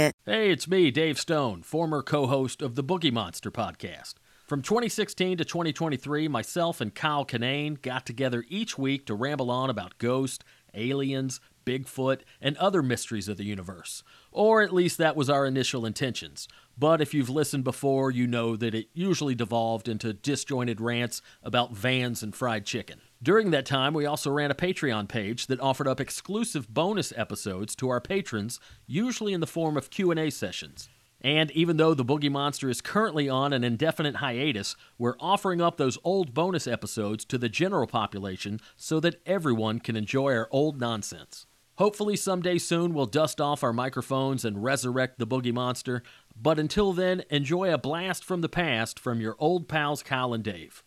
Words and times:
Hey, 0.00 0.50
it's 0.50 0.66
me, 0.66 0.90
Dave 0.90 1.18
Stone, 1.18 1.62
former 1.62 2.02
co 2.02 2.26
host 2.26 2.62
of 2.62 2.74
the 2.74 2.82
Boogie 2.82 3.12
Monster 3.12 3.50
podcast. 3.50 4.14
From 4.46 4.62
2016 4.62 5.36
to 5.36 5.44
2023, 5.44 6.26
myself 6.26 6.80
and 6.80 6.94
Kyle 6.94 7.26
Kinane 7.26 7.82
got 7.82 8.06
together 8.06 8.44
each 8.48 8.78
week 8.78 9.04
to 9.06 9.14
ramble 9.14 9.50
on 9.50 9.68
about 9.68 9.98
ghosts, 9.98 10.42
aliens, 10.72 11.38
Bigfoot, 11.66 12.20
and 12.40 12.56
other 12.56 12.82
mysteries 12.82 13.28
of 13.28 13.36
the 13.36 13.44
universe. 13.44 14.02
Or 14.32 14.62
at 14.62 14.72
least 14.72 14.96
that 14.96 15.16
was 15.16 15.28
our 15.28 15.44
initial 15.44 15.84
intentions. 15.84 16.48
But 16.78 17.02
if 17.02 17.12
you've 17.12 17.28
listened 17.28 17.64
before, 17.64 18.10
you 18.10 18.26
know 18.26 18.56
that 18.56 18.74
it 18.74 18.88
usually 18.94 19.34
devolved 19.34 19.86
into 19.86 20.14
disjointed 20.14 20.80
rants 20.80 21.20
about 21.42 21.72
vans 21.74 22.22
and 22.22 22.34
fried 22.34 22.64
chicken. 22.64 23.02
During 23.22 23.50
that 23.50 23.66
time, 23.66 23.92
we 23.92 24.06
also 24.06 24.30
ran 24.30 24.50
a 24.50 24.54
Patreon 24.54 25.06
page 25.06 25.46
that 25.48 25.60
offered 25.60 25.86
up 25.86 26.00
exclusive 26.00 26.72
bonus 26.72 27.12
episodes 27.14 27.76
to 27.76 27.90
our 27.90 28.00
patrons, 28.00 28.58
usually 28.86 29.34
in 29.34 29.40
the 29.40 29.46
form 29.46 29.76
of 29.76 29.90
Q&A 29.90 30.30
sessions. 30.30 30.88
And 31.20 31.50
even 31.50 31.76
though 31.76 31.92
the 31.92 32.04
Boogie 32.04 32.30
Monster 32.30 32.70
is 32.70 32.80
currently 32.80 33.28
on 33.28 33.52
an 33.52 33.62
indefinite 33.62 34.16
hiatus, 34.16 34.74
we're 34.96 35.16
offering 35.20 35.60
up 35.60 35.76
those 35.76 35.98
old 36.02 36.32
bonus 36.32 36.66
episodes 36.66 37.26
to 37.26 37.36
the 37.36 37.50
general 37.50 37.86
population 37.86 38.58
so 38.74 39.00
that 39.00 39.20
everyone 39.26 39.80
can 39.80 39.96
enjoy 39.96 40.34
our 40.34 40.48
old 40.50 40.80
nonsense. 40.80 41.44
Hopefully, 41.76 42.16
someday 42.16 42.56
soon, 42.56 42.94
we'll 42.94 43.04
dust 43.04 43.38
off 43.38 43.62
our 43.62 43.72
microphones 43.72 44.46
and 44.46 44.64
resurrect 44.64 45.18
the 45.18 45.26
Boogie 45.26 45.52
Monster. 45.52 46.02
But 46.34 46.58
until 46.58 46.94
then, 46.94 47.22
enjoy 47.28 47.72
a 47.72 47.78
blast 47.78 48.24
from 48.24 48.40
the 48.40 48.48
past 48.48 48.98
from 48.98 49.20
your 49.20 49.36
old 49.38 49.68
pals 49.68 50.02
Kyle 50.02 50.32
and 50.32 50.44
Dave. 50.44 50.82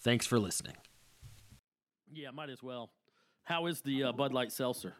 Thanks 0.00 0.26
for 0.26 0.38
listening. 0.38 0.74
Yeah, 2.14 2.30
might 2.30 2.50
as 2.50 2.62
well. 2.62 2.90
How 3.44 3.66
is 3.66 3.80
the 3.80 4.04
uh, 4.04 4.12
Bud 4.12 4.32
Light 4.32 4.52
Seltzer? 4.52 4.94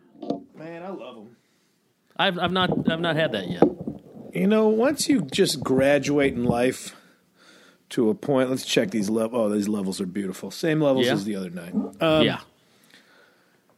Man, 0.55 0.83
I 0.83 0.89
love 0.89 1.17
them. 1.17 1.37
I've, 2.17 2.39
I've 2.39 2.53
not 2.53 2.91
I've 2.91 3.01
not 3.01 3.17
had 3.17 3.33
that 3.33 3.49
yet. 3.49 3.63
You 4.35 4.47
know, 4.47 4.69
once 4.69 5.09
you 5.09 5.23
just 5.23 5.63
graduate 5.63 6.35
in 6.35 6.45
life 6.45 6.95
to 7.91 8.11
a 8.11 8.15
point, 8.15 8.51
let's 8.51 8.65
check 8.67 8.91
these 8.91 9.09
levels. 9.09 9.41
Oh, 9.41 9.55
these 9.55 9.69
levels 9.69 10.01
are 10.01 10.07
beautiful. 10.07 10.51
Same 10.51 10.81
levels 10.81 11.07
Yeah. 11.07 11.13
as 11.13 11.25
the 11.25 11.37
other 11.37 11.51
night. 11.51 11.75
Um, 12.01 12.25
yeah, 12.25 12.41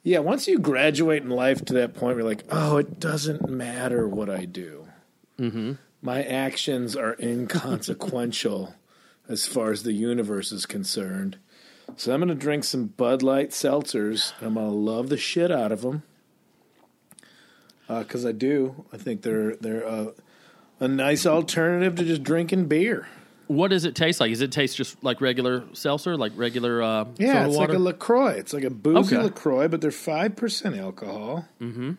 Yeah, 0.03 0.19
once 0.21 0.49
you 0.49 0.59
graduate 0.59 1.23
in 1.23 1.31
life 1.31 1.65
to 1.67 1.75
that 1.75 1.95
point, 1.95 2.17
where 2.17 2.21
you're 2.21 2.29
like, 2.29 2.45
oh, 2.51 2.79
it 2.79 2.99
doesn't 2.99 3.49
matter 3.49 4.09
what 4.09 4.29
I 4.31 4.47
do. 4.47 4.89
Mm-hmm. 5.39 5.73
My 6.03 6.23
actions 6.23 6.97
are 6.97 7.15
inconsequential 7.21 8.75
as 9.29 9.47
far 9.47 9.71
as 9.71 9.83
the 9.83 9.93
universe 9.93 10.51
is 10.51 10.67
concerned. 10.67 11.39
So 11.97 12.13
I'm 12.15 12.21
going 12.21 12.29
to 12.29 12.35
drink 12.35 12.65
some 12.65 12.87
Bud 12.87 13.23
Light 13.23 13.51
seltzers, 13.51 14.33
and 14.39 14.49
I'm 14.49 14.55
going 14.55 14.67
to 14.67 14.73
love 14.73 15.09
the 15.09 15.17
shit 15.19 15.51
out 15.51 15.73
of 15.73 15.83
them. 15.83 16.03
Because 17.89 18.25
I 18.25 18.33
do. 18.33 18.85
I 18.93 18.97
think 18.99 19.23
they're 19.23 19.57
they're 19.57 19.85
uh, 19.87 20.07
a 20.79 20.87
nice 20.87 21.27
alternative 21.27 21.97
to 21.97 22.05
just 22.05 22.23
drinking 22.23 22.67
beer. 22.67 23.09
What 23.49 23.69
does 23.69 23.85
it 23.85 23.97
taste 23.97 24.21
like? 24.21 24.31
Does 24.31 24.43
it 24.43 24.53
taste 24.53 24.77
just 24.77 25.03
like 25.03 25.21
regular 25.21 25.65
seltzer, 25.73 26.17
like 26.17 26.31
regular 26.37 26.81
uh, 26.81 27.07
Yeah, 27.17 27.47
it's 27.47 27.57
water? 27.57 27.73
like 27.73 27.79
a 27.79 27.83
Lacroix. 27.83 28.31
It's 28.35 28.53
like 28.53 28.63
a 28.63 28.71
boozy 28.71 29.17
Okay. 29.17 29.25
Lacroix, 29.25 29.67
but 29.67 29.81
they're 29.81 29.91
five 29.91 30.37
percent 30.37 30.77
alcohol. 30.77 31.49
Mm-hmm. 31.61 31.93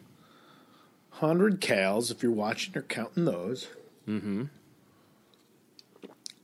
Hundred 1.10 1.60
cals 1.60 2.10
if 2.10 2.24
you're 2.24 2.32
watching 2.32 2.76
or 2.78 2.84
counting 2.84 3.26
those. 3.26 3.68
Mm-hmm. 4.08 4.44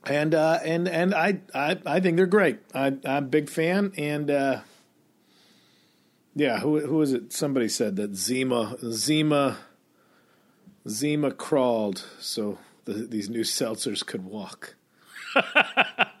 And 0.04 0.34
uh, 0.34 0.58
and 0.64 0.88
and 0.88 1.14
I, 1.14 1.40
I 1.54 1.78
I 1.84 2.00
think 2.00 2.16
they're 2.16 2.26
great. 2.26 2.60
I, 2.74 2.86
I'm 3.04 3.04
a 3.04 3.20
big 3.22 3.50
fan. 3.50 3.92
And 3.98 4.30
uh, 4.30 4.60
yeah, 6.34 6.60
who 6.60 6.80
who 6.80 7.02
is 7.02 7.12
it? 7.12 7.32
Somebody 7.32 7.68
said 7.68 7.96
that 7.96 8.14
Zima 8.16 8.76
Zima 8.90 9.58
Zima 10.88 11.30
crawled 11.32 12.04
so 12.20 12.58
the, 12.84 12.94
these 12.94 13.28
new 13.28 13.42
seltzers 13.42 14.06
could 14.06 14.24
walk. 14.24 14.76
I, 15.34 16.14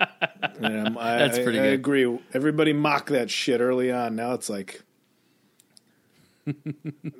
That's 0.60 1.38
I- 1.38 1.42
pretty 1.42 1.58
I 1.60 1.62
good. 1.70 1.74
agree. 1.74 2.18
Everybody 2.34 2.72
mocked 2.72 3.08
that 3.10 3.30
shit 3.30 3.60
early 3.60 3.90
on. 3.90 4.16
Now 4.16 4.32
it's 4.34 4.50
like, 4.50 4.82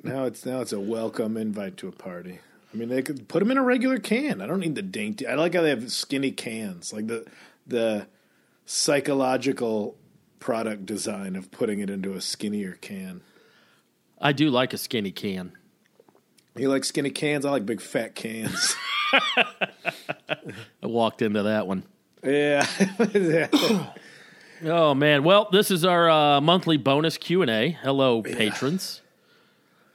now 0.03 0.25
it's 0.25 0.45
now 0.45 0.61
it's 0.61 0.73
a 0.73 0.79
welcome 0.79 1.35
invite 1.37 1.77
to 1.77 1.87
a 1.87 1.91
party. 1.91 2.39
I 2.73 2.77
mean, 2.77 2.89
they 2.89 3.01
could 3.01 3.27
put 3.27 3.39
them 3.39 3.51
in 3.51 3.57
a 3.57 3.63
regular 3.63 3.97
can. 3.97 4.41
I 4.41 4.45
don't 4.47 4.59
need 4.59 4.75
the 4.75 4.81
dainty. 4.81 5.25
I 5.25 5.35
like 5.35 5.55
how 5.55 5.61
they 5.61 5.69
have 5.69 5.91
skinny 5.91 6.31
cans, 6.31 6.93
like 6.93 7.07
the 7.07 7.25
the 7.65 8.07
psychological 8.65 9.95
product 10.39 10.85
design 10.85 11.35
of 11.35 11.51
putting 11.51 11.79
it 11.79 11.89
into 11.89 12.13
a 12.13 12.21
skinnier 12.21 12.73
can. 12.81 13.21
I 14.21 14.33
do 14.33 14.49
like 14.49 14.73
a 14.73 14.77
skinny 14.77 15.11
can. 15.11 15.53
You 16.55 16.69
like 16.69 16.83
skinny 16.85 17.09
cans? 17.09 17.45
I 17.45 17.51
like 17.51 17.65
big 17.65 17.81
fat 17.81 18.15
cans. 18.15 18.75
I 19.13 20.37
walked 20.83 21.21
into 21.21 21.43
that 21.43 21.67
one. 21.67 21.83
yeah. 22.23 22.65
Oh 24.61 24.93
man! 24.93 25.23
Well, 25.23 25.47
this 25.53 25.71
is 25.71 25.85
our 25.85 26.09
uh, 26.09 26.41
monthly 26.41 26.75
bonus 26.75 27.17
Q 27.17 27.41
and 27.43 27.49
A. 27.49 27.69
Hello, 27.69 28.21
patrons. 28.21 29.01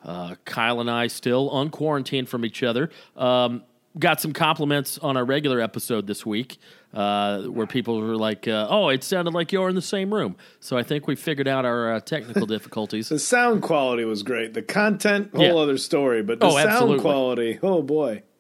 Uh, 0.04 0.34
Kyle 0.44 0.80
and 0.80 0.90
I 0.90 1.06
still 1.06 1.48
on 1.50 1.70
quarantine 1.70 2.26
from 2.26 2.44
each 2.44 2.62
other. 2.62 2.90
Um, 3.16 3.62
got 3.98 4.20
some 4.20 4.32
compliments 4.32 4.98
on 4.98 5.16
our 5.16 5.24
regular 5.24 5.60
episode 5.60 6.06
this 6.06 6.26
week, 6.26 6.58
uh, 6.92 7.42
where 7.44 7.66
people 7.66 8.00
were 8.00 8.16
like, 8.16 8.46
uh, 8.48 8.66
"Oh, 8.68 8.88
it 8.88 9.02
sounded 9.04 9.32
like 9.32 9.50
you're 9.52 9.68
in 9.68 9.74
the 9.76 9.80
same 9.82 10.12
room." 10.12 10.36
So 10.60 10.76
I 10.76 10.82
think 10.82 11.06
we 11.06 11.14
figured 11.16 11.48
out 11.48 11.64
our 11.64 11.94
uh, 11.94 12.00
technical 12.00 12.44
difficulties. 12.54 13.08
The 13.08 13.18
sound 13.18 13.62
quality 13.62 14.04
was 14.04 14.22
great. 14.22 14.52
The 14.52 14.62
content, 14.62 15.30
whole 15.34 15.44
Yeah. 15.44 15.54
other 15.54 15.78
story. 15.78 16.22
But 16.22 16.40
the 16.40 16.46
Oh, 16.46 16.50
sound 16.56 16.68
absolutely. 16.68 17.00
quality, 17.00 17.58
oh 17.62 17.82
boy. 17.82 18.22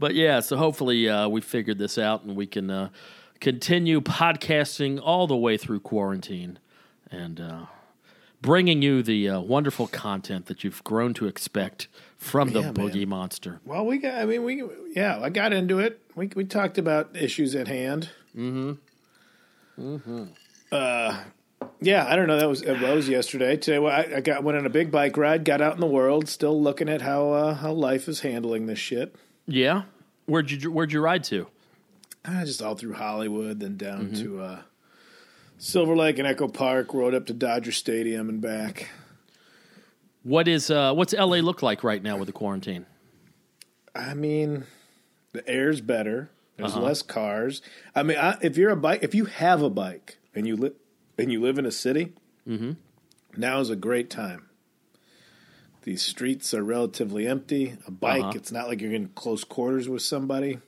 But 0.00 0.14
yeah, 0.14 0.38
so 0.40 0.56
hopefully 0.56 1.08
uh, 1.08 1.28
we 1.28 1.40
figured 1.40 1.78
this 1.78 1.98
out 1.98 2.22
and 2.22 2.36
we 2.36 2.46
can 2.46 2.70
uh, 2.70 2.90
continue 3.40 4.00
podcasting 4.00 5.00
all 5.02 5.26
the 5.26 5.36
way 5.36 5.56
through 5.56 5.80
quarantine 5.80 6.60
and 7.10 7.40
uh, 7.40 7.62
bringing 8.42 8.82
you 8.82 9.02
the 9.02 9.28
uh, 9.28 9.40
wonderful 9.40 9.86
content 9.86 10.46
that 10.46 10.64
you've 10.64 10.82
grown 10.84 11.14
to 11.14 11.26
expect 11.26 11.88
from 12.16 12.50
the 12.50 12.60
Yeah, 12.60 12.66
man. 12.66 12.74
Boogie 12.74 13.06
Monster. 13.06 13.60
Well, 13.64 13.86
we 13.86 13.98
got. 13.98 14.14
I 14.14 14.26
mean, 14.26 14.44
we 14.44 14.62
yeah. 14.94 15.20
I 15.20 15.30
got 15.30 15.52
into 15.52 15.78
it. 15.78 16.00
We 16.14 16.30
we 16.34 16.44
talked 16.44 16.78
about 16.78 17.16
issues 17.16 17.54
at 17.54 17.68
hand. 17.68 18.10
Mm-hmm. 18.36 18.72
Mm-hmm. 19.80 20.24
Uh, 20.70 21.20
yeah. 21.80 22.06
I 22.06 22.16
don't 22.16 22.26
know. 22.26 22.38
That 22.38 22.48
was 22.48 22.62
that 22.62 22.94
was 22.94 23.08
yesterday. 23.08 23.56
Today, 23.56 23.78
well, 23.78 23.92
I, 23.92 24.16
I 24.16 24.20
got 24.20 24.42
went 24.42 24.58
on 24.58 24.66
a 24.66 24.70
big 24.70 24.90
bike 24.90 25.16
ride. 25.16 25.44
Got 25.44 25.60
out 25.60 25.74
in 25.74 25.80
the 25.80 25.86
world. 25.86 26.28
Still 26.28 26.60
looking 26.60 26.88
at 26.88 27.02
how 27.02 27.30
uh, 27.30 27.54
how 27.54 27.72
life 27.72 28.08
is 28.08 28.20
handling 28.20 28.66
this 28.66 28.78
shit. 28.78 29.14
Yeah, 29.46 29.82
where'd 30.26 30.50
you 30.50 30.70
where'd 30.70 30.92
you 30.92 31.00
ride 31.00 31.24
to? 31.24 31.46
Uh, 32.24 32.44
just 32.44 32.60
all 32.60 32.74
through 32.74 32.94
Hollywood, 32.94 33.60
then 33.60 33.76
down 33.76 34.12
to 34.12 34.40
uh, 34.40 34.60
Silver 35.58 35.96
Lake 35.96 36.18
and 36.18 36.26
Echo 36.26 36.48
Park. 36.48 36.94
Rode 36.94 37.14
up 37.14 37.26
to 37.26 37.32
Dodger 37.34 37.72
Stadium 37.72 38.28
and 38.28 38.40
back. 38.40 38.88
What 40.22 40.48
is 40.48 40.70
uh, 40.70 40.94
what's 40.94 41.12
LA 41.12 41.36
look 41.38 41.62
like 41.62 41.82
right 41.84 42.02
now 42.02 42.16
with 42.16 42.26
the 42.26 42.32
quarantine? 42.32 42.86
I 43.94 44.14
mean, 44.14 44.64
the 45.32 45.46
air's 45.48 45.80
better. 45.80 46.30
There's 46.56 46.72
Uh-huh. 46.72 46.82
less 46.82 47.02
cars. 47.02 47.62
I 47.94 48.02
mean, 48.02 48.18
I, 48.18 48.36
if 48.42 48.56
you're 48.56 48.70
a 48.70 48.76
bike, 48.76 49.00
if 49.02 49.14
you 49.14 49.26
have 49.26 49.62
a 49.62 49.70
bike 49.70 50.18
and 50.34 50.46
you 50.46 50.56
live 50.56 50.74
and 51.16 51.32
you 51.32 51.40
live 51.40 51.58
in 51.58 51.66
a 51.66 51.70
city, 51.72 52.12
Mm-hmm. 52.46 52.72
now 53.36 53.60
is 53.60 53.68
a 53.70 53.76
great 53.76 54.08
time. 54.10 54.48
These 55.82 56.02
streets 56.02 56.52
are 56.54 56.62
relatively 56.64 57.26
empty. 57.26 57.76
A 57.86 57.90
bike, 57.90 58.22
Uh-huh. 58.22 58.32
it's 58.36 58.52
not 58.52 58.68
like 58.68 58.80
you're 58.80 58.92
in 58.92 59.08
close 59.08 59.44
quarters 59.44 59.88
with 59.88 60.02
somebody. 60.02 60.58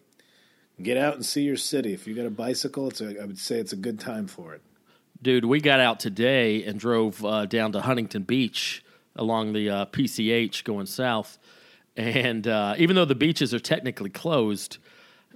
Get 0.83 0.97
out 0.97 1.15
and 1.15 1.25
see 1.27 1.43
your 1.43 1.57
city. 1.57 1.93
If 1.93 2.07
you 2.07 2.15
got 2.15 2.27
a 2.27 2.31
bicycle, 2.31 2.89
it's 2.89 3.01
a, 3.01 3.21
I 3.21 3.25
would 3.27 3.39
say 3.39 3.59
it's 3.59 3.73
a 3.73 3.77
good 3.77 3.99
time 4.01 4.27
for 4.27 4.55
it. 4.55 4.63
Dude, 5.23 5.45
we 5.45 5.61
got 5.61 5.81
out 5.81 6.01
today 6.01 6.65
and 6.65 6.81
drove 6.81 7.25
uh, 7.25 7.45
down 7.47 7.73
to 7.73 7.81
Huntington 7.83 8.23
Beach 8.23 8.83
along 9.17 9.53
the 9.53 9.69
uh, 9.69 9.85
PCH 9.87 10.65
going 10.65 10.87
south. 10.87 11.39
And 11.97 12.47
uh, 12.49 12.75
even 12.79 12.97
though 12.97 13.05
the 13.05 13.15
beaches 13.15 13.53
are 13.53 13.59
technically 13.59 14.09
closed, 14.09 14.79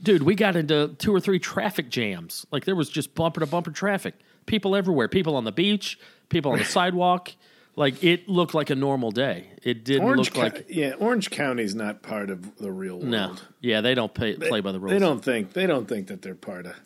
dude, 0.03 0.23
we 0.23 0.35
got 0.35 0.57
into 0.57 0.95
two 0.99 1.15
or 1.15 1.21
three 1.21 1.39
traffic 1.39 1.91
jams. 1.91 2.47
Like 2.51 2.65
there 2.65 2.77
was 2.77 2.89
just 2.89 3.15
bumper 3.15 3.41
to 3.41 3.47
bumper 3.47 3.71
traffic. 3.71 4.15
People 4.47 4.75
everywhere. 4.75 5.09
People 5.09 5.37
on 5.37 5.45
the 5.45 5.53
beach, 5.53 5.99
people 6.31 6.53
on 6.53 6.59
the 6.59 6.65
sidewalk. 6.65 7.33
Like 7.77 8.03
it 8.05 8.29
looked 8.29 8.55
like 8.55 8.71
a 8.71 8.77
normal 8.77 9.11
day. 9.11 9.51
It 9.63 9.85
didn't 9.85 10.05
Orange, 10.05 10.35
look 10.35 10.37
like. 10.37 10.67
Yeah, 10.69 10.93
Orange 10.93 11.31
County's 11.31 11.75
not 11.75 12.03
part 12.03 12.31
of 12.31 12.57
the 12.57 12.71
real 12.71 12.99
world. 12.99 13.09
No. 13.09 13.37
Yeah, 13.61 13.81
they 13.81 13.95
don't 13.95 14.15
pay, 14.15 14.37
play 14.37 14.61
by 14.61 14.71
the 14.71 14.79
rules. 14.79 14.93
They 14.93 14.99
don't 15.01 15.23
think 15.23 15.53
they 15.53 15.67
don't 15.67 15.89
think 15.89 16.07
that 16.07 16.23
they're 16.23 16.37
part 16.37 16.67
of 16.67 16.77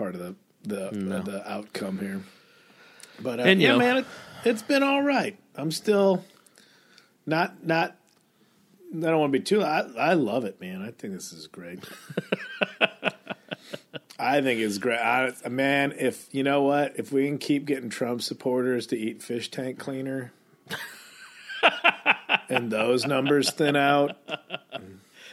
part 0.00 0.14
of 0.14 0.20
the 0.20 0.34
the 0.62 1.22
the 1.24 1.42
outcome 1.50 1.98
here. 1.98 2.22
But 3.20 3.38
uh, 3.38 3.42
And, 3.42 3.60
yeah, 3.60 3.72
know- 3.72 3.78
man, 3.78 3.96
it, 3.98 4.06
it's 4.44 4.62
been 4.62 4.82
all 4.82 5.02
right. 5.02 5.38
I'm 5.54 5.70
still 5.70 6.24
not 7.26 7.64
not. 7.66 7.96
I 8.92 9.00
don't 9.02 9.20
want 9.20 9.32
to 9.32 9.38
be 9.38 9.44
too. 9.44 9.62
I 9.62 9.80
I 9.98 10.14
love 10.14 10.44
it, 10.46 10.58
man. 10.60 10.80
I 10.80 10.90
think 10.90 11.12
this 11.12 11.32
is 11.32 11.46
great. 11.46 11.80
I 14.18 14.40
think 14.42 14.60
it's 14.60 14.78
great. 14.78 14.98
I, 14.98 15.32
man, 15.48 15.94
if 15.98 16.28
you 16.32 16.42
know 16.42 16.62
what, 16.62 16.94
if 16.96 17.12
we 17.12 17.26
can 17.26 17.38
keep 17.38 17.64
getting 17.66 17.88
Trump 17.90 18.22
supporters 18.22 18.86
to 18.88 18.98
eat 18.98 19.22
fish 19.22 19.50
tank 19.50 19.78
cleaner, 19.78 20.32
and 22.48 22.70
those 22.70 23.06
numbers 23.06 23.50
thin 23.50 23.76
out, 23.76 24.16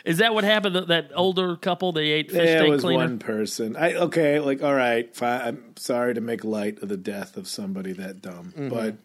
Is 0.07 0.17
that 0.19 0.33
what 0.33 0.43
happened? 0.43 0.75
That, 0.75 0.87
that 0.87 1.11
older 1.15 1.55
couple 1.57 1.91
they 1.91 2.07
ate 2.07 2.31
fish 2.31 2.47
Yeah, 2.47 2.55
tank 2.59 2.67
it 2.67 2.71
was 2.71 2.81
cleaner. 2.81 2.99
one 3.03 3.19
person. 3.19 3.75
I 3.75 3.93
okay, 3.93 4.39
like 4.39 4.63
all 4.63 4.73
right, 4.73 5.13
fine. 5.15 5.41
I'm 5.41 5.77
sorry 5.77 6.13
to 6.13 6.21
make 6.21 6.43
light 6.43 6.81
of 6.81 6.89
the 6.89 6.97
death 6.97 7.35
of 7.37 7.47
somebody 7.47 7.91
that 7.93 8.21
dumb, 8.21 8.53
Mm-hmm. 8.57 8.69
but 8.69 8.95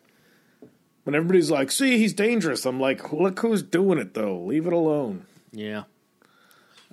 when 1.04 1.14
everybody's 1.16 1.50
like, 1.50 1.70
"See, 1.72 1.98
he's 1.98 2.12
dangerous," 2.12 2.64
I'm 2.64 2.78
like, 2.78 3.12
"Look 3.12 3.40
who's 3.40 3.62
doing 3.64 3.98
it, 3.98 4.14
though. 4.14 4.38
Leave 4.40 4.66
it 4.68 4.72
alone." 4.72 5.26
Yeah. 5.52 5.84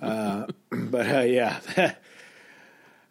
But 0.00 1.06
uh, 1.14 1.20
yeah, 1.20 1.60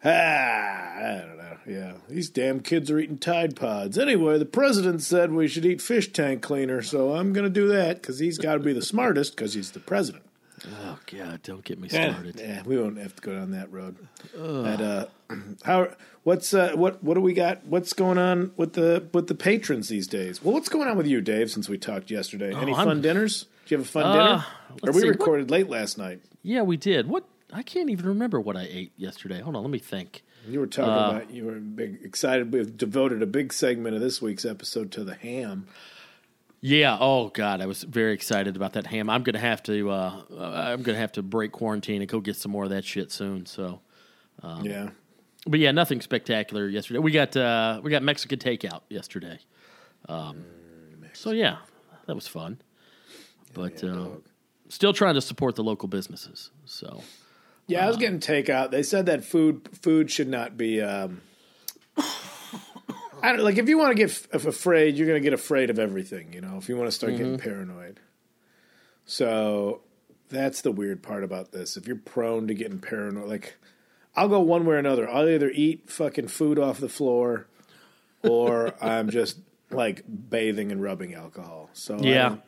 ah, 0.04 0.08
I 0.08 1.24
don't 1.26 1.36
know. 1.36 1.56
Yeah, 1.66 1.92
these 2.08 2.30
damn 2.30 2.60
kids 2.60 2.90
are 2.90 2.98
eating 2.98 3.18
Tide 3.18 3.54
Pods. 3.54 3.98
Anyway, 3.98 4.38
the 4.38 4.44
president 4.46 5.02
said 5.02 5.32
we 5.32 5.46
should 5.46 5.64
eat 5.66 5.80
fish 5.82 6.12
tank 6.12 6.42
cleaner, 6.42 6.82
so 6.82 7.14
I'm 7.14 7.32
going 7.32 7.44
to 7.44 7.50
do 7.50 7.68
that 7.68 8.00
because 8.00 8.18
he's 8.18 8.38
got 8.38 8.54
to 8.54 8.60
be 8.60 8.72
the 8.72 8.82
smartest 8.82 9.36
because 9.36 9.54
he's 9.54 9.70
the 9.72 9.80
president. 9.80 10.24
Oh 10.66 10.98
God, 11.10 11.42
don't 11.42 11.64
get 11.64 11.78
me 11.78 11.88
started. 11.88 12.36
yeah, 12.38 12.62
we 12.64 12.78
won't 12.78 12.98
have 12.98 13.14
to 13.16 13.22
go 13.22 13.34
down 13.34 13.52
that 13.52 13.72
road. 13.72 13.96
And, 14.36 14.82
uh, 14.82 15.06
how? 15.62 15.88
What's 16.22 16.52
uh, 16.52 16.72
what? 16.74 17.02
What 17.02 17.14
do 17.14 17.20
we 17.20 17.32
got? 17.32 17.64
What's 17.64 17.92
going 17.94 18.18
on 18.18 18.52
with 18.56 18.74
the 18.74 19.06
with 19.14 19.26
the 19.28 19.34
patrons 19.34 19.88
these 19.88 20.06
days? 20.06 20.42
Well, 20.44 20.52
what's 20.52 20.68
going 20.68 20.88
on 20.88 20.96
with 20.98 21.06
you, 21.06 21.20
Dave? 21.22 21.50
Since 21.50 21.68
we 21.68 21.78
talked 21.78 22.10
yesterday, 22.10 22.54
any 22.54 22.72
Oh, 22.72 22.76
I'm- 22.76 22.86
fun 22.86 23.00
dinners? 23.00 23.46
Did 23.64 23.70
you 23.70 23.76
have 23.78 23.86
a 23.86 23.88
fun 23.90 24.02
Uh, 24.04 24.12
dinner? 24.12 24.44
Or 24.82 24.92
we 24.92 25.00
see, 25.00 25.06
what- 25.06 25.18
recorded 25.18 25.50
late 25.50 25.68
last 25.70 25.96
night. 25.96 26.20
Yeah, 26.42 26.62
we 26.62 26.76
did. 26.76 27.08
What? 27.08 27.24
I 27.52 27.62
can't 27.62 27.88
even 27.90 28.06
remember 28.06 28.38
what 28.40 28.56
I 28.56 28.68
ate 28.70 28.92
yesterday. 28.96 29.40
Hold 29.40 29.56
on, 29.56 29.62
let 29.62 29.70
me 29.72 29.78
think. 29.78 30.22
You 30.48 30.60
were 30.60 30.66
talking 30.66 30.92
Uh, 30.92 31.18
about 31.20 31.30
you 31.30 31.44
were 31.46 31.52
big, 31.58 32.00
excited. 32.04 32.52
We 32.52 32.64
devoted 32.64 33.22
a 33.22 33.26
big 33.26 33.52
segment 33.52 33.94
of 33.96 34.00
this 34.00 34.22
week's 34.22 34.44
episode 34.44 34.90
to 34.92 35.04
the 35.04 35.14
ham. 35.14 35.66
Yeah. 36.60 36.96
Oh 37.00 37.28
God, 37.28 37.60
I 37.60 37.66
was 37.66 37.82
very 37.82 38.12
excited 38.12 38.56
about 38.56 38.74
that 38.74 38.86
ham. 38.86 39.08
I'm 39.08 39.22
gonna 39.22 39.38
have 39.38 39.62
to. 39.64 39.90
Uh, 39.90 40.22
I'm 40.38 40.82
gonna 40.82 40.98
have 40.98 41.12
to 41.12 41.22
break 41.22 41.52
quarantine 41.52 42.02
and 42.02 42.10
go 42.10 42.20
get 42.20 42.36
some 42.36 42.52
more 42.52 42.64
of 42.64 42.70
that 42.70 42.84
shit 42.84 43.10
soon. 43.10 43.46
So, 43.46 43.80
Um, 44.42 44.64
yeah, 44.64 44.90
but 45.46 45.60
yeah, 45.60 45.70
nothing 45.72 46.00
spectacular 46.00 46.68
yesterday. 46.68 46.98
We 47.00 47.12
got 47.12 47.36
uh, 47.36 47.80
we 47.82 47.90
got 47.90 48.02
Mexican 48.02 48.38
takeout 48.38 48.82
yesterday. 48.88 49.38
Um, 50.08 50.44
so 51.12 51.30
yeah, 51.30 51.58
that 52.06 52.14
was 52.14 52.26
fun. 52.26 52.60
But 53.54 53.82
uh, 53.82 54.08
still 54.68 54.92
trying 54.92 55.14
to 55.14 55.20
support 55.20 55.56
the 55.56 55.64
local 55.64 55.88
businesses. 55.88 56.50
So 56.66 57.02
yeah. 57.66 57.84
I 57.84 57.88
was 57.88 57.96
getting 57.96 58.20
takeout. 58.20 58.70
They 58.70 58.82
said 58.82 59.06
that 59.06 59.24
food 59.24 59.68
food 59.80 60.10
should 60.10 60.28
not 60.28 60.56
be. 60.56 60.80
Um, 60.82 61.22
I 63.22 63.32
don't 63.32 63.44
like 63.44 63.58
if 63.58 63.68
you 63.68 63.78
want 63.78 63.90
to 63.90 63.94
get 63.94 64.10
f- 64.10 64.44
afraid, 64.44 64.96
you're 64.96 65.06
going 65.06 65.20
to 65.20 65.24
get 65.24 65.32
afraid 65.32 65.70
of 65.70 65.78
everything. 65.78 66.32
You 66.32 66.40
know, 66.40 66.56
if 66.56 66.68
you 66.68 66.76
want 66.76 66.88
to 66.88 66.92
start 66.92 67.12
getting 67.12 67.36
mm-hmm. 67.36 67.48
paranoid. 67.48 68.00
So 69.04 69.82
that's 70.28 70.60
the 70.62 70.72
weird 70.72 71.02
part 71.02 71.24
about 71.24 71.52
this. 71.52 71.76
If 71.76 71.86
you're 71.86 71.96
prone 71.96 72.46
to 72.48 72.54
getting 72.54 72.78
paranoid, 72.78 73.28
like 73.28 73.56
I'll 74.14 74.28
go 74.28 74.40
one 74.40 74.64
way 74.64 74.76
or 74.76 74.78
another. 74.78 75.08
I'll 75.08 75.28
either 75.28 75.50
eat 75.50 75.90
fucking 75.90 76.28
food 76.28 76.58
off 76.58 76.78
the 76.78 76.88
floor, 76.88 77.46
or 78.22 78.74
I'm 78.82 79.10
just 79.10 79.38
like 79.70 80.04
bathing 80.28 80.72
and 80.72 80.82
rubbing 80.82 81.14
alcohol. 81.14 81.70
So 81.72 81.96
I 81.96 82.02
Yeah. 82.02 82.28
don't, 82.28 82.42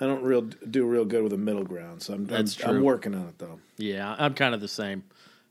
I 0.00 0.06
don't 0.06 0.22
real 0.22 0.42
do 0.42 0.86
real 0.86 1.04
good 1.04 1.22
with 1.22 1.32
a 1.32 1.38
middle 1.38 1.64
ground. 1.64 2.02
So 2.02 2.14
I'm 2.14 2.26
That's 2.26 2.62
I'm, 2.64 2.76
I'm 2.76 2.82
working 2.82 3.14
on 3.14 3.28
it 3.28 3.38
though. 3.38 3.58
Yeah, 3.76 4.14
I'm 4.18 4.34
kind 4.34 4.54
of 4.54 4.60
the 4.60 4.68
same. 4.68 5.04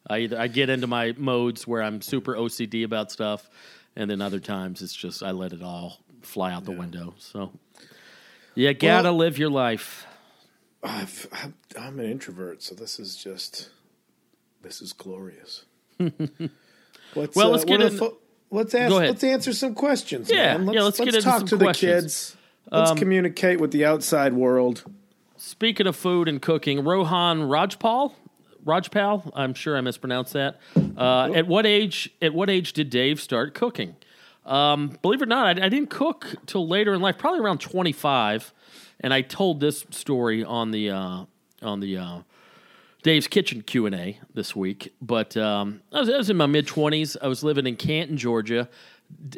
I 0.09 0.19
either 0.19 0.39
I 0.39 0.47
get 0.47 0.69
into 0.69 0.87
my 0.87 1.13
modes 1.17 1.67
where 1.67 1.83
I'm 1.83 2.01
super 2.01 2.35
OCD 2.35 2.83
about 2.83 3.11
stuff, 3.11 3.49
and 3.99 4.09
then 4.09 4.21
other 4.21 4.39
times 4.39 4.81
it's 4.81 4.95
just 4.95 5.21
I 5.21 5.31
let 5.31 5.51
it 5.53 5.61
all 5.61 5.99
fly 6.21 6.53
out 6.53 6.63
the 6.65 6.71
window. 6.71 7.13
So 7.19 7.51
you 8.55 8.73
gotta 8.73 9.09
Well- 9.09 9.17
live 9.17 9.37
your 9.37 9.49
life. 9.49 10.05
I've, 10.81 11.27
I'm, 11.33 11.53
I'm 11.77 11.99
an 11.99 12.05
introvert, 12.09 12.63
so 12.63 12.73
this 12.73 13.01
is 13.01 13.17
just 13.17 13.69
this 14.61 14.81
is 14.81 14.93
glorious. 14.93 15.65
let's, 15.99 17.35
Well, 17.35 17.47
uh, 17.47 17.49
let's 17.49 17.65
get 17.65 17.81
in- 17.81 17.97
fo- 17.97 18.17
let's 18.49 18.73
ask. 18.73 18.93
Let's 18.93 19.23
answer 19.25 19.51
some 19.51 19.75
questions. 19.75 20.31
Yeah, 20.31 20.55
man. 20.57 20.65
Let's, 20.67 20.75
yeah, 20.75 20.83
let's 20.83 20.97
get 20.99 21.07
into 21.09 21.21
talk 21.21 21.39
some 21.39 21.47
to 21.49 21.57
the 21.57 21.65
questions. 21.65 21.91
Um, 21.91 22.01
kids. 22.01 22.35
Let's 22.71 22.99
communicate 22.99 23.59
with 23.59 23.71
the 23.71 23.83
outside 23.83 24.31
world. 24.33 24.83
Speaking 25.35 25.85
of 25.87 25.97
food 25.97 26.29
and 26.29 26.41
cooking, 26.41 26.83
Rohan 26.85 27.41
Rajpal, 27.41 28.13
Rajpal, 28.65 29.31
I'm 29.33 29.53
sure 29.53 29.77
I 29.77 29.81
mispronounced 29.81 30.33
that. 30.33 30.59
Uh, 30.97 31.31
at 31.33 31.47
what 31.47 31.65
age? 31.65 32.11
At 32.21 32.33
what 32.33 32.49
age 32.49 32.73
did 32.73 32.89
Dave 32.89 33.21
start 33.21 33.53
cooking? 33.53 33.95
Um, 34.45 34.97
believe 35.01 35.21
it 35.21 35.25
or 35.25 35.27
not, 35.27 35.45
I, 35.45 35.65
I 35.65 35.69
didn't 35.69 35.89
cook 35.89 36.35
till 36.45 36.67
later 36.67 36.93
in 36.93 37.01
life, 37.01 37.17
probably 37.17 37.39
around 37.39 37.59
25. 37.59 38.53
And 39.01 39.13
I 39.13 39.21
told 39.21 39.59
this 39.59 39.85
story 39.91 40.43
on 40.43 40.71
the 40.71 40.89
uh, 40.89 41.25
on 41.61 41.79
the 41.79 41.97
uh, 41.97 42.19
Dave's 43.03 43.27
Kitchen 43.27 43.61
Q 43.61 43.85
and 43.85 43.95
A 43.95 44.19
this 44.33 44.55
week. 44.55 44.93
But 45.01 45.37
um, 45.37 45.81
I, 45.93 45.99
was, 46.01 46.09
I 46.09 46.17
was 46.17 46.29
in 46.29 46.37
my 46.37 46.47
mid 46.47 46.67
20s. 46.67 47.15
I 47.21 47.27
was 47.27 47.43
living 47.43 47.65
in 47.65 47.75
Canton, 47.75 48.17
Georgia. 48.17 48.67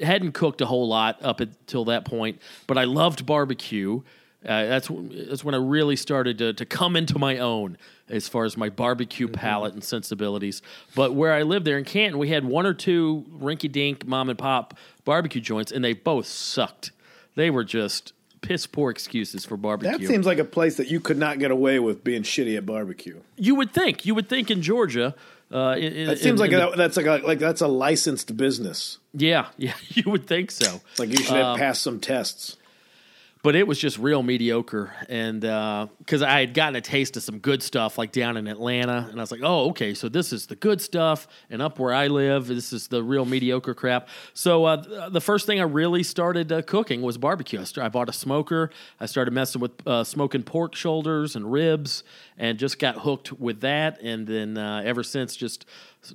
Hadn't 0.01 0.33
cooked 0.33 0.61
a 0.61 0.65
whole 0.65 0.87
lot 0.87 1.23
up 1.23 1.39
until 1.39 1.85
that 1.85 2.03
point, 2.03 2.41
but 2.67 2.77
I 2.77 2.83
loved 2.83 3.25
barbecue. 3.25 4.01
Uh, 4.43 4.65
that's 4.65 4.89
that's 4.91 5.43
when 5.43 5.53
I 5.53 5.59
really 5.59 5.95
started 5.95 6.37
to, 6.39 6.53
to 6.53 6.65
come 6.65 6.95
into 6.95 7.19
my 7.19 7.37
own 7.37 7.77
as 8.09 8.27
far 8.27 8.43
as 8.45 8.57
my 8.57 8.69
barbecue 8.69 9.27
palate 9.27 9.73
and 9.73 9.83
sensibilities. 9.83 10.61
But 10.95 11.13
where 11.13 11.31
I 11.33 11.43
lived 11.43 11.65
there 11.65 11.77
in 11.77 11.85
Canton, 11.85 12.17
we 12.19 12.29
had 12.29 12.43
one 12.43 12.65
or 12.65 12.73
two 12.73 13.23
rinky-dink 13.39 14.05
mom 14.07 14.29
and 14.29 14.39
pop 14.39 14.75
barbecue 15.05 15.41
joints, 15.41 15.71
and 15.71 15.83
they 15.83 15.93
both 15.93 16.25
sucked. 16.25 16.91
They 17.35 17.49
were 17.51 17.63
just 17.63 18.13
piss 18.41 18.65
poor 18.65 18.89
excuses 18.89 19.45
for 19.45 19.55
barbecue. 19.57 19.95
That 19.95 20.07
seems 20.07 20.25
like 20.25 20.39
a 20.39 20.43
place 20.43 20.77
that 20.77 20.87
you 20.87 20.99
could 20.99 21.17
not 21.19 21.37
get 21.37 21.51
away 21.51 21.77
with 21.79 22.03
being 22.03 22.23
shitty 22.23 22.57
at 22.57 22.65
barbecue. 22.65 23.19
you 23.37 23.53
would 23.55 23.71
think. 23.71 24.05
You 24.07 24.15
would 24.15 24.27
think 24.27 24.49
in 24.49 24.63
Georgia. 24.63 25.13
Uh, 25.53 25.75
in, 25.77 25.93
in- 25.93 26.09
It 26.09 26.17
seems 26.19 26.41
in- 26.41 26.49
like 26.49 26.49
the- 26.51 26.75
that's 26.75 26.97
like 26.97 27.05
a, 27.05 27.17
like 27.25 27.37
that's 27.37 27.61
a 27.61 27.67
licensed 27.67 28.35
business. 28.35 28.97
yeah, 29.13 29.49
yeah. 29.57 29.73
You 29.89 30.09
would 30.09 30.25
think 30.25 30.49
so. 30.49 30.81
Like 30.97 31.09
you 31.09 31.17
should 31.17 31.35
have 31.35 31.57
passed 31.57 31.83
some 31.83 31.99
tests. 31.99 32.57
But 33.43 33.55
it 33.55 33.67
was 33.67 33.79
just 33.79 33.97
real 33.97 34.23
mediocre. 34.23 34.93
And 35.09 35.41
because 35.41 36.21
I 36.21 36.39
had 36.39 36.53
gotten 36.53 36.75
a 36.75 36.81
taste 36.81 37.17
of 37.17 37.23
some 37.23 37.39
good 37.39 37.63
stuff, 37.63 37.97
like 37.97 38.11
down 38.11 38.37
in 38.37 38.47
Atlanta, 38.47 39.07
and 39.09 39.19
I 39.19 39.23
was 39.23 39.31
like, 39.31 39.41
"Oh, 39.43 39.69
okay, 39.69 39.93
so 39.93 40.09
this 40.09 40.31
is 40.33 40.47
the 40.47 40.55
good 40.55 40.81
stuff." 40.81 41.27
And 41.49 41.61
up 41.61 41.79
where 41.79 41.93
I 41.93 42.07
live, 42.07 42.47
this 42.47 42.73
is 42.73 42.87
the 42.87 43.03
real 43.03 43.25
mediocre 43.25 43.73
crap. 43.73 44.09
So 44.33 44.65
uh, 44.65 45.09
the 45.09 45.21
first 45.21 45.45
thing 45.45 45.59
I 45.59 45.63
really 45.63 46.03
started 46.03 46.51
uh, 46.51 46.61
cooking 46.61 47.01
was 47.01 47.17
barbecue. 47.17 47.59
I, 47.59 47.85
I 47.85 47.89
bought 47.89 48.09
a 48.09 48.13
smoker. 48.13 48.69
I 48.99 49.05
started 49.05 49.31
messing 49.31 49.61
with 49.61 49.71
uh, 49.87 50.03
smoking 50.03 50.43
pork 50.43 50.75
shoulders 50.75 51.35
and 51.35 51.51
ribs, 51.51 52.03
and 52.41 52.57
just 52.57 52.79
got 52.79 52.95
hooked 52.97 53.31
with 53.39 53.61
that. 53.61 54.01
And 54.01 54.25
then 54.25 54.57
uh, 54.57 54.81
ever 54.83 55.03
since, 55.03 55.35
just 55.35 55.65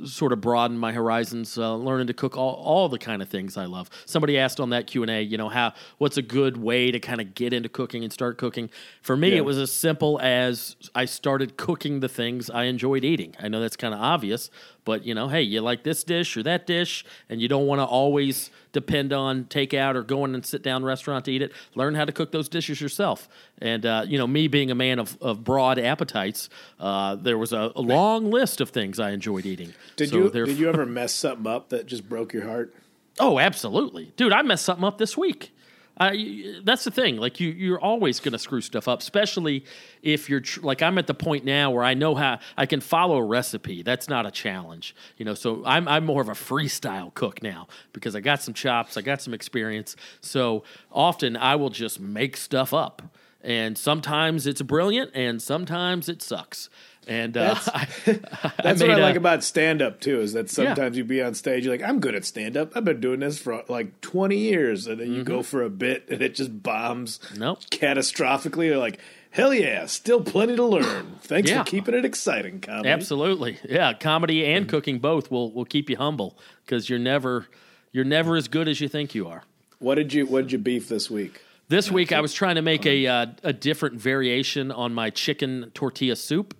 sort 0.04 0.32
of 0.32 0.40
broadened 0.40 0.80
my 0.80 0.90
horizons, 0.92 1.56
uh, 1.56 1.76
learning 1.76 2.08
to 2.08 2.12
cook 2.12 2.36
all, 2.36 2.54
all 2.54 2.88
the 2.88 2.98
kind 2.98 3.22
of 3.22 3.28
things 3.28 3.56
I 3.56 3.66
love. 3.66 3.88
Somebody 4.04 4.36
asked 4.36 4.58
on 4.58 4.70
that 4.70 4.88
Q 4.88 5.02
and 5.04 5.10
A, 5.10 5.22
you 5.22 5.38
know, 5.38 5.48
how 5.48 5.72
what's 5.98 6.16
a 6.16 6.22
good 6.22 6.56
way 6.56 6.90
to 6.90 6.98
kind 6.98 7.20
of 7.20 7.34
get 7.34 7.52
into 7.52 7.68
cooking 7.68 8.02
and 8.02 8.12
start 8.12 8.36
cooking. 8.38 8.68
For 9.00 9.16
me, 9.16 9.30
Yeah. 9.30 9.36
it 9.36 9.44
was 9.44 9.56
as 9.58 9.70
simple 9.70 10.18
as 10.20 10.74
I 10.96 11.04
started 11.04 11.56
cooking 11.56 12.00
the 12.00 12.08
things 12.08 12.50
I 12.50 12.64
enjoyed 12.64 13.04
eating. 13.04 13.36
I 13.38 13.46
know 13.46 13.60
that's 13.60 13.76
kind 13.76 13.94
of 13.94 14.00
obvious, 14.00 14.50
but 14.86 15.04
you 15.04 15.14
know, 15.14 15.28
hey, 15.28 15.42
you 15.42 15.60
like 15.60 15.82
this 15.82 16.02
dish 16.02 16.34
or 16.38 16.42
that 16.44 16.66
dish, 16.66 17.04
and 17.28 17.42
you 17.42 17.48
don't 17.48 17.66
want 17.66 17.80
to 17.80 17.84
always 17.84 18.50
depend 18.72 19.12
on 19.12 19.44
takeout 19.44 19.96
or 19.96 20.02
going 20.02 20.34
and 20.34 20.46
sit 20.46 20.62
down 20.62 20.82
restaurant 20.84 21.26
to 21.26 21.32
eat 21.32 21.42
it. 21.42 21.52
Learn 21.74 21.94
how 21.94 22.06
to 22.06 22.12
cook 22.12 22.32
those 22.32 22.48
dishes 22.48 22.80
yourself. 22.80 23.28
And 23.58 23.84
uh, 23.84 24.04
you 24.06 24.16
know, 24.16 24.26
me 24.26 24.48
being 24.48 24.70
a 24.70 24.74
man 24.74 24.98
of, 24.98 25.20
of 25.20 25.44
broad 25.44 25.78
appetites, 25.78 26.48
uh, 26.80 27.16
there 27.16 27.36
was 27.36 27.52
a, 27.52 27.72
a 27.76 27.82
long 27.82 28.30
list 28.30 28.62
of 28.62 28.70
things 28.70 28.98
I 28.98 29.10
enjoyed 29.10 29.44
eating. 29.44 29.74
Did 29.96 30.10
So 30.10 30.16
you 30.16 30.30
did 30.30 30.56
you 30.56 30.68
ever 30.70 30.86
mess 30.86 31.12
something 31.12 31.46
up 31.46 31.68
that 31.68 31.84
just 31.86 32.08
broke 32.08 32.32
your 32.32 32.46
heart? 32.46 32.74
Oh, 33.18 33.38
absolutely, 33.38 34.12
dude! 34.16 34.32
I 34.32 34.42
messed 34.42 34.64
something 34.64 34.84
up 34.84 34.98
this 34.98 35.16
week. 35.16 35.52
That's 35.98 36.84
the 36.84 36.90
thing. 36.90 37.16
Like 37.16 37.40
you, 37.40 37.50
you're 37.50 37.80
always 37.80 38.20
going 38.20 38.32
to 38.32 38.38
screw 38.38 38.60
stuff 38.60 38.86
up, 38.86 39.00
especially 39.00 39.64
if 40.02 40.28
you're 40.28 40.40
tr- 40.40 40.60
like 40.60 40.82
I'm 40.82 40.98
at 40.98 41.06
the 41.06 41.14
point 41.14 41.44
now 41.44 41.70
where 41.70 41.84
I 41.84 41.94
know 41.94 42.14
how 42.14 42.38
I 42.56 42.66
can 42.66 42.80
follow 42.80 43.16
a 43.16 43.24
recipe. 43.24 43.82
That's 43.82 44.08
not 44.08 44.26
a 44.26 44.30
challenge, 44.30 44.94
you 45.16 45.24
know. 45.24 45.34
So 45.34 45.62
I'm 45.64 45.88
I'm 45.88 46.04
more 46.04 46.20
of 46.20 46.28
a 46.28 46.32
freestyle 46.32 47.12
cook 47.14 47.42
now 47.42 47.66
because 47.92 48.14
I 48.14 48.20
got 48.20 48.42
some 48.42 48.52
chops, 48.52 48.96
I 48.96 49.02
got 49.02 49.22
some 49.22 49.32
experience. 49.32 49.96
So 50.20 50.64
often 50.92 51.36
I 51.36 51.56
will 51.56 51.70
just 51.70 51.98
make 51.98 52.36
stuff 52.36 52.74
up, 52.74 53.02
and 53.40 53.78
sometimes 53.78 54.46
it's 54.46 54.60
brilliant, 54.60 55.12
and 55.14 55.40
sometimes 55.40 56.10
it 56.10 56.20
sucks. 56.20 56.68
And 57.08 57.36
uh, 57.36 57.54
That's- 57.54 57.68
I, 58.44 58.52
That's 58.62 58.80
made 58.80 58.88
what 58.88 58.96
I 58.98 59.00
a- 59.00 59.02
like 59.02 59.16
about 59.16 59.44
stand 59.44 59.80
up 59.80 60.00
too. 60.00 60.20
Is 60.20 60.32
that 60.32 60.50
sometimes 60.50 60.96
you 60.96 61.04
be 61.04 61.22
on 61.22 61.34
stage, 61.34 61.64
you're 61.64 61.72
like, 61.76 61.88
I'm 61.88 62.00
good 62.00 62.14
at 62.14 62.24
stand 62.24 62.56
up. 62.56 62.72
I've 62.76 62.84
been 62.84 63.00
doing 63.00 63.20
this 63.20 63.38
for 63.38 63.62
like 63.68 64.00
20 64.00 64.36
years, 64.36 64.86
and 64.86 65.00
then 65.00 65.08
you 65.12 65.22
Mm-hmm. 65.22 65.32
go 65.32 65.42
for 65.42 65.62
a 65.62 65.70
bit 65.70 66.04
and 66.08 66.20
it 66.20 66.34
just 66.34 66.62
bombs 66.62 67.20
Nope. 67.36 67.60
catastrophically. 67.70 68.66
You're 68.66 68.78
like, 68.78 68.98
hell 69.30 69.54
yeah, 69.54 69.86
still 69.86 70.20
plenty 70.22 70.56
to 70.56 70.64
learn. 70.64 71.16
Thanks 71.22 71.50
Yeah. 71.50 71.62
for 71.62 71.70
keeping 71.70 71.94
it 71.94 72.04
exciting, 72.04 72.60
comedy. 72.60 72.88
Absolutely, 72.88 73.58
yeah. 73.68 73.92
Comedy 73.92 74.44
and 74.44 74.68
cooking 74.68 74.98
both 74.98 75.30
will 75.30 75.52
will 75.52 75.64
keep 75.64 75.88
you 75.88 75.96
humble 75.96 76.36
because 76.64 76.90
you're 76.90 76.98
never 76.98 77.46
you're 77.92 78.04
never 78.04 78.36
as 78.36 78.48
good 78.48 78.66
as 78.68 78.80
you 78.80 78.88
think 78.88 79.14
you 79.14 79.28
are. 79.28 79.44
What 79.78 79.94
did 79.94 80.12
you 80.12 80.26
What 80.26 80.42
did 80.42 80.52
you 80.52 80.58
beef 80.58 80.88
this 80.88 81.08
week? 81.10 81.40
This 81.68 81.90
week 81.90 82.12
I 82.12 82.20
was 82.20 82.32
trying 82.32 82.56
to 82.56 82.62
make 82.62 82.84
a 82.86 83.06
uh, 83.06 83.26
a 83.44 83.52
different 83.52 84.00
variation 84.00 84.70
on 84.72 84.92
my 84.94 85.10
chicken 85.10 85.70
tortilla 85.74 86.16
soup. 86.16 86.54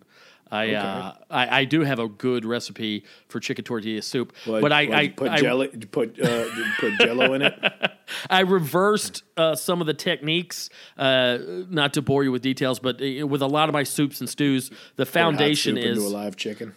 I, 0.50 0.74
uh, 0.74 1.12
I 1.28 1.60
I 1.60 1.64
do 1.64 1.80
have 1.82 1.98
a 1.98 2.08
good 2.08 2.44
recipe 2.44 3.04
for 3.28 3.40
chicken 3.40 3.64
tortilla 3.64 4.02
soup, 4.02 4.32
but 4.46 4.72
I 4.72 5.00
I, 5.00 5.08
put 5.08 5.30
I, 5.30 5.40
jelly, 5.40 5.68
put 5.68 6.20
uh, 6.20 6.44
put 6.78 6.92
Jello 6.98 7.34
in 7.34 7.42
it. 7.42 7.54
I 8.30 8.40
reversed 8.40 9.22
uh, 9.36 9.54
some 9.54 9.80
of 9.80 9.86
the 9.86 9.94
techniques. 9.94 10.70
Uh, 10.96 11.38
not 11.68 11.94
to 11.94 12.02
bore 12.02 12.24
you 12.24 12.32
with 12.32 12.42
details, 12.42 12.78
but 12.78 13.00
uh, 13.00 13.26
with 13.26 13.42
a 13.42 13.46
lot 13.46 13.68
of 13.68 13.72
my 13.72 13.82
soups 13.82 14.20
and 14.20 14.28
stews, 14.28 14.70
the 14.96 15.06
foundation 15.06 15.76
is 15.76 15.98
into 15.98 16.08
a 16.08 16.14
live 16.16 16.36
chicken. 16.36 16.74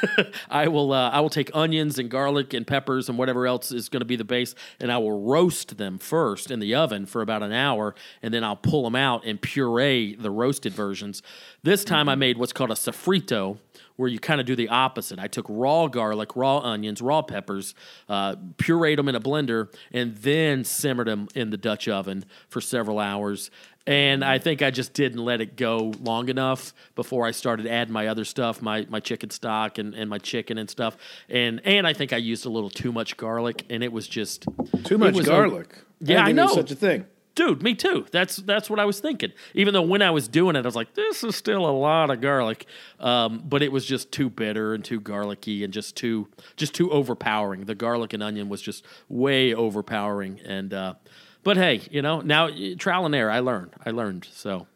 I 0.50 0.68
will 0.68 0.92
uh, 0.92 1.10
I 1.10 1.20
will 1.20 1.30
take 1.30 1.50
onions 1.54 1.98
and 1.98 2.10
garlic 2.10 2.54
and 2.54 2.66
peppers 2.66 3.08
and 3.08 3.18
whatever 3.18 3.46
else 3.46 3.72
is 3.72 3.88
going 3.88 4.00
to 4.00 4.06
be 4.06 4.16
the 4.16 4.24
base, 4.24 4.54
and 4.80 4.92
I 4.92 4.98
will 4.98 5.20
roast 5.20 5.78
them 5.78 5.98
first 5.98 6.50
in 6.50 6.60
the 6.60 6.74
oven 6.74 7.06
for 7.06 7.22
about 7.22 7.42
an 7.42 7.52
hour, 7.52 7.94
and 8.22 8.32
then 8.32 8.44
I'll 8.44 8.56
pull 8.56 8.84
them 8.84 8.96
out 8.96 9.24
and 9.24 9.40
puree 9.40 10.14
the 10.14 10.30
roasted 10.30 10.72
versions. 10.72 11.22
This 11.62 11.84
time 11.84 12.08
I 12.08 12.14
made 12.14 12.38
what's 12.38 12.52
called 12.52 12.70
a 12.70 12.74
sofrito, 12.74 13.58
where 14.02 14.10
you 14.10 14.18
kind 14.18 14.40
of 14.40 14.46
do 14.46 14.56
the 14.56 14.68
opposite. 14.68 15.20
I 15.20 15.28
took 15.28 15.46
raw 15.48 15.86
garlic, 15.86 16.34
raw 16.34 16.58
onions, 16.58 17.00
raw 17.00 17.22
peppers, 17.22 17.72
uh, 18.08 18.34
pureed 18.56 18.96
them 18.96 19.08
in 19.08 19.14
a 19.14 19.20
blender, 19.20 19.72
and 19.92 20.16
then 20.16 20.64
simmered 20.64 21.06
them 21.06 21.28
in 21.36 21.50
the 21.50 21.56
Dutch 21.56 21.86
oven 21.86 22.24
for 22.48 22.60
several 22.60 22.98
hours. 22.98 23.52
And 23.86 24.24
I 24.24 24.38
think 24.38 24.60
I 24.60 24.72
just 24.72 24.92
didn't 24.92 25.24
let 25.24 25.40
it 25.40 25.56
go 25.56 25.92
long 26.00 26.28
enough 26.28 26.74
before 26.96 27.26
I 27.26 27.30
started 27.30 27.68
adding 27.68 27.92
my 27.92 28.08
other 28.08 28.24
stuff, 28.24 28.60
my, 28.60 28.86
my 28.90 28.98
chicken 28.98 29.30
stock 29.30 29.78
and, 29.78 29.94
and 29.94 30.10
my 30.10 30.18
chicken 30.18 30.58
and 30.58 30.68
stuff. 30.68 30.96
And 31.28 31.60
and 31.64 31.86
I 31.86 31.92
think 31.92 32.12
I 32.12 32.16
used 32.16 32.44
a 32.44 32.48
little 32.48 32.70
too 32.70 32.90
much 32.90 33.16
garlic, 33.16 33.64
and 33.70 33.84
it 33.84 33.92
was 33.92 34.08
just 34.08 34.46
Too 34.84 34.98
much 34.98 35.14
was 35.14 35.28
a- 35.28 35.30
garlic. 35.30 35.76
Yeah, 36.00 36.22
I 36.22 36.26
think 36.26 36.36
know. 36.36 36.48
such 36.48 36.72
a 36.72 36.74
thing. 36.74 37.06
Dude, 37.34 37.62
me 37.62 37.74
too. 37.74 38.06
That's 38.10 38.36
that's 38.36 38.68
what 38.68 38.78
I 38.78 38.84
was 38.84 39.00
thinking. 39.00 39.32
Even 39.54 39.74
though 39.74 39.82
when 39.82 40.02
I 40.02 40.10
was 40.10 40.28
doing 40.28 40.56
it, 40.56 40.60
I 40.60 40.62
was 40.62 40.76
like, 40.76 40.94
this 40.94 41.24
is 41.24 41.36
still 41.36 41.66
a 41.66 41.72
lot 41.72 42.10
of 42.10 42.20
garlic, 42.20 42.66
um, 43.00 43.42
but 43.44 43.62
it 43.62 43.72
was 43.72 43.84
just 43.84 44.12
too 44.12 44.30
bitter 44.30 44.74
and 44.74 44.84
too 44.84 45.00
garlicky 45.00 45.64
and 45.64 45.72
just 45.72 45.96
too 45.96 46.28
just 46.56 46.74
too 46.74 46.90
overpowering. 46.90 47.64
The 47.64 47.74
garlic 47.74 48.12
and 48.12 48.22
onion 48.22 48.48
was 48.48 48.62
just 48.62 48.84
way 49.08 49.54
overpowering. 49.54 50.40
And 50.44 50.72
uh, 50.74 50.94
but 51.42 51.56
hey, 51.56 51.82
you 51.90 52.02
know, 52.02 52.20
now 52.20 52.50
trial 52.78 53.06
and 53.06 53.14
error. 53.14 53.30
I 53.30 53.40
learned. 53.40 53.72
I 53.84 53.90
learned. 53.90 54.26
So 54.32 54.66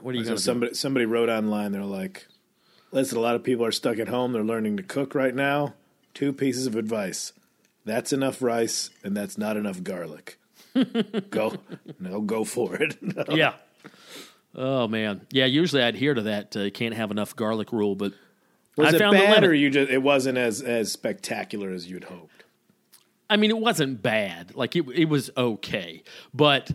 what 0.00 0.14
are 0.14 0.18
you 0.18 0.24
going 0.24 0.36
to 0.36 0.42
do? 0.42 0.44
somebody 0.44 0.74
somebody 0.74 1.06
wrote 1.06 1.28
online. 1.28 1.72
They're 1.72 1.84
like, 1.84 2.26
"Listen, 2.90 3.18
a 3.18 3.20
lot 3.20 3.36
of 3.36 3.42
people 3.42 3.64
are 3.64 3.72
stuck 3.72 3.98
at 3.98 4.08
home. 4.08 4.32
They're 4.32 4.42
learning 4.42 4.76
to 4.78 4.82
cook 4.82 5.14
right 5.14 5.34
now. 5.34 5.74
Two 6.14 6.32
pieces 6.32 6.66
of 6.66 6.76
advice: 6.76 7.32
that's 7.84 8.12
enough 8.12 8.42
rice, 8.42 8.90
and 9.02 9.16
that's 9.16 9.38
not 9.38 9.56
enough 9.56 9.82
garlic. 9.82 10.38
go, 11.30 11.54
no, 12.00 12.20
go 12.20 12.44
for 12.44 12.76
it. 12.76 12.96
Yeah. 13.30 13.54
Oh 14.54 14.86
man, 14.86 15.26
yeah. 15.30 15.46
Usually 15.46 15.82
I 15.82 15.88
adhere 15.88 16.14
to 16.14 16.22
that. 16.22 16.54
Uh, 16.54 16.60
you 16.60 16.70
can't 16.70 16.94
have 16.94 17.10
enough 17.10 17.34
garlic 17.34 17.72
rule, 17.72 17.94
but 17.94 18.12
Was 18.76 18.92
I 18.92 18.96
it 18.96 18.98
found 18.98 19.12
bad, 19.16 19.44
or 19.44 19.54
you 19.54 19.70
just 19.70 19.90
it 19.90 20.02
wasn't 20.02 20.36
as 20.36 20.60
as 20.60 20.92
spectacular 20.92 21.70
as 21.70 21.90
you'd 21.90 22.04
hoped? 22.04 22.44
I 23.30 23.38
mean, 23.38 23.50
it 23.50 23.58
wasn't 23.58 24.02
bad. 24.02 24.54
Like 24.54 24.76
it, 24.76 24.84
it 24.94 25.06
was 25.06 25.30
okay, 25.38 26.02
but 26.34 26.70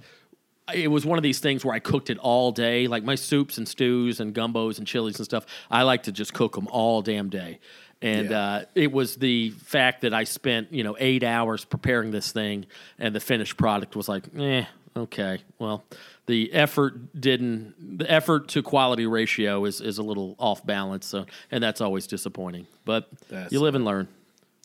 it 0.74 0.89
was 0.89 1.06
one 1.06 1.20
of 1.20 1.24
these 1.24 1.39
things 1.39 1.63
where 1.63 1.75
I 1.75 1.80
cooked 1.80 2.10
it 2.10 2.18
all 2.18 2.51
day. 2.51 2.88
Like 2.88 3.04
my 3.04 3.13
soups 3.16 3.60
and 3.60 3.68
stews 3.68 4.20
and 4.20 4.34
gumbos 4.34 4.80
and 4.80 4.88
chilies 4.88 5.18
and 5.18 5.25
stuff, 5.25 5.46
I 5.70 5.84
like 5.84 6.04
to 6.04 6.12
just 6.12 6.34
cook 6.34 6.56
them 6.56 6.68
all 6.70 7.04
damn 7.04 7.30
day. 7.30 7.60
And 8.01 8.30
Yeah. 8.30 8.39
uh, 8.39 8.66
it 8.75 8.92
was 8.92 9.16
the 9.16 9.50
fact 9.51 10.01
that 10.01 10.13
I 10.13 10.24
spent 10.24 10.72
you 10.72 10.84
know 10.84 10.96
eight 11.00 11.24
hours 11.24 11.66
preparing 11.66 12.12
this 12.12 12.32
thing, 12.32 12.66
and 13.00 13.16
the 13.16 13.20
finished 13.20 13.58
product 13.58 13.96
was 13.96 14.08
like, 14.08 14.24
eh, 14.38 14.66
okay. 14.96 15.39
Well, 15.58 15.84
the 16.27 16.54
effort 16.54 17.20
didn't. 17.20 17.98
The 18.00 18.10
effort 18.12 18.50
to 18.50 18.62
quality 18.62 19.08
ratio 19.08 19.66
is 19.66 19.82
is 19.82 19.98
a 19.98 20.04
little 20.04 20.36
off 20.38 20.66
balance. 20.66 21.08
So, 21.08 21.25
and 21.51 21.63
that's 21.63 21.82
always 21.82 22.06
disappointing. 22.08 22.68
But 22.86 23.08
That's- 23.30 23.51
you 23.51 23.60
live 23.62 23.74
and 23.75 23.84
learn. 23.86 24.08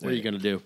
What 0.01 0.13
are 0.13 0.15
you 0.17 0.23
going 0.23 0.35
to 0.35 0.41
do? 0.41 0.61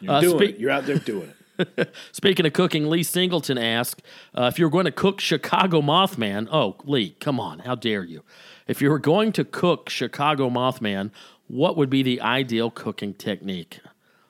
You're 0.00 0.12
Uh, 0.14 0.20
doing 0.20 0.38
speak- 0.38 0.50
it. 0.56 0.60
You're 0.60 0.70
out 0.70 0.86
there 0.86 0.96
doing 0.98 1.32
it. 1.58 1.94
Speaking 2.12 2.46
of 2.46 2.54
cooking, 2.54 2.88
Lee 2.88 3.02
Singleton 3.02 3.58
asked 3.58 4.00
uh, 4.34 4.44
if 4.50 4.58
you're 4.58 4.70
going 4.70 4.86
to 4.86 4.90
cook 4.92 5.20
Chicago 5.20 5.82
Mothman. 5.82 6.48
Oh, 6.50 6.76
Lee, 6.84 7.14
come 7.20 7.38
on, 7.38 7.58
how 7.60 7.74
dare 7.74 8.02
you? 8.02 8.22
If 8.66 8.80
you 8.80 8.88
were 8.88 8.98
going 8.98 9.32
to 9.32 9.44
cook 9.44 9.90
Chicago 9.90 10.48
Mothman, 10.48 11.10
what 11.50 11.76
would 11.76 11.90
be 11.90 12.02
the 12.02 12.20
ideal 12.20 12.70
cooking 12.70 13.12
technique? 13.12 13.80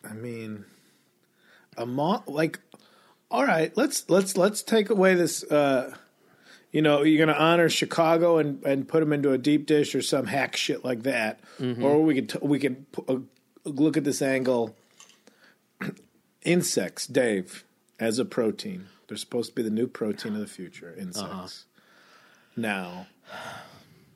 I 0.08 0.14
mean, 0.14 0.64
a 1.76 1.84
mo 1.84 2.22
like, 2.26 2.58
all 3.30 3.44
right, 3.44 3.76
let's 3.76 4.08
let's 4.08 4.36
let's 4.36 4.62
take 4.62 4.88
away 4.90 5.14
this. 5.14 5.44
Uh, 5.44 5.94
you 6.72 6.80
know, 6.82 7.02
you're 7.02 7.24
going 7.24 7.34
to 7.34 7.40
honor 7.42 7.68
Chicago 7.68 8.38
and 8.38 8.64
and 8.64 8.88
put 8.88 9.00
them 9.00 9.12
into 9.12 9.32
a 9.32 9.38
deep 9.38 9.66
dish 9.66 9.94
or 9.94 10.00
some 10.02 10.26
hack 10.26 10.56
shit 10.56 10.84
like 10.84 11.02
that, 11.02 11.40
or 11.82 12.02
we 12.02 12.14
could 12.14 12.28
t- 12.30 12.38
we 12.40 12.58
could 12.58 12.90
p- 12.92 13.02
uh, 13.08 13.16
look 13.64 13.96
at 13.96 14.04
this 14.04 14.22
angle. 14.22 14.74
Insects, 16.42 17.06
Dave, 17.06 17.64
as 17.98 18.18
a 18.18 18.24
protein, 18.24 18.86
they're 19.08 19.18
supposed 19.18 19.50
to 19.50 19.54
be 19.54 19.62
the 19.62 19.68
new 19.68 19.86
protein 19.86 20.32
of 20.34 20.40
the 20.40 20.46
future. 20.46 20.94
Insects. 20.98 21.66
Now, 22.56 23.08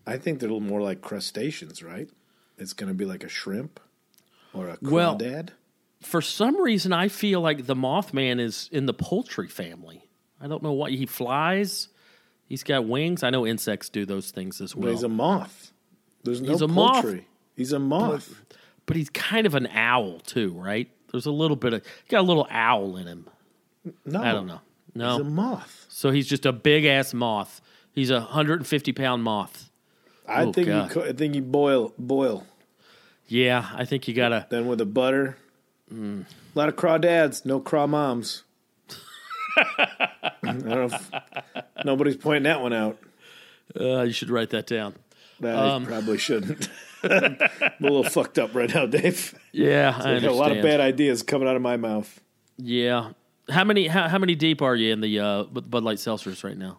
I 0.07 0.17
think 0.17 0.39
they're 0.41 0.49
a 0.49 0.53
little 0.53 0.67
more 0.67 0.81
like 0.81 1.03
crustaceans, 1.03 1.83
right? 1.83 2.09
It's 2.59 2.73
going 2.73 2.89
to 2.89 2.95
be 2.95 3.05
like 3.05 3.25
a 3.25 3.29
shrimp 3.29 3.81
or 4.53 4.69
a 4.69 4.79
Well- 4.81 5.17
crawdad. 5.19 5.51
For 6.01 6.21
some 6.21 6.61
reason, 6.61 6.93
I 6.93 7.09
feel 7.09 7.41
like 7.41 7.65
the 7.67 7.75
Mothman 7.75 8.39
is 8.39 8.69
in 8.71 8.85
the 8.85 8.93
poultry 8.93 9.49
family. 9.49 10.07
I 10.39 10.47
don't 10.47 10.63
know 10.63 10.73
why 10.73 10.91
he 10.91 11.07
flies. 11.07 11.89
He's 12.47 12.63
got 12.63 12.85
wings. 12.85 13.23
I 13.23 13.31
know 13.31 13.47
insects 13.47 13.89
do 13.89 14.05
those 14.05 14.31
things 14.31 14.61
as 14.61 14.75
But 14.75 14.83
well. 14.83 14.93
he's 14.93 15.03
a 15.03 15.09
moth. 15.09 15.73
There's 16.23 16.43
no 16.43 16.51
He's 16.53 16.61
a 16.61 16.69
moth. 16.69 17.03
poultry. 17.03 17.27
He's 17.57 17.73
a 17.73 17.79
moth. 17.79 18.43
but 18.85 18.97
he's 18.99 19.09
kind 19.09 19.47
of 19.47 19.55
an 19.55 19.67
owl 19.69 20.19
too, 20.21 20.51
right? 20.51 20.91
There's 21.11 21.25
a 21.25 21.31
little 21.33 21.57
bit 21.57 21.73
of 21.73 21.83
got 22.09 22.21
a 22.21 22.27
little 22.27 22.47
owl 22.51 22.97
in 22.99 23.07
him. 23.07 23.27
No, 24.05 24.21
I 24.23 24.33
don't 24.33 24.47
know. 24.47 24.61
No, 24.95 25.13
He's 25.19 25.21
a 25.27 25.31
moth. 25.31 25.87
So 25.89 26.11
he's 26.11 26.27
just 26.29 26.45
a 26.45 26.53
big 26.53 26.85
ass 26.85 27.15
moth. 27.15 27.63
He's 27.93 28.11
a 28.11 28.21
150 28.21 28.93
pound 28.93 29.23
moth. 29.23 29.71
I 30.27 30.45
Oh, 30.45 30.53
think 30.53 30.69
God. 30.69 30.89
you. 30.89 30.95
Co- 30.95 31.09
I 31.09 31.13
think 31.13 31.35
you 31.35 31.43
boil 31.43 31.93
boil. 31.99 32.47
Yeah, 33.27 33.69
I 33.75 33.85
think 33.85 34.07
you 34.09 34.15
gotta. 34.15 34.47
Then 34.51 34.67
with 34.67 34.79
the 34.79 34.87
butter. 34.87 35.37
Mm. 35.93 36.25
A 36.55 36.59
lot 36.59 36.69
of 36.69 36.77
craw 36.77 36.99
dads, 36.99 37.45
no 37.45 37.61
craw 37.61 37.87
moms. 37.87 38.43
I 39.57 39.87
don't 40.43 40.65
know. 40.65 40.85
If, 40.87 41.11
nobody's 41.85 42.17
pointing 42.17 42.45
that 42.45 42.61
one 42.61 42.73
out. 42.73 42.99
Uh, 43.79 44.03
you 44.03 44.13
should 44.13 44.31
write 44.31 44.51
that 44.51 44.67
down. 44.67 44.95
That 45.41 45.57
Um, 45.57 45.85
I 45.85 45.87
probably 45.87 46.19
shouldn't. 46.19 46.69
I'm 47.03 47.37
a 47.41 47.81
little 47.81 48.05
fucked 48.05 48.39
up 48.39 48.55
right 48.55 48.73
now, 48.73 48.87
Dave. 48.87 49.35
Yeah, 49.53 49.95
I 50.03 50.17
I 50.17 50.21
got 50.21 50.31
a 50.31 50.35
lot 50.35 50.57
of 50.57 50.63
bad 50.63 50.81
ideas 50.81 51.23
coming 51.23 51.47
out 51.49 51.57
of 51.57 51.63
my 51.63 51.77
mouth. 51.77 52.21
Yeah, 52.57 53.11
How 53.51 53.65
many 53.65 53.89
how, 53.89 54.09
how 54.09 54.19
many 54.19 54.35
deep 54.35 54.63
are 54.63 54.75
you 54.77 54.93
in 54.93 55.01
the 55.01 55.19
uh, 55.21 55.43
Bud 55.45 55.83
Light 55.85 55.99
seltzers 55.99 56.45
right 56.45 56.57
now? 56.57 56.79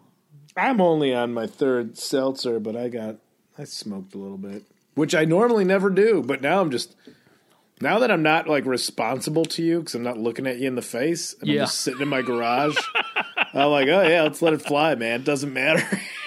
I'm 0.56 0.80
only 0.80 1.14
on 1.14 1.32
my 1.34 1.46
third 1.46 1.98
seltzer, 1.98 2.58
but 2.58 2.76
I 2.76 2.88
got 2.88 3.16
I 3.58 3.64
smoked 3.64 4.14
a 4.14 4.18
little 4.18 4.38
bit, 4.38 4.64
which 4.94 5.14
I 5.14 5.24
normally 5.24 5.64
never 5.64 5.90
do. 5.90 6.22
But 6.22 6.42
now 6.42 6.60
I'm 6.60 6.70
just 6.70 6.94
now 7.80 7.98
that 7.98 8.10
I'm 8.10 8.22
not 8.22 8.48
like 8.48 8.64
responsible 8.66 9.44
to 9.46 9.62
you 9.62 9.80
because 9.80 9.94
I'm 9.94 10.02
not 10.02 10.18
looking 10.18 10.46
at 10.46 10.58
you 10.58 10.68
in 10.68 10.74
the 10.74 10.82
face, 10.82 11.34
and 11.40 11.48
Yeah. 11.48 11.62
I'm 11.62 11.66
just 11.66 11.80
sitting 11.80 12.02
in 12.02 12.08
my 12.08 12.22
garage. 12.22 12.76
I'm 13.54 13.70
like, 13.70 13.88
oh 13.88 14.02
yeah, 14.06 14.22
let's 14.22 14.42
let 14.42 14.52
it 14.52 14.60
fly, 14.62 14.94
man. 14.94 15.20
It 15.20 15.24
doesn't 15.24 15.52
matter. 15.52 15.86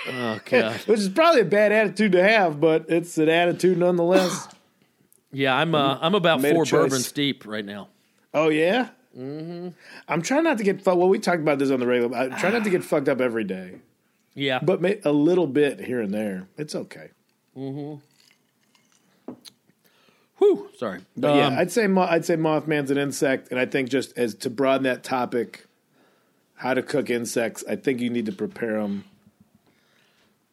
Oh 0.10 0.40
god. 0.46 0.78
Which 0.82 1.00
is 1.00 1.10
probably 1.10 1.42
a 1.42 1.46
bad 1.46 1.72
attitude 1.72 2.14
to 2.14 2.24
have, 2.24 2.60
but 2.60 2.86
it's 2.90 3.18
an 3.18 3.30
attitude 3.30 3.78
nonetheless. 3.78 4.48
Yeah, 5.32 5.56
I'm 5.56 5.76
uh, 5.76 6.00
I'm 6.02 6.16
about 6.16 6.42
four 6.42 6.66
bourbons 6.66 7.12
deep 7.12 7.46
right 7.46 7.64
now. 7.64 7.90
Oh 8.34 8.50
yeah. 8.50 8.90
Mm-hmm. 9.16 9.68
I'm 10.08 10.22
trying 10.24 10.44
not 10.44 10.58
to 10.58 10.64
get 10.64 10.82
fucked. 10.82 10.98
Well, 10.98 11.08
we 11.08 11.20
talked 11.20 11.42
about 11.42 11.60
this 11.60 11.70
on 11.70 11.80
the 11.80 11.86
regular. 11.86 12.18
I 12.18 12.30
try 12.40 12.50
not 12.50 12.64
to 12.64 12.72
get 12.72 12.84
fucked 12.92 13.08
up 13.08 13.22
every 13.22 13.44
day, 13.44 13.76
Yeah, 14.34 14.58
but 14.60 14.82
a 15.06 15.12
little 15.12 15.46
bit 15.46 15.82
here 15.82 16.02
and 16.02 16.12
there. 16.12 16.48
It's 16.58 16.74
okay. 16.74 17.10
Whew, 17.54 18.02
sorry. 20.78 21.02
But 21.18 21.36
yeah, 21.36 21.48
Um, 21.48 21.58
I'd 21.58 21.72
say 21.72 21.88
mo- 21.88 22.08
I'd 22.10 22.26
say 22.26 22.36
Mothman's 22.36 22.92
an 22.92 22.98
insect, 22.98 23.50
and 23.52 23.60
I 23.60 23.66
think 23.66 23.90
just 23.90 24.18
as 24.18 24.34
to 24.36 24.50
broaden 24.50 24.84
that 24.84 25.04
topic, 25.04 25.66
how 26.56 26.74
to 26.74 26.82
cook 26.82 27.10
insects. 27.10 27.64
I 27.70 27.76
think 27.76 28.00
you 28.02 28.10
need 28.10 28.26
to 28.28 28.32
prepare 28.32 28.82
them 28.82 29.04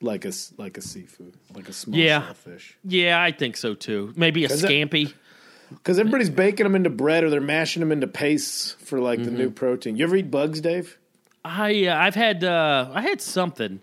like 0.01 0.25
a 0.25 0.33
like 0.57 0.77
a 0.79 0.81
seafood, 0.83 1.35
like 1.55 1.69
a 1.69 1.73
small 1.73 1.99
Yeah. 1.99 2.23
shellfish. 2.25 2.77
yeah, 2.85 3.21
I 3.21 3.33
think 3.33 3.57
so 3.57 3.75
too. 3.75 4.13
Maybe 4.17 4.45
a 4.45 4.49
scampi. 4.49 5.13
Because 5.71 5.99
everybody's 5.99 6.31
baking 6.31 6.63
them 6.63 6.77
into 6.77 6.91
bread 6.91 7.25
or 7.25 7.31
they're 7.31 7.41
mashing 7.41 7.81
them 7.81 7.91
into 7.91 8.07
pastes 8.07 8.73
for 8.85 9.01
like 9.01 9.19
the 9.19 9.27
Mm-hmm. 9.31 9.37
new 9.39 9.51
protein. 9.51 9.97
You 9.97 10.05
ever 10.05 10.15
eat 10.15 10.31
bugs, 10.31 10.61
Dave? 10.61 10.97
I 11.45 11.87
uh, 11.87 11.97
I've 11.97 12.15
had 12.15 12.45
uh, 12.45 12.91
I 12.93 13.03
had 13.03 13.21
something 13.21 13.81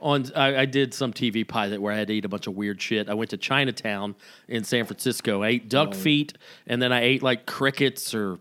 on. 0.00 0.26
I, 0.34 0.58
I 0.62 0.64
did 0.66 0.92
some 0.94 1.12
TV 1.12 1.46
pilot 1.46 1.80
where 1.80 1.92
I 1.92 1.96
had 1.96 2.08
to 2.08 2.14
eat 2.14 2.24
a 2.24 2.28
bunch 2.28 2.46
of 2.46 2.54
weird 2.54 2.80
shit. 2.80 3.08
I 3.08 3.14
went 3.14 3.30
to 3.30 3.36
Chinatown 3.36 4.14
in 4.48 4.64
San 4.64 4.84
Francisco. 4.86 5.42
I 5.42 5.48
ate 5.48 5.62
Oh. 5.66 5.68
duck 5.68 5.94
feet, 5.94 6.34
and 6.66 6.80
then 6.82 6.92
I 6.92 7.02
ate 7.02 7.22
like 7.22 7.46
crickets 7.46 8.14
or 8.14 8.38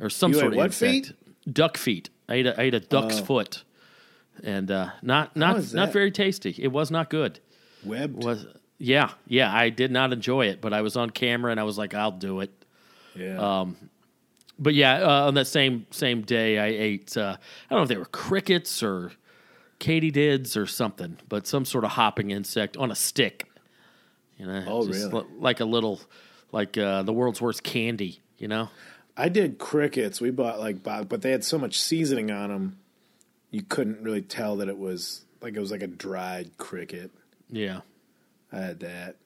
or 0.00 0.10
some 0.10 0.32
You 0.32 0.38
sort 0.40 0.52
of 0.52 0.56
what 0.58 0.66
insect. 0.66 1.06
feet? 1.06 1.12
Duck 1.54 1.76
feet. 1.76 2.10
I 2.28 2.34
ate 2.34 2.46
a, 2.46 2.60
I 2.60 2.64
ate 2.64 2.74
a 2.74 2.80
duck's 2.80 3.20
Oh. 3.20 3.24
foot, 3.24 3.64
and 4.42 4.70
uh, 4.70 4.90
not 5.02 5.36
not 5.36 5.72
not 5.72 5.92
very 5.92 6.10
tasty. 6.10 6.54
It 6.58 6.68
was 6.72 6.90
not 6.90 7.10
good. 7.10 7.40
Webbed. 7.84 8.24
Was 8.24 8.46
yeah 8.78 9.10
yeah. 9.26 9.54
I 9.54 9.70
did 9.70 9.90
not 9.90 10.12
enjoy 10.12 10.46
it, 10.46 10.60
but 10.60 10.72
I 10.72 10.82
was 10.82 10.96
on 10.96 11.10
camera 11.10 11.50
and 11.50 11.60
I 11.60 11.62
was 11.64 11.78
like, 11.78 11.94
I'll 11.94 12.10
do 12.12 12.40
it. 12.40 12.50
Yeah. 13.14 13.38
Um, 13.60 13.76
But 14.58 14.74
yeah, 14.74 15.02
uh, 15.02 15.26
on 15.28 15.34
that 15.34 15.46
same 15.46 15.86
same 15.90 16.22
day, 16.22 16.58
I 16.58 16.66
ate. 16.66 17.16
Uh, 17.16 17.36
I 17.38 17.74
don't 17.74 17.78
know 17.80 17.82
if 17.84 17.88
they 17.88 17.96
were 17.96 18.06
crickets 18.06 18.82
or 18.82 19.12
katydids 19.80 20.56
or 20.56 20.66
something, 20.66 21.18
but 21.28 21.46
some 21.46 21.64
sort 21.64 21.84
of 21.84 21.90
hopping 21.92 22.30
insect 22.30 22.76
on 22.76 22.90
a 22.90 22.94
stick. 22.94 23.48
You 24.38 24.46
know, 24.46 24.64
Oh, 24.66 24.86
really? 24.86 25.04
li- 25.04 25.26
like 25.38 25.60
a 25.60 25.64
little, 25.64 26.00
like 26.52 26.76
uh, 26.76 27.02
the 27.02 27.12
world's 27.12 27.40
worst 27.40 27.62
candy. 27.62 28.20
You 28.38 28.48
know, 28.48 28.68
I 29.16 29.28
did 29.30 29.58
crickets. 29.58 30.20
We 30.20 30.30
bought 30.30 30.58
like, 30.58 30.82
but 30.82 31.22
they 31.22 31.30
had 31.30 31.42
so 31.44 31.56
much 31.58 31.80
seasoning 31.80 32.30
on 32.30 32.50
them, 32.50 32.78
you 33.50 33.62
couldn't 33.62 34.02
really 34.02 34.20
tell 34.22 34.56
that 34.56 34.68
it 34.68 34.76
was 34.78 35.24
like 35.40 35.54
it 35.56 35.60
was 35.60 35.70
like 35.70 35.82
a 35.82 35.86
dried 35.86 36.56
cricket. 36.58 37.10
yeah. 37.50 37.80
I 38.52 38.58
had 38.58 38.80
that. 38.80 39.16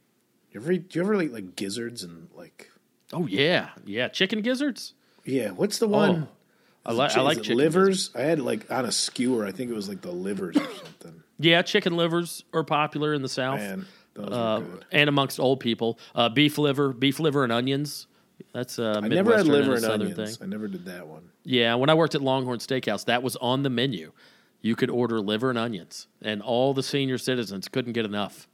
You 0.53 0.61
ever 0.61 0.77
do 0.77 0.99
you 0.99 1.05
ever 1.05 1.23
eat 1.23 1.33
like 1.33 1.55
gizzards 1.57 2.03
and 2.03 2.29
like 2.37 2.71
Oh 3.13 3.27
yeah, 3.27 3.71
yeah. 3.85 4.09
Chicken 4.09 4.41
gizzards. 4.43 4.95
yeah? 5.25 5.51
What's 5.51 5.79
the 5.79 5.89
one? 5.89 6.29
I, 6.85 6.93
li- 6.93 7.09
I 7.15 7.21
like 7.21 7.43
chicken 7.43 7.59
livers. 7.59 8.11
I 8.15 8.23
had 8.23 8.41
like 8.41 8.71
on 8.71 8.85
a 8.85 8.93
skewer. 8.93 9.45
I 9.45 9.53
think 9.53 9.71
it 9.71 9.75
was 9.75 9.89
like 9.89 10.01
the 10.01 10.13
livers 10.13 10.57
or 10.57 10.65
something. 10.75 11.23
Yeah, 11.39 11.63
chicken 11.63 11.97
livers 11.97 12.45
are 12.53 12.65
popular 12.65 13.15
in 13.15 13.23
the 13.23 13.29
South 13.29 13.61
Man, 13.61 13.87
those 14.15 14.33
uh, 14.33 14.61
good. 14.61 14.85
and 14.93 15.09
amongst 15.09 15.41
old 15.41 15.61
people. 15.61 15.99
Uh, 16.15 16.29
beef 16.29 16.59
liver, 16.59 16.93
beef 16.93 17.21
liver 17.21 17.45
and 17.45 17.53
onions. 17.53 18.07
That's 18.53 18.79
a 18.79 19.01
I 19.03 19.09
never 19.09 19.37
had 19.37 19.47
liver 19.47 19.73
and 19.73 19.83
Southern 19.83 20.13
onions. 20.13 20.37
thing. 20.39 20.47
I 20.47 20.49
never 20.51 20.69
did 20.69 20.87
that 20.87 21.07
one. 21.07 21.31
Yeah, 21.45 21.75
when 21.75 21.91
I 21.91 21.95
worked 21.95 22.15
at 22.15 22.23
Longhorn 22.23 22.59
Steakhouse, 22.59 23.05
that 23.07 23.23
was 23.23 23.37
on 23.37 23.63
the 23.63 23.71
menu. 23.71 24.13
You 24.63 24.77
could 24.77 24.91
order 24.91 25.21
liver 25.21 25.51
and 25.51 25.59
onions, 25.59 26.07
and 26.21 26.43
all 26.43 26.75
the 26.75 26.83
senior 26.83 27.19
citizens 27.19 27.69
couldn't 27.69 27.93
get 27.93 28.05
enough. 28.05 28.47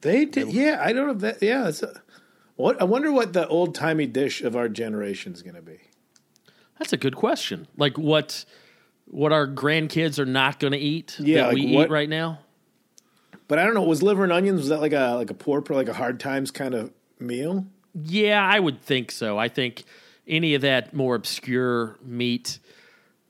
They 0.00 0.24
did. 0.24 0.52
Yeah, 0.52 0.80
I 0.82 0.92
don't 0.92 1.06
know 1.06 1.12
if 1.12 1.18
that. 1.20 1.42
Yeah, 1.42 1.68
it's 1.68 1.82
a, 1.82 2.02
what 2.56 2.80
I 2.80 2.84
wonder 2.84 3.10
what 3.12 3.32
the 3.32 3.46
old 3.48 3.74
timey 3.74 4.06
dish 4.06 4.42
of 4.42 4.56
our 4.56 4.68
generation 4.68 5.32
is 5.32 5.42
going 5.42 5.56
to 5.56 5.62
be. 5.62 5.80
That's 6.78 6.92
a 6.92 6.96
good 6.96 7.16
question. 7.16 7.66
Like 7.76 7.98
what 7.98 8.44
what 9.06 9.32
our 9.32 9.46
grandkids 9.48 10.18
are 10.18 10.26
not 10.26 10.60
going 10.60 10.72
to 10.72 10.78
eat 10.78 11.16
Yeah, 11.18 11.42
that 11.42 11.46
like 11.48 11.54
we 11.54 11.74
what- 11.74 11.86
eat 11.86 11.90
right 11.90 12.08
now? 12.08 12.40
But 13.48 13.58
I 13.58 13.64
don't 13.64 13.72
know. 13.72 13.82
Was 13.82 14.02
liver 14.02 14.24
and 14.24 14.32
onions 14.32 14.60
was 14.60 14.68
that 14.68 14.80
like 14.80 14.92
a 14.92 15.14
like 15.16 15.30
a 15.30 15.34
poor 15.34 15.64
or 15.66 15.74
like 15.74 15.88
a 15.88 15.94
hard 15.94 16.20
times 16.20 16.50
kind 16.50 16.74
of 16.74 16.92
meal? 17.18 17.66
Yeah, 17.94 18.44
I 18.46 18.60
would 18.60 18.82
think 18.82 19.10
so. 19.10 19.38
I 19.38 19.48
think 19.48 19.84
any 20.26 20.54
of 20.54 20.60
that 20.62 20.92
more 20.92 21.14
obscure 21.14 21.96
meat, 22.04 22.58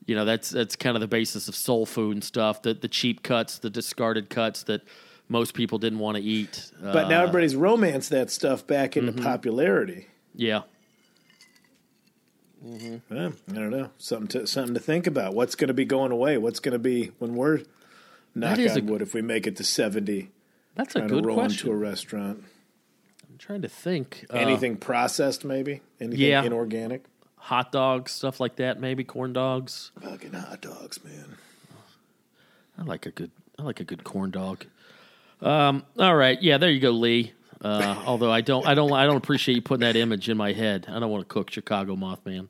you 0.05 0.15
know, 0.15 0.25
that's 0.25 0.49
that's 0.49 0.75
kind 0.75 0.97
of 0.97 1.01
the 1.01 1.07
basis 1.07 1.47
of 1.47 1.55
soul 1.55 1.85
food 1.85 2.17
and 2.17 2.23
stuff. 2.23 2.61
The 2.61 2.73
the 2.73 2.89
cheap 2.89 3.23
cuts, 3.23 3.59
the 3.59 3.69
discarded 3.69 4.29
cuts 4.29 4.63
that 4.63 4.81
most 5.29 5.53
people 5.53 5.77
didn't 5.77 5.99
want 5.99 6.17
to 6.17 6.23
eat. 6.23 6.69
But 6.81 7.05
Uh, 7.05 7.07
now 7.07 7.21
everybody's 7.21 7.55
romanced 7.55 8.09
that 8.09 8.29
stuff 8.29 8.67
back 8.67 8.97
into 8.97 9.13
Mm-hmm. 9.13 9.23
popularity. 9.23 10.07
yeah, 10.35 10.63
Yeah, 12.63 12.97
I 13.49 13.53
don't 13.53 13.69
know. 13.69 13.89
Something 13.97 14.27
to 14.41 14.47
something 14.47 14.73
to 14.73 14.79
think 14.79 15.07
about. 15.07 15.33
What's 15.33 15.55
going 15.55 15.69
to 15.69 15.73
be 15.73 15.85
going 15.85 16.11
away? 16.11 16.37
What's 16.37 16.59
going 16.59 16.73
to 16.73 16.79
be 16.79 17.11
when 17.19 17.35
we're 17.35 17.61
knock 18.35 18.59
on 18.59 18.85
wood 18.85 19.01
if 19.01 19.13
we 19.13 19.21
make 19.21 19.47
it 19.47 19.55
to 19.57 19.63
seventy? 19.63 20.31
that's 20.75 20.95
a 20.95 20.99
Trying 20.99 21.09
to 21.09 21.15
good 21.15 21.25
roll 21.25 21.37
question. 21.37 21.69
into 21.69 21.77
a 21.77 21.79
restaurant. 21.79 22.43
I'm 23.29 23.37
trying 23.37 23.61
to 23.61 23.69
think. 23.69 24.25
Uh, 24.29 24.37
Anything 24.37 24.77
processed, 24.77 25.45
maybe? 25.45 25.81
Anything 25.99 26.19
yeah. 26.19 26.43
inorganic? 26.43 27.05
hot 27.39 27.71
dogs, 27.71 28.11
stuff 28.11 28.39
like 28.39 28.57
that, 28.57 28.79
maybe 28.79 29.03
corn 29.03 29.33
dogs. 29.33 29.91
Fucking 30.01 30.33
hot 30.33 30.61
dogs, 30.61 31.03
man. 31.03 31.37
I 32.77 32.83
like 32.83 33.05
a 33.05 33.11
good 33.11 33.31
I 33.57 33.63
like 33.63 33.79
a 33.79 33.83
good 33.83 34.03
corn 34.03 34.31
dog. 34.31 34.65
Um, 35.41 35.83
all 35.97 36.15
right, 36.15 36.39
yeah, 36.41 36.57
there 36.57 36.69
you 36.69 36.79
go, 36.79 36.91
Lee. 36.91 37.31
Uh, 37.61 38.01
although 38.05 38.31
I 38.31 38.41
don't 38.41 38.65
I 38.65 38.73
don't 38.73 38.91
I 38.93 39.05
don't 39.05 39.17
appreciate 39.17 39.55
you 39.55 39.61
putting 39.61 39.81
that 39.81 39.95
image 39.97 40.29
in 40.29 40.37
my 40.37 40.53
head. 40.53 40.85
I 40.89 40.99
don't 40.99 41.09
want 41.11 41.27
to 41.27 41.33
cook 41.33 41.49
Chicago 41.49 41.95
Mothman. 41.95 42.47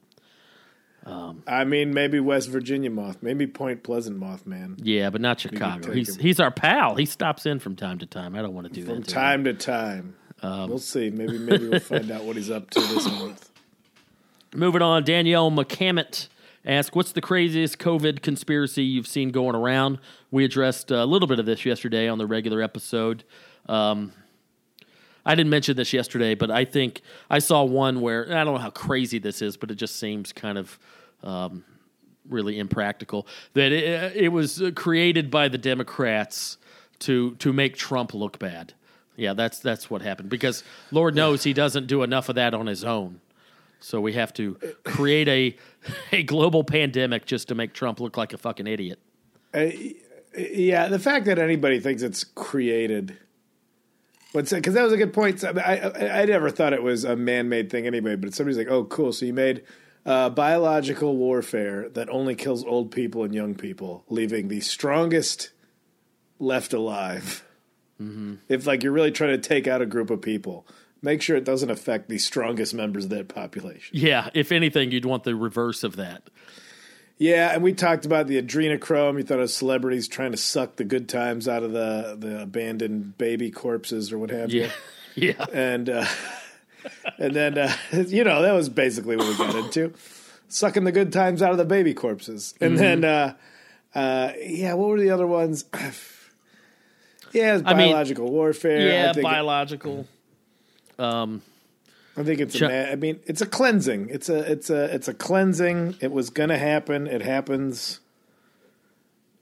I 1.47 1.63
mean, 1.63 1.91
maybe 1.91 2.19
West 2.19 2.49
Virginia 2.49 2.91
moth, 2.91 3.23
maybe 3.23 3.47
Point 3.47 3.81
Pleasant 3.81 4.19
Mothman. 4.19 4.79
Yeah, 4.83 5.09
but 5.09 5.21
not 5.21 5.39
Chicago. 5.39 5.91
He's 5.91 6.15
him. 6.15 6.21
he's 6.21 6.39
our 6.39 6.51
pal. 6.51 6.95
He 6.95 7.05
stops 7.07 7.47
in 7.47 7.57
from 7.57 7.75
time 7.75 7.97
to 7.99 8.05
time. 8.05 8.35
I 8.35 8.43
don't 8.43 8.53
want 8.53 8.67
to 8.67 8.73
do 8.73 8.85
From 8.85 8.95
that. 9.01 9.07
him. 9.07 9.13
time 9.13 9.43
to 9.45 9.53
time, 9.55 10.15
Um, 10.43 10.69
we'll 10.69 10.77
see. 10.77 11.09
Maybe 11.09 11.39
maybe 11.39 11.67
we'll 11.67 11.79
find 11.79 12.11
out 12.11 12.25
what 12.25 12.35
he's 12.35 12.51
up 12.51 12.69
to 12.71 12.79
this 12.79 13.05
month. 13.05 13.49
Moving 14.53 14.83
on, 14.83 15.03
Danielle 15.03 15.49
McCammett 15.49 16.27
asked, 16.63 16.95
"What's 16.95 17.11
the 17.11 17.21
craziest 17.21 17.79
COVID 17.79 18.21
conspiracy 18.21 18.83
you've 18.83 19.07
seen 19.07 19.29
going 19.31 19.55
around?" 19.55 19.97
We 20.29 20.45
addressed 20.45 20.91
a 20.91 21.05
little 21.05 21.27
bit 21.27 21.39
of 21.39 21.47
this 21.47 21.65
yesterday 21.65 22.07
on 22.07 22.19
the 22.19 22.27
regular 22.27 22.61
episode. 22.61 23.23
Um, 23.67 24.11
I 25.29 25.35
didn't 25.35 25.51
mention 25.51 25.77
this 25.77 25.93
yesterday, 25.93 26.33
but 26.33 26.49
I 26.49 26.65
think 26.65 27.01
I 27.29 27.37
saw 27.37 27.63
one 27.63 28.01
where 28.01 28.35
I 28.35 28.43
don't 28.43 28.55
know 28.55 28.59
how 28.59 28.71
crazy 28.71 29.19
this 29.19 29.43
is, 29.43 29.57
but 29.57 29.69
it 29.69 29.75
just 29.75 29.97
seems 29.97 30.33
kind 30.33 30.57
of 30.57 30.79
um, 31.21 31.63
really 32.27 32.57
impractical. 32.57 33.27
That 33.53 33.71
it, 33.71 34.15
it 34.15 34.29
was 34.29 34.59
uh, 34.59 34.71
created 34.75 35.29
by 35.29 35.47
the 35.47 35.59
Democrats 35.59 36.57
to 37.01 37.35
to 37.35 37.53
make 37.53 37.77
Trump 37.77 38.15
look 38.15 38.39
bad. 38.39 38.73
Yeah, 39.17 39.33
that's 39.35 39.59
that's 39.59 39.87
what 39.87 40.01
happened 40.01 40.29
because 40.29 40.63
Lord 40.89 41.13
knows 41.13 41.43
he 41.43 41.53
doesn't 41.53 41.85
do 41.85 42.01
enough 42.01 42.27
of 42.29 42.33
that 42.33 42.55
on 42.55 42.65
his 42.65 42.83
own. 42.83 43.21
So 43.79 44.01
we 44.01 44.13
have 44.13 44.33
to 44.33 44.55
create 44.83 45.27
a 45.27 45.55
a 46.11 46.23
global 46.23 46.63
pandemic 46.63 47.27
just 47.27 47.49
to 47.49 47.55
make 47.55 47.73
Trump 47.73 47.99
look 47.99 48.17
like 48.17 48.33
a 48.33 48.37
fucking 48.39 48.65
idiot. 48.65 48.97
Yeah, 50.35 50.87
the 50.87 50.97
fact 50.97 51.25
that 51.25 51.37
anybody 51.37 51.79
thinks 51.79 52.01
it's 52.01 52.23
created, 52.23 53.15
because 54.33 54.73
that 54.73 54.83
was 54.83 54.93
a 54.93 54.97
good 54.97 55.13
point. 55.13 55.43
I, 55.43 55.49
I 55.49 56.21
I 56.21 56.25
never 56.25 56.49
thought 56.49 56.73
it 56.73 56.83
was 56.83 57.03
a 57.03 57.15
man-made 57.15 57.69
thing 57.69 57.87
anyway. 57.87 58.15
But 58.15 58.33
somebody's 58.33 58.57
like, 58.57 58.69
"Oh, 58.69 58.83
cool! 58.85 59.11
So 59.11 59.25
you 59.25 59.33
made 59.33 59.63
uh, 60.05 60.29
biological 60.29 61.15
warfare 61.17 61.89
that 61.89 62.09
only 62.09 62.35
kills 62.35 62.63
old 62.63 62.91
people 62.91 63.23
and 63.23 63.33
young 63.33 63.55
people, 63.55 64.03
leaving 64.09 64.47
the 64.47 64.61
strongest 64.61 65.51
left 66.37 66.73
alive." 66.73 67.43
If 68.47 68.65
like 68.65 68.83
you're 68.83 68.93
really 68.93 69.11
trying 69.11 69.31
to 69.31 69.49
take 69.49 69.67
out 69.67 69.81
a 69.81 69.85
group 69.85 70.09
of 70.09 70.21
people, 70.21 70.65
make 71.01 71.21
sure 71.21 71.35
it 71.35 71.43
doesn't 71.43 71.69
affect 71.69 72.07
the 72.07 72.17
strongest 72.17 72.73
members 72.73 73.05
of 73.05 73.09
that 73.09 73.27
population. 73.27 73.97
Yeah, 73.97 74.29
if 74.33 74.51
anything, 74.51 74.91
you'd 74.91 75.05
want 75.05 75.23
the 75.23 75.35
reverse 75.35 75.83
of 75.83 75.97
that. 75.97 76.29
Yeah, 77.19 77.51
and 77.53 77.61
we 77.61 77.73
talked 77.73 78.05
about 78.05 78.27
the 78.27 78.41
adrenochrome. 78.41 79.17
You 79.17 79.23
thought 79.23 79.39
of 79.41 79.51
celebrities 79.51 80.07
trying 80.07 80.31
to 80.31 80.37
suck 80.37 80.77
the 80.77 80.85
good 80.85 81.09
times 81.09 81.47
out 81.49 81.63
of 81.63 81.73
the 81.73 82.15
the 82.17 82.41
abandoned 82.41 83.17
baby 83.17 83.51
corpses 83.51 84.11
or 84.13 84.17
what 84.17 84.29
have 84.31 84.51
you. 84.51 84.61
Yeah, 84.61 84.71
yeah. 85.37 85.45
And 85.51 85.89
uh, 85.89 86.05
and 87.17 87.35
then 87.35 87.57
uh, 87.57 87.73
you 88.07 88.23
know 88.23 88.41
that 88.41 88.53
was 88.53 88.69
basically 88.69 89.17
what 89.17 89.27
we 89.27 89.35
got 89.37 89.53
into. 89.55 89.93
sucking 90.47 90.85
the 90.85 90.93
good 90.93 91.11
times 91.13 91.41
out 91.41 91.51
of 91.51 91.57
the 91.57 91.65
baby 91.65 91.93
corpses. 91.93 92.53
And 92.61 92.77
Mm-hmm. 92.77 93.01
then, 93.01 93.03
uh, 93.05 93.33
uh, 93.93 94.31
yeah, 94.41 94.73
what 94.75 94.87
were 94.89 94.99
the 94.99 95.11
other 95.11 95.27
ones? 95.27 95.65
yeah, 97.33 97.55
it's 97.57 97.63
I 97.65 97.73
mean, 97.73 97.89
biological 97.91 98.31
warfare. 98.31 98.87
Yeah, 98.87 99.13
biological. 99.21 100.07
Um, 100.97 101.41
I 102.17 102.23
think 102.23 102.39
it's. 102.39 102.55
Ch- 102.55 102.63
A 102.63 102.91
I 102.91 102.95
mean, 102.95 103.19
it's 103.25 103.41
a 103.41 103.45
cleansing. 103.45 104.09
It's 104.09 104.29
a. 104.29 104.51
It's 104.51 104.69
a. 104.69 104.93
It's 104.93 105.07
a 105.07 105.13
cleansing. 105.13 105.95
It 106.01 106.11
was 106.11 106.29
going 106.29 106.49
to 106.49 106.57
happen. 106.57 107.07
It 107.07 107.21
happens 107.21 107.99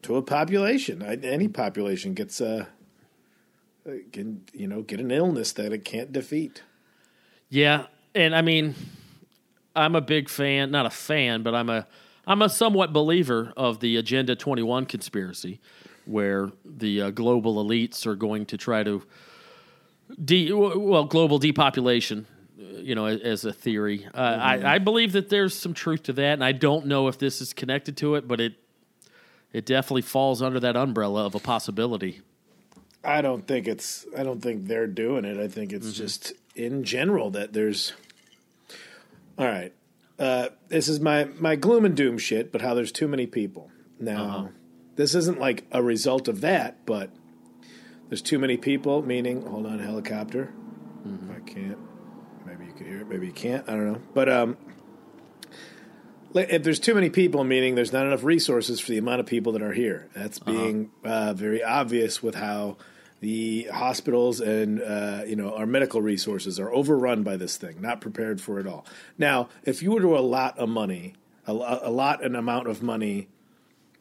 to 0.03 0.15
a 0.15 0.21
population. 0.21 1.01
I, 1.01 1.15
any 1.15 1.47
population 1.47 2.13
gets 2.13 2.39
a. 2.41 2.67
Can 4.11 4.43
you 4.53 4.67
know 4.67 4.81
get 4.81 4.99
an 4.99 5.11
illness 5.11 5.53
that 5.53 5.71
it 5.71 5.85
can't 5.85 6.11
defeat? 6.11 6.61
Yeah, 7.49 7.85
and 8.13 8.35
I 8.35 8.41
mean, 8.41 8.75
I'm 9.75 9.95
a 9.95 10.01
big 10.01 10.27
fan, 10.27 10.71
not 10.71 10.85
a 10.85 10.89
fan, 10.89 11.43
but 11.43 11.55
I'm 11.55 11.69
a 11.69 11.87
I'm 12.25 12.41
a 12.41 12.49
somewhat 12.49 12.91
believer 12.91 13.53
of 13.55 13.79
the 13.79 13.95
Agenda 13.95 14.35
21 14.35 14.85
conspiracy, 14.85 15.61
where 16.05 16.51
the 16.65 17.01
uh, 17.03 17.09
global 17.11 17.63
elites 17.63 18.05
are 18.05 18.15
going 18.15 18.45
to 18.47 18.57
try 18.57 18.83
to 18.83 19.03
de 20.23 20.51
well 20.51 21.05
global 21.05 21.39
depopulation. 21.39 22.27
You 22.69 22.95
know, 22.95 23.05
as, 23.05 23.21
as 23.21 23.45
a 23.45 23.53
theory, 23.53 24.07
uh, 24.13 24.17
I, 24.17 24.75
I 24.75 24.77
believe 24.79 25.13
that 25.13 25.29
there's 25.29 25.55
some 25.55 25.73
truth 25.73 26.03
to 26.03 26.13
that, 26.13 26.33
and 26.33 26.43
I 26.43 26.51
don't 26.51 26.85
know 26.85 27.07
if 27.07 27.17
this 27.17 27.41
is 27.41 27.53
connected 27.53 27.97
to 27.97 28.15
it, 28.15 28.27
but 28.27 28.39
it 28.39 28.53
it 29.53 29.65
definitely 29.65 30.01
falls 30.03 30.41
under 30.41 30.59
that 30.59 30.75
umbrella 30.75 31.25
of 31.25 31.35
a 31.35 31.39
possibility. 31.39 32.21
I 33.03 33.21
don't 33.21 33.47
think 33.47 33.67
it's. 33.67 34.05
I 34.17 34.23
don't 34.23 34.41
think 34.41 34.67
they're 34.67 34.87
doing 34.87 35.25
it. 35.25 35.37
I 35.37 35.47
think 35.47 35.71
it's 35.71 35.93
just 35.93 36.33
in 36.55 36.83
general 36.83 37.31
that 37.31 37.53
there's. 37.53 37.93
All 39.37 39.45
right, 39.45 39.73
uh, 40.19 40.49
this 40.67 40.87
is 40.87 40.99
my 40.99 41.25
my 41.39 41.55
gloom 41.55 41.85
and 41.85 41.95
doom 41.95 42.17
shit, 42.17 42.51
but 42.51 42.61
how 42.61 42.73
there's 42.73 42.91
too 42.91 43.07
many 43.07 43.25
people 43.25 43.71
now. 43.99 44.49
This 44.95 45.13
isn't 45.13 45.39
like 45.39 45.65
a 45.71 45.81
result 45.81 46.27
of 46.27 46.41
that, 46.41 46.85
but 46.85 47.11
there's 48.09 48.21
too 48.21 48.39
many 48.39 48.57
people. 48.57 49.01
Meaning, 49.03 49.45
hold 49.45 49.65
on, 49.65 49.79
helicopter. 49.79 50.53
I 51.05 51.39
can't. 51.49 51.77
Maybe 52.79 52.85
you 52.85 52.85
can 52.85 52.85
hear 52.85 53.01
it. 53.01 53.07
Maybe 53.09 53.27
you 53.27 53.33
can't. 53.33 53.67
I 53.67 53.71
don't 53.73 53.93
know. 53.93 54.01
But 54.13 54.29
um, 54.29 54.57
if 56.33 56.63
there's 56.63 56.79
too 56.79 56.93
many 56.93 57.09
people, 57.09 57.43
meaning 57.43 57.75
there's 57.75 57.93
not 57.93 58.05
enough 58.05 58.23
resources 58.23 58.79
for 58.79 58.91
the 58.91 58.97
amount 58.97 59.19
of 59.19 59.25
people 59.25 59.53
that 59.53 59.61
are 59.61 59.73
here. 59.73 60.07
That's 60.13 60.39
being 60.39 60.91
uh, 61.03 61.33
very 61.33 61.63
obvious 61.63 62.21
with 62.21 62.35
how 62.35 62.77
the 63.19 63.63
hospitals 63.73 64.39
and 64.41 64.81
uh, 64.81 65.23
you 65.25 65.35
know 65.35 65.55
our 65.55 65.65
medical 65.65 66.01
resources 66.01 66.59
are 66.59 66.71
overrun 66.71 67.23
by 67.23 67.37
this 67.37 67.57
thing, 67.57 67.81
not 67.81 68.01
prepared 68.01 68.39
for 68.39 68.59
it 68.59 68.67
all. 68.67 68.85
Now, 69.17 69.49
if 69.63 69.81
you 69.81 69.91
were 69.91 70.01
to 70.01 70.17
allot 70.17 70.19
a 70.19 70.27
lot 70.27 70.57
of 70.59 70.69
money, 70.69 71.13
a, 71.47 71.51
a 71.51 71.91
lot 71.91 72.23
an 72.23 72.35
amount 72.35 72.67
of 72.67 72.83
money 72.83 73.27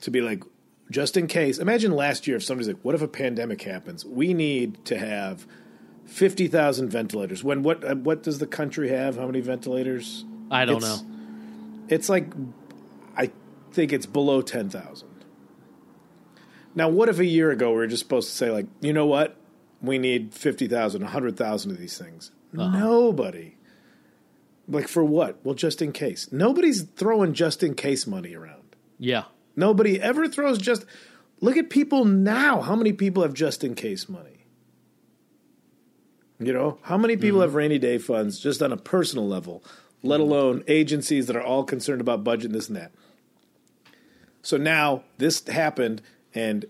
to 0.03 0.11
be 0.11 0.21
like 0.21 0.43
just 0.91 1.17
in 1.17 1.27
case. 1.27 1.59
Imagine 1.59 1.93
last 1.93 2.27
year 2.27 2.37
if 2.37 2.45
somebody's 2.45 2.69
like, 2.69 2.83
"What 2.83 2.95
if 2.95 3.03
a 3.03 3.09
pandemic 3.09 3.62
happens? 3.62 4.05
We 4.05 4.35
need 4.35 4.85
to 4.87 4.99
have 4.99 5.47
fifty 6.07 6.49
thousand 6.49 6.88
ventilators." 6.88 7.45
When 7.45 7.62
what 7.62 7.85
uh, 7.85 7.95
what 7.97 8.23
does 8.23 8.38
the 8.38 8.47
country 8.47 8.88
have? 8.88 9.16
How 9.16 9.27
many 9.27 9.40
ventilators? 9.40 10.25
I 10.51 10.64
don't 10.64 10.77
It's- 10.79 11.03
know. 11.03 11.07
It's 11.88 12.09
like 12.09 12.33
I 13.16 13.31
think 13.73 13.92
it's 13.92 14.07
below 14.07 14.42
ten 14.42 14.69
thousand. 14.71 15.09
Now, 16.75 16.88
what 16.88 17.09
if 17.09 17.19
a 17.19 17.25
year 17.25 17.51
ago 17.51 17.71
we 17.71 17.77
were 17.77 17.87
just 17.87 18.03
supposed 18.03 18.29
to 18.29 18.35
say 18.37 18.51
like, 18.51 18.66
you 18.83 18.92
know 18.92 19.07
what, 19.07 19.35
we 19.81 19.97
need 19.97 20.35
50,000, 20.35 21.01
100,000 21.01 21.71
of 21.71 21.79
these 21.79 21.97
things? 21.97 22.33
Nobody. 22.53 23.57
Like 24.69 24.87
for 24.87 25.03
what? 25.03 25.38
Well, 25.42 25.55
just 25.55 25.81
in 25.81 25.92
case. 25.92 26.29
Nobody's 26.31 26.83
throwing 26.83 27.33
just 27.33 27.62
in 27.62 27.75
case 27.75 28.07
money 28.07 28.35
around. 28.35 28.77
Yeah, 28.99 29.25
Nobody 29.55 29.99
ever 30.01 30.29
throws 30.29 30.59
just. 30.59 30.85
Look 31.40 31.57
at 31.57 31.71
people 31.71 32.05
now. 32.05 32.61
How 32.61 32.77
many 32.77 32.92
people 32.92 33.23
have 33.23 33.33
just 33.35 33.62
in 33.64 33.75
case 33.75 34.07
money? 34.09 34.36
You 36.38 36.53
know, 36.53 36.79
how 36.83 36.99
many 36.99 37.16
people 37.16 37.38
mm-hmm. 37.38 37.49
have 37.49 37.55
rainy 37.55 37.79
day 37.79 37.99
funds 37.99 38.38
just 38.38 38.62
on 38.62 38.72
a 38.72 38.77
personal 38.77 39.27
level, 39.27 39.64
let 40.03 40.20
mm-hmm. 40.20 40.31
alone 40.31 40.64
agencies 40.68 41.27
that 41.27 41.37
are 41.37 41.42
all 41.42 41.64
concerned 41.64 42.01
about 42.01 42.25
budget 42.25 42.46
and 42.46 42.55
this 42.55 42.68
and 42.68 42.77
that? 42.77 42.92
So 44.42 44.57
now 44.57 45.03
this 45.18 45.46
happened, 45.49 46.03
and 46.35 46.66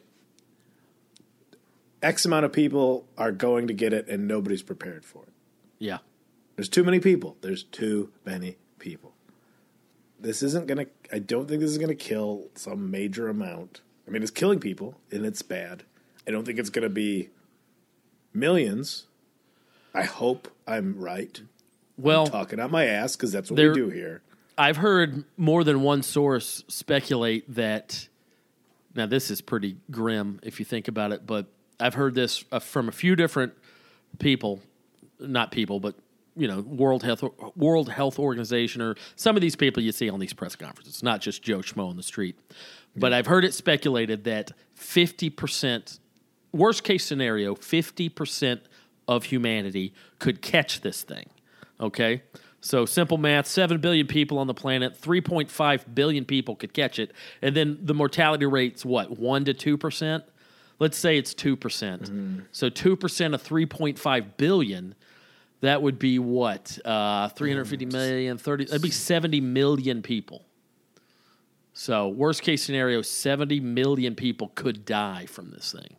X 2.03 2.25
amount 2.25 2.45
of 2.45 2.53
people 2.53 3.07
are 3.19 3.33
going 3.33 3.67
to 3.67 3.75
get 3.75 3.93
it, 3.93 4.09
and 4.09 4.29
nobody's 4.29 4.63
prepared 4.63 5.05
for 5.05 5.25
it. 5.25 5.33
yeah. 5.79 5.99
There's 6.57 6.71
too 6.71 6.85
many 6.85 7.01
people. 7.01 7.37
There's 7.43 7.63
too 7.63 8.11
many 8.25 8.57
people. 8.79 9.13
This 10.19 10.43
isn't 10.43 10.67
going 10.67 10.87
to, 10.87 10.91
I 11.13 11.19
don't 11.19 11.47
think 11.47 11.61
this 11.61 11.71
is 11.71 11.77
going 11.77 11.91
to 11.91 11.95
kill 11.95 12.47
some 12.55 12.91
major 12.91 13.29
amount. 13.29 13.83
I 14.09 14.11
mean, 14.11 14.23
it's 14.23 14.31
killing 14.31 14.59
people 14.59 14.99
and 15.13 15.27
it's 15.27 15.43
bad. 15.43 15.83
I 16.27 16.31
don't 16.31 16.47
think 16.47 16.59
it's 16.59 16.71
going 16.71 16.85
to 16.85 16.89
be 16.89 17.29
millions. 18.33 19.05
I 19.97 20.03
hope 20.05 20.49
I'm 20.67 20.99
right. 20.99 21.41
Well, 21.97 22.27
Talking 22.27 22.61
out 22.61 22.71
my 22.71 22.85
ass 22.85 23.17
because 23.17 23.33
that's 23.33 23.51
what 23.51 23.57
There- 23.57 23.71
we 23.71 23.75
do 23.75 23.89
here. 23.89 24.23
I've 24.59 24.77
heard 24.79 25.25
more 25.37 25.65
than 25.65 25.83
one 25.83 26.03
source 26.03 26.65
speculate 26.69 27.55
that. 27.55 28.09
Now, 28.95 29.05
this 29.07 29.31
is 29.31 29.41
pretty 29.43 29.77
grim 29.91 30.41
if 30.43 30.59
you 30.59 30.65
think 30.65 30.89
about 30.89 31.13
it, 31.13 31.27
but 31.27 31.47
I've 31.79 31.95
heard 31.95 32.15
this 32.15 32.45
uh, 32.53 32.59
from 32.59 32.89
a 32.89 32.93
few 32.93 33.17
different 33.17 33.53
people, 34.19 34.63
not 35.19 35.51
people, 35.51 35.81
but 35.81 35.95
you 36.35 36.49
know, 36.49 36.61
World 36.61 37.03
Health 37.03 37.23
World 37.55 37.91
Health 37.91 38.19
Organization 38.19 38.81
or 38.83 38.97
some 39.17 39.37
of 39.37 39.43
these 39.43 39.57
people 39.57 39.83
you 39.83 39.93
see 39.93 40.09
on 40.11 40.21
these 40.21 40.33
press 40.35 40.57
conferences, 40.57 41.03
not 41.03 41.21
just 41.23 41.43
Joe 41.43 41.59
Schmo 41.59 41.89
on 41.89 41.97
the 41.97 42.03
street. 42.03 42.39
But 42.95 43.13
I've 43.13 43.27
heard 43.27 43.45
it 43.45 43.53
speculated 43.55 44.25
that 44.25 44.53
fifty 44.75 45.29
percent, 45.29 45.99
worst 46.53 46.83
case 46.85 47.05
scenario, 47.05 47.55
fifty 47.55 48.09
percent 48.09 48.63
of 49.09 49.25
humanity 49.25 49.95
could 50.19 50.43
catch 50.43 50.81
this 50.81 51.03
thing. 51.03 51.31
Okay. 51.81 52.23
So 52.61 52.85
simple 52.85 53.19
math, 53.19 53.47
7 53.47 53.79
billion 53.79 54.07
people 54.07 54.39
on 54.39 54.47
the 54.47 54.55
planet, 54.55 55.01
3.5 55.01 55.95
billion 55.95 56.25
people 56.25 56.57
could 56.57 56.73
catch 56.73 56.99
it. 56.99 57.13
And 57.41 57.55
then 57.55 57.79
the 57.81 57.95
mortality 57.95 58.47
rate's 58.47 58.85
what, 58.85 59.19
1 59.19 59.45
to 59.45 59.55
2%? 59.55 60.23
Let's 60.79 60.99
say 60.99 61.17
it's 61.17 61.33
2%. 61.33 61.61
percent 61.61 62.11
So 62.53 62.69
2% 62.69 63.35
of 63.35 63.43
3.5 63.43 64.37
billion, 64.37 64.95
that 65.61 65.81
would 65.81 65.99
be 65.99 66.19
what? 66.19 66.79
Uh, 66.85 67.29
350 67.29 67.87
million, 67.87 68.37
30, 68.39 68.65
that'd 68.65 68.83
be 68.83 68.91
70 68.91 69.41
million 69.41 70.03
people. 70.03 70.45
So 71.73 72.09
worst 72.09 72.43
case 72.43 72.65
scenario, 72.65 73.03
70 73.03 73.61
million 73.61 74.15
people 74.15 74.51
could 74.55 74.85
die 74.85 75.27
from 75.27 75.51
this 75.51 75.73
thing. 75.73 75.97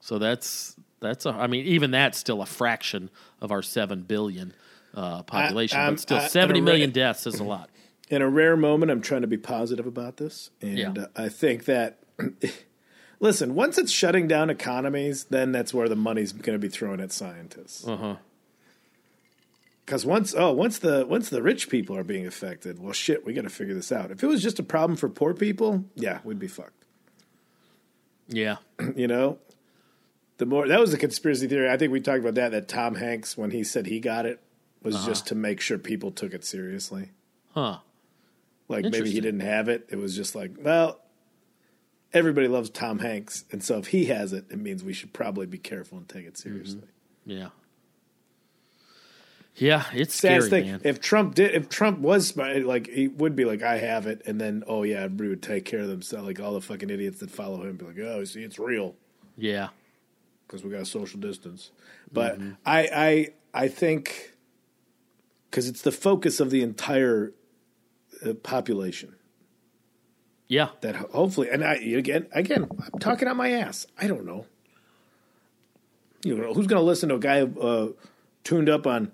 So 0.00 0.18
that's 0.18 0.76
that's 1.00 1.26
a. 1.26 1.30
I 1.30 1.46
mean, 1.46 1.66
even 1.66 1.90
that's 1.90 2.18
still 2.18 2.42
a 2.42 2.46
fraction 2.46 3.10
of 3.40 3.50
our 3.52 3.62
seven 3.62 4.02
billion 4.02 4.52
uh, 4.94 5.22
population, 5.22 5.78
I'm- 5.80 5.94
but 5.94 6.00
still 6.00 6.18
I- 6.18 6.26
seventy 6.28 6.60
million 6.60 6.90
ready. 6.90 7.00
deaths 7.00 7.26
is 7.26 7.40
a 7.40 7.44
lot. 7.44 7.70
in 8.10 8.22
a 8.22 8.28
rare 8.28 8.56
moment, 8.56 8.90
I'm 8.90 9.00
trying 9.00 9.22
to 9.22 9.26
be 9.28 9.36
positive 9.38 9.86
about 9.86 10.16
this, 10.18 10.50
and 10.60 10.78
Yeah. 10.78 10.92
uh, 10.96 11.06
I 11.16 11.28
think 11.28 11.64
that. 11.66 11.98
listen, 13.20 13.54
once 13.54 13.78
it's 13.78 13.92
shutting 13.92 14.26
down 14.28 14.50
economies, 14.50 15.24
then 15.24 15.52
that's 15.52 15.72
where 15.74 15.88
the 15.88 15.96
money's 15.96 16.32
going 16.32 16.58
to 16.58 16.58
be 16.58 16.68
thrown 16.68 17.00
at 17.00 17.12
scientists. 17.12 17.86
Uh 17.86 17.96
huh. 17.96 18.16
Because 19.86 20.06
once, 20.06 20.34
oh, 20.36 20.52
once 20.52 20.78
the 20.78 21.04
once 21.06 21.30
the 21.30 21.42
rich 21.42 21.68
people 21.68 21.96
are 21.96 22.04
being 22.04 22.26
affected, 22.26 22.78
well, 22.78 22.92
shit, 22.92 23.26
we 23.26 23.32
got 23.32 23.42
to 23.42 23.50
figure 23.50 23.74
this 23.74 23.90
out. 23.90 24.10
If 24.12 24.22
it 24.22 24.26
was 24.28 24.40
just 24.42 24.58
a 24.58 24.62
problem 24.62 24.96
for 24.96 25.08
poor 25.08 25.34
people, 25.34 25.84
yeah, 25.96 26.20
we'd 26.24 26.38
be 26.38 26.46
fucked. 26.48 26.84
Yeah. 28.28 28.56
You 28.96 29.08
know, 29.08 29.38
the 30.40 30.46
more 30.46 30.66
that 30.66 30.80
was 30.80 30.92
a 30.94 30.98
conspiracy 30.98 31.46
theory. 31.46 31.70
I 31.70 31.76
think 31.76 31.92
we 31.92 32.00
talked 32.00 32.20
about 32.20 32.34
that. 32.34 32.50
That 32.52 32.66
Tom 32.66 32.94
Hanks, 32.94 33.36
when 33.36 33.50
he 33.50 33.62
said 33.62 33.86
he 33.86 34.00
got 34.00 34.24
it, 34.24 34.40
was 34.82 34.96
uh-huh. 34.96 35.06
just 35.06 35.26
to 35.28 35.34
make 35.34 35.60
sure 35.60 35.76
people 35.76 36.10
took 36.10 36.32
it 36.32 36.44
seriously. 36.44 37.10
Huh. 37.54 37.78
Like 38.66 38.86
maybe 38.86 39.10
he 39.10 39.20
didn't 39.20 39.40
have 39.40 39.68
it. 39.68 39.86
It 39.90 39.96
was 39.96 40.16
just 40.16 40.34
like, 40.34 40.52
well, 40.58 41.00
everybody 42.14 42.48
loves 42.48 42.70
Tom 42.70 43.00
Hanks, 43.00 43.44
and 43.52 43.62
so 43.62 43.76
if 43.76 43.88
he 43.88 44.06
has 44.06 44.32
it, 44.32 44.46
it 44.50 44.58
means 44.58 44.82
we 44.82 44.94
should 44.94 45.12
probably 45.12 45.46
be 45.46 45.58
careful 45.58 45.98
and 45.98 46.08
take 46.08 46.24
it 46.24 46.34
mm-hmm. 46.34 46.48
seriously. 46.48 46.88
Yeah. 47.26 47.48
Yeah, 49.56 49.84
it's 49.92 50.14
Saddest 50.14 50.46
scary, 50.46 50.62
thing, 50.62 50.72
man. 50.72 50.80
if 50.84 51.00
Trump 51.02 51.34
did, 51.34 51.54
if 51.54 51.68
Trump 51.68 51.98
was 51.98 52.26
smart, 52.26 52.64
like 52.64 52.86
he 52.86 53.08
would 53.08 53.36
be 53.36 53.44
like, 53.44 53.62
I 53.62 53.76
have 53.76 54.06
it, 54.06 54.22
and 54.24 54.40
then 54.40 54.62
oh 54.66 54.84
yeah, 54.84 55.00
everybody 55.00 55.28
would 55.28 55.42
take 55.42 55.66
care 55.66 55.80
of 55.80 55.88
themselves. 55.88 56.26
Like 56.26 56.40
all 56.40 56.54
the 56.54 56.62
fucking 56.62 56.88
idiots 56.88 57.18
that 57.18 57.30
follow 57.30 57.64
him, 57.64 57.76
be 57.76 57.84
like, 57.84 57.98
oh, 57.98 58.24
see, 58.24 58.42
it's 58.42 58.58
real 58.58 58.94
yeah. 59.40 59.68
Because 60.50 60.64
we 60.64 60.70
got 60.70 60.84
social 60.88 61.20
distance. 61.20 61.70
But 62.12 62.40
I, 62.66 62.88
I, 62.92 63.28
I 63.64 63.68
think 63.68 64.32
because 65.48 65.68
it's 65.68 65.82
the 65.82 65.92
focus 65.92 66.40
of 66.40 66.50
the 66.50 66.60
entire 66.62 67.32
uh, 68.26 68.34
population 68.34 69.14
Yeah. 70.48 70.70
that 70.80 70.96
hopefully, 70.96 71.48
and 71.50 71.62
I 71.62 71.74
again, 71.74 72.26
again, 72.32 72.66
I'm 72.92 72.98
talking 72.98 73.28
out 73.28 73.36
my 73.36 73.52
ass. 73.52 73.86
I 73.96 74.08
don't 74.08 74.24
know. 74.26 74.46
You 76.24 76.36
know, 76.36 76.52
who's 76.52 76.66
going 76.66 76.80
to 76.80 76.84
listen 76.86 77.08
to 77.10 77.14
a 77.14 77.18
guy 77.20 77.42
uh, 77.42 77.88
tuned 78.42 78.68
up 78.68 78.86
on 78.88 79.12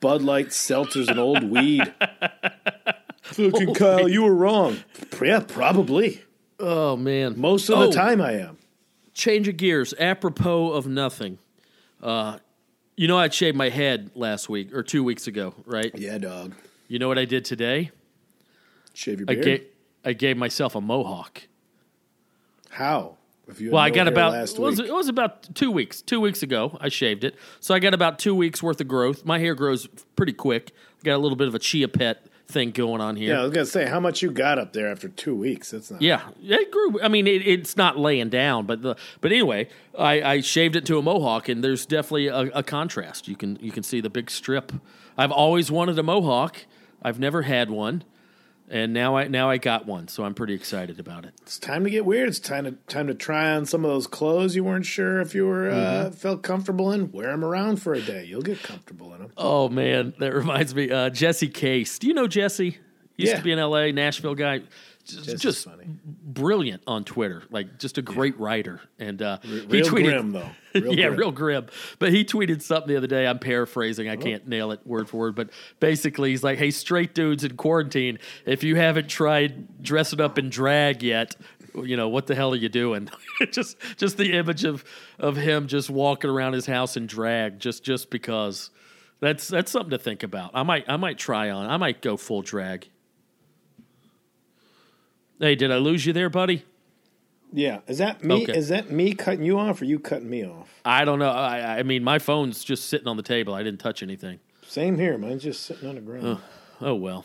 Bud 0.00 0.22
Light, 0.22 0.48
seltzers, 0.50 1.08
and 1.08 1.18
old 1.18 1.42
weed? 1.50 1.92
Fucking 3.22 3.74
Kyle, 3.74 4.08
you 4.08 4.22
were 4.22 4.34
wrong. 4.34 4.78
Yeah, 5.20 5.40
probably. 5.40 6.22
Oh 6.60 6.96
man, 6.96 7.38
Most 7.40 7.68
of 7.68 7.78
Oh, 7.78 7.86
the 7.88 7.92
time 7.92 8.20
I 8.20 8.32
am. 8.34 8.58
Change 9.14 9.48
of 9.48 9.56
gears. 9.56 9.94
Apropos 9.98 10.72
of 10.72 10.86
nothing. 10.86 11.38
Uh, 12.02 12.38
you 12.96 13.08
know, 13.08 13.18
I 13.18 13.28
shaved 13.28 13.56
my 13.56 13.68
head 13.68 14.10
last 14.14 14.48
week 14.48 14.74
or 14.74 14.82
two 14.82 15.02
weeks 15.02 15.26
ago, 15.26 15.54
right? 15.66 15.90
Yeah, 15.96 16.18
dog. 16.18 16.54
You 16.88 16.98
know 16.98 17.08
what 17.08 17.18
I 17.18 17.24
did 17.24 17.44
today? 17.44 17.90
Shave 18.94 19.20
your 19.20 19.26
I 19.30 19.34
beard. 19.34 19.44
gave 19.44 19.66
I 20.04 20.12
gave 20.12 20.36
myself 20.36 20.74
a 20.74 20.80
mohawk. 20.80 21.42
How? 22.70 23.16
If 23.48 23.60
you 23.60 23.68
had 23.68 23.74
Well, 23.74 23.82
I 23.82 23.90
got 23.90 24.08
about 24.08 24.32
last 24.32 24.56
it 24.56 24.60
was, 24.60 24.78
it 24.78 24.92
was 24.92 25.08
about 25.08 25.54
two 25.54 25.70
weeks. 25.70 26.02
Two 26.02 26.20
weeks 26.20 26.42
ago, 26.42 26.76
I 26.80 26.88
shaved 26.88 27.24
it, 27.24 27.36
so 27.58 27.74
I 27.74 27.78
got 27.78 27.94
about 27.94 28.18
two 28.18 28.34
weeks 28.34 28.62
worth 28.62 28.80
of 28.80 28.88
growth. 28.88 29.24
My 29.24 29.38
hair 29.38 29.54
grows 29.54 29.88
pretty 30.16 30.32
quick. 30.32 30.72
I 31.00 31.02
got 31.04 31.16
a 31.16 31.18
little 31.18 31.36
bit 31.36 31.48
of 31.48 31.54
a 31.54 31.58
chia 31.58 31.88
pet 31.88 32.26
thing 32.50 32.70
going 32.70 33.00
on 33.00 33.16
here. 33.16 33.34
Yeah, 33.34 33.40
I 33.40 33.42
was 33.44 33.52
gonna 33.52 33.66
say 33.66 33.86
how 33.86 34.00
much 34.00 34.22
you 34.22 34.30
got 34.30 34.58
up 34.58 34.72
there 34.72 34.90
after 34.90 35.08
two 35.08 35.34
weeks. 35.34 35.70
That's 35.70 35.90
not. 35.90 36.02
Yeah, 36.02 36.28
it 36.42 36.70
grew. 36.70 37.00
I 37.02 37.08
mean, 37.08 37.26
it, 37.26 37.46
it's 37.46 37.76
not 37.76 37.98
laying 37.98 38.28
down, 38.28 38.66
but 38.66 38.82
the 38.82 38.96
but 39.20 39.32
anyway, 39.32 39.68
I, 39.98 40.22
I 40.22 40.40
shaved 40.40 40.76
it 40.76 40.84
to 40.86 40.98
a 40.98 41.02
mohawk, 41.02 41.48
and 41.48 41.64
there's 41.64 41.86
definitely 41.86 42.26
a, 42.26 42.50
a 42.54 42.62
contrast. 42.62 43.28
You 43.28 43.36
can 43.36 43.58
you 43.60 43.72
can 43.72 43.82
see 43.82 44.00
the 44.00 44.10
big 44.10 44.30
strip. 44.30 44.72
I've 45.16 45.32
always 45.32 45.70
wanted 45.70 45.98
a 45.98 46.02
mohawk. 46.02 46.66
I've 47.02 47.18
never 47.18 47.42
had 47.42 47.70
one, 47.70 48.04
and 48.70 48.92
now 48.94 49.16
I 49.16 49.28
now 49.28 49.50
I 49.50 49.58
got 49.58 49.84
one, 49.86 50.08
so 50.08 50.24
I'm 50.24 50.34
pretty 50.34 50.54
excited 50.54 50.98
about 51.00 51.24
it. 51.24 51.34
It's 51.42 51.58
time 51.58 51.84
to 51.84 51.90
get 51.90 52.06
weird. 52.06 52.28
It's 52.28 52.38
time 52.38 52.64
to 52.64 52.72
time 52.88 53.08
to 53.08 53.14
try 53.14 53.50
on 53.52 53.66
some 53.66 53.84
of 53.84 53.90
those 53.90 54.06
clothes 54.06 54.54
you 54.56 54.64
weren't 54.64 54.86
sure 54.86 55.20
if 55.20 55.34
you 55.34 55.46
were 55.46 55.68
Mm-hmm. 55.70 56.06
uh, 56.08 56.10
felt 56.12 56.42
comfortable 56.42 56.90
in. 56.92 57.12
Wear 57.12 57.30
them 57.32 57.44
around 57.44 57.82
for 57.82 57.92
a 57.94 58.00
day. 58.00 58.24
You'll 58.24 58.42
get 58.42 58.62
comfortable 58.62 59.12
in 59.14 59.20
them. 59.20 59.32
Oh 59.36 59.68
man, 59.68 60.14
that 60.20 60.32
reminds 60.32 60.74
me. 60.74 60.90
Uh, 60.90 61.10
Jesse 61.10 61.48
Case. 61.48 61.98
Do 61.98 62.06
you 62.06 62.14
know 62.14 62.26
Jesse? 62.26 62.78
Used 63.16 63.32
Yeah. 63.32 63.36
to 63.38 63.42
be 63.44 63.52
in 63.52 63.58
L.A. 63.58 63.92
Nashville 63.92 64.34
guy. 64.34 64.60
Just, 65.04 65.42
just 65.42 65.64
funny. 65.64 65.84
brilliant 66.04 66.82
on 66.86 67.04
Twitter. 67.04 67.42
Like 67.50 67.78
just 67.78 67.98
a 67.98 68.02
great 68.02 68.38
writer. 68.38 68.80
And 68.98 69.20
uh, 69.20 69.38
he 69.42 69.82
tweeted, 69.82 70.04
grim 70.04 70.32
though. 70.32 70.48
Real 70.74 70.94
yeah, 70.94 71.08
grim. 71.08 71.18
real 71.18 71.32
grim. 71.32 71.66
But 71.98 72.12
he 72.12 72.24
tweeted 72.24 72.62
something 72.62 72.88
the 72.88 72.96
other 72.96 73.08
day. 73.08 73.26
I'm 73.26 73.40
paraphrasing. 73.40 74.08
Oh. 74.08 74.12
I 74.12 74.16
can't 74.16 74.46
nail 74.46 74.70
it 74.70 74.86
word 74.86 75.08
for 75.08 75.16
word. 75.16 75.34
But 75.34 75.50
basically, 75.80 76.30
he's 76.30 76.44
like, 76.44 76.58
"Hey, 76.58 76.70
straight 76.70 77.12
dudes 77.12 77.42
in 77.42 77.56
quarantine, 77.56 78.18
if 78.46 78.62
you 78.62 78.76
haven't 78.76 79.08
tried 79.08 79.82
dressing 79.82 80.20
up 80.20 80.38
in 80.38 80.48
drag 80.48 81.02
yet." 81.02 81.34
You 81.74 81.96
know 81.96 82.08
what 82.08 82.26
the 82.26 82.34
hell 82.34 82.52
are 82.52 82.56
you 82.56 82.68
doing? 82.68 83.08
just, 83.52 83.76
just 83.96 84.16
the 84.16 84.32
image 84.32 84.64
of 84.64 84.84
of 85.18 85.36
him 85.36 85.66
just 85.66 85.90
walking 85.90 86.30
around 86.30 86.52
his 86.52 86.66
house 86.66 86.96
in 86.96 87.06
drag, 87.06 87.58
just 87.58 87.82
just 87.82 88.10
because. 88.10 88.70
That's 89.20 89.48
that's 89.48 89.70
something 89.70 89.90
to 89.90 89.98
think 89.98 90.22
about. 90.22 90.52
I 90.54 90.62
might 90.62 90.88
I 90.88 90.96
might 90.96 91.18
try 91.18 91.50
on. 91.50 91.68
I 91.68 91.76
might 91.76 92.00
go 92.00 92.16
full 92.16 92.40
drag. 92.40 92.88
Hey, 95.40 95.54
did 95.54 95.72
I 95.72 95.78
lose 95.78 96.04
you 96.04 96.12
there, 96.12 96.28
buddy? 96.28 96.64
Yeah, 97.52 97.80
is 97.88 97.98
that 97.98 98.22
me? 98.22 98.44
Okay. 98.44 98.56
Is 98.56 98.68
that 98.68 98.90
me 98.92 99.14
cutting 99.14 99.42
you 99.44 99.58
off, 99.58 99.80
or 99.80 99.84
you 99.86 99.98
cutting 99.98 100.30
me 100.30 100.44
off? 100.44 100.68
I 100.84 101.04
don't 101.04 101.18
know. 101.18 101.30
I, 101.30 101.78
I 101.78 101.82
mean, 101.82 102.04
my 102.04 102.18
phone's 102.20 102.62
just 102.62 102.88
sitting 102.88 103.08
on 103.08 103.16
the 103.16 103.22
table. 103.24 103.54
I 103.54 103.62
didn't 103.64 103.80
touch 103.80 104.02
anything. 104.02 104.38
Same 104.68 104.96
here. 104.98 105.18
Mine's 105.18 105.42
just 105.42 105.64
sitting 105.64 105.88
on 105.88 105.96
the 105.96 106.00
ground. 106.00 106.38
Oh 106.80 106.94
well. 106.94 107.24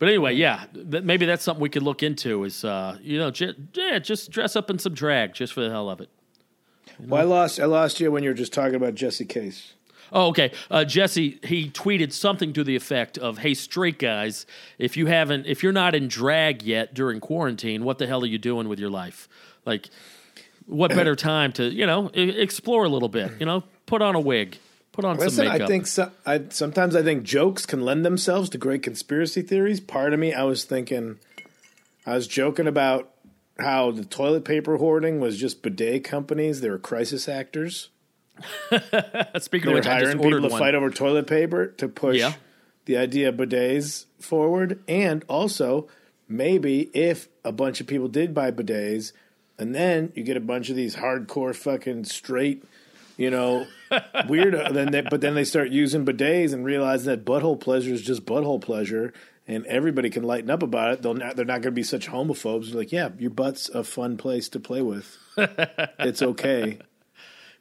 But 0.00 0.08
anyway, 0.08 0.34
yeah, 0.34 0.64
th- 0.72 1.04
maybe 1.04 1.26
that's 1.26 1.44
something 1.44 1.60
we 1.60 1.68
could 1.68 1.82
look 1.82 2.02
into. 2.02 2.42
Is 2.44 2.64
uh, 2.64 2.98
you 3.02 3.18
know, 3.18 3.30
j- 3.30 3.54
yeah, 3.74 3.98
just 3.98 4.30
dress 4.30 4.56
up 4.56 4.70
in 4.70 4.78
some 4.78 4.94
drag 4.94 5.34
just 5.34 5.52
for 5.52 5.60
the 5.60 5.70
hell 5.70 5.88
of 5.90 6.00
it. 6.00 6.08
Well, 6.98 7.20
I 7.20 7.24
lost. 7.24 7.60
I 7.60 7.66
lost 7.66 8.00
you 8.00 8.10
when 8.10 8.24
you 8.24 8.30
were 8.30 8.34
just 8.34 8.52
talking 8.52 8.74
about 8.74 8.94
Jesse 8.94 9.24
Case. 9.26 9.74
Oh, 10.12 10.28
okay. 10.28 10.52
Uh, 10.70 10.84
Jesse, 10.84 11.38
he 11.42 11.70
tweeted 11.70 12.12
something 12.12 12.52
to 12.52 12.64
the 12.64 12.76
effect 12.76 13.18
of, 13.18 13.38
"Hey, 13.38 13.54
straight 13.54 13.98
guys, 13.98 14.46
if 14.78 14.96
you 14.96 15.06
haven't, 15.06 15.46
if 15.46 15.62
you're 15.62 15.72
not 15.72 15.94
in 15.94 16.08
drag 16.08 16.62
yet 16.62 16.94
during 16.94 17.20
quarantine, 17.20 17.84
what 17.84 17.98
the 17.98 18.06
hell 18.06 18.22
are 18.22 18.26
you 18.26 18.38
doing 18.38 18.68
with 18.68 18.78
your 18.78 18.90
life? 18.90 19.28
Like, 19.64 19.88
what 20.66 20.90
better 20.90 21.16
time 21.16 21.52
to, 21.52 21.64
you 21.64 21.86
know, 21.86 22.08
explore 22.14 22.84
a 22.84 22.88
little 22.88 23.08
bit? 23.08 23.32
You 23.38 23.46
know, 23.46 23.64
put 23.86 24.02
on 24.02 24.14
a 24.14 24.20
wig, 24.20 24.58
put 24.92 25.04
on 25.04 25.16
Listen, 25.16 25.44
some 25.44 25.52
makeup. 25.52 25.62
I 25.62 25.66
think 25.66 25.86
so, 25.86 26.10
I 26.26 26.42
sometimes 26.50 26.96
I 26.96 27.02
think 27.02 27.24
jokes 27.24 27.66
can 27.66 27.82
lend 27.82 28.04
themselves 28.04 28.50
to 28.50 28.58
great 28.58 28.82
conspiracy 28.82 29.42
theories. 29.42 29.80
Part 29.80 30.12
of 30.12 30.20
me, 30.20 30.32
I 30.32 30.44
was 30.44 30.64
thinking, 30.64 31.18
I 32.06 32.14
was 32.14 32.26
joking 32.26 32.66
about 32.66 33.10
how 33.58 33.90
the 33.90 34.04
toilet 34.04 34.44
paper 34.44 34.78
hoarding 34.78 35.20
was 35.20 35.38
just 35.38 35.62
bidet 35.62 36.04
companies. 36.04 36.60
They 36.60 36.70
were 36.70 36.78
crisis 36.78 37.28
actors. 37.28 37.90
Speaking 39.38 39.66
They 39.70 39.72
of 39.72 39.78
which, 39.78 39.86
I 39.86 40.00
just 40.00 40.12
hiring 40.12 40.18
people 40.18 40.40
to 40.42 40.48
one. 40.48 40.58
fight 40.58 40.74
over 40.74 40.90
toilet 40.90 41.26
paper 41.26 41.68
to 41.78 41.88
push 41.88 42.18
Yeah. 42.18 42.32
the 42.86 42.96
idea 42.96 43.28
of 43.30 43.36
bidets 43.36 44.06
forward, 44.18 44.82
and 44.88 45.24
also 45.28 45.88
maybe 46.28 46.90
if 46.94 47.28
a 47.44 47.52
bunch 47.52 47.80
of 47.80 47.86
people 47.86 48.08
did 48.08 48.34
buy 48.34 48.50
bidets, 48.50 49.12
and 49.58 49.74
then 49.74 50.12
you 50.14 50.22
get 50.22 50.36
a 50.36 50.40
bunch 50.40 50.70
of 50.70 50.76
these 50.76 50.96
hardcore 50.96 51.54
fucking 51.54 52.04
straight, 52.04 52.64
you 53.16 53.30
know, 53.30 53.66
weird. 54.28 54.54
Then 54.74 54.90
they, 54.92 55.02
but 55.02 55.20
then 55.20 55.34
they 55.34 55.44
start 55.44 55.70
using 55.70 56.04
bidets 56.06 56.52
and 56.54 56.64
realize 56.64 57.04
that 57.04 57.24
butthole 57.24 57.60
pleasure 57.60 57.92
is 57.92 58.02
just 58.02 58.24
butthole 58.24 58.60
pleasure. 58.60 59.12
And 59.48 59.66
everybody 59.66 60.10
can 60.10 60.22
lighten 60.22 60.48
up 60.48 60.62
about 60.62 60.92
it. 60.92 61.02
They'll 61.02 61.14
not, 61.14 61.34
they're 61.34 61.44
not 61.44 61.54
going 61.60 61.62
to 61.62 61.70
be 61.72 61.82
such 61.82 62.06
homophobes. 62.08 62.66
They're 62.70 62.78
like, 62.78 62.92
yeah, 62.92 63.08
your 63.18 63.30
butt's 63.30 63.68
a 63.70 63.82
fun 63.82 64.16
place 64.16 64.48
to 64.50 64.60
play 64.60 64.80
with. 64.80 65.18
it's 65.36 66.22
okay. 66.22 66.78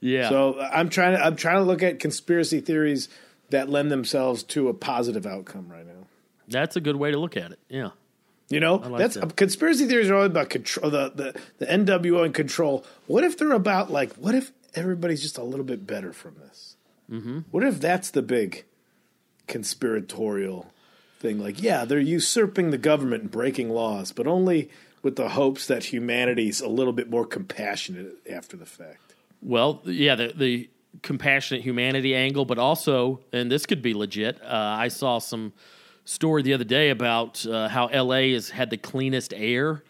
Yeah. 0.01 0.29
So 0.29 0.59
I'm 0.59 0.89
trying 0.89 1.17
to 1.17 1.23
I'm 1.23 1.35
trying 1.35 1.57
to 1.57 1.63
look 1.63 1.83
at 1.83 1.99
conspiracy 1.99 2.59
theories 2.61 3.09
that 3.49 3.69
lend 3.69 3.91
themselves 3.91 4.43
to 4.43 4.69
a 4.69 4.73
positive 4.73 5.25
outcome 5.25 5.69
right 5.69 5.85
now. 5.85 6.07
That's 6.47 6.75
a 6.75 6.81
good 6.81 6.95
way 6.95 7.11
to 7.11 7.17
look 7.17 7.37
at 7.37 7.51
it. 7.51 7.59
Yeah. 7.69 7.91
You 8.49 8.59
know, 8.59 8.75
like 8.77 8.97
that's 8.97 9.15
that. 9.15 9.35
conspiracy 9.35 9.85
theories 9.85 10.09
are 10.09 10.15
all 10.15 10.23
about 10.23 10.49
control. 10.49 10.89
The, 10.89 11.11
the 11.13 11.41
the 11.59 11.65
NWO 11.67 12.25
and 12.25 12.33
control. 12.33 12.83
What 13.05 13.23
if 13.23 13.37
they're 13.37 13.51
about 13.51 13.91
like? 13.91 14.13
What 14.15 14.33
if 14.33 14.51
everybody's 14.73 15.21
just 15.21 15.37
a 15.37 15.43
little 15.43 15.65
bit 15.65 15.85
better 15.85 16.11
from 16.13 16.35
this? 16.39 16.75
Mm-hmm. 17.11 17.39
What 17.51 17.63
if 17.63 17.79
that's 17.79 18.09
the 18.09 18.23
big 18.23 18.65
conspiratorial 19.47 20.71
thing? 21.19 21.39
Like, 21.39 21.61
yeah, 21.61 21.85
they're 21.85 21.99
usurping 21.99 22.71
the 22.71 22.77
government 22.79 23.23
and 23.23 23.31
breaking 23.31 23.69
laws, 23.69 24.11
but 24.11 24.25
only 24.25 24.69
with 25.03 25.15
the 25.15 25.29
hopes 25.29 25.67
that 25.67 25.85
humanity's 25.85 26.59
a 26.59 26.67
little 26.67 26.93
bit 26.93 27.09
more 27.09 27.25
compassionate 27.25 28.15
after 28.29 28.57
the 28.57 28.65
fact. 28.65 29.08
Well, 29.41 29.81
yeah, 29.85 30.15
the 30.15 30.33
the 30.35 30.69
compassionate 31.01 31.63
humanity 31.63 32.15
angle, 32.15 32.45
but 32.45 32.57
also, 32.57 33.21
and 33.31 33.49
this 33.51 33.65
could 33.65 33.81
be 33.81 33.93
legit. 33.93 34.41
Uh, 34.41 34.47
I 34.79 34.87
saw 34.89 35.19
some 35.19 35.53
story 36.05 36.41
the 36.41 36.53
other 36.53 36.63
day 36.63 36.89
about 36.89 37.45
uh, 37.45 37.67
how 37.69 37.87
LA 37.87 38.33
has 38.33 38.49
had 38.49 38.69
the 38.69 38.77
cleanest 38.77 39.33
air 39.33 39.83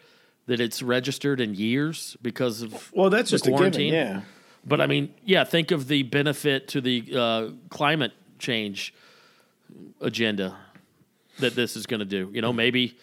that 0.46 0.60
it's 0.60 0.82
registered 0.82 1.40
in 1.40 1.54
years 1.54 2.16
because 2.22 2.62
of 2.62 2.92
Well, 2.92 3.08
that's 3.10 3.30
the 3.30 3.34
just 3.36 3.46
a 3.46 3.50
given, 3.50 3.58
quarantine. 3.58 3.92
yeah. 3.94 4.20
But 4.64 4.80
I 4.80 4.86
mean, 4.86 5.14
yeah, 5.24 5.44
think 5.44 5.70
of 5.70 5.88
the 5.88 6.02
benefit 6.02 6.68
to 6.68 6.80
the 6.82 7.04
uh, 7.16 7.48
climate 7.70 8.12
change 8.38 8.92
agenda 10.00 10.56
that 11.38 11.54
this 11.54 11.76
is 11.76 11.86
going 11.86 12.00
to 12.00 12.06
do. 12.06 12.30
You 12.32 12.42
know, 12.42 12.52
maybe 12.52 12.98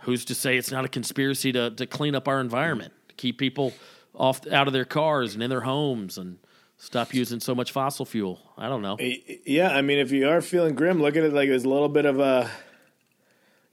who's 0.00 0.24
to 0.26 0.34
say 0.34 0.56
it's 0.56 0.70
not 0.72 0.84
a 0.84 0.88
conspiracy 0.88 1.52
to 1.52 1.70
to 1.70 1.86
clean 1.86 2.14
up 2.14 2.26
our 2.26 2.40
environment, 2.40 2.92
to 3.10 3.14
keep 3.14 3.38
people 3.38 3.72
off 4.14 4.46
out 4.48 4.66
of 4.66 4.72
their 4.72 4.84
cars 4.84 5.34
and 5.34 5.42
in 5.42 5.50
their 5.50 5.62
homes, 5.62 6.18
and 6.18 6.38
stop 6.76 7.12
using 7.14 7.40
so 7.40 7.54
much 7.54 7.72
fossil 7.72 8.04
fuel. 8.04 8.40
I 8.56 8.68
don't 8.68 8.82
know. 8.82 8.96
Yeah, 9.44 9.70
I 9.70 9.82
mean, 9.82 9.98
if 9.98 10.10
you 10.10 10.28
are 10.28 10.40
feeling 10.40 10.74
grim, 10.74 11.00
look 11.00 11.16
at 11.16 11.24
it 11.24 11.32
like 11.32 11.48
there's 11.48 11.64
a 11.64 11.68
little 11.68 11.88
bit 11.88 12.06
of 12.06 12.18
a. 12.20 12.50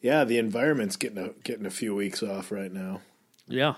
Yeah, 0.01 0.23
the 0.23 0.37
environment's 0.37 0.97
getting 0.97 1.17
a 1.17 1.29
getting 1.43 1.65
a 1.65 1.71
few 1.71 1.95
weeks 1.95 2.21
off 2.21 2.51
right 2.51 2.71
now, 2.71 3.01
Yeah, 3.47 3.75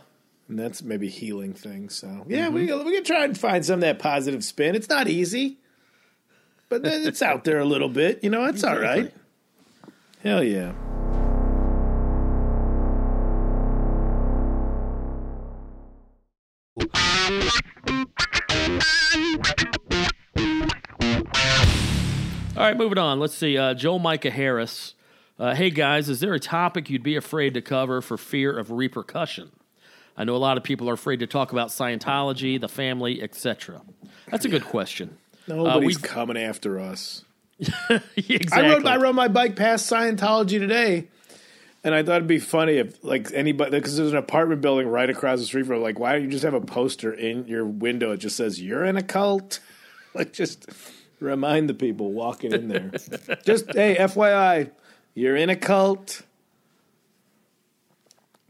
and 0.50 0.60
that's 0.60 0.82
maybe 0.82 1.10
healing 1.10 1.54
things. 1.54 1.96
So 1.96 2.26
yeah, 2.28 2.48
mm-hmm. 2.48 2.56
we 2.56 2.84
we 2.84 2.96
can 2.96 3.04
try 3.04 3.24
and 3.24 3.38
find 3.38 3.66
some 3.66 3.76
of 3.76 3.82
that 3.82 4.00
positive 4.00 4.44
spin. 4.44 4.76
It's 4.76 4.90
not 4.90 5.08
easy, 5.08 5.58
but 6.70 6.82
it's 6.86 7.22
out 7.22 7.44
there 7.44 7.60
a 7.60 7.66
little 7.66 7.90
bit. 7.90 8.24
You 8.24 8.30
know, 8.30 8.46
it's 8.46 8.64
all 8.64 8.80
right. 8.80 9.14
Hell 10.24 10.44
yeah. 10.44 10.74
All 22.58 22.64
right, 22.64 22.76
moving 22.76 22.98
on. 22.98 23.20
Let's 23.20 23.36
see. 23.36 23.56
Uh, 23.56 23.76
Joel 23.76 24.00
Micah 24.00 24.32
Harris. 24.32 24.96
Uh, 25.38 25.54
hey 25.54 25.70
guys, 25.70 26.10
is 26.10 26.22
there 26.22 26.34
a 26.34 26.40
topic 26.40 26.90
you'd 26.90 27.04
be 27.04 27.16
afraid 27.16 27.54
to 27.54 27.62
cover 27.62 28.02
for 28.02 28.18
fear 28.18 28.58
of 28.58 28.72
repercussion? 28.72 29.52
I 30.18 30.24
know 30.24 30.36
a 30.36 30.38
lot 30.38 30.58
of 30.58 30.64
people 30.64 30.90
are 30.90 30.94
afraid 30.94 31.20
to 31.20 31.28
talk 31.28 31.52
about 31.52 31.68
Scientology, 31.68 32.60
the 32.60 32.68
family, 32.68 33.22
etc. 33.22 33.84
That's 34.32 34.44
a 34.46 34.50
good 34.50 34.66
question. 34.66 35.20
Nobody's 35.48 36.02
we- 36.02 36.08
coming 36.08 36.36
after 36.36 36.80
us. 36.80 37.24
exactly. 37.60 38.48
I 38.52 38.70
rode 38.70 38.88
I 38.88 38.96
rode 38.98 39.14
my 39.14 39.28
bike 39.28 39.56
past 39.56 39.88
Scientology 39.92 40.58
today, 40.58 41.10
and 41.84 41.94
I 41.94 42.02
thought 42.02 42.16
it'd 42.16 42.28
be 42.28 42.40
funny 42.40 42.78
if 42.78 43.04
like 43.04 43.32
anybody 43.36 43.70
because 43.70 43.98
there's 43.98 44.14
an 44.14 44.18
apartment 44.18 44.62
building 44.62 44.88
right 44.88 45.12
across 45.12 45.38
the 45.38 45.46
street 45.46 45.68
from. 45.68 45.84
Like, 45.84 46.00
why 46.00 46.14
don't 46.14 46.24
you 46.24 46.32
just 46.32 46.44
have 46.44 46.56
a 46.56 46.62
poster 46.62 47.14
in 47.14 47.48
your 47.48 47.66
window? 47.66 48.14
It 48.14 48.18
just 48.18 48.36
says 48.36 48.60
you're 48.60 48.84
in 48.84 48.98
a 48.98 49.04
cult. 49.04 49.60
like, 50.16 50.34
just 50.34 50.68
remind 51.20 51.70
the 51.70 51.74
people 51.74 52.12
walking 52.12 52.52
in 52.54 52.68
there. 52.68 52.92
just 53.46 53.74
hey, 53.74 53.96
FYI, 54.00 54.72
you're 55.14 55.36
in 55.36 55.50
a 55.50 55.56
cult. 55.56 56.22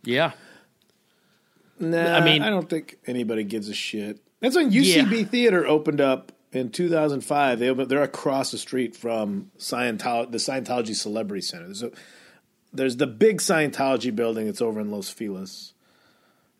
Yeah. 0.03 0.31
Nah, 1.79 2.15
I 2.15 2.23
mean- 2.23 2.41
I 2.41 2.49
don't 2.49 2.69
think 2.69 2.97
anybody 3.05 3.43
gives 3.43 3.69
a 3.69 3.73
shit. 3.73 4.19
That's 4.39 4.55
when 4.55 4.71
UCB 4.71 5.29
Theater 5.29 5.65
opened 5.65 5.99
up 5.99 6.31
in 6.51 6.69
2005. 6.69 7.59
They 7.59 7.69
opened, 7.69 7.89
they're 7.89 8.03
across 8.03 8.51
the 8.51 8.57
street 8.57 8.95
from 8.95 9.51
Scientology, 9.57 10.31
the 10.31 10.37
Scientology 10.37 10.95
Celebrity 10.95 11.41
Center. 11.41 11.65
There's, 11.65 11.83
a, 11.83 11.91
there's 12.71 12.97
the 12.97 13.07
big 13.07 13.39
Scientology 13.39 14.15
building 14.15 14.45
that's 14.45 14.61
over 14.61 14.79
in 14.79 14.91
Los 14.91 15.09
Feliz, 15.09 15.73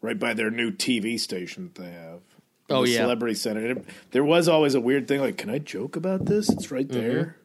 right 0.02 0.18
by 0.18 0.34
their 0.34 0.50
new 0.50 0.72
TV 0.72 1.20
station 1.20 1.72
that 1.74 1.82
they 1.84 1.92
have. 1.92 2.22
Oh, 2.70 2.84
yeah. 2.84 2.98
Celebrity 2.98 3.36
Center. 3.36 3.66
It- 3.72 3.86
there 4.12 4.24
was 4.24 4.48
always 4.48 4.76
a 4.76 4.82
weird 4.82 5.08
thing 5.08 5.22
like, 5.22 5.38
can 5.38 5.50
I 5.50 5.60
joke 5.60 5.96
about 5.96 6.26
this? 6.26 6.50
It's 6.50 6.70
right 6.72 6.88
Mm-hmm. 6.88 7.00
there. 7.00 7.38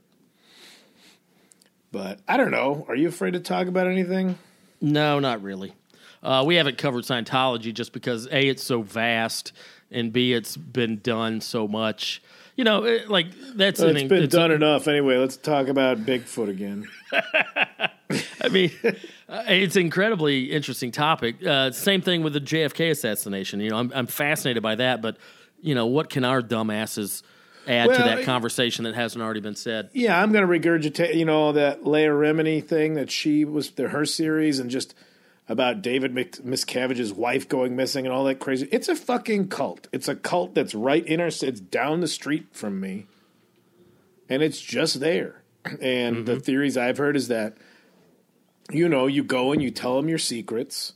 But 1.90 2.20
I 2.26 2.36
don't 2.36 2.50
know. 2.50 2.84
Are 2.88 2.96
you 2.96 3.08
afraid 3.08 3.32
to 3.34 3.40
talk 3.40 3.66
about 3.66 3.86
anything? 3.86 4.38
No, 4.80 5.18
not 5.20 5.42
really. 5.42 5.74
Uh, 6.22 6.42
we 6.46 6.54
haven't 6.54 6.78
covered 6.78 7.04
Scientology 7.04 7.74
just 7.74 7.92
because 7.92 8.26
a 8.28 8.48
it's 8.48 8.62
so 8.62 8.82
vast, 8.82 9.52
and 9.90 10.12
b 10.12 10.32
it's 10.32 10.56
been 10.56 10.98
done 11.00 11.40
so 11.40 11.66
much. 11.68 12.22
You 12.56 12.64
know, 12.64 12.84
it, 12.84 13.10
like 13.10 13.26
that's 13.56 13.80
Well, 13.80 13.90
an, 13.90 13.96
it's 13.96 14.08
been 14.08 14.18
it's- 14.24 14.32
done 14.32 14.52
enough. 14.52 14.88
Anyway, 14.88 15.16
let's 15.18 15.36
talk 15.36 15.68
about 15.68 15.98
Bigfoot 15.98 16.48
again. 16.48 16.86
I 18.40 18.48
mean, 18.50 18.70
uh, 19.32 19.44
it's 19.48 19.76
an 19.76 19.82
incredibly 19.82 20.52
interesting 20.52 20.92
topic. 20.92 21.44
Uh, 21.44 21.70
same 21.72 22.02
thing 22.02 22.22
with 22.22 22.34
the 22.34 22.40
JFK 22.40 22.90
assassination. 22.90 23.60
You 23.60 23.70
know, 23.70 23.78
I'm, 23.78 23.92
I'm 23.94 24.06
fascinated 24.06 24.62
by 24.62 24.74
that, 24.76 25.00
but 25.00 25.16
you 25.60 25.74
know, 25.74 25.86
what 25.86 26.10
can 26.10 26.24
our 26.24 26.42
dumbasses 26.42 27.22
add 27.66 27.86
to 27.86 28.02
that 28.02 28.24
conversation 28.24 28.84
that 28.84 28.94
hasn't 28.94 29.22
already 29.22 29.40
been 29.40 29.56
said? 29.56 29.88
Yeah, 29.92 30.20
I'm 30.20 30.32
going 30.32 30.46
to 30.46 30.68
regurgitate, 30.68 31.14
you 31.14 31.24
know, 31.24 31.52
that 31.52 31.86
Leah 31.86 32.10
Remini 32.10 32.62
thing 32.66 32.94
that 32.94 33.10
she 33.10 33.44
was 33.44 33.70
the 33.70 33.88
her 33.88 34.04
series 34.04 34.58
and 34.58 34.70
just 34.70 34.94
about 35.48 35.82
David 35.82 36.14
Miscavige's 36.14 37.12
wife 37.12 37.48
going 37.48 37.74
missing 37.76 38.06
and 38.06 38.14
all 38.14 38.24
that 38.24 38.38
crazy. 38.38 38.68
It's 38.70 38.88
a 38.88 38.96
fucking 38.96 39.48
cult. 39.48 39.88
It's 39.92 40.08
a 40.08 40.14
cult 40.14 40.54
that's 40.54 40.74
right 40.74 41.04
in 41.06 41.20
our. 41.20 41.28
It's 41.28 41.60
down 41.60 42.00
the 42.00 42.08
street 42.08 42.46
from 42.52 42.80
me, 42.80 43.06
and 44.28 44.42
it's 44.42 44.60
just 44.60 45.00
there. 45.00 45.42
And 45.80 46.26
the 46.26 46.40
theories 46.40 46.76
I've 46.76 46.98
heard 46.98 47.16
is 47.16 47.28
that, 47.28 47.56
you 48.74 48.88
know, 48.88 49.06
you 49.06 49.22
go 49.22 49.52
and 49.52 49.62
you 49.62 49.70
tell 49.70 49.96
them 49.96 50.08
your 50.08 50.18
secrets, 50.18 50.94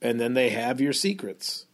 and 0.00 0.20
then 0.20 0.34
they 0.34 0.50
have 0.50 0.80
your 0.80 0.92
secrets. 0.92 1.66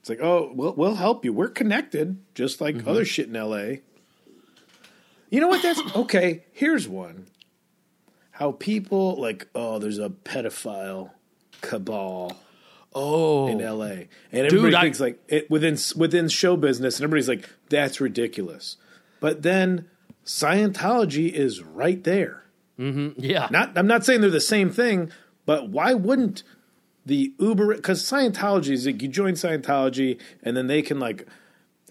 It's 0.00 0.08
like, 0.08 0.20
oh, 0.20 0.50
we'll, 0.54 0.74
we'll 0.74 0.94
help 0.96 1.24
you. 1.24 1.32
We're 1.32 1.48
connected, 1.48 2.18
just 2.34 2.60
like 2.60 2.76
mm-hmm. 2.76 2.88
other 2.88 3.04
shit 3.04 3.28
in 3.28 3.36
L.A. 3.36 3.82
You 5.30 5.40
know 5.40 5.48
what? 5.48 5.62
That's 5.62 5.80
okay. 5.96 6.44
Here's 6.52 6.88
one. 6.88 7.26
How 8.32 8.52
people 8.52 9.20
like, 9.20 9.48
oh, 9.54 9.78
there's 9.78 9.98
a 9.98 10.08
pedophile 10.08 11.10
cabal 11.60 12.36
Oh, 12.94 13.48
in 13.48 13.60
L.A. 13.62 14.08
and 14.32 14.46
everybody 14.46 14.74
I- 14.76 14.82
thinks 14.82 15.00
like 15.00 15.18
it 15.28 15.50
within 15.50 15.78
within 15.96 16.28
show 16.28 16.56
business, 16.56 16.96
and 16.96 17.04
everybody's 17.04 17.28
like, 17.28 17.48
that's 17.70 18.00
ridiculous. 18.00 18.76
But 19.18 19.42
then 19.42 19.88
Scientology 20.24 21.32
is 21.32 21.62
right 21.62 22.02
there. 22.04 22.41
Mm-hmm. 22.78 23.20
yeah. 23.20 23.48
Not, 23.50 23.76
I'm 23.76 23.86
not 23.86 24.04
saying 24.04 24.20
they're 24.20 24.30
the 24.30 24.40
same 24.40 24.70
thing, 24.70 25.10
but 25.46 25.68
why 25.68 25.94
wouldn't 25.94 26.42
the 27.04 27.32
Uber? 27.38 27.76
Because 27.76 28.02
Scientology 28.02 28.70
is 28.70 28.86
like 28.86 29.02
you 29.02 29.08
join 29.08 29.34
Scientology, 29.34 30.20
and 30.42 30.56
then 30.56 30.66
they 30.66 30.82
can 30.82 30.98
like 30.98 31.26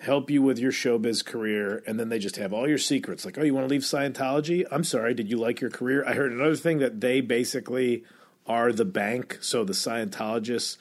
help 0.01 0.31
you 0.31 0.41
with 0.41 0.57
your 0.57 0.71
showbiz 0.71 1.23
career, 1.23 1.83
and 1.85 1.99
then 1.99 2.09
they 2.09 2.19
just 2.19 2.37
have 2.37 2.53
all 2.53 2.67
your 2.67 2.77
secrets. 2.77 3.25
Like, 3.25 3.37
oh, 3.37 3.43
you 3.43 3.53
want 3.53 3.67
to 3.67 3.71
leave 3.71 3.81
Scientology? 3.81 4.65
I'm 4.71 4.83
sorry, 4.83 5.13
did 5.13 5.29
you 5.29 5.37
like 5.37 5.61
your 5.61 5.69
career? 5.69 6.03
I 6.05 6.13
heard 6.13 6.31
another 6.31 6.55
thing 6.55 6.79
that 6.79 7.01
they 7.01 7.21
basically 7.21 8.03
are 8.47 8.71
the 8.71 8.85
bank, 8.85 9.37
so 9.41 9.63
the 9.63 9.73
Scientologists 9.73 10.77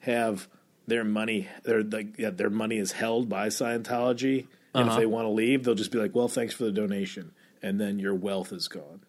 have 0.00 0.48
their 0.86 1.04
money. 1.04 1.48
Their 1.64 1.82
like 1.82 2.18
yeah, 2.18 2.30
their 2.30 2.50
money 2.50 2.78
is 2.78 2.92
held 2.92 3.28
by 3.28 3.48
Scientology, 3.48 4.46
and 4.74 4.86
if 4.86 4.92
uh-huh. 4.92 5.00
they 5.00 5.06
want 5.06 5.26
to 5.26 5.30
leave, 5.30 5.64
they'll 5.64 5.74
just 5.74 5.92
be 5.92 5.98
like, 5.98 6.14
well, 6.14 6.28
thanks 6.28 6.54
for 6.54 6.64
the 6.64 6.72
donation, 6.72 7.32
and 7.62 7.80
then 7.80 7.98
your 7.98 8.14
wealth 8.14 8.52
is 8.52 8.68
gone 8.68 9.01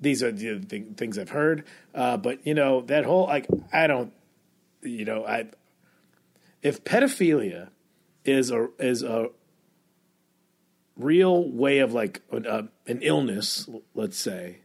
these 0.00 0.22
are 0.22 0.32
the 0.32 0.60
th- 0.60 0.96
things 0.96 1.18
I've 1.18 1.30
heard. 1.30 1.64
Uh, 1.94 2.16
but 2.16 2.46
you 2.46 2.54
know 2.54 2.80
that 2.82 3.04
whole 3.04 3.26
like 3.26 3.46
I 3.72 3.86
don't, 3.86 4.12
you 4.82 5.04
know 5.04 5.24
I, 5.26 5.46
if 6.62 6.84
pedophilia 6.84 7.68
is 8.24 8.50
a 8.50 8.68
is 8.78 9.02
a 9.02 9.30
real 10.96 11.48
way 11.50 11.78
of 11.78 11.92
like 11.92 12.22
an, 12.30 12.46
uh, 12.46 12.62
an 12.86 13.00
illness, 13.02 13.68
let's 13.94 14.16
say, 14.16 14.58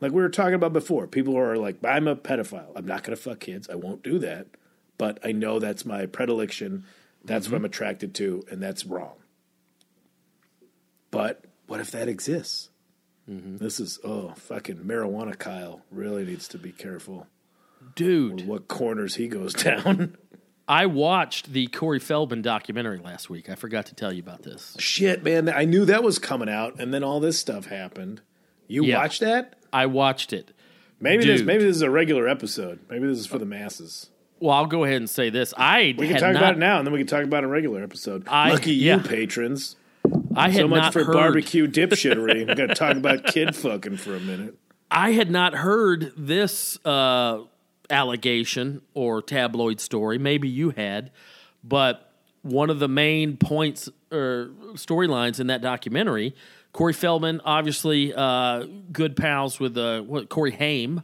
like 0.00 0.12
we 0.12 0.22
were 0.22 0.28
talking 0.28 0.54
about 0.54 0.72
before, 0.72 1.06
people 1.06 1.34
who 1.34 1.38
are 1.38 1.56
like, 1.56 1.76
I'm 1.84 2.08
a 2.08 2.16
pedophile. 2.16 2.72
I'm 2.74 2.86
not 2.86 3.04
going 3.04 3.16
to 3.16 3.22
fuck 3.22 3.40
kids. 3.40 3.68
I 3.70 3.76
won't 3.76 4.02
do 4.02 4.18
that. 4.20 4.46
But 4.98 5.18
I 5.24 5.32
know 5.32 5.58
that's 5.58 5.84
my 5.84 6.06
predilection. 6.06 6.84
That's 7.24 7.48
what 7.48 7.56
I'm 7.56 7.64
attracted 7.64 8.14
to, 8.16 8.44
and 8.50 8.62
that's 8.62 8.84
wrong. 8.84 9.14
But 11.10 11.44
what 11.66 11.80
if 11.80 11.90
that 11.92 12.08
exists? 12.08 12.68
Mm-hmm. 13.30 13.58
This 13.58 13.78
is 13.80 13.98
oh 14.04 14.32
fucking 14.36 14.78
marijuana. 14.78 15.38
Kyle 15.38 15.82
really 15.90 16.24
needs 16.24 16.48
to 16.48 16.58
be 16.58 16.72
careful 16.72 17.26
Dude, 17.94 18.46
what 18.46 18.68
corners 18.68 19.16
he 19.16 19.28
goes 19.28 19.54
down. 19.54 20.16
I 20.68 20.86
watched 20.86 21.52
the 21.52 21.66
Corey 21.68 21.98
Feldman 21.98 22.42
documentary 22.42 22.98
last 22.98 23.28
week. 23.28 23.48
I 23.50 23.54
forgot 23.56 23.86
to 23.86 23.94
tell 23.94 24.12
you 24.12 24.22
about 24.22 24.42
this. 24.42 24.76
Shit, 24.78 25.22
man! 25.24 25.48
I 25.48 25.64
knew 25.64 25.84
that 25.84 26.02
was 26.02 26.18
coming 26.18 26.48
out, 26.48 26.80
and 26.80 26.92
then 26.94 27.02
all 27.04 27.20
this 27.20 27.38
stuff 27.38 27.66
happened. 27.66 28.20
You 28.68 28.84
Yeah. 28.84 28.98
watched 28.98 29.20
that? 29.20 29.54
I 29.72 29.86
watched 29.86 30.32
it. 30.32 30.52
Maybe 31.00 31.24
this 31.24 31.40
Dude. 31.40 31.46
maybe 31.46 31.64
this 31.64 31.76
is 31.76 31.82
a 31.82 31.90
regular 31.90 32.28
episode. 32.28 32.78
Maybe 32.88 33.06
this 33.06 33.18
is 33.18 33.26
for 33.26 33.38
the 33.38 33.44
masses. 33.46 34.10
Well, 34.40 34.52
I'll 34.52 34.66
go 34.66 34.84
ahead 34.84 34.96
and 34.96 35.10
say 35.10 35.30
this. 35.30 35.52
I 35.56 35.94
We 35.96 36.08
can 36.08 36.14
talk 36.18 36.32
not, 36.32 36.36
about 36.36 36.52
it 36.54 36.58
now, 36.58 36.78
and 36.78 36.86
then 36.86 36.92
we 36.92 36.98
can 37.00 37.06
talk 37.06 37.22
about 37.24 37.44
a 37.44 37.48
regular 37.48 37.82
episode. 37.82 38.26
I- 38.28 38.50
Lucky 38.50 38.72
yeah. 38.74 38.96
you, 38.96 39.02
patrons. 39.02 39.76
I 40.36 40.50
had 40.50 40.60
So 40.62 40.68
much 40.68 40.80
not 40.82 40.92
for 40.92 41.04
heard, 41.04 41.12
barbecue 41.14 41.66
dipshittery. 41.66 42.46
We're 42.46 42.54
going 42.54 42.68
to 42.68 42.74
talk 42.74 42.96
about 42.96 43.26
kid 43.26 43.54
fucking 43.56 43.96
for 43.96 44.14
a 44.16 44.20
minute. 44.20 44.56
I 44.90 45.12
had 45.12 45.30
not 45.30 45.54
heard 45.54 46.12
this 46.16 46.78
uh, 46.84 47.40
allegation 47.90 48.82
or 48.94 49.22
tabloid 49.22 49.80
story. 49.80 50.18
Maybe 50.18 50.48
you 50.48 50.70
had, 50.70 51.10
but 51.64 52.12
one 52.42 52.70
of 52.70 52.78
the 52.78 52.88
main 52.88 53.36
points 53.36 53.88
or 54.10 54.50
storylines 54.74 55.40
in 55.40 55.46
that 55.46 55.62
documentary, 55.62 56.34
Corey 56.72 56.92
Feldman, 56.92 57.40
obviously 57.44 58.12
uh, 58.14 58.66
good 58.92 59.16
pals 59.16 59.60
with 59.60 59.76
uh, 59.78 60.00
what 60.02 60.28
Corey 60.28 60.50
Haim, 60.52 61.02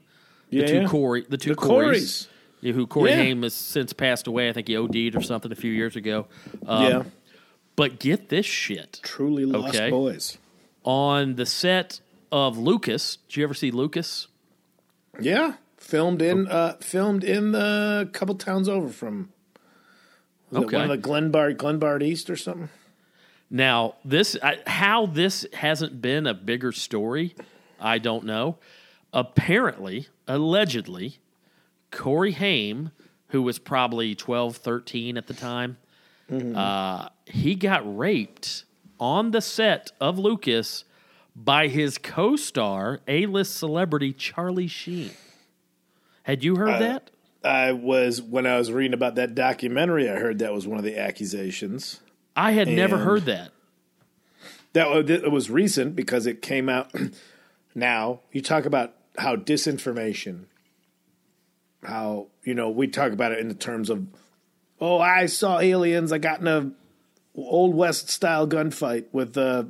the 0.50 0.56
Yeah, 0.58 0.66
two 0.66 0.80
yeah. 0.82 0.88
Corey, 0.88 1.24
the 1.28 1.36
two 1.36 1.50
The 1.50 1.56
Corys. 1.56 1.94
Corys. 1.94 2.26
Yeah, 2.60 2.72
who 2.72 2.86
Corey 2.88 3.10
Yeah. 3.10 3.16
Haim 3.18 3.42
has 3.44 3.54
since 3.54 3.92
passed 3.92 4.26
away. 4.26 4.48
I 4.48 4.52
think 4.52 4.66
he 4.66 4.76
OD'd 4.76 5.14
or 5.14 5.22
something 5.22 5.52
a 5.52 5.54
few 5.54 5.70
years 5.70 5.94
ago. 5.94 6.26
Um, 6.66 6.82
yeah, 6.84 7.02
But 7.78 7.98
get 8.00 8.28
this 8.28 8.44
shit. 8.44 9.00
truly 9.02 9.44
lost 9.46 9.74
Okay. 9.76 9.88
boys. 9.88 10.36
On 10.84 11.36
the 11.36 11.46
set 11.46 12.00
of 12.32 12.58
Lucas, 12.58 13.16
did 13.28 13.36
you 13.36 13.44
ever 13.44 13.54
see 13.54 13.70
Lucas? 13.70 14.26
Yeah, 15.20 15.54
filmed 15.76 16.20
in 16.20 16.46
uh, 16.48 16.76
filmed 16.80 17.24
in 17.24 17.52
the 17.52 18.10
couple 18.12 18.34
towns 18.34 18.68
over 18.68 18.88
from. 18.88 19.30
Okay. 20.52 20.76
one 20.76 20.90
of 20.90 21.02
the 21.02 21.08
Glenbard 21.08 21.56
Glenbard 21.56 22.02
East 22.02 22.28
or 22.30 22.36
something? 22.36 22.68
Now, 23.50 23.94
this 24.04 24.36
I, 24.42 24.58
how 24.66 25.06
this 25.06 25.46
hasn't 25.52 26.02
been 26.02 26.26
a 26.26 26.34
bigger 26.34 26.72
story, 26.72 27.34
I 27.80 27.98
don't 27.98 28.24
know. 28.24 28.58
Apparently, 29.12 30.08
allegedly, 30.26 31.18
Corey 31.90 32.32
Haim, 32.32 32.90
who 33.28 33.42
was 33.42 33.58
probably 33.58 34.14
12, 34.14 34.56
13 34.56 35.16
at 35.16 35.26
the 35.26 35.34
time, 35.34 35.78
uh, 36.30 37.08
he 37.30 37.54
got 37.54 37.96
raped 37.96 38.64
on 38.98 39.30
the 39.30 39.40
set 39.40 39.92
of 40.00 40.18
Lucas 40.18 40.84
by 41.36 41.68
his 41.68 41.98
co-star, 41.98 43.00
A-list 43.06 43.56
celebrity 43.56 44.12
Charlie 44.12 44.66
Sheen. 44.66 45.10
Had 46.24 46.44
you 46.44 46.56
heard 46.56 46.80
that? 46.82 47.10
I 47.44 47.72
was 47.72 48.20
when 48.20 48.46
I 48.46 48.58
was 48.58 48.72
reading 48.72 48.94
about 48.94 49.14
that 49.14 49.34
documentary. 49.34 50.10
I 50.10 50.16
heard 50.16 50.40
that 50.40 50.52
was 50.52 50.66
one 50.66 50.78
of 50.78 50.84
the 50.84 50.98
accusations. 50.98 52.00
I 52.36 52.52
had 52.52 52.68
never 52.68 52.98
heard 52.98 53.24
that. 53.26 53.52
That 54.72 55.08
it 55.08 55.30
was 55.30 55.48
recent 55.48 55.96
because 55.96 56.26
it 56.26 56.42
came 56.42 56.68
out. 56.68 56.92
now 57.74 58.20
you 58.32 58.42
talk 58.42 58.66
about 58.66 58.94
how 59.16 59.36
disinformation, 59.36 60.44
how 61.82 62.26
you 62.42 62.54
know 62.54 62.68
we 62.68 62.88
talk 62.88 63.12
about 63.12 63.32
it 63.32 63.38
in 63.38 63.48
the 63.48 63.54
terms 63.54 63.88
of, 63.88 64.06
oh, 64.80 64.98
I 64.98 65.26
saw 65.26 65.60
aliens. 65.60 66.12
I 66.12 66.18
got 66.18 66.40
in 66.40 66.48
a 66.48 66.72
old 67.46 67.74
west 67.74 68.08
style 68.10 68.46
gunfight 68.46 69.06
with 69.12 69.36
uh, 69.36 69.64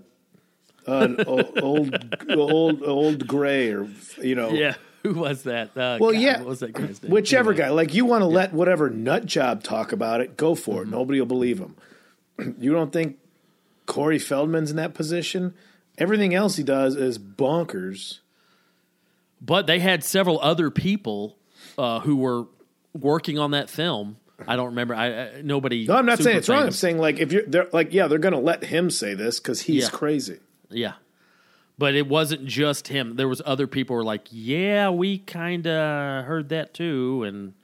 an 0.87 1.23
old 1.27 2.17
old 2.31 2.83
old 2.83 3.27
gray 3.27 3.71
or 3.73 3.89
you 4.23 4.35
know 4.35 4.51
Yeah, 4.51 4.75
who 5.03 5.15
was 5.15 5.43
that? 5.45 5.77
Uh, 5.77 5.99
Well, 6.01 6.13
God, 6.13 6.21
yeah, 6.21 6.39
what 6.39 6.47
was 6.49 6.61
that 6.61 6.73
guy's 6.73 7.03
name? 7.03 7.13
whichever 7.13 7.51
Anyway. 7.53 7.67
guy. 7.69 7.71
Like 7.73 7.95
you 7.95 8.05
want 8.05 8.23
to 8.23 8.27
let 8.27 8.53
whatever 8.53 8.89
nut 8.91 9.27
job 9.27 9.63
talk 9.63 9.93
about 9.93 10.21
it, 10.21 10.37
go 10.37 10.55
for 10.55 10.83
Mm-hmm. 10.83 10.93
it. 10.95 10.97
Nobody 10.97 11.21
will 11.21 11.27
believe 11.27 11.59
him. 11.59 11.77
you 12.59 12.73
don't 12.73 12.93
think 12.93 13.19
Corey 13.87 14.19
Feldman's 14.19 14.71
in 14.71 14.77
that 14.77 14.95
position? 14.95 15.55
Everything 15.99 16.35
else 16.35 16.57
he 16.57 16.63
does 16.63 16.95
is 16.95 17.19
bonkers. 17.19 18.21
But 19.41 19.67
they 19.67 19.79
had 19.81 20.03
several 20.05 20.41
other 20.41 20.71
people 20.71 21.37
uh, 21.77 22.01
who 22.01 22.17
were 22.17 22.47
working 22.93 23.39
on 23.39 23.51
that 23.53 23.69
film. 23.71 24.17
I 24.47 24.57
don't 24.57 24.67
remember. 24.67 24.95
I, 24.95 25.07
I 25.07 25.43
nobody. 25.43 25.87
No, 25.87 25.97
I'm 25.97 26.07
not 26.07 26.19
saying 26.21 26.37
it's 26.39 26.49
wrong. 26.49 26.63
I'm 26.65 26.71
saying 26.71 26.99
like 26.99 27.19
if 27.19 27.33
you're 27.33 27.43
they're 27.47 27.69
like 27.73 27.93
yeah, 27.93 28.07
they're 28.07 28.19
gonna 28.19 28.39
let 28.41 28.65
him 28.65 28.91
say 28.91 29.15
this 29.15 29.41
because 29.41 29.63
he's 29.63 29.85
Yeah. 29.85 29.91
crazy. 29.91 30.39
Yeah. 30.71 30.93
But 31.77 31.95
it 31.95 32.09
wasn't 32.09 32.45
just 32.47 32.89
him. 32.89 33.17
There 33.17 33.29
was 33.29 33.41
other 33.47 33.67
people 33.67 33.95
who 33.95 33.99
were 33.99 34.05
like, 34.05 34.27
"Yeah, 34.31 34.91
we 34.91 35.19
kind 35.19 35.67
of 35.67 36.25
heard 36.25 36.49
that 36.49 36.75
too." 36.75 37.23
And 37.25 37.55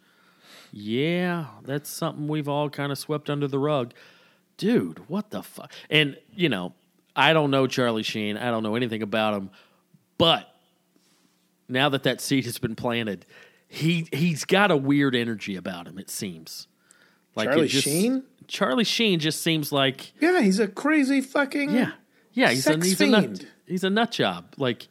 yeah, 0.72 1.46
that's 1.64 1.90
something 1.90 2.28
we've 2.28 2.48
all 2.48 2.70
kind 2.70 2.90
of 2.92 2.98
swept 2.98 3.28
under 3.30 3.46
the 3.48 3.58
rug. 3.58 3.92
Dude, 4.56 5.08
what 5.08 5.30
the 5.30 5.42
fuck? 5.42 5.72
And, 5.90 6.16
you 6.34 6.48
know, 6.48 6.74
I 7.16 7.32
don't 7.32 7.50
know 7.50 7.66
Charlie 7.66 8.02
Sheen. 8.04 8.36
I 8.36 8.50
don't 8.52 8.62
know 8.62 8.76
anything 8.76 9.02
about 9.02 9.34
him. 9.34 9.50
But 10.16 10.48
now 11.68 11.88
that 11.88 12.04
that 12.04 12.20
seed 12.20 12.44
has 12.44 12.58
been 12.58 12.76
planted, 12.76 13.26
he 13.74 14.06
he's 14.12 14.44
got 14.44 14.70
a 14.70 14.76
weird 14.76 15.14
energy 15.14 15.56
about 15.56 15.86
him, 15.88 15.98
it 15.98 16.08
seems. 16.10 16.68
Like 17.34 17.48
Charlie 17.48 17.68
just- 17.68 17.84
Sheen? 17.84 18.22
Charlie 18.46 18.84
Sheen 18.84 19.18
just 19.20 19.42
seems 19.42 19.72
like 19.72 20.12
Yeah, 20.20 20.40
he's 20.42 20.58
a 20.60 20.68
crazy 20.68 21.20
fucking 21.20 21.70
yeah, 21.70 21.92
yeah. 22.32 22.50
He's 22.50 22.66
a 22.66 22.76
he's 22.76 23.00
a 23.00 23.06
nut. 23.06 23.44
He's 23.66 23.84
a 23.84 23.90
nut 23.90 24.10
job. 24.12 24.54
Like, 24.58 24.86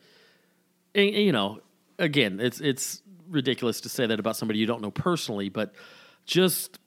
and- 0.96 1.14
and, 1.16 1.24
you 1.26 1.32
know, 1.32 1.60
again, 2.00 2.40
it's 2.40 2.60
it's 2.60 3.02
ridiculous 3.30 3.82
to 3.82 3.90
say 3.90 4.06
that 4.08 4.20
about 4.20 4.36
somebody 4.36 4.60
you 4.60 4.66
don't 4.66 4.82
know 4.82 4.92
personally, 4.92 5.50
but 5.50 5.74
just 6.26 6.80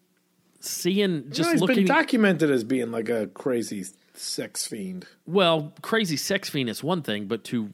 seeing, 0.61 1.31
just 1.31 1.49
no, 1.49 1.53
he's 1.53 1.61
looking. 1.61 1.77
been 1.77 1.87
documented 1.87 2.51
as 2.51 2.65
being 2.65 2.91
like 2.91 3.09
a 3.09 3.29
crazy 3.29 3.85
sex 4.15 4.67
fiend. 4.67 5.07
well, 5.27 5.73
crazy 5.83 6.17
sex 6.17 6.49
fiend 6.49 6.69
is 6.69 6.83
one 6.83 7.03
thing, 7.03 7.27
but 7.27 7.45
to 7.45 7.71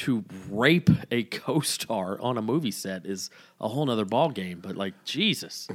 to 0.00 0.24
rape 0.48 0.90
a 1.10 1.22
co-star 1.24 2.20
on 2.20 2.38
a 2.38 2.42
movie 2.42 2.70
set 2.70 3.06
is 3.06 3.30
a 3.60 3.68
whole 3.68 3.86
nother 3.86 4.04
ball 4.04 4.30
game. 4.30 4.60
But 4.60 4.76
like, 4.76 4.94
Jesus, 5.04 5.68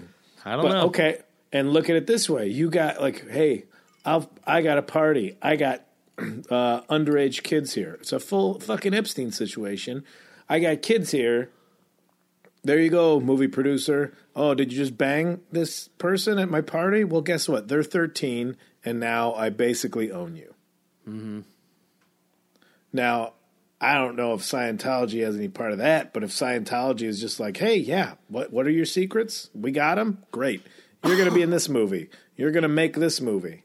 I 0.43 0.53
don't 0.55 0.63
But 0.63 0.71
know. 0.71 0.86
okay, 0.88 1.21
and 1.51 1.71
look 1.71 1.89
at 1.89 1.95
it 1.95 2.07
this 2.07 2.30
way: 2.30 2.47
you 2.47 2.69
got 2.69 3.01
like, 3.01 3.30
hey, 3.30 3.65
I've 4.03 4.28
I 4.45 4.61
got 4.61 4.78
a 4.78 4.82
party. 4.82 5.38
I 5.41 5.55
got 5.55 5.86
uh, 6.17 6.82
underage 6.89 7.43
kids 7.43 7.73
here. 7.73 7.97
It's 8.01 8.13
a 8.13 8.19
full 8.19 8.59
fucking 8.59 8.93
Epstein 8.93 9.32
situation. 9.32 10.03
I 10.47 10.59
got 10.59 10.82
kids 10.82 11.11
here. 11.11 11.49
There 12.63 12.80
you 12.80 12.89
go, 12.89 13.19
movie 13.19 13.47
producer. 13.47 14.13
Oh, 14.36 14.55
did 14.55 14.71
you 14.73 14.78
just 14.80 14.97
bang 14.97 15.41
this 15.51 15.88
person 15.99 16.39
at 16.39 16.49
my 16.49 16.61
party? 16.61 17.03
Well, 17.03 17.21
guess 17.21 17.47
what? 17.47 17.67
They're 17.67 17.84
13, 17.84 18.57
and 18.84 18.99
now 18.99 19.36
I 19.36 19.49
basically 19.51 20.11
own 20.11 20.36
you. 20.36 20.55
Mm-hmm. 21.07 21.41
Now, 22.91 23.34
I 23.86 23.93
don't 23.95 24.15
know 24.15 24.33
if 24.33 24.41
Scientology 24.41 25.23
has 25.23 25.36
any 25.36 25.47
part 25.47 25.71
of 25.71 25.77
that, 25.77 26.11
but 26.13 26.23
if 26.23 26.31
Scientology 26.31 27.03
is 27.03 27.19
just 27.19 27.39
like, 27.39 27.57
hey, 27.57 27.75
yeah, 27.77 28.13
what 28.27 28.51
what 28.51 28.65
are 28.65 28.71
your 28.71 28.86
secrets? 28.86 29.49
We 29.53 29.71
got 29.71 29.95
them. 29.95 30.23
Great. 30.31 30.63
You're 31.05 31.17
going 31.17 31.29
to 31.29 31.36
be 31.36 31.43
in 31.43 31.51
this 31.51 31.69
movie. 31.69 32.09
You're 32.36 32.51
going 32.51 32.63
to 32.63 32.67
make 32.67 32.95
this 32.95 33.21
movie. 33.21 33.63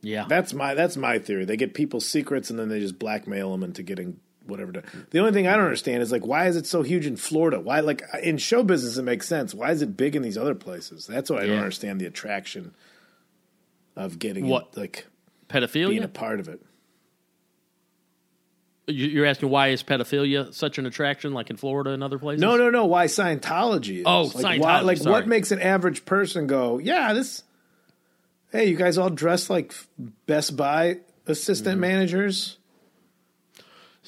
Yeah, 0.00 0.26
That's 0.28 0.54
my 0.54 0.74
that's 0.74 0.96
my 0.96 1.18
theory. 1.18 1.44
They 1.44 1.56
get 1.56 1.74
people's 1.74 2.06
secrets 2.06 2.50
and 2.50 2.58
then 2.58 2.68
they 2.68 2.78
just 2.78 3.00
blackmail 3.00 3.50
them 3.50 3.64
into 3.64 3.82
getting 3.82 4.20
whatever. 4.46 4.70
To, 4.72 4.82
the 5.10 5.18
only 5.18 5.32
thing 5.32 5.48
I 5.48 5.56
don't 5.56 5.64
understand 5.64 6.02
is 6.02 6.12
like 6.12 6.24
why 6.24 6.46
is 6.46 6.54
it 6.56 6.66
so 6.66 6.82
huge 6.82 7.04
in 7.04 7.16
Florida? 7.16 7.58
Why 7.58 7.80
like 7.80 8.02
in 8.22 8.38
show 8.38 8.62
business 8.62 8.96
it 8.96 9.02
makes 9.02 9.26
sense. 9.26 9.54
Why 9.54 9.72
is 9.72 9.82
it 9.82 9.96
big 9.96 10.14
in 10.14 10.22
these 10.22 10.38
other 10.38 10.54
places? 10.54 11.06
That's 11.08 11.28
what 11.30 11.42
I 11.42 11.46
don't 11.46 11.58
understand 11.58 12.00
the 12.00 12.06
attraction 12.06 12.74
of 13.96 14.20
getting 14.20 14.46
What? 14.46 14.68
it, 14.74 14.78
like 14.78 15.06
pedophilia. 15.48 15.88
being 15.90 16.04
a 16.04 16.08
part 16.08 16.38
of 16.38 16.46
it. 16.48 16.62
You- 18.88 19.08
You're 19.08 19.26
asking 19.26 19.50
why 19.50 19.68
is 19.68 19.82
pedophilia 19.82 20.52
such 20.52 20.78
an 20.78 20.86
attraction, 20.86 21.32
like 21.34 21.50
in 21.50 21.56
Florida 21.56 21.90
and 21.90 22.02
other 22.02 22.18
places? 22.18 22.40
No, 22.40 22.56
no, 22.56 22.70
no. 22.70 22.86
Why 22.86 23.06
Scientology? 23.06 23.98
Is. 23.98 24.02
Oh, 24.06 24.22
like, 24.22 24.34
Why, 24.34 24.80
Scientology, 24.80 24.84
like 24.84 24.98
sorry. 24.98 25.12
what 25.12 25.26
makes 25.28 25.50
an 25.50 25.60
average 25.60 26.04
person 26.04 26.46
go? 26.46 26.78
Yeah, 26.78 27.12
this. 27.12 27.42
Hey, 28.50 28.66
you 28.70 28.76
guys 28.76 28.96
all 28.98 29.10
dressed 29.10 29.50
like 29.50 29.74
Best 30.26 30.56
Buy 30.56 30.98
assistant 31.26 31.78
managers. 31.80 32.56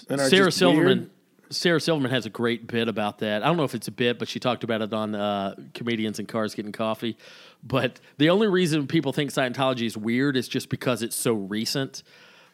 Mm-hmm. 0.09 0.29
Sarah 0.29 0.47
just 0.47 0.59
Silverman. 0.59 0.85
weird? 0.99 1.11
Sarah 1.51 1.81
Silverman 1.81 2.11
has 2.13 2.27
a 2.27 2.31
great 2.31 2.67
bit 2.67 2.89
about 2.89 3.19
that. 3.19 3.43
I 3.43 3.47
don't 3.47 3.57
know 3.57 3.65
if 3.65 3.75
it's 3.75 3.89
a 3.89 3.93
bit, 3.93 4.19
but 4.21 4.29
she 4.29 4.39
talked 4.39 4.63
about 4.63 4.83
it 4.83 4.93
on 4.93 5.15
uh, 5.17 5.57
comedians 5.75 6.19
and 6.21 6.29
cars 6.29 6.55
getting 6.55 6.71
coffee. 6.73 7.19
But 7.63 8.01
the 8.19 8.31
only 8.31 8.47
reason 8.47 8.87
people 8.87 9.13
think 9.13 9.33
Scientology 9.33 9.85
is 9.85 9.97
weird 9.97 10.37
is 10.37 10.49
just 10.49 10.69
because 10.69 11.03
it's 11.03 11.17
so 11.17 11.33
recent. 11.35 12.03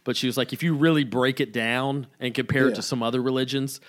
But 0.07 0.17
she 0.17 0.27
was 0.27 0.39
like, 0.39 0.55
if 0.55 0.63
you 0.63 0.75
really 0.75 1.05
break 1.05 1.41
it 1.41 1.53
down 1.53 2.07
and 2.19 2.33
compare 2.33 2.69
it 2.69 2.77
to 2.77 2.83
some 2.83 3.03
other 3.03 3.21
religions, 3.21 3.81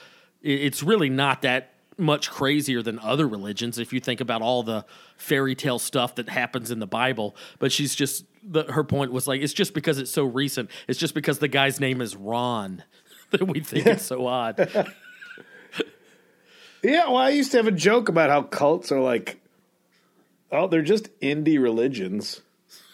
it's 0.42 0.84
really 0.84 1.10
not 1.10 1.44
that 1.44 1.74
much 1.98 2.30
crazier 2.30 2.82
than 2.82 3.00
other 3.00 3.28
religions 3.28 3.80
if 3.80 3.94
you 3.94 4.00
think 4.00 4.20
about 4.20 4.42
all 4.42 4.64
the 4.64 4.86
fairy 5.16 5.56
tale 5.56 5.80
stuff 5.80 6.16
that 6.16 6.28
happens 6.28 6.72
in 6.72 6.80
the 6.80 6.88
Bible. 6.88 7.36
But 7.60 7.72
she's 7.72 7.96
just 7.96 8.26
the, 8.44 8.64
her 8.64 8.84
point 8.84 9.14
was 9.14 9.28
like, 9.28 9.42
it's 9.42 9.54
just 9.54 9.74
because 9.74 9.98
it's 9.98 10.12
so 10.12 10.26
recent. 10.26 10.70
It's 10.88 11.00
just 11.00 11.14
because 11.14 11.40
the 11.40 11.48
guy's 11.48 11.80
name 11.80 12.02
is 12.02 12.16
Ron 12.16 12.84
that 13.30 13.48
we 13.48 13.62
think 13.62 13.86
it's 13.86 14.06
so 14.06 14.28
odd. 14.28 14.88
Yeah, 16.84 17.08
well, 17.08 17.18
I 17.18 17.30
used 17.30 17.52
to 17.52 17.58
have 17.58 17.68
a 17.68 17.72
joke 17.72 18.08
about 18.08 18.30
how 18.30 18.44
cults 18.44 18.92
are 18.92 19.00
like, 19.00 19.42
oh, 20.52 20.68
they're 20.68 20.82
just 20.82 21.10
indie 21.20 21.62
religions. 21.62 22.42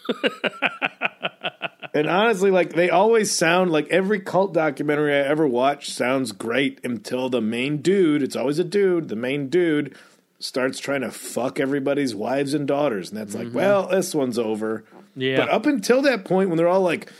and 1.93 2.07
honestly, 2.07 2.51
like 2.51 2.73
they 2.73 2.89
always 2.89 3.31
sound 3.31 3.71
like 3.71 3.87
every 3.89 4.19
cult 4.19 4.53
documentary 4.53 5.13
I 5.13 5.19
ever 5.19 5.47
watched 5.47 5.91
sounds 5.91 6.31
great 6.31 6.79
until 6.83 7.29
the 7.29 7.41
main 7.41 7.77
dude, 7.77 8.23
it's 8.23 8.35
always 8.35 8.59
a 8.59 8.63
dude, 8.63 9.09
the 9.09 9.15
main 9.15 9.49
dude 9.49 9.95
starts 10.39 10.79
trying 10.79 11.01
to 11.01 11.11
fuck 11.11 11.59
everybody's 11.59 12.13
wives 12.13 12.53
and 12.53 12.67
daughters. 12.67 13.09
And 13.09 13.19
that's 13.19 13.35
like, 13.35 13.47
mm-hmm. 13.47 13.57
well, 13.57 13.87
this 13.87 14.13
one's 14.13 14.37
over. 14.37 14.83
Yeah. 15.15 15.37
But 15.37 15.49
up 15.49 15.65
until 15.65 16.01
that 16.01 16.25
point 16.25 16.49
when 16.49 16.57
they're 16.57 16.67
all 16.67 16.81
like, 16.81 17.11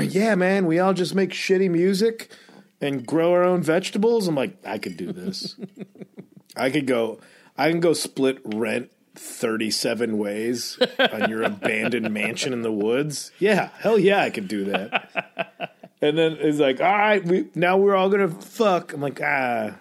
yeah, 0.00 0.34
man, 0.34 0.66
we 0.66 0.78
all 0.78 0.94
just 0.94 1.14
make 1.14 1.30
shitty 1.30 1.70
music 1.70 2.30
and 2.80 3.06
grow 3.06 3.32
our 3.32 3.44
own 3.44 3.62
vegetables, 3.62 4.26
I'm 4.26 4.34
like, 4.34 4.56
I 4.66 4.78
could 4.78 4.96
do 4.96 5.12
this. 5.12 5.56
I 6.56 6.70
could 6.70 6.86
go. 6.86 7.20
I 7.56 7.70
can 7.70 7.80
go 7.80 7.92
split 7.92 8.40
rent 8.44 8.90
thirty-seven 9.14 10.18
ways 10.18 10.78
on 10.98 11.28
your 11.28 11.42
abandoned 11.42 12.10
mansion 12.12 12.52
in 12.52 12.62
the 12.62 12.72
woods. 12.72 13.30
Yeah, 13.38 13.70
hell 13.78 13.98
yeah, 13.98 14.22
I 14.22 14.30
could 14.30 14.48
do 14.48 14.64
that. 14.64 15.76
And 16.00 16.18
then 16.18 16.36
it's 16.40 16.58
like, 16.58 16.80
all 16.80 16.98
right, 16.98 17.24
we 17.24 17.48
now 17.54 17.76
we're 17.76 17.94
all 17.94 18.08
gonna 18.08 18.28
fuck. 18.28 18.92
I'm 18.92 19.00
like, 19.00 19.20
ah, 19.22 19.76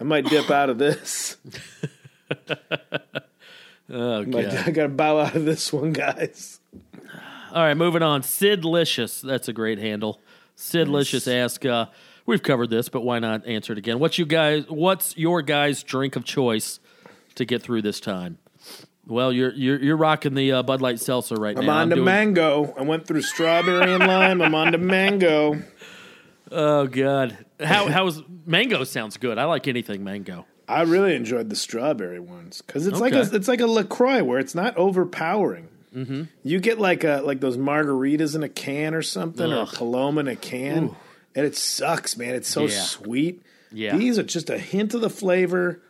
I 0.00 0.04
might 0.04 0.26
dip 0.26 0.50
out 0.50 0.70
of 0.70 0.78
this. 0.78 1.36
Oh, 3.92 4.24
God. 4.24 4.44
I 4.46 4.70
gotta 4.70 4.88
bow 4.88 5.18
out 5.18 5.34
of 5.34 5.44
this 5.44 5.72
one, 5.72 5.92
guys. 5.92 6.60
All 7.52 7.64
right, 7.64 7.76
moving 7.76 8.02
on. 8.02 8.22
Sid 8.22 8.64
Licious. 8.64 9.20
That's 9.20 9.48
a 9.48 9.52
great 9.52 9.78
handle. 9.78 10.20
Sid 10.54 10.86
Licious 10.88 11.26
asks, 11.26 11.66
uh, 11.66 11.86
we've 12.24 12.42
covered 12.42 12.70
this, 12.70 12.88
but 12.88 13.00
why 13.00 13.18
not 13.18 13.44
answer 13.46 13.72
it 13.72 13.78
again? 13.78 13.98
What's 13.98 14.18
you 14.18 14.26
guys 14.26 14.64
what's 14.68 15.16
your 15.16 15.42
guys' 15.42 15.82
drink 15.82 16.14
of 16.14 16.24
choice 16.24 16.78
to 17.40 17.44
get 17.44 17.62
through 17.62 17.82
this 17.82 18.00
time? 18.00 18.38
Well, 19.06 19.32
you're 19.32 19.52
you're 19.54 19.82
you're 19.82 19.96
rocking 19.96 20.34
the 20.34 20.52
uh, 20.52 20.62
Bud 20.62 20.80
Light 20.80 21.00
seltzer 21.00 21.34
right 21.34 21.54
now. 21.56 21.60
I'm 21.62 21.66
now. 21.66 21.76
on 21.78 21.88
to 21.90 21.94
doing- 21.96 22.04
mango. 22.04 22.72
I 22.78 22.82
went 22.82 23.06
through 23.06 23.22
strawberry 23.22 23.92
and 23.92 24.06
lime. 24.06 24.40
I'm 24.40 24.54
on 24.54 24.72
to 24.72 24.78
mango. 24.78 25.60
Oh 26.52 26.86
god. 26.86 27.38
How 27.60 27.88
how's 27.88 28.22
mango 28.46 28.84
sounds 28.84 29.16
good. 29.16 29.38
I 29.38 29.44
like 29.44 29.68
anything 29.68 30.04
mango. 30.04 30.46
I 30.68 30.82
really 30.82 31.16
enjoyed 31.16 31.48
the 31.50 31.56
strawberry 31.56 32.20
ones 32.20 32.62
because 32.62 32.86
it's 32.86 33.00
like 33.00 33.12
a, 33.12 33.22
it's 33.32 33.48
like 33.48 33.60
a 33.60 33.66
Lacroix 33.66 34.22
where 34.22 34.38
it's 34.38 34.54
not 34.54 34.76
overpowering. 34.76 35.68
Mm-hmm. 35.94 36.24
You 36.44 36.60
get 36.60 36.78
like 36.78 37.02
a 37.02 37.22
like 37.24 37.40
those 37.40 37.56
margaritas 37.56 38.36
in 38.36 38.42
a 38.44 38.48
can 38.48 38.94
or 38.94 39.02
something, 39.02 39.52
or 39.52 39.62
Ugh. 39.62 39.68
Paloma 39.72 40.20
in 40.20 40.28
a 40.28 40.36
can, 40.36 40.94
and 41.34 41.44
it 41.46 41.56
sucks, 41.56 42.16
man. 42.16 42.34
It's 42.36 42.48
so 42.48 42.66
Yeah. 42.66 42.80
sweet. 42.82 43.42
Yeah. 43.72 43.96
these 43.96 44.18
are 44.18 44.22
just 44.24 44.50
a 44.50 44.58
hint 44.58 44.94
of 44.94 45.00
the 45.00 45.10
flavor. 45.10 45.80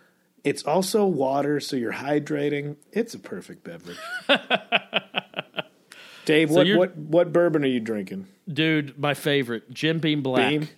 It's 0.42 0.62
also 0.62 1.04
water, 1.06 1.60
so 1.60 1.76
you're 1.76 1.92
hydrating. 1.92 2.76
It's 2.92 3.14
a 3.14 3.18
perfect 3.18 3.62
beverage. 3.64 3.98
Dave, 6.24 6.50
what, 6.50 6.66
you're- 6.66 6.78
what 6.78 6.96
what 6.96 7.32
bourbon 7.32 7.64
are 7.64 7.68
you 7.68 7.80
drinking? 7.80 8.26
Dude, 8.48 8.98
my 8.98 9.14
favorite, 9.14 9.70
Jim 9.70 9.98
Beam 9.98 10.22
Black. 10.22 10.48
Beam? 10.50 10.68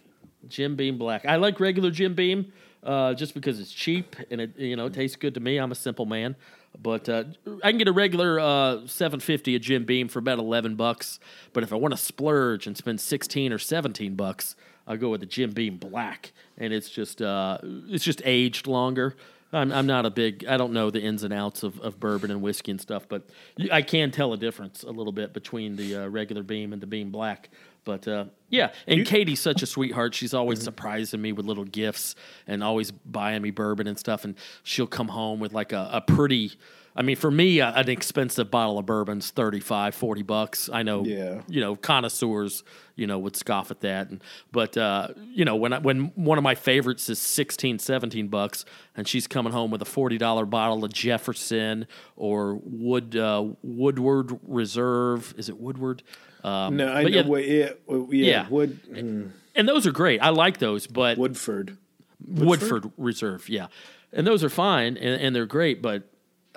Jim 0.49 0.77
Beam 0.77 0.99
Black. 0.99 1.25
I 1.27 1.37
like 1.37 1.61
regular 1.61 1.91
Jim 1.91 2.15
Beam 2.15 2.53
uh, 2.83 3.15
just 3.15 3.35
because 3.35 3.61
it's 3.61 3.73
cheap 3.73 4.17
and 4.31 4.41
it 4.41 4.59
you 4.59 4.77
know 4.77 4.87
it 4.87 4.95
tastes 4.95 5.17
good 5.17 5.35
to 5.35 5.41
me. 5.41 5.59
I'm 5.59 5.73
a 5.73 5.77
simple 5.77 6.07
man, 6.07 6.37
but 6.81 7.09
uh, 7.09 7.25
I 7.63 7.71
can 7.71 7.79
get 7.79 7.89
a 7.89 7.93
regular 7.93 8.39
uh, 8.41 8.87
750 8.87 9.57
of 9.57 9.63
Jim 9.63 9.85
Beam 9.85 10.09
for 10.09 10.19
about 10.19 10.39
11 10.39 10.77
bucks. 10.77 11.19
But 11.53 11.63
if 11.65 11.73
I 11.73 11.77
want 11.77 11.93
to 11.93 11.99
splurge 11.99 12.67
and 12.67 12.77
spend 12.77 13.01
16 13.01 13.53
or 13.53 13.59
17 13.59 14.15
bucks, 14.15 14.57
I'll 14.87 14.97
go 14.97 15.11
with 15.11 15.21
the 15.21 15.27
Jim 15.27 15.51
Beam 15.51 15.77
Black, 15.77 16.33
and 16.59 16.73
it's 16.73 16.89
just 16.89 17.21
uh, 17.23 17.59
it's 17.63 18.05
just 18.05 18.23
aged 18.25 18.67
longer. 18.67 19.17
I'm, 19.53 19.71
I'm 19.71 19.87
not 19.87 20.07
a 20.07 20.11
big. 20.11 20.47
I 20.47 20.57
don't 20.57 20.73
know 20.73 20.91
the 20.91 21.01
ins 21.01 21.25
and 21.25 21.33
outs 21.33 21.63
of, 21.63 21.79
of 21.81 22.01
bourbon 22.01 22.31
and 22.31 22.41
whiskey 22.41 22.71
and 22.71 22.81
stuff, 22.81 23.07
but 23.09 23.29
I 23.71 23.83
can 23.83 24.11
tell 24.11 24.33
a 24.33 24.37
difference 24.37 24.83
a 24.83 24.91
little 24.91 25.13
bit 25.13 25.33
between 25.35 25.77
the 25.77 25.97
uh, 25.97 26.07
regular 26.09 26.43
Beam 26.43 26.73
and 26.73 26.81
the 26.81 26.87
Beam 26.87 27.11
Black. 27.11 27.51
But 27.85 28.07
uh, 28.07 28.27
Yeah, 28.49 28.73
and 28.87 29.05
Katie's 29.05 29.41
such 29.41 29.63
a 29.63 29.67
sweetheart. 29.67 30.15
She's 30.15 30.35
always 30.35 30.63
surprising 30.63 31.21
me 31.21 31.33
with 31.33 31.47
little 31.47 31.65
gifts 31.65 32.15
and 32.47 32.63
always 32.63 32.91
buying 32.91 33.43
me 33.43 33.51
bourbon 33.51 33.87
and 33.87 33.99
stuff. 33.99 34.25
And 34.25 34.37
she'll 34.63 34.87
come 34.87 35.09
home 35.09 35.41
with 35.41 35.53
like 35.53 35.73
a, 35.73 35.91
a 35.93 36.01
pretty. 36.01 36.53
I 36.95 37.03
mean, 37.03 37.17
for 37.17 37.31
me, 37.31 37.61
a, 37.61 37.69
an 37.71 37.89
expensive 37.89 38.51
bottle 38.51 38.79
of 38.79 38.85
bourbon's 38.87 39.31
35, 39.31 39.95
40 39.95 40.23
bucks. 40.23 40.69
I 40.73 40.83
know, 40.83 41.05
Yeah. 41.05 41.41
you 41.49 41.61
know, 41.61 41.75
connoisseurs, 41.75 42.65
you 42.97 43.07
know, 43.07 43.19
would 43.19 43.35
scoff 43.35 43.71
at 43.71 43.81
that. 43.81 44.11
And, 44.11 44.23
but, 44.53 44.77
uh, 44.77 45.09
you 45.33 45.45
know, 45.47 45.57
when 45.57 45.73
I, 45.73 45.79
when 45.79 46.13
one 46.15 46.37
of 46.37 46.45
my 46.45 46.55
favorites 46.55 47.09
is 47.09 47.19
16, 47.19 47.79
17 47.79 48.29
bucks 48.29 48.67
and 48.95 49.09
she's 49.09 49.27
coming 49.27 49.53
home 49.55 49.71
with 49.71 49.81
a 49.81 49.87
$40 49.87 50.51
bottle 50.51 50.85
of 50.85 50.93
Jefferson 50.93 51.87
or 52.17 52.61
Wood, 52.63 53.17
uh, 53.17 53.43
Woodward 53.63 54.39
Reserve. 54.47 55.35
Is 55.39 55.49
it 55.49 55.59
Woodward? 55.59 56.03
Um, 56.45 56.77
No, 56.77 56.89
I 56.93 57.03
know. 57.05 57.09
yeah, 57.09 57.23
what- 57.27 57.47
Yeah, 57.49 57.71
yeah, 57.89 58.31
Yeah. 58.31 58.49
Wood, 58.51 58.81
mm, 58.91 59.31
and 59.55 59.69
those 59.69 59.87
are 59.87 59.93
great. 59.93 60.21
I 60.21 60.29
like 60.31 60.59
those, 60.59 60.87
but 60.87 61.17
Woodford. 61.17 61.79
Woodford? 62.27 62.91
Reserve, 62.97 63.49
yeah, 63.49 63.67
and 64.13 64.27
those 64.27 64.45
are 64.45 64.49
fine 64.51 64.97
and, 64.97 65.21
and 65.21 65.35
they're 65.35 65.47
great. 65.47 65.81
But 65.83 66.09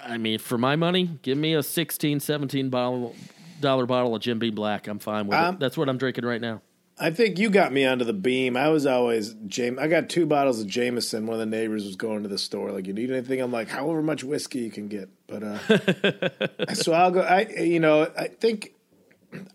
I 0.03 0.17
mean, 0.17 0.39
for 0.39 0.57
my 0.57 0.75
money, 0.75 1.17
give 1.21 1.37
me 1.37 1.53
a 1.53 1.63
16 1.63 2.19
17 2.19 2.69
bottle 2.69 3.15
dollar 3.61 3.85
bottle 3.85 4.15
of 4.15 4.21
Jim 4.21 4.39
Beam 4.39 4.55
Black. 4.55 4.87
I'm 4.87 4.99
fine 4.99 5.27
with 5.27 5.37
Um, 5.37 5.55
it. 5.55 5.59
That's 5.59 5.77
what 5.77 5.89
I'm 5.89 5.97
drinking 5.97 6.25
right 6.25 6.41
now. 6.41 6.61
I 6.97 7.09
think 7.11 7.37
you 7.39 7.49
got 7.49 7.73
me 7.73 7.85
onto 7.85 8.05
the 8.05 8.13
beam. 8.13 8.55
I 8.55 8.69
was 8.69 8.85
always 8.85 9.33
James. 9.47 9.79
I 9.79 9.87
got 9.87 10.07
two 10.07 10.25
bottles 10.25 10.61
of 10.61 10.67
Jameson. 10.67 11.27
One 11.27 11.33
of 11.33 11.39
the 11.39 11.45
neighbors 11.45 11.83
was 11.85 11.97
going 11.97 12.23
to 12.23 12.29
the 12.29 12.37
store, 12.37 12.71
like, 12.71 12.87
"You 12.87 12.93
need 12.93 13.11
anything?" 13.11 13.41
I'm 13.41 13.51
like, 13.51 13.67
"However 13.67 14.01
much 14.01 14.23
whiskey 14.23 14.59
you 14.59 14.71
can 14.71 14.87
get." 14.87 15.09
But 15.27 15.43
uh, 15.43 16.73
so 16.73 16.93
I'll 16.93 17.11
go. 17.11 17.19
I 17.21 17.47
you 17.61 17.81
know 17.81 18.09
I 18.17 18.27
think 18.29 18.73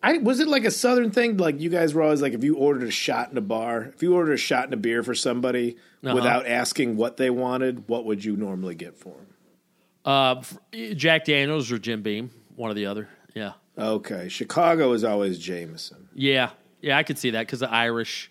I 0.03 0.19
was 0.19 0.39
it 0.41 0.49
like 0.49 0.67
a 0.67 0.71
southern 0.71 1.11
thing. 1.13 1.39
Like 1.39 1.61
you 1.61 1.71
guys 1.71 1.95
were 1.95 2.03
always 2.03 2.21
like, 2.21 2.35
if 2.35 2.45
you 2.45 2.57
ordered 2.57 2.87
a 2.87 2.91
shot 2.91 3.31
in 3.31 3.39
a 3.39 3.43
bar, 3.43 3.91
if 3.95 4.03
you 4.03 4.15
ordered 4.15 4.35
a 4.35 4.37
shot 4.39 4.67
in 4.67 4.75
a 4.75 4.79
beer 4.79 5.03
for 5.03 5.15
somebody 5.15 5.77
Uh-huh. 6.05 6.15
without 6.15 6.47
asking 6.47 6.97
what 6.99 7.17
they 7.17 7.31
wanted, 7.31 7.89
what 7.89 8.05
would 8.05 8.23
you 8.23 8.37
normally 8.37 8.75
get 8.75 8.99
for 8.99 9.15
them? 9.15 9.27
Uh, 10.05 10.43
Jack 10.95 11.25
Daniels 11.27 11.71
or 11.71 11.79
Jim 11.79 12.03
Beam, 12.03 12.31
one 12.57 12.71
or 12.71 12.75
the 12.75 12.87
other. 12.87 13.09
Yeah, 13.35 13.53
Okay, 13.79 14.29
Chicago 14.29 14.93
is 14.93 15.05
always 15.05 15.39
Jameson. 15.39 16.09
yeah, 16.15 16.51
yeah. 16.81 16.97
I 16.99 17.03
could 17.03 17.19
see 17.19 17.31
that 17.31 17.47
because 17.47 17.61
the 17.61 17.71
Irish. 17.71 18.31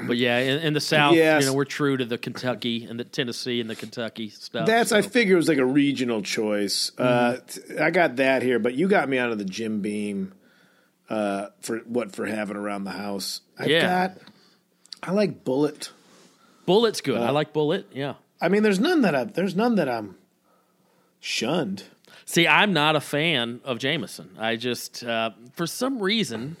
But 0.00 0.16
yeah, 0.16 0.38
in, 0.38 0.60
in 0.60 0.72
the 0.74 0.80
South, 0.80 1.16
Yes. 1.16 1.42
you 1.42 1.50
know, 1.50 1.54
we're 1.56 1.64
true 1.64 1.96
to 1.96 2.04
the 2.04 2.18
Kentucky 2.18 2.84
and 2.84 3.00
the 3.00 3.04
Tennessee 3.04 3.60
and 3.60 3.68
the 3.68 3.74
Kentucky 3.74 4.28
stuff. 4.30 4.64
That's 4.66 4.90
so. 4.90 4.96
I 4.98 5.02
figure 5.02 5.34
it 5.34 5.38
was 5.38 5.48
like 5.48 5.58
a 5.58 5.64
regional 5.66 6.22
choice. 6.22 6.92
Uh, 6.96 7.38
t- 7.44 7.78
I 7.80 7.90
got 7.90 8.14
that 8.16 8.42
here, 8.42 8.60
but 8.60 8.74
you 8.74 8.86
got 8.86 9.08
me 9.08 9.18
out 9.18 9.32
of 9.32 9.38
the 9.38 9.44
Jim 9.44 9.80
Beam 9.80 10.34
uh, 11.10 11.48
for 11.62 11.78
what 11.80 12.12
for 12.12 12.26
having 12.26 12.56
around 12.56 12.84
the 12.84 12.92
house. 12.92 13.40
I 13.58 13.66
Yeah. 13.66 13.80
got. 14.08 14.18
I 15.02 15.10
like 15.10 15.42
Bulleit. 15.44 15.90
Bulleit's 16.66 17.00
good. 17.00 17.18
Uh, 17.18 17.24
I 17.24 17.30
like 17.30 17.52
Bulleit. 17.52 17.84
Yeah. 17.92 18.14
I 18.40 18.48
mean, 18.48 18.62
there's 18.62 18.78
none 18.80 19.02
that 19.02 19.16
I 19.16 19.24
there's 19.24 19.56
none 19.56 19.74
that 19.74 19.88
I'm 19.88 20.14
shunned. 21.20 21.84
See, 22.24 22.46
I'm 22.46 22.72
not 22.72 22.94
a 22.96 23.00
fan 23.00 23.60
of 23.64 23.78
Jameson. 23.78 24.36
I 24.38 24.56
just, 24.56 25.02
uh, 25.02 25.30
for 25.54 25.66
some 25.66 25.98
reason, 26.00 26.56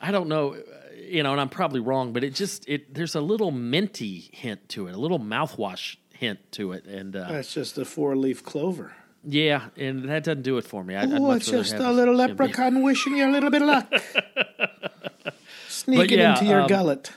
I 0.00 0.10
don't 0.10 0.28
know, 0.28 0.56
you 0.96 1.22
know, 1.22 1.32
and 1.32 1.40
I'm 1.40 1.50
probably 1.50 1.80
wrong, 1.80 2.12
but 2.12 2.24
it 2.24 2.34
just, 2.34 2.66
it 2.68 2.94
there's 2.94 3.14
a 3.14 3.20
little 3.20 3.50
minty 3.50 4.30
hint 4.32 4.68
to 4.70 4.86
it, 4.86 4.94
a 4.94 4.98
little 4.98 5.20
mouthwash 5.20 5.96
hint 6.14 6.38
to 6.52 6.72
it, 6.72 6.86
and 6.86 7.14
uh, 7.14 7.28
That's 7.30 7.52
just 7.52 7.76
a 7.78 7.84
four 7.84 8.16
leaf 8.16 8.42
clover. 8.42 8.92
yeah, 9.24 9.68
and 9.76 10.08
that 10.08 10.24
doesn't 10.24 10.42
do 10.42 10.56
it 10.56 10.64
for 10.64 10.82
me. 10.82 10.96
I, 10.96 11.04
Oh, 11.04 11.32
it's 11.32 11.50
just 11.50 11.74
a 11.74 11.92
little 11.92 12.14
leprechaun 12.14 12.82
wishing 12.82 13.16
you 13.16 13.28
a 13.28 13.32
little 13.32 13.50
bit 13.50 13.62
of 13.62 13.68
luck. 13.68 13.92
Sneaking 15.68 16.18
yeah, 16.18 16.32
into 16.34 16.44
your 16.46 16.62
um, 16.62 16.68
gullet. 16.68 17.12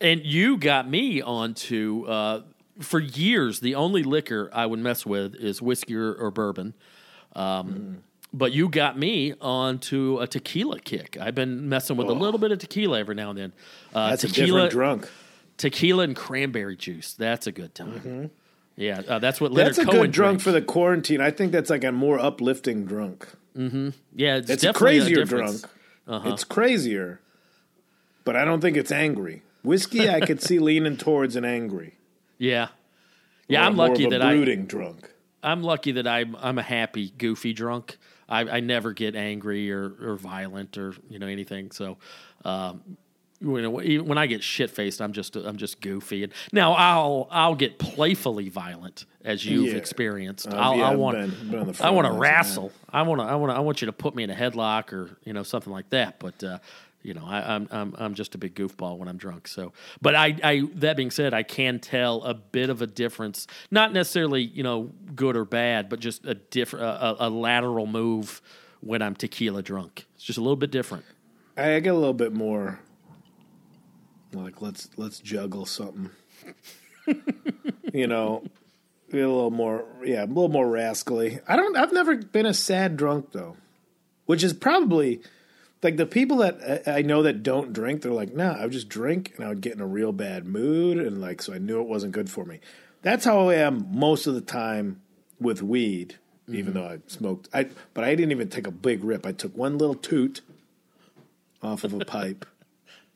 And 0.00 0.24
you 0.24 0.56
got 0.56 0.88
me 0.88 1.20
onto 1.22 2.04
uh, 2.06 2.42
for 2.80 2.98
years. 3.00 3.60
The 3.60 3.74
only 3.74 4.02
liquor 4.02 4.50
I 4.52 4.66
would 4.66 4.78
mess 4.80 5.04
with 5.06 5.34
is 5.36 5.60
whiskey 5.62 5.94
or, 5.96 6.12
or 6.14 6.30
bourbon. 6.30 6.74
Um, 7.34 8.02
But 8.32 8.52
you 8.52 8.68
got 8.68 8.98
me 8.98 9.34
onto 9.40 10.18
a 10.20 10.26
tequila 10.26 10.80
kick. 10.80 11.16
I've 11.20 11.34
been 11.36 11.68
messing 11.68 11.96
with 11.96 12.08
a 12.08 12.12
little 12.12 12.38
bit 12.40 12.50
of 12.52 12.58
tequila 12.58 12.98
every 12.98 13.14
now 13.14 13.30
and 13.30 13.38
then. 13.38 13.52
Uh, 13.94 13.98
Oh. 14.06 14.10
That's 14.10 14.24
a 14.24 14.28
tequila, 14.28 14.46
different 14.46 14.72
drunk. 14.72 15.08
tequila 15.56 16.02
and 16.04 16.16
cranberry 16.16 16.76
juice. 16.76 17.12
That's 17.14 17.46
a 17.46 17.52
good 17.52 17.74
time. 17.74 18.30
Yeah, 18.76 19.02
uh, 19.06 19.20
that's 19.20 19.40
what 19.40 19.52
Leonard 19.52 19.74
Mm-hmm. 19.74 19.80
That's 19.82 19.88
a 19.88 19.92
Cohen 19.92 20.06
good 20.06 20.10
drunk 20.12 20.30
drinks. 20.38 20.44
for 20.44 20.50
the 20.52 20.62
quarantine. 20.62 21.20
I 21.20 21.30
think 21.30 21.52
that's 21.52 21.70
like 21.70 21.84
a 21.84 21.92
more 21.92 22.18
uplifting 22.18 22.86
drunk. 22.86 23.28
Yeah, 23.54 24.36
it's, 24.38 24.50
It's 24.50 24.64
a 24.64 24.72
crazier. 24.72 25.22
Uh-huh. 25.22 25.36
drunk. 25.36 25.64
It's 26.26 26.42
crazier, 26.42 27.20
but 28.24 28.34
I 28.34 28.44
don't 28.44 28.60
think 28.60 28.76
it's 28.76 28.90
angry. 28.90 29.42
Whiskey, 29.62 30.08
I 30.10 30.20
could 30.20 30.42
see 30.42 30.58
leaning 30.68 30.96
towards 30.96 31.36
an 31.36 31.44
angry. 31.44 31.94
Yeah, 32.44 32.68
yeah. 33.48 33.62
or 33.62 33.64
I'm 33.66 33.76
lucky 33.76 34.06
that 34.08 34.22
I 34.22 34.34
brooding 34.34 34.66
drunk. 34.66 35.10
I'm 35.42 35.62
lucky 35.62 35.92
that 35.92 36.06
I'm 36.06 36.36
I'm 36.40 36.58
a 36.58 36.62
happy, 36.62 37.10
goofy 37.18 37.52
drunk. 37.52 37.96
I, 38.28 38.40
I 38.40 38.60
never 38.60 38.92
get 38.92 39.14
angry 39.16 39.70
or, 39.70 39.92
or 40.00 40.16
violent 40.16 40.78
or 40.78 40.94
you 41.10 41.18
know 41.18 41.26
anything. 41.26 41.70
So, 41.72 41.98
um, 42.44 42.96
you 43.40 43.60
know, 43.60 43.82
even 43.82 44.06
when 44.06 44.16
I 44.16 44.26
get 44.26 44.42
shit 44.42 44.70
faced, 44.70 45.02
I'm 45.02 45.12
just 45.12 45.36
I'm 45.36 45.58
just 45.58 45.80
goofy. 45.82 46.24
And 46.24 46.32
now 46.52 46.72
I'll 46.72 47.28
I'll 47.30 47.54
get 47.54 47.78
playfully 47.78 48.48
violent 48.48 49.04
as 49.24 49.44
you've 49.44 49.72
Yeah. 49.72 49.76
experienced. 49.76 50.46
Uh, 50.48 50.56
I'll, 50.56 50.76
yeah, 50.76 50.88
I 50.90 50.94
want 50.96 51.18
been- 51.18 51.50
been 51.50 51.74
I 51.80 51.90
want 51.90 52.06
to 52.06 52.12
lines 52.12 52.12
of 52.12 52.12
that. 52.12 52.18
wrestle. 52.20 52.72
I 52.90 53.02
want 53.02 53.20
to 53.20 53.26
I 53.26 53.34
want 53.34 53.52
I 53.52 53.60
want 53.60 53.82
you 53.82 53.86
to 53.86 53.92
put 53.92 54.14
me 54.14 54.22
in 54.22 54.30
a 54.30 54.34
headlock 54.34 54.92
or 54.94 55.10
you 55.24 55.34
know 55.34 55.42
something 55.42 55.72
like 55.72 55.90
that. 55.90 56.18
But 56.18 56.42
uh, 56.42 56.58
you 57.04 57.14
know 57.14 57.24
I, 57.24 57.54
I'm 57.54 57.68
I'm 57.70 57.94
I'm 57.96 58.14
just 58.14 58.34
a 58.34 58.38
big 58.38 58.56
goofball 58.56 58.98
when 58.98 59.08
I'm 59.08 59.18
drunk. 59.18 59.46
So, 59.46 59.72
but 60.02 60.16
I 60.16 60.36
I 60.42 60.62
that 60.76 60.96
being 60.96 61.12
said, 61.12 61.32
I 61.34 61.44
can 61.44 61.78
tell 61.78 62.24
a 62.24 62.34
bit 62.34 62.70
of 62.70 62.82
a 62.82 62.86
difference. 62.86 63.46
Not 63.70 63.92
necessarily 63.92 64.42
you 64.42 64.64
know 64.64 64.90
good 65.14 65.36
or 65.36 65.44
bad, 65.44 65.88
but 65.88 66.00
just 66.00 66.24
a 66.24 66.34
different 66.34 66.86
a, 66.86 67.26
a 67.26 67.28
lateral 67.28 67.86
move 67.86 68.42
when 68.80 69.02
I'm 69.02 69.14
tequila 69.14 69.62
drunk. 69.62 70.06
It's 70.16 70.24
just 70.24 70.38
a 70.38 70.42
little 70.42 70.56
bit 70.56 70.70
different. 70.70 71.04
I 71.56 71.78
get 71.80 71.90
a 71.90 71.98
little 71.98 72.14
bit 72.14 72.32
more 72.32 72.80
like 74.32 74.60
let's 74.60 74.88
let's 74.96 75.20
juggle 75.20 75.66
something. 75.66 76.10
you 77.92 78.06
know, 78.06 78.42
a 79.12 79.16
little 79.16 79.50
more 79.50 79.84
yeah, 80.04 80.24
a 80.24 80.26
little 80.26 80.48
more 80.48 80.68
rascally. 80.68 81.38
I 81.46 81.56
don't 81.56 81.76
I've 81.76 81.92
never 81.92 82.16
been 82.16 82.46
a 82.46 82.54
sad 82.54 82.96
drunk 82.96 83.32
though. 83.32 83.56
Which 84.26 84.42
is 84.42 84.54
probably 84.54 85.20
like 85.84 85.96
the 85.96 86.06
people 86.06 86.38
that 86.38 86.82
I 86.88 86.98
I 86.98 87.02
know 87.02 87.22
that 87.22 87.42
don't 87.42 87.72
drink, 87.72 88.02
they're 88.02 88.12
like, 88.12 88.34
nah, 88.34 88.54
I 88.54 88.62
would 88.62 88.72
just 88.72 88.88
drink 88.88 89.34
and 89.36 89.44
I 89.44 89.48
would 89.50 89.60
get 89.60 89.74
in 89.74 89.80
a 89.80 89.86
real 89.86 90.12
bad 90.12 90.46
mood 90.46 90.98
and 90.98 91.20
like 91.20 91.42
so 91.42 91.52
I 91.52 91.58
knew 91.58 91.80
it 91.80 91.86
wasn't 91.86 92.12
good 92.12 92.30
for 92.30 92.44
me. 92.44 92.60
That's 93.02 93.24
how 93.24 93.50
I 93.50 93.56
am 93.56 93.86
most 93.92 94.26
of 94.26 94.34
the 94.34 94.40
time 94.40 95.02
with 95.38 95.62
weed, 95.62 96.16
even 96.48 96.72
mm-hmm. 96.72 96.72
though 96.72 96.88
I 96.88 96.98
smoked 97.06 97.48
I 97.52 97.68
but 97.92 98.02
I 98.02 98.14
didn't 98.14 98.32
even 98.32 98.48
take 98.48 98.66
a 98.66 98.72
big 98.72 99.04
rip. 99.04 99.26
I 99.26 99.32
took 99.32 99.56
one 99.56 99.78
little 99.78 99.94
toot 99.94 100.40
off 101.62 101.84
of 101.84 101.92
a 101.92 102.04
pipe 102.04 102.46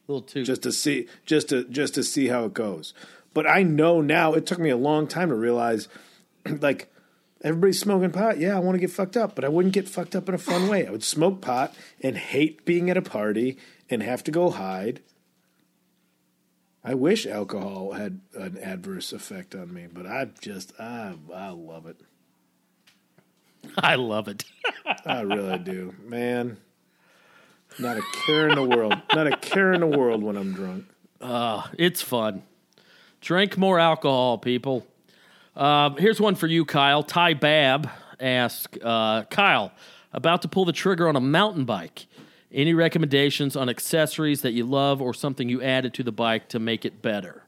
little 0.07 0.23
too. 0.23 0.45
just 0.45 0.63
to 0.63 0.73
see 0.73 1.09
just 1.25 1.49
to 1.49 1.65
just 1.65 1.95
to 1.95 2.05
see 2.05 2.29
how 2.29 2.45
it 2.45 2.55
goes. 2.55 2.93
But 3.33 3.47
I 3.47 3.63
know 3.63 4.01
now 4.01 4.35
it 4.35 4.47
took 4.47 4.59
me 4.59 4.71
a 4.71 4.77
long 4.77 5.07
time 5.07 5.31
to 5.31 5.35
realize 5.35 5.89
like 6.61 6.93
everybody's 7.43 7.81
smoking 7.81 8.11
pot. 8.11 8.39
Yeah, 8.39 8.57
I 8.57 8.59
want 8.59 8.75
to 8.75 8.81
get 8.81 8.91
fucked 8.91 9.17
up, 9.17 9.35
but 9.35 9.45
I 9.45 9.49
wouldn't 9.49 9.75
get 9.75 9.89
fucked 9.89 10.17
up 10.17 10.29
in 10.29 10.35
a 10.35 10.39
fun 10.39 10.69
way. 10.69 10.87
I 10.87 10.91
would 10.91 11.05
smoke 11.05 11.41
pot 11.41 11.75
and 12.03 12.17
hate 12.17 12.65
being 12.65 12.91
at 12.91 12.97
a 12.97 13.03
party 13.03 13.59
and 13.91 14.03
have 14.03 14.25
to 14.25 14.31
go 14.31 14.51
hide. 14.51 15.01
I 16.85 16.95
wish 16.95 17.27
alcohol 17.27 17.93
had 17.93 18.21
an 18.35 18.57
adverse 18.59 19.13
effect 19.13 19.55
on 19.55 19.75
me, 19.75 19.89
but 19.93 20.07
I 20.07 20.29
just 20.41 20.73
I 20.81 21.15
I 21.35 21.51
love 21.51 21.87
it. 21.87 22.01
I 23.77 23.97
love 23.97 24.29
it. 24.29 24.45
I 25.05 25.21
really 25.21 25.59
do. 25.59 25.95
Man, 26.03 26.57
not 27.79 27.99
a 27.99 28.03
care 28.25 28.49
in 28.49 28.55
the 28.55 28.65
world. 28.65 28.95
Not 29.13 29.27
a 29.27 29.37
care 29.37 29.73
in 29.73 29.81
the 29.81 29.87
world 29.87 30.23
when 30.23 30.37
I'm 30.37 30.55
drunk. 30.55 30.87
Ah, 31.21 31.71
it's 31.77 32.01
fun. 32.01 32.43
Drink 33.21 33.59
more 33.59 33.79
alcohol, 33.79 34.39
people. 34.39 34.87
Um, 35.59 35.97
here's 35.97 36.21
one 36.21 36.37
for 36.37 36.47
you, 36.47 36.65
Kyle. 36.65 37.03
Ty 37.03 37.35
Bab 37.35 37.91
asks 38.21 38.79
uh, 38.83 39.25
Kyle, 39.25 39.73
about 40.13 40.43
to 40.43 40.49
pull 40.49 40.65
the 40.65 40.73
trigger 40.73 41.09
on 41.09 41.17
a 41.17 41.21
mountain 41.21 41.65
bike. 41.65 42.07
Any 42.51 42.73
recommendations 42.73 43.57
on 43.57 43.69
accessories 43.69 44.41
that 44.43 44.53
you 44.53 44.65
love 44.65 45.03
or 45.03 45.13
something 45.13 45.49
you 45.49 45.61
added 45.61 45.93
to 45.95 46.03
the 46.03 46.13
bike 46.13 46.49
to 46.51 46.59
make 46.59 46.85
it 46.85 47.03
better? 47.03 47.43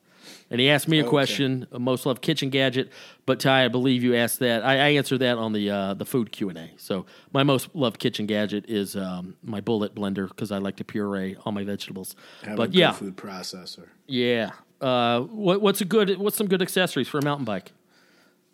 And 0.50 0.60
he 0.60 0.68
asked 0.68 0.88
me 0.88 0.98
a 0.98 1.04
question, 1.04 1.68
a 1.70 1.78
most 1.78 2.04
loved 2.04 2.20
kitchen 2.20 2.50
gadget, 2.50 2.90
but 3.24 3.38
Ty, 3.38 3.66
I 3.66 3.68
believe 3.68 4.02
you 4.02 4.16
asked 4.16 4.40
that. 4.40 4.64
I, 4.64 4.72
I 4.72 4.88
answered 4.90 5.18
that 5.18 5.38
on 5.38 5.52
the 5.52 5.70
uh, 5.70 5.94
the 5.94 6.04
food 6.04 6.32
Q 6.32 6.48
and 6.48 6.58
A. 6.58 6.70
So 6.76 7.06
my 7.32 7.44
most 7.44 7.68
loved 7.72 8.00
kitchen 8.00 8.26
gadget 8.26 8.68
is 8.68 8.96
um, 8.96 9.36
my 9.44 9.60
bullet 9.60 9.94
blender 9.94 10.28
because 10.28 10.50
I 10.50 10.58
like 10.58 10.76
to 10.76 10.84
puree 10.84 11.36
all 11.44 11.52
my 11.52 11.62
vegetables. 11.62 12.16
Have 12.42 12.54
a 12.54 12.56
but 12.56 12.72
good 12.72 12.78
yeah, 12.78 12.92
food 12.92 13.16
processor. 13.16 13.86
yeah. 14.08 14.50
Uh, 14.80 15.20
what, 15.20 15.60
what's 15.60 15.80
a 15.80 15.84
good? 15.84 16.18
What's 16.18 16.36
some 16.36 16.48
good 16.48 16.62
accessories 16.62 17.06
for 17.06 17.18
a 17.18 17.24
mountain 17.24 17.44
bike? 17.44 17.72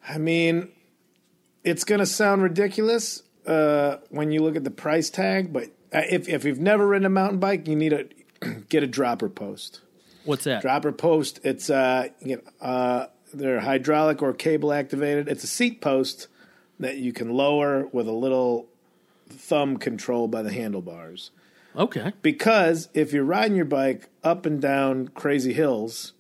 I 0.09 0.19
mean, 0.19 0.69
it's 1.65 1.85
going 1.85 1.99
to 1.99 2.07
sound 2.07 2.43
ridiculous 2.43 3.23
uh, 3.47 3.99
when 4.11 4.31
you 4.31 4.43
look 4.43 4.57
at 4.57 4.65
the 4.65 4.71
price 4.71 5.11
tag, 5.11 5.53
but 5.53 5.65
uh, 5.93 6.03
if 6.11 6.29
if 6.29 6.45
you've 6.45 6.61
never 6.61 6.87
ridden 6.87 7.07
a 7.07 7.11
mountain 7.11 7.39
bike, 7.39 7.69
you 7.69 7.77
need 7.77 7.91
to 7.91 8.61
get 8.69 8.83
a 8.83 8.87
dropper 8.87 9.29
post. 9.29 9.81
What's 10.25 10.45
that? 10.45 10.63
Dropper 10.63 10.93
post. 10.93 11.41
It's 11.45 11.71
uh, 11.71 12.09
you 12.21 12.37
get, 12.37 12.47
uh, 12.61 13.07
they're 13.33 13.61
hydraulic 13.61 14.23
or 14.23 14.33
cable 14.33 14.73
activated. 14.73 15.29
It's 15.29 15.45
a 15.45 15.49
seat 15.49 15.81
post 15.81 16.29
that 16.81 16.97
you 16.99 17.13
can 17.13 17.31
lower 17.31 17.87
with 17.87 18.09
a 18.09 18.13
little 18.13 18.67
thumb 19.29 19.77
control 19.77 20.29
by 20.29 20.43
the 20.43 20.53
handlebars. 20.53 21.31
Okay. 21.77 22.13
Because 22.23 22.89
if 22.95 23.13
you're 23.13 23.25
riding 23.25 23.57
your 23.57 23.67
bike 23.67 24.09
up 24.25 24.47
and 24.47 24.61
down 24.61 25.09
crazy 25.09 25.53
hills, 25.53 26.13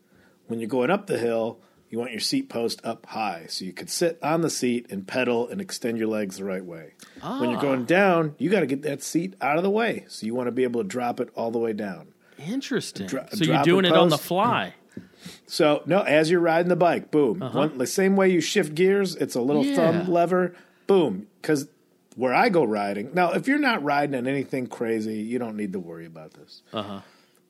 when 0.46 0.60
you're 0.60 0.68
going 0.68 0.90
up 0.90 1.06
the 1.06 1.18
hill, 1.18 1.58
you 1.96 2.00
want 2.00 2.12
your 2.12 2.20
seat 2.20 2.50
post 2.50 2.82
up 2.84 3.06
high 3.06 3.46
so 3.48 3.64
you 3.64 3.72
could 3.72 3.88
sit 3.88 4.18
on 4.22 4.42
the 4.42 4.50
seat 4.50 4.86
and 4.90 5.06
pedal 5.08 5.48
and 5.48 5.62
extend 5.62 5.96
your 5.96 6.08
legs 6.08 6.36
the 6.36 6.44
right 6.44 6.62
way. 6.64 6.92
When 7.22 7.48
you're 7.48 7.58
going 7.60 7.86
down, 7.86 8.34
you 8.36 8.50
got 8.50 8.60
to 8.60 8.66
get 8.66 8.82
that 8.82 9.02
seat 9.02 9.34
out 9.40 9.56
of 9.56 9.62
the 9.62 9.70
way. 9.70 10.04
So 10.08 10.26
you 10.26 10.34
want 10.34 10.48
to 10.48 10.52
be 10.52 10.64
able 10.64 10.82
to 10.82 10.86
drop 10.88 11.20
it 11.20 11.30
all 11.34 11.50
the 11.50 11.58
way 11.58 11.72
down. 11.72 12.08
Interesting. 12.38 13.06
Dro- 13.06 13.24
so 13.32 13.44
you're 13.44 13.62
doing 13.62 13.86
it 13.86 13.92
on 13.92 14.10
the 14.10 14.18
fly. 14.18 14.74
So 15.46 15.82
no, 15.86 16.02
as 16.02 16.30
you're 16.30 16.40
riding 16.40 16.68
the 16.68 16.76
bike, 16.76 17.10
boom. 17.10 17.40
One, 17.40 17.78
the 17.78 17.86
same 17.86 18.14
way 18.14 18.30
you 18.30 18.40
shift 18.40 18.74
gears, 18.74 19.16
it's 19.16 19.34
a 19.34 19.40
little 19.40 19.64
Yeah. 19.64 19.74
thumb 19.76 20.12
lever, 20.12 20.54
boom. 20.86 21.26
Because 21.40 21.66
where 22.14 22.32
I 22.34 22.48
go 22.48 22.62
riding 22.62 23.10
now, 23.12 23.32
if 23.32 23.48
you're 23.48 23.58
not 23.58 23.82
riding 23.82 24.14
on 24.14 24.26
anything 24.28 24.66
crazy, 24.68 25.14
you 25.18 25.38
don't 25.38 25.56
need 25.56 25.72
to 25.72 25.80
worry 25.80 26.06
about 26.06 26.34
this. 26.34 26.62
Uh-huh. 26.72 27.00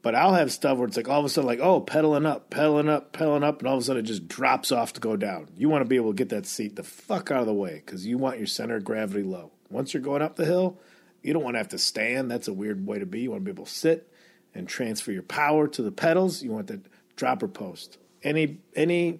But 0.06 0.14
I'll 0.14 0.34
have 0.34 0.52
stuff 0.52 0.78
where 0.78 0.86
it's 0.86 0.96
like 0.96 1.08
all 1.08 1.18
of 1.18 1.26
a 1.26 1.28
sudden, 1.28 1.48
like 1.48 1.58
oh, 1.58 1.80
pedaling 1.80 2.26
up, 2.26 2.48
pedaling 2.48 2.88
up, 2.88 3.12
pedaling 3.12 3.42
up, 3.42 3.58
and 3.58 3.66
all 3.66 3.74
of 3.74 3.80
a 3.80 3.84
sudden 3.84 4.04
it 4.04 4.06
just 4.06 4.28
drops 4.28 4.70
off 4.70 4.92
to 4.92 5.00
go 5.00 5.16
down. 5.16 5.48
You 5.56 5.68
want 5.68 5.82
to 5.82 5.88
be 5.88 5.96
able 5.96 6.12
to 6.12 6.16
get 6.16 6.28
that 6.28 6.46
seat 6.46 6.76
the 6.76 6.84
fuck 6.84 7.32
out 7.32 7.40
of 7.40 7.46
the 7.48 7.52
way 7.52 7.82
because 7.84 8.06
you 8.06 8.16
want 8.16 8.38
your 8.38 8.46
center 8.46 8.76
of 8.76 8.84
gravity 8.84 9.24
low. 9.24 9.50
Once 9.68 9.92
you're 9.92 10.04
going 10.04 10.22
up 10.22 10.36
the 10.36 10.44
hill, 10.44 10.78
you 11.24 11.32
don't 11.32 11.42
want 11.42 11.54
to 11.54 11.58
have 11.58 11.70
to 11.70 11.78
stand. 11.78 12.30
That's 12.30 12.46
a 12.46 12.52
weird 12.52 12.86
way 12.86 13.00
to 13.00 13.04
be. 13.04 13.22
You 13.22 13.32
want 13.32 13.40
to 13.40 13.44
be 13.46 13.50
able 13.50 13.64
to 13.64 13.70
sit 13.72 14.08
and 14.54 14.68
transfer 14.68 15.10
your 15.10 15.24
power 15.24 15.66
to 15.66 15.82
the 15.82 15.90
pedals. 15.90 16.40
You 16.40 16.52
want 16.52 16.68
that 16.68 16.86
dropper 17.16 17.48
post. 17.48 17.98
Any 18.22 18.58
any 18.76 19.18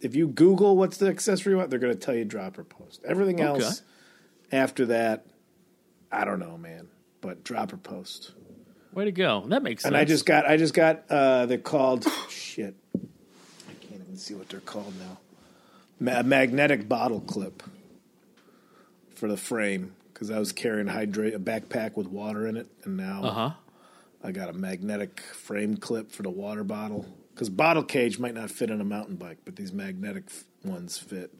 if 0.00 0.16
you 0.16 0.26
Google 0.26 0.76
what's 0.76 0.96
the 0.96 1.06
accessory 1.06 1.52
you 1.52 1.58
want, 1.58 1.70
they're 1.70 1.78
going 1.78 1.94
to 1.94 2.00
tell 2.00 2.16
you 2.16 2.24
dropper 2.24 2.64
post. 2.64 3.04
Everything 3.06 3.36
Okay. 3.36 3.44
else 3.64 3.82
after 4.50 4.86
that, 4.86 5.26
I 6.10 6.24
don't 6.24 6.40
know, 6.40 6.58
man. 6.58 6.88
But 7.20 7.44
dropper 7.44 7.76
post. 7.76 8.32
Way 8.98 9.04
to 9.04 9.12
go. 9.12 9.44
That 9.46 9.62
makes 9.62 9.84
sense. 9.84 9.90
And 9.92 9.96
I 9.96 10.04
just 10.04 10.26
got 10.26 10.44
I 10.44 10.56
just 10.56 10.74
got 10.74 11.04
uh 11.08 11.46
they're 11.46 11.56
called 11.58 12.04
shit. 12.28 12.74
I 12.96 13.74
can't 13.80 14.02
even 14.02 14.16
see 14.16 14.34
what 14.34 14.48
they're 14.48 14.58
called 14.58 14.92
now. 14.98 15.18
Ma- 16.00 16.22
magnetic 16.24 16.88
bottle 16.88 17.20
clip 17.20 17.62
for 19.14 19.28
the 19.28 19.36
frame 19.36 19.94
because 20.12 20.32
I 20.32 20.40
was 20.40 20.50
carrying 20.50 20.88
a 20.88 20.92
hydrate 20.92 21.32
a 21.34 21.38
backpack 21.38 21.96
with 21.96 22.08
water 22.08 22.44
in 22.48 22.56
it, 22.56 22.66
and 22.82 22.96
now 22.96 23.22
Uh-huh. 23.22 23.50
I 24.24 24.32
got 24.32 24.48
a 24.48 24.52
magnetic 24.52 25.20
frame 25.20 25.76
clip 25.76 26.10
for 26.10 26.24
the 26.24 26.30
water 26.30 26.64
bottle 26.64 27.06
because 27.32 27.48
bottle 27.50 27.84
cage 27.84 28.18
might 28.18 28.34
not 28.34 28.50
fit 28.50 28.68
in 28.68 28.80
a 28.80 28.84
mountain 28.84 29.14
bike, 29.14 29.38
but 29.44 29.54
these 29.54 29.72
magnetic 29.72 30.24
f- 30.26 30.42
ones 30.64 30.98
fit 30.98 31.32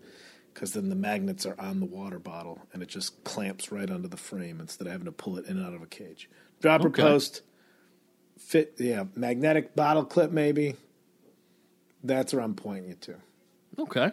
because 0.54 0.74
then 0.74 0.90
the 0.90 0.94
magnets 0.94 1.44
are 1.44 1.56
on 1.60 1.80
the 1.80 1.86
water 1.86 2.20
bottle 2.20 2.60
and 2.72 2.84
it 2.84 2.88
just 2.88 3.24
clamps 3.24 3.72
right 3.72 3.90
onto 3.90 4.06
the 4.06 4.16
frame 4.16 4.60
instead 4.60 4.86
of 4.86 4.92
having 4.92 5.06
to 5.06 5.12
pull 5.12 5.36
it 5.38 5.46
in 5.46 5.56
and 5.56 5.66
out 5.66 5.74
of 5.74 5.82
a 5.82 5.86
cage. 5.86 6.30
Dropper 6.60 6.86
Okay. 6.88 7.02
post 7.02 7.42
fit, 8.38 8.74
yeah, 8.78 9.04
magnetic 9.14 9.74
bottle 9.74 10.04
clip 10.04 10.30
maybe. 10.30 10.76
That's 12.02 12.32
where 12.32 12.42
I'm 12.42 12.54
pointing 12.54 12.88
you 12.88 12.94
to. 12.94 13.14
Okay. 13.78 14.12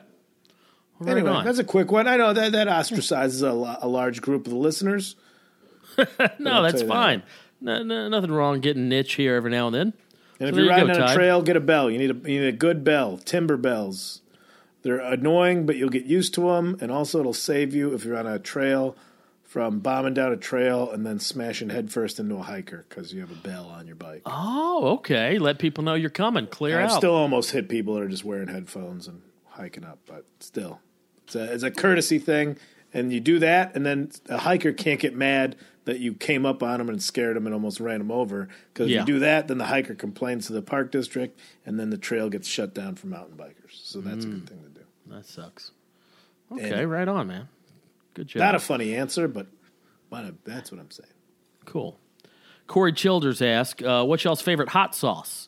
Right 0.99 1.11
anyway, 1.11 1.31
on. 1.31 1.45
that's 1.45 1.59
a 1.59 1.63
quick 1.63 1.91
one. 1.91 2.07
I 2.07 2.17
know 2.17 2.33
that 2.33 2.53
that 2.53 2.67
ostracizes 2.67 3.43
a, 3.43 3.85
a 3.85 3.87
large 3.87 4.21
group 4.21 4.47
of 4.47 4.53
the 4.53 4.59
listeners. 4.59 5.15
no, 6.39 6.63
that's 6.63 6.81
you 6.81 6.87
that. 6.87 6.87
fine. 6.87 7.23
No, 7.61 7.83
no, 7.83 8.07
nothing 8.07 8.31
wrong 8.31 8.59
getting 8.61 8.89
niche 8.89 9.13
here 9.13 9.35
every 9.35 9.51
now 9.51 9.67
and 9.67 9.75
then. 9.75 9.93
And 10.39 10.49
if 10.49 10.55
you're 10.55 10.65
there 10.65 10.77
you 10.77 10.83
riding 10.85 10.95
go, 10.95 11.03
on 11.03 11.11
a 11.11 11.13
trail, 11.13 11.41
get 11.41 11.55
a 11.55 11.61
bell. 11.61 11.89
You 11.89 11.97
need 11.97 12.11
a 12.11 12.31
you 12.31 12.41
need 12.41 12.47
a 12.47 12.57
good 12.57 12.83
bell. 12.83 13.17
Timber 13.17 13.57
bells. 13.57 14.21
They're 14.83 14.99
annoying, 14.99 15.65
but 15.65 15.77
you'll 15.77 15.89
get 15.89 16.05
used 16.05 16.33
to 16.35 16.41
them, 16.41 16.77
and 16.79 16.91
also 16.91 17.19
it'll 17.19 17.33
save 17.33 17.73
you 17.73 17.93
if 17.93 18.05
you're 18.05 18.17
on 18.17 18.27
a 18.27 18.37
trail 18.37 18.95
from 19.55 19.79
bombing 19.79 20.13
down 20.13 20.33
a 20.33 20.35
trail 20.35 20.91
and 20.91 21.05
then 21.05 21.17
smashing 21.17 21.69
headfirst 21.69 22.19
into 22.19 22.35
a 22.35 22.41
hiker 22.41 22.85
because 22.89 23.13
you 23.13 23.21
have 23.21 23.31
a 23.31 23.35
bell 23.35 23.67
on 23.73 23.87
your 23.87 23.95
bike. 23.95 24.21
Oh, 24.25 24.95
okay. 24.97 25.39
Let 25.39 25.59
people 25.59 25.81
know 25.81 25.93
you're 25.93 26.09
coming. 26.09 26.45
Clear 26.47 26.77
I've 26.81 26.89
out. 26.91 26.97
still 26.97 27.15
almost 27.15 27.51
hit 27.51 27.69
people 27.69 27.93
that 27.93 28.01
are 28.03 28.09
just 28.09 28.25
wearing 28.25 28.49
headphones 28.49 29.07
and 29.07 29.21
hiking 29.45 29.85
up, 29.85 29.99
but 30.05 30.25
still, 30.41 30.81
it's 31.23 31.35
a, 31.35 31.53
it's 31.53 31.63
a 31.63 31.71
courtesy 31.71 32.19
thing. 32.19 32.57
And 32.93 33.13
you 33.13 33.21
do 33.21 33.39
that, 33.39 33.73
and 33.77 33.85
then 33.85 34.11
a 34.27 34.39
hiker 34.39 34.73
can't 34.73 34.99
get 34.99 35.15
mad 35.15 35.55
that 35.85 35.99
you 36.01 36.13
came 36.15 36.45
up 36.45 36.61
on 36.61 36.81
him 36.81 36.89
and 36.89 37.01
scared 37.01 37.37
him 37.37 37.45
and 37.45 37.53
almost 37.53 37.79
ran 37.79 38.01
him 38.01 38.11
over. 38.11 38.49
Because 38.73 38.89
Yeah. 38.89 38.99
you 38.99 39.05
do 39.05 39.19
that, 39.19 39.47
then 39.47 39.57
the 39.57 39.67
hiker 39.67 39.95
complains 39.95 40.47
to 40.47 40.53
the 40.53 40.61
park 40.61 40.91
district, 40.91 41.39
and 41.65 41.79
then 41.79 41.91
the 41.91 41.97
trail 41.97 42.29
gets 42.29 42.45
shut 42.49 42.73
down 42.75 42.95
for 42.95 43.07
mountain 43.07 43.37
bikers. 43.37 43.71
So 43.83 44.01
that's 44.01 44.25
a 44.25 44.27
Mm. 44.27 44.31
good 44.31 44.49
thing 44.49 44.63
to 44.63 44.79
do. 44.81 44.85
that 45.15 45.25
sucks. 45.25 45.71
Okay, 46.51 46.85
right 46.85 47.07
on, 47.07 47.27
man. 47.27 47.47
Good 48.15 48.27
job. 48.27 48.39
Not 48.39 48.55
a 48.55 48.59
funny 48.59 48.95
answer, 48.95 49.27
but 49.27 49.47
but 50.09 50.33
that's 50.43 50.71
what 50.71 50.81
I'm 50.81 50.89
saying. 50.89 51.09
Cool. 51.65 51.99
Corey 52.67 52.93
Childers 52.93 53.41
asked, 53.41 53.83
uh, 53.83 54.03
"What's 54.03 54.23
y'all's 54.23 54.41
favorite 54.41 54.69
hot 54.69 54.95
sauce? 54.95 55.47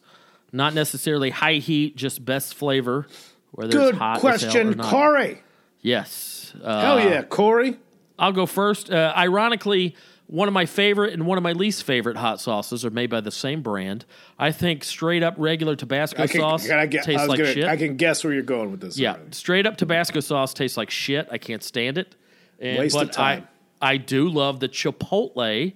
Not 0.51 0.73
necessarily 0.73 1.31
high 1.31 1.55
heat, 1.55 1.95
just 1.95 2.23
best 2.23 2.53
flavor. 2.53 3.07
Whether 3.51 3.71
Good 3.71 3.89
it's 3.89 3.97
hot 3.97 4.21
hell 4.21 4.29
or 4.29 4.37
question, 4.37 4.71
not. 4.77 4.85
Corey. 4.85 5.41
Yes. 5.81 6.53
Uh, 6.61 6.81
Hell 6.81 6.99
yeah, 6.99 7.21
Corey. 7.23 7.77
I'll 8.19 8.31
go 8.31 8.45
first. 8.45 8.91
Uh, 8.91 9.13
ironically, 9.15 9.95
one 10.27 10.47
of 10.47 10.53
my 10.53 10.65
favorite 10.65 11.13
and 11.13 11.25
one 11.25 11.37
of 11.37 11.43
my 11.43 11.53
least 11.53 11.83
favorite 11.83 12.17
hot 12.17 12.41
sauces 12.41 12.83
are 12.83 12.89
made 12.89 13.09
by 13.09 13.21
the 13.21 13.31
same 13.31 13.61
brand. 13.61 14.05
I 14.37 14.51
think 14.51 14.83
straight 14.83 15.23
up 15.23 15.35
regular 15.37 15.75
Tabasco 15.75 16.27
can, 16.27 16.39
sauce 16.41 16.67
can 16.67 16.77
I, 16.79 16.85
get, 16.85 17.03
tastes 17.05 17.27
like 17.27 17.39
gonna, 17.39 17.53
shit. 17.53 17.65
I 17.65 17.77
can 17.77 17.95
guess 17.95 18.23
where 18.23 18.33
you're 18.33 18.43
going 18.43 18.71
with 18.71 18.81
this. 18.81 18.97
yeah, 18.97 19.13
already. 19.13 19.31
straight 19.31 19.65
up 19.65 19.77
Tabasco 19.77 20.19
sauce 20.19 20.53
tastes 20.53 20.77
like 20.77 20.89
shit. 20.89 21.27
I 21.31 21.37
can't 21.37 21.63
stand 21.63 21.97
it. 21.97 22.15
And, 22.59 22.79
Waste 22.79 22.95
of 22.95 23.07
but 23.07 23.13
time. 23.13 23.47
I 23.81 23.93
I 23.93 23.97
do 23.97 24.27
love 24.29 24.59
the 24.59 24.67
Chipotle. 24.69 25.73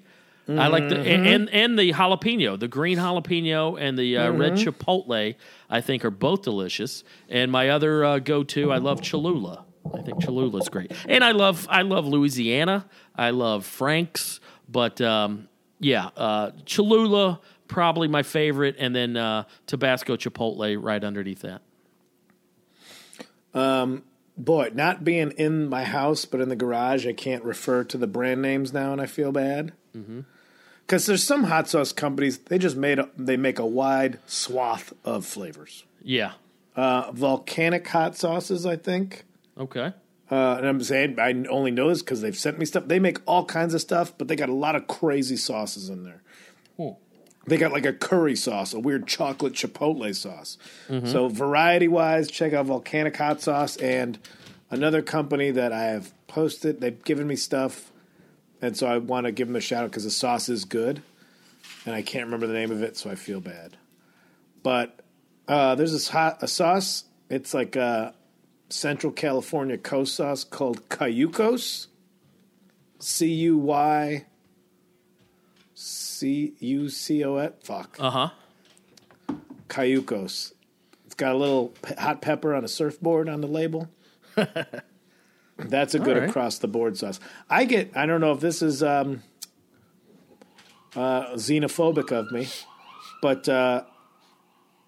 I 0.50 0.68
like 0.68 0.90
the 0.90 0.96
Mm-hmm. 0.96 1.26
and 1.28 1.50
and 1.52 1.80
the 1.80 1.94
jalapeno, 1.94 2.60
the 2.60 2.68
green 2.68 2.98
jalapeno 2.98 3.80
and 3.80 3.98
the 3.98 4.18
uh, 4.18 4.32
red 4.32 4.54
Mm-hmm. 4.54 4.70
chipotle. 4.70 5.36
I 5.70 5.82
think 5.82 6.04
are 6.04 6.12
both 6.12 6.42
delicious. 6.42 7.04
And 7.30 7.52
my 7.52 7.70
other 7.70 8.04
uh, 8.04 8.20
go 8.20 8.44
to, 8.44 8.72
I 8.74 8.78
love 8.78 9.02
Cholula. 9.02 9.64
I 9.94 10.02
think 10.02 10.22
Cholula's 10.24 10.68
great, 10.70 10.92
and 11.08 11.24
I 11.24 11.32
love 11.32 11.68
I 11.70 11.84
love 11.84 12.06
Louisiana. 12.06 12.86
I 13.16 13.30
love 13.30 13.66
Frank's, 13.66 14.40
but 14.68 15.00
um, 15.02 15.48
yeah, 15.80 16.10
uh, 16.18 16.52
Cholula 16.66 17.40
probably 17.68 18.08
my 18.10 18.22
favorite, 18.24 18.76
and 18.78 18.94
then 18.96 19.16
uh, 19.16 19.44
Tabasco 19.68 20.18
Chipotle 20.18 20.78
right 20.82 21.04
underneath 21.04 21.42
that. 21.44 21.62
Boy, 24.44 24.72
not 24.74 25.04
being 25.04 25.32
in 25.32 25.70
my 25.70 25.84
house 25.84 26.26
but 26.26 26.42
in 26.42 26.50
the 26.50 26.56
garage, 26.56 27.06
I 27.06 27.14
can't 27.14 27.44
refer 27.44 27.84
to 27.84 27.98
the 27.98 28.08
brand 28.08 28.42
names 28.42 28.74
now, 28.74 28.92
and 28.92 29.00
I 29.00 29.06
feel 29.06 29.32
bad. 29.32 29.74
Because 30.86 31.06
there's 31.06 31.24
some 31.24 31.44
hot 31.44 31.70
sauce 31.70 31.92
companies 31.94 32.40
they 32.40 32.58
just 32.58 32.76
made 32.76 32.98
a, 32.98 33.10
they 33.16 33.38
make 33.38 33.60
a 33.60 33.66
wide 33.66 34.20
swath 34.26 34.94
of 35.06 35.26
flavors. 35.26 35.86
Yeah. 36.02 36.34
Uh, 36.76 37.12
volcanic 37.12 37.88
hot 37.88 38.18
sauces, 38.18 38.66
I 38.66 38.78
think. 38.78 39.26
Okay. 39.58 39.94
Uh, 40.32 40.56
and 40.58 40.66
I'm 40.66 40.82
saying 40.82 41.20
I 41.20 41.34
only 41.50 41.72
know 41.72 41.90
this 41.90 42.02
because 42.02 42.22
they've 42.22 42.38
sent 42.38 42.58
me 42.58 42.66
stuff. 42.66 42.88
They 42.88 43.00
make 43.00 43.20
all 43.28 43.46
kinds 43.46 43.74
of 43.74 43.82
stuff, 43.82 44.14
but 44.18 44.28
they 44.28 44.36
got 44.36 44.50
a 44.50 44.54
lot 44.54 44.76
of 44.76 44.88
crazy 44.88 45.36
sauces 45.38 45.90
in 45.90 46.04
there. 46.04 46.24
They 47.48 47.58
got 47.58 47.72
like 47.72 47.86
a 47.86 47.94
curry 47.94 48.36
sauce, 48.36 48.74
a 48.74 48.80
weird 48.80 49.08
chocolate 49.08 49.54
chipotle 49.54 50.16
sauce. 50.16 50.58
So 51.08 51.28
variety 51.28 51.88
wise, 51.88 52.30
check 52.30 52.54
out 52.54 52.68
Volcanic 52.68 53.18
Hot 53.18 53.42
Sauce 53.42 53.78
and 53.78 54.20
another 54.70 55.02
company 55.02 55.52
that 55.52 55.74
I 55.74 55.86
have 55.86 56.14
posted. 56.28 56.82
They've 56.82 57.04
given 57.04 57.28
me 57.28 57.36
stuff, 57.36 57.92
and 58.62 58.78
so 58.78 58.88
I 58.88 59.00
want 59.00 59.26
to 59.26 59.32
give 59.32 59.48
them 59.48 59.56
a 59.56 59.62
shout 59.62 59.84
out 59.84 59.90
because 59.90 60.04
the 60.04 60.12
sauce 60.12 60.50
is 60.50 60.66
good, 60.66 61.02
and 61.86 61.96
I 61.96 62.04
can't 62.04 62.26
remember 62.26 62.48
the 62.48 62.54
name 62.54 62.72
of 62.72 62.84
it, 62.84 62.96
so 62.96 63.10
I 63.10 63.16
feel 63.16 63.42
bad. 63.42 63.76
But 64.62 65.00
uh, 65.48 65.76
there's 65.76 65.94
this 65.94 66.10
hot 66.10 66.44
a 66.44 66.48
sauce. 66.48 67.06
It's 67.30 67.54
like 67.54 67.76
a 67.76 68.14
Central 68.70 69.12
California 69.12 69.78
coast 69.78 70.16
sauce 70.16 70.44
called 70.44 70.88
Cayucos. 70.90 71.88
C 73.00 73.34
U 73.34 73.58
Y 73.58 74.28
C 76.22 76.54
U 76.60 76.88
C 76.90 77.24
O 77.24 77.38
S. 77.38 77.52
Fuck. 77.64 77.98
Uh 78.00 78.10
huh. 78.12 78.30
Cayucos. 79.70 80.54
It's 81.06 81.16
got 81.16 81.34
a 81.34 81.38
little 81.38 81.70
pe- 81.82 81.96
hot 81.96 82.22
pepper 82.22 82.54
on 82.54 82.64
a 82.64 82.68
surfboard 82.68 83.28
on 83.28 83.42
the 83.42 83.48
label. 83.48 83.90
That's 85.58 85.94
a 85.96 86.00
good 86.00 86.18
right. 86.18 86.30
across 86.30 86.60
the 86.60 86.68
board 86.68 86.98
sauce. 86.98 87.20
I 87.50 87.66
get. 87.66 87.96
I 87.98 88.06
don't 88.06 88.22
know 88.22 88.32
if 88.34 88.40
this 88.40 88.62
is 88.62 88.82
um, 88.84 89.24
uh, 90.96 91.34
xenophobic 91.34 92.12
of 92.12 92.32
me, 92.32 92.48
but 93.22 93.48
uh, 93.50 93.84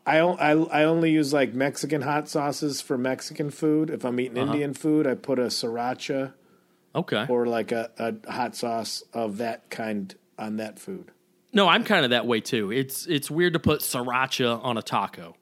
I, 0.05 0.19
o- 0.19 0.35
I 0.35 0.81
I 0.81 0.83
only 0.85 1.11
use 1.11 1.33
like 1.33 1.53
Mexican 1.53 2.01
hot 2.03 2.29
sauces 2.29 2.81
for 2.81 2.97
Mexican 2.97 3.49
food. 3.49 3.89
If 3.89 4.03
I'm 4.05 4.19
eating 4.19 4.37
Indian 4.37 4.73
food, 4.73 5.05
I 5.07 5.15
put 5.15 5.39
a 5.39 5.43
sriracha 5.47 6.33
Okay. 6.95 7.25
or 7.27 7.45
like 7.47 7.71
a, 7.71 7.91
a 7.97 8.31
hot 8.31 8.55
sauce 8.55 9.03
of 9.13 9.37
that 9.37 9.69
kind 9.69 10.13
on 10.37 10.57
that 10.57 10.79
food. 10.79 11.11
No, 11.53 11.67
I'm 11.69 11.83
kind 11.83 12.03
of 12.03 12.09
that 12.11 12.25
way 12.25 12.41
too. 12.41 12.71
It's 12.71 13.05
it's 13.05 13.29
weird 13.29 13.53
to 13.53 13.59
put 13.59 13.81
sriracha 13.81 14.63
on 14.63 14.77
a 14.77 14.81
taco. 14.81 15.35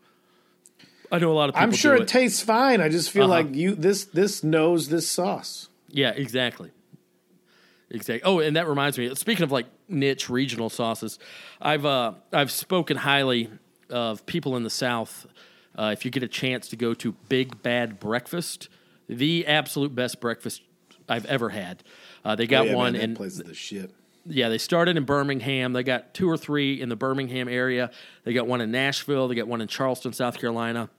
I 1.11 1.19
know 1.19 1.31
a 1.31 1.33
lot 1.33 1.49
of 1.49 1.55
people. 1.55 1.63
I'm 1.67 1.71
sure 1.73 1.95
do 1.97 2.03
it, 2.03 2.07
tastes 2.07 2.41
fine. 2.41 2.81
I 2.81 2.89
just 2.89 3.11
feel 3.11 3.23
Uh-huh. 3.31 3.43
like 3.43 3.55
you 3.55 3.75
this 3.75 4.05
this 4.05 4.43
knows 4.43 4.89
this 4.89 5.09
sauce. 5.09 5.69
Yeah, 5.89 6.11
exactly. 6.11 6.71
Exactly. 7.89 8.23
Oh, 8.23 8.39
and 8.39 8.55
that 8.55 8.67
reminds 8.67 8.97
me. 8.97 9.13
Speaking 9.15 9.43
of 9.43 9.51
like 9.51 9.65
niche 9.89 10.29
regional 10.29 10.69
sauces, 10.69 11.19
I've 11.61 11.85
uh, 11.85 12.13
I've 12.31 12.51
spoken 12.51 12.95
highly 12.97 13.49
of 13.89 14.25
people 14.25 14.55
in 14.55 14.63
the 14.63 14.69
South. 14.69 15.27
Uh, 15.77 15.89
if 15.93 16.05
you 16.05 16.11
get 16.11 16.23
a 16.23 16.27
chance 16.27 16.69
to 16.69 16.75
go 16.77 16.93
to 16.93 17.13
Big 17.29 17.61
Bad 17.61 17.99
Breakfast, 17.99 18.69
the 19.09 19.45
absolute 19.47 19.93
best 19.95 20.19
breakfast 20.21 20.61
I've 21.09 21.25
ever 21.25 21.49
had. 21.49 21.83
Uh, 22.23 22.35
they 22.35 22.47
got 22.47 22.61
Oh, 22.67 22.69
yeah, 22.69 22.75
one 22.75 22.93
man, 22.93 23.01
in 23.01 23.09
that 23.13 23.17
place 23.17 23.33
is 23.33 23.43
the 23.43 23.53
shit. 23.53 23.91
Yeah, 24.25 24.49
they 24.49 24.57
started 24.57 24.97
in 24.97 25.05
Birmingham. 25.05 25.73
They 25.73 25.83
got 25.83 26.13
two 26.13 26.29
or 26.29 26.37
three 26.37 26.79
in 26.79 26.89
the 26.89 26.95
Birmingham 26.95 27.47
area. 27.47 27.91
They 28.23 28.33
got 28.33 28.47
one 28.47 28.61
in 28.61 28.71
Nashville. 28.71 29.27
They 29.27 29.35
got 29.35 29.47
one 29.47 29.61
in 29.61 29.67
Charleston, 29.67 30.13
South 30.13 30.39
Carolina. 30.39 30.89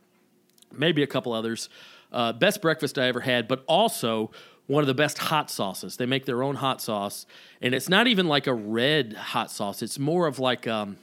Maybe 0.73 1.03
a 1.03 1.07
couple 1.07 1.33
others. 1.33 1.69
Uh, 2.11 2.33
best 2.33 2.61
breakfast 2.61 2.99
I 2.99 3.07
ever 3.07 3.21
had, 3.21 3.49
but 3.49 3.65
also 3.67 4.31
one 4.67 4.83
of 4.83 4.87
the 4.87 4.95
best 4.95 5.19
hot 5.19 5.51
sauces. 5.51 5.97
They 5.97 6.07
make 6.07 6.27
their 6.27 6.43
own 6.43 6.57
hot 6.57 6.81
sauce, 6.81 7.27
and 7.61 7.75
it's 7.75 7.89
not 7.89 8.07
even 8.07 8.27
like 8.27 8.47
a 8.47 8.55
red 8.55 9.15
hot 9.15 9.51
sauce. 9.51 9.83
It's 9.83 9.99
more 9.99 10.27
of 10.27 10.39
like 10.39 10.67
um, 10.67 10.99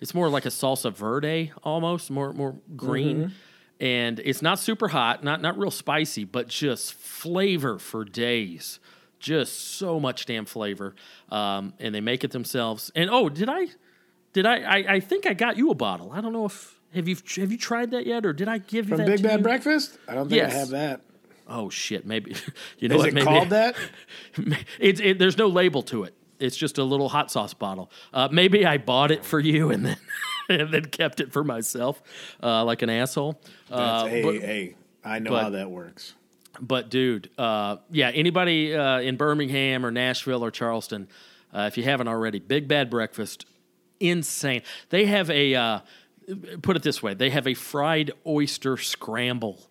it's 0.00 0.14
more 0.14 0.28
like 0.28 0.46
a 0.46 0.50
salsa 0.50 0.92
verde 0.92 1.52
almost, 1.62 2.10
more 2.10 2.32
more 2.32 2.56
green. 2.76 3.32
And 3.78 4.20
it's 4.20 4.40
not 4.40 4.58
super 4.58 4.88
hot, 4.88 5.22
not 5.22 5.42
not 5.42 5.58
real 5.58 5.70
spicy, 5.70 6.24
but 6.24 6.48
just 6.48 6.94
flavor 6.94 7.78
for 7.78 8.04
days. 8.04 8.80
Just 9.18 9.76
so 9.78 9.98
much 9.98 10.26
damn 10.26 10.44
flavor. 10.44 10.94
Um, 11.30 11.72
and 11.80 11.94
they 11.94 12.00
make 12.00 12.22
it 12.24 12.30
themselves. 12.32 12.92
And 12.94 13.08
oh, 13.10 13.28
did 13.28 13.48
I 13.48 13.66
did 14.32 14.46
I, 14.46 14.56
I 14.60 14.76
I 14.94 15.00
think 15.00 15.26
I 15.26 15.34
got 15.34 15.56
you 15.56 15.70
a 15.70 15.74
bottle. 15.74 16.12
I 16.12 16.20
don't 16.20 16.32
know 16.32 16.44
if 16.46 16.78
have 16.94 17.08
you 17.08 17.16
have 17.36 17.50
you 17.50 17.58
tried 17.58 17.90
that 17.92 18.06
yet 18.06 18.26
or 18.26 18.32
did 18.32 18.48
I 18.48 18.58
give 18.58 18.88
you 18.88 18.96
From 18.96 19.06
that 19.06 19.16
Big 19.16 19.22
Bad 19.22 19.40
you? 19.40 19.42
Breakfast? 19.44 19.98
I 20.08 20.14
don't 20.14 20.28
think 20.28 20.36
Yes. 20.40 20.54
I 20.54 20.58
have 20.58 20.68
that. 20.70 21.00
Oh 21.48 21.70
shit, 21.70 22.06
maybe 22.06 22.34
you 22.78 22.88
know 22.88 22.96
Is 22.96 22.98
what 23.00 23.08
it 23.08 23.14
maybe 23.14 23.24
called 23.26 23.50
that? 23.50 23.76
it's 24.78 25.00
it, 25.00 25.18
there's 25.18 25.38
no 25.38 25.46
label 25.48 25.82
to 25.84 26.04
it. 26.04 26.14
It's 26.38 26.56
just 26.56 26.76
a 26.76 26.84
little 26.84 27.08
hot 27.08 27.30
sauce 27.30 27.54
bottle. 27.54 27.90
Uh, 28.12 28.28
maybe 28.30 28.66
I 28.66 28.76
bought 28.78 29.10
it 29.10 29.24
for 29.24 29.40
you 29.40 29.70
and 29.70 29.86
then 29.86 29.96
and 30.50 30.72
then 30.72 30.84
kept 30.86 31.20
it 31.20 31.32
for 31.32 31.42
myself, 31.42 32.02
uh, 32.42 32.64
like 32.64 32.82
an 32.82 32.90
asshole. 32.90 33.40
Uh, 33.70 34.06
hey, 34.06 34.22
but, 34.22 34.34
hey, 34.36 34.74
I 35.04 35.18
know 35.20 35.30
but- 35.30 35.42
how 35.44 35.50
that 35.50 35.70
works. 35.70 36.14
But 36.60 36.90
dude, 36.90 37.30
uh, 37.38 37.76
yeah, 37.90 38.10
anybody 38.10 38.74
uh, 38.74 39.00
in 39.00 39.16
Birmingham 39.16 39.84
or 39.84 39.90
Nashville 39.90 40.44
or 40.44 40.50
Charleston, 40.50 41.08
uh, 41.54 41.62
if 41.62 41.76
you 41.76 41.84
haven't 41.84 42.08
already, 42.08 42.38
Big 42.38 42.68
Bad 42.68 42.90
Breakfast, 42.90 43.46
insane. 44.00 44.62
They 44.90 45.06
have 45.06 45.30
a 45.30 45.54
uh, 45.54 45.80
put 46.62 46.76
it 46.76 46.82
this 46.82 47.02
way: 47.02 47.14
they 47.14 47.30
have 47.30 47.46
a 47.46 47.54
fried 47.54 48.10
oyster 48.26 48.76
scramble. 48.76 49.68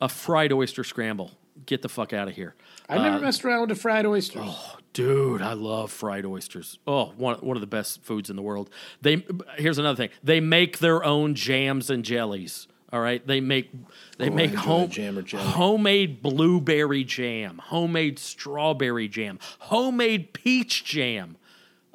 A 0.00 0.08
fried 0.08 0.52
oyster 0.52 0.82
scramble. 0.82 1.30
Get 1.64 1.82
the 1.82 1.88
fuck 1.88 2.12
out 2.12 2.26
of 2.26 2.34
here. 2.34 2.54
I 2.88 2.98
never 2.98 3.20
messed 3.20 3.44
around 3.44 3.60
with 3.62 3.70
a 3.70 3.80
fried 3.80 4.04
oyster. 4.04 4.40
Oh, 4.42 4.76
dude, 4.92 5.42
I 5.42 5.52
love 5.52 5.92
fried 5.92 6.26
oysters. 6.26 6.78
Oh, 6.86 7.12
one 7.16 7.36
one 7.36 7.56
of 7.56 7.60
the 7.60 7.66
best 7.66 8.02
foods 8.02 8.30
in 8.30 8.36
the 8.36 8.42
world. 8.42 8.68
They 9.00 9.24
here's 9.56 9.78
another 9.78 9.96
thing. 9.96 10.10
They 10.22 10.40
make 10.40 10.78
their 10.78 11.04
own 11.04 11.34
jams 11.34 11.90
and 11.90 12.04
jellies. 12.04 12.66
All 12.92 13.00
right, 13.00 13.26
they 13.26 13.40
make 13.40 13.70
they 14.18 14.28
Oh, 14.28 14.32
make 14.32 14.52
home 14.54 14.90
jam 14.90 15.18
or 15.18 15.22
jelly. 15.22 15.44
homemade 15.44 16.22
blueberry 16.22 17.04
jam, 17.04 17.58
homemade 17.58 18.18
strawberry 18.18 19.08
jam, 19.08 19.38
homemade 19.60 20.32
peach 20.34 20.84
jam. 20.84 21.36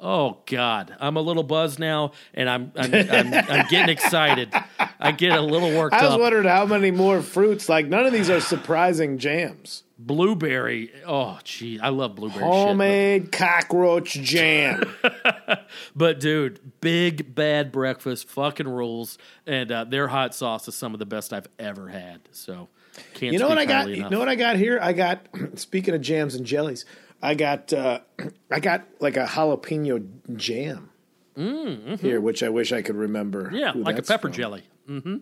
Oh 0.00 0.38
God, 0.46 0.94
I'm 1.00 1.16
a 1.16 1.20
little 1.20 1.42
buzzed 1.44 1.78
now, 1.78 2.12
and 2.34 2.48
I'm 2.50 2.72
I'm, 2.76 2.92
I'm, 2.94 3.34
I'm 3.34 3.66
getting 3.68 3.88
excited. 3.90 4.52
I 5.00 5.12
get 5.12 5.32
a 5.32 5.40
little 5.40 5.76
worked 5.76 5.94
up. 5.94 6.02
I 6.02 6.04
was 6.06 6.14
up. 6.14 6.20
wondering 6.20 6.46
how 6.48 6.66
many 6.66 6.90
more 6.90 7.22
fruits. 7.22 7.68
Like 7.68 7.86
none 7.86 8.04
of 8.06 8.12
these 8.12 8.28
are 8.30 8.40
surprising 8.40 9.18
jams. 9.18 9.84
Blueberry. 9.98 10.92
Oh, 11.06 11.38
gee, 11.42 11.80
I 11.80 11.88
love 11.88 12.14
blueberry. 12.14 12.44
shit, 12.44 12.52
Homemade 12.52 13.32
cockroach 13.32 14.12
jam. 14.12 14.84
But 15.94 16.20
dude, 16.20 16.80
big 16.80 17.34
bad 17.34 17.72
breakfast 17.72 18.28
fucking 18.28 18.68
rules, 18.68 19.18
and 19.46 19.70
uh, 19.70 19.84
their 19.84 20.08
hot 20.08 20.34
sauce 20.34 20.66
is 20.68 20.74
some 20.74 20.94
of 20.94 20.98
the 20.98 21.06
best 21.06 21.32
I've 21.32 21.48
ever 21.58 21.88
had. 21.88 22.20
So 22.32 22.68
can't. 23.14 23.32
You 23.32 23.38
know 23.38 23.48
what 23.48 23.58
I 23.58 23.66
got? 23.66 23.82
highly 23.82 23.98
You 23.98 24.08
know 24.08 24.18
what 24.18 24.28
I 24.28 24.34
got 24.34 24.56
here? 24.56 24.78
I 24.80 24.92
got. 24.92 25.26
Speaking 25.56 25.94
of 25.94 26.00
jams 26.00 26.34
and 26.34 26.46
jellies, 26.46 26.84
I 27.20 27.34
got. 27.34 27.72
Uh, 27.72 28.00
I 28.50 28.60
got 28.60 28.84
like 29.00 29.16
a 29.16 29.26
jalapeno 29.26 30.06
jam 30.36 30.90
here, 31.36 32.20
which 32.20 32.42
I 32.42 32.48
wish 32.48 32.72
I 32.72 32.80
could 32.82 32.96
remember. 32.96 33.46
Mm-hmm. 33.46 33.56
Yeah, 33.56 33.72
like 33.74 33.98
a 33.98 34.02
pepper 34.02 34.28
from. 34.28 34.32
jelly. 34.32 34.62
Mm-hmm. 34.88 35.16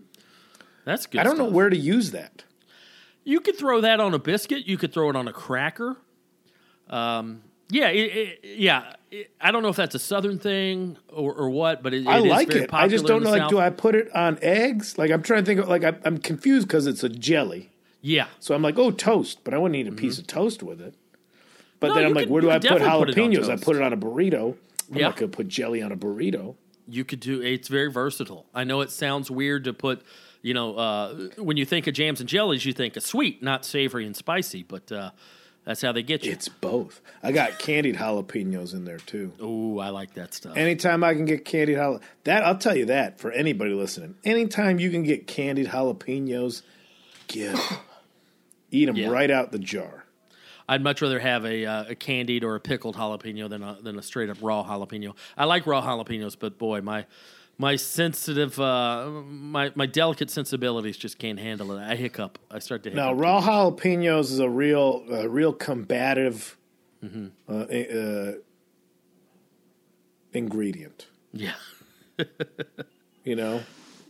That's 0.85 1.07
good. 1.07 1.21
I 1.21 1.25
don't 1.25 1.39
know 1.39 1.47
where 1.47 1.69
to 1.71 1.77
use 1.77 2.13
that. 2.13 2.45
You 3.27 3.41
could 3.41 3.59
throw 3.59 3.83
that 3.83 4.01
on 4.01 4.15
a 4.15 4.19
biscuit. 4.19 4.67
You 4.67 4.79
could 4.79 4.95
throw 4.95 5.11
it 5.11 5.17
on 5.17 5.29
a 5.29 5.33
cracker. 5.33 5.97
Um, 6.89 7.43
yeah, 7.69 7.89
it, 7.89 7.99
it, 8.17 8.39
yeah. 8.59 8.95
It, 9.11 9.31
I 9.41 9.51
don't 9.51 9.63
know 9.63 9.69
if 9.69 9.77
that's 9.77 9.95
a 9.95 9.99
southern 9.99 10.39
thing 10.39 10.97
or, 11.13 11.35
or 11.35 11.51
what, 11.51 11.83
but 11.83 11.93
it, 11.93 12.07
I 12.07 12.19
like 12.21 12.49
very 12.49 12.63
it. 12.63 12.71
I 12.73 12.87
just 12.89 13.05
don't 13.07 13.23
know. 13.23 13.31
Like, 13.31 13.49
do 13.49 13.59
I 13.59 13.71
put 13.71 13.95
it 13.95 14.15
on 14.15 14.39
eggs? 14.41 14.97
Like, 14.97 15.11
I'm 15.11 15.23
trying 15.23 15.43
to 15.43 15.47
think. 15.47 15.61
Of, 15.61 15.69
like, 15.69 15.85
I'm, 15.85 16.01
I'm 16.05 16.19
confused 16.19 16.69
because 16.69 16.87
it's 16.87 17.03
a 17.05 17.09
jelly. 17.09 17.71
Yeah, 18.03 18.29
So 18.39 18.55
I'm 18.55 18.63
like, 18.63 18.79
oh, 18.79 18.93
toast, 18.93 19.41
but 19.43 19.53
I 19.53 19.59
wouldn't 19.59 19.75
eat 19.75 19.89
a 19.89 19.93
piece 19.93 20.17
of 20.19 20.29
toast 20.29 20.63
with 20.63 20.81
it. 20.81 20.95
But 21.81 21.89
Mm-hmm. 21.89 21.89
No, 21.89 21.95
then 21.95 22.05
I'm 22.07 22.15
like, 22.15 22.25
could- 22.27 22.31
where 22.33 22.43
do 22.43 22.51
I 22.51 22.55
put 22.59 22.63
definitely 22.63 23.05
put 23.15 23.17
jalapenos? 23.17 23.49
I 23.51 23.57
put 23.57 23.75
it 23.77 23.83
on 23.83 23.93
a 23.93 23.97
burrito. 23.97 24.57
I'm 24.93 24.97
Yeah. 24.99 25.07
not 25.09 25.17
gonna 25.17 25.29
put 25.33 25.49
jelly 25.49 25.83
on 25.83 25.91
a 25.91 25.97
burrito. 25.97 26.55
You 26.89 27.05
could 27.05 27.21
do. 27.21 27.41
It's 27.43 27.69
very 27.69 27.91
versatile. 27.91 28.47
I 28.55 28.65
know 28.65 28.81
it 28.81 28.91
sounds 28.91 29.31
weird 29.31 29.65
to 29.65 29.73
put. 29.73 30.03
You 30.43 30.55
know, 30.55 30.77
uh, 30.77 31.15
when 31.39 31.57
you 31.57 31.65
think 31.65 31.87
of 31.89 31.95
jams 31.95 32.21
and 32.21 32.29
jellies, 32.29 32.65
you 32.65 32.73
think 32.73 32.97
of 32.97 33.03
sweet, 33.03 33.43
not 33.43 33.65
savory 33.65 34.07
and 34.07 34.15
spicy. 34.15 34.63
But 34.63 34.93
uh, 34.93 35.11
that's 35.65 35.83
how 35.83 35.91
they 35.91 36.05
get 36.05 36.25
you. 36.25 36.31
It's 36.31 36.49
both. 36.49 37.01
I 37.23 37.33
got 37.33 37.59
candied 37.59 37.97
jalapenos 37.97 38.73
in 38.73 38.85
there 38.85 38.99
too. 38.99 39.33
Ooh, 39.43 39.81
I 39.81 39.89
like 39.89 40.15
that 40.15 40.35
stuff. 40.35 40.57
Anytime 40.57 41.03
I 41.03 41.15
can 41.15 41.25
get 41.25 41.45
candied 41.45 41.79
jalapenos, 41.79 42.03
that 42.25 42.45
I'll 42.45 42.59
tell 42.59 42.77
you 42.77 42.87
that 42.87 43.19
for 43.19 43.33
anybody 43.33 43.73
listening. 43.73 44.15
Anytime 44.25 44.79
you 44.79 44.91
can 44.91 45.03
get 45.03 45.27
candied 45.27 45.67
jalapenos, 45.69 46.63
get. 47.27 47.59
Eat 48.71 48.87
them 48.87 48.97
Yeah. 48.97 49.09
right 49.11 49.31
out 49.31 49.53
the 49.53 49.59
jar. 49.59 50.05
I'd 50.69 50.83
much 50.83 51.01
rather 51.03 51.19
have 51.21 51.45
a, 51.45 51.65
uh, 51.65 51.85
a 51.91 51.95
candied 51.95 52.43
or 52.45 52.55
a 52.57 52.61
pickled 52.61 52.97
jalapeno 52.97 53.49
than 53.49 53.63
a, 53.63 53.79
than 53.81 53.99
a 53.99 54.03
straight 54.03 54.29
up 54.31 54.39
raw 54.41 54.65
jalapeno. 54.65 55.15
I 55.37 55.45
like 55.45 55.67
raw 55.67 55.81
jalapenos, 55.83 56.37
but 56.39 56.59
boy, 56.59 56.81
my 56.81 57.07
my 57.59 57.77
sensitive, 57.77 58.59
uh, 58.61 59.09
my 59.29 59.73
my 59.75 59.87
delicate 59.87 60.29
sensibilities 60.31 60.97
just 60.97 61.19
can't 61.19 61.39
handle 61.39 61.73
it. 61.73 61.81
I 61.81 61.95
hiccup. 61.97 62.39
I 62.51 62.59
start 62.59 62.83
to 62.83 62.91
hiccup. 62.91 63.05
Now, 63.05 63.13
raw 63.15 63.41
jalapenos 63.41 64.33
is 64.33 64.41
a 64.41 64.49
real, 64.51 65.05
a 65.11 65.29
real 65.29 65.53
combative 65.53 66.57
Mm-hmm. 67.05 67.27
uh, 67.49 67.55
uh, 67.55 68.33
ingredient. 70.33 71.07
Yeah, 71.33 71.53
You 73.25 73.37
know, 73.37 73.63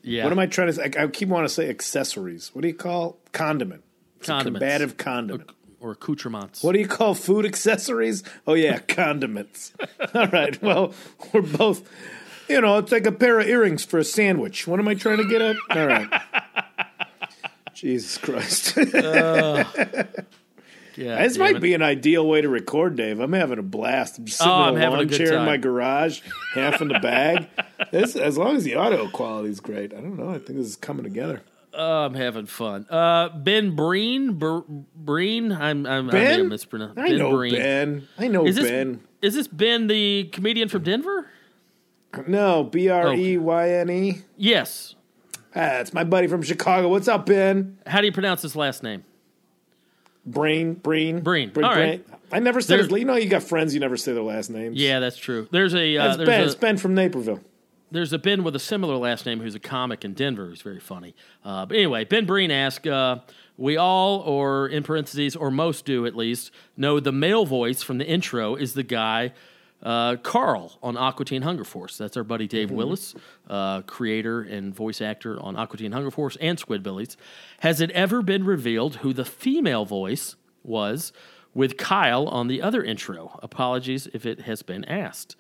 yeah. 0.03 0.23
what 0.25 0.33
am 0.33 0.39
I 0.39 0.47
trying 0.47 0.69
to? 0.69 0.73
say? 0.75 0.91
I, 0.97 1.05
I 1.05 1.07
keep 1.09 1.29
wanting 1.29 1.49
to 1.49 1.53
say 1.53 1.69
accessories. 1.69 2.51
What 2.55 2.63
do 2.63 2.69
you 2.69 2.75
call 2.75 3.19
condiment? 3.33 3.83
It's 4.21 4.29
a 4.29 4.33
Condiments. 4.33 4.61
combative 4.61 4.97
condiment. 4.97 5.51
Or 5.81 5.93
accoutrements? 5.93 6.63
What 6.63 6.73
do 6.73 6.79
you 6.79 6.89
call 6.89 7.15
food 7.15 7.45
accessories? 7.45 8.23
Oh 8.47 8.55
yeah, 8.55 8.79
condiments. 8.89 9.73
All 10.15 10.29
right. 10.29 10.61
Well, 10.63 10.95
we're 11.33 11.43
both. 11.43 11.89
You 12.49 12.61
know, 12.61 12.79
it's 12.79 12.93
like 12.93 13.07
a 13.07 13.13
pair 13.13 13.41
of 13.41 13.49
earrings 13.49 13.85
for 13.85 13.99
a 13.99 14.05
sandwich. 14.05 14.67
What 14.67 14.79
am 14.79 14.87
I 14.87 14.95
trying 14.95 15.19
to 15.19 15.29
get 15.29 15.43
at? 15.43 15.57
All 15.71 15.87
right. 15.87 16.09
Jesus 17.75 18.19
Christ. 18.19 18.79
Yeah, 20.97 21.23
this 21.23 21.37
might 21.37 21.57
it. 21.57 21.63
be 21.63 21.75
an 21.75 21.83
ideal 21.83 22.27
way 22.27 22.41
to 22.41 22.49
record, 22.49 22.97
Dave. 22.97 23.21
I'm 23.21 23.35
having 23.35 23.59
a 23.59 23.63
blast. 23.63 24.19
I'm 24.19 24.25
just 24.25 24.39
sitting 24.39 24.51
Oh, 24.51 24.63
I'm 24.63 24.77
in 24.77 24.81
a 24.81 24.85
having 24.85 24.95
a 24.95 24.99
lawn 25.01 25.09
good 25.09 25.19
chair 25.19 25.39
in 25.39 25.45
my 25.45 25.59
garage, 25.59 26.23
half 26.55 26.81
in 26.81 26.89
the 26.89 26.99
bag. 26.99 27.49
This, 27.93 28.17
as 28.17 28.39
long 28.39 28.57
as 28.57 28.65
the 28.65 28.77
audio 28.77 29.09
quality 29.11 29.51
is 29.51 29.61
great, 29.61 29.93
I 29.93 29.97
don't 29.97 30.17
know. 30.17 30.31
I 30.31 30.39
think 30.39 30.59
this 30.59 30.69
is 30.69 30.77
coming 30.77 31.05
together. 31.05 31.43
Oh, 31.79 32.05
I'm 32.07 32.15
having 32.15 32.47
fun. 32.47 32.87
Uh, 32.89 33.29
ben 33.31 33.77
Breen, 33.77 34.35
Ber, 34.39 34.63
Breen. 34.95 35.53
I'm, 35.53 35.87
I'm 35.87 36.09
I 36.09 36.13
may 36.13 36.25
Ben? 36.25 36.39
have 36.41 36.49
mispronounced. 36.49 36.99
I 36.99 37.09
ben 37.09 37.19
know 37.19 37.31
Breen. 37.33 37.55
Ben. 37.55 38.09
I 38.19 38.29
know 38.29 38.47
Is 38.47 38.57
this 38.57 38.69
Ben. 38.69 39.01
is 39.21 39.35
this 39.35 39.47
Ben 39.47 39.87
the 39.87 40.25
comedian 40.33 40.69
from 40.69 40.83
Denver? 40.85 41.29
No, 42.27 42.65
B 42.65 42.89
R 42.89 43.13
E 43.15 43.37
Y 43.37 43.71
N 43.71 43.91
E. 43.91 44.23
Yes. 44.39 44.95
Ah, 45.55 45.79
it's 45.81 45.93
my 45.93 46.05
buddy 46.05 46.27
from 46.29 46.41
Chicago. 46.43 46.89
What's 46.89 47.09
up, 47.09 47.27
Ben? 47.27 47.79
How 47.87 48.01
do 48.01 48.07
you 48.07 48.13
pronounce 48.13 48.41
his 48.43 48.57
last 48.57 48.83
name? 48.83 49.05
Brain, 50.25 50.75
Breen, 50.75 51.21
Breen. 51.21 51.51
Breen, 51.51 51.65
All 51.65 51.75
right. 51.75 52.05
I 52.33 52.41
never 52.41 52.61
said 52.61 52.79
his. 52.79 52.89
There's- 52.89 53.01
You 53.01 53.07
know, 53.07 53.17
you 53.17 53.29
got 53.29 53.43
friends. 53.43 53.73
You 53.75 53.81
never 53.81 53.97
say 53.97 54.13
their 54.13 54.23
last 54.23 54.51
names. 54.51 54.77
Yeah, 54.77 54.99
that's 54.99 55.17
true. 55.17 55.47
There's 55.53 55.75
a 55.75 55.97
uh, 55.97 56.05
that's 56.05 56.17
there's 56.17 56.27
Ben. 56.29 56.41
a, 56.41 56.45
It's 56.47 56.55
Ben 56.55 56.77
from 56.79 56.95
Naperville. 56.95 57.41
There's 57.91 58.13
a 58.13 58.19
Ben 58.19 58.45
with 58.45 58.57
a 58.57 58.61
similar 58.61 58.97
last 58.97 59.27
name 59.27 59.41
who's 59.41 59.55
a 59.55 59.61
comic 59.61 60.05
in 60.05 60.15
Denver 60.15 60.47
who's 60.47 60.63
very 60.63 60.81
funny. 60.81 61.15
Uh, 61.45 61.67
but 61.67 61.77
anyway, 61.77 62.05
Ben 62.05 62.27
Breen 62.27 62.51
asked, 62.51 62.87
uh, 62.87 63.19
we 63.57 63.77
all, 63.77 64.21
or 64.21 64.69
in 64.69 64.83
parentheses, 64.83 65.37
or 65.37 65.51
most 65.51 65.85
do 65.85 66.07
at 66.07 66.15
least, 66.17 66.51
know 66.77 67.01
the 67.01 67.13
male 67.13 67.47
voice 67.47 67.83
from 67.83 67.99
the 67.99 68.07
intro 68.07 68.55
is 68.57 68.75
the 68.75 68.83
guy 68.83 69.33
Uh, 69.83 70.17
Carl 70.17 70.79
on 70.83 70.97
Aqua 70.97 71.27
Teen 71.27 71.43
Hunger 71.43 71.63
Force. 71.63 71.99
That's 71.99 72.17
our 72.17 72.25
buddy 72.25 72.49
Dave 72.49 72.71
Willis, 72.71 73.15
uh, 73.49 73.83
creator 73.83 74.41
and 74.41 74.75
voice 74.75 75.03
actor 75.03 75.39
on 75.39 75.55
Aqua 75.55 75.77
Teen 75.77 75.93
Hunger 75.93 76.11
Force 76.11 76.39
and 76.41 76.59
Squidbillies. 76.59 77.17
Has 77.61 77.83
it 77.83 77.91
ever 77.91 78.23
been 78.23 78.45
revealed 78.45 78.97
who 78.97 79.13
the 79.13 79.25
female 79.25 79.85
voice 79.85 80.35
was 80.65 81.13
with 81.53 81.77
Kyle 81.77 82.27
on 82.27 82.49
the 82.49 82.63
other 82.63 82.83
intro? 82.83 83.39
Apologies 83.43 84.09
if 84.15 84.25
it 84.25 84.41
has 84.41 84.63
been 84.63 84.85
asked. 84.87 85.37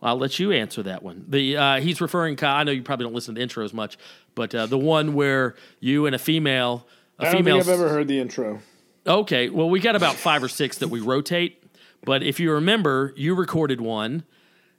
I'll 0.00 0.18
let 0.18 0.38
you 0.38 0.52
answer 0.52 0.82
that 0.84 1.02
one. 1.02 1.24
The 1.28 1.56
uh, 1.56 1.80
he's 1.80 2.00
referring. 2.00 2.36
Kyle, 2.36 2.56
I 2.56 2.64
know 2.64 2.72
you 2.72 2.82
probably 2.82 3.04
don't 3.04 3.14
listen 3.14 3.34
to 3.34 3.40
intros 3.40 3.72
much, 3.72 3.98
but 4.34 4.54
uh, 4.54 4.66
the 4.66 4.78
one 4.78 5.14
where 5.14 5.56
you 5.80 6.06
and 6.06 6.14
a 6.14 6.18
female, 6.18 6.86
a 7.18 7.22
I 7.22 7.24
don't 7.26 7.38
female. 7.38 7.60
think 7.60 7.68
I've 7.68 7.80
ever 7.80 7.88
heard 7.88 8.08
the 8.08 8.20
intro. 8.20 8.60
Okay, 9.06 9.48
well, 9.48 9.68
we 9.68 9.80
got 9.80 9.96
about 9.96 10.14
five 10.14 10.42
or 10.42 10.48
six 10.48 10.78
that 10.78 10.88
we 10.88 11.00
rotate. 11.00 11.62
But 12.04 12.22
if 12.22 12.38
you 12.38 12.52
remember, 12.52 13.12
you 13.16 13.34
recorded 13.34 13.80
one, 13.80 14.24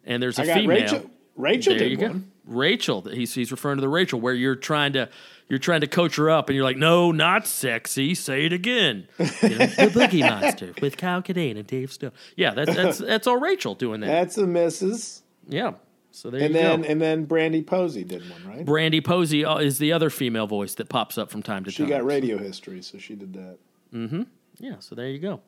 and 0.05 0.23
there's 0.23 0.39
a 0.39 0.45
female. 0.45 0.67
Rachel. 0.69 1.11
Rachel 1.35 1.73
there 1.73 1.79
did 1.79 1.91
you 1.91 1.97
go. 1.97 2.07
one. 2.07 2.31
Rachel. 2.45 3.01
He's 3.01 3.33
he's 3.33 3.51
referring 3.51 3.77
to 3.77 3.81
the 3.81 3.89
Rachel 3.89 4.19
where 4.21 4.33
you're 4.33 4.55
trying 4.55 4.93
to 4.93 5.09
you're 5.49 5.59
trying 5.59 5.81
to 5.81 5.87
coach 5.87 6.15
her 6.15 6.29
up, 6.29 6.47
and 6.49 6.55
you're 6.55 6.63
like, 6.63 6.77
no, 6.77 7.11
not 7.11 7.45
sexy. 7.47 8.15
Say 8.15 8.45
it 8.45 8.53
again. 8.53 9.07
You 9.17 9.25
know, 9.25 9.31
the 9.65 9.91
Boogie 9.93 10.21
Monster 10.21 10.73
with 10.81 10.95
Kyle 10.97 11.21
Kinane 11.21 11.57
and 11.57 11.67
Dave 11.67 11.91
Stone. 11.91 12.11
Yeah, 12.35 12.53
that's 12.53 12.75
that's 12.75 12.97
that's 12.99 13.27
all 13.27 13.37
Rachel 13.37 13.75
doing 13.75 13.99
that. 14.01 14.07
That's 14.07 14.35
the 14.35 14.47
missus. 14.47 15.23
Yeah. 15.47 15.73
So 16.11 16.29
there 16.31 16.41
And 16.41 16.53
you 16.55 16.59
then 16.61 16.81
go. 16.81 16.87
and 16.87 17.01
then 17.01 17.25
Brandy 17.25 17.61
Posey 17.61 18.03
did 18.03 18.21
one, 18.29 18.47
right? 18.47 18.65
Brandy 18.65 18.99
Posey 19.01 19.45
uh, 19.45 19.57
is 19.57 19.77
the 19.77 19.91
other 19.93 20.09
female 20.09 20.47
voice 20.47 20.73
that 20.75 20.89
pops 20.89 21.17
up 21.17 21.29
from 21.29 21.43
time 21.43 21.63
to 21.65 21.71
She 21.71 21.77
time. 21.77 21.87
She 21.87 21.89
got 21.91 22.05
radio 22.05 22.37
history, 22.39 22.81
so 22.81 22.97
she 22.97 23.15
did 23.15 23.33
that. 23.33 23.57
Mm-hmm. 23.93 24.23
Yeah, 24.59 24.75
so 24.79 24.95
there 24.95 25.07
you 25.07 25.19
go. 25.19 25.39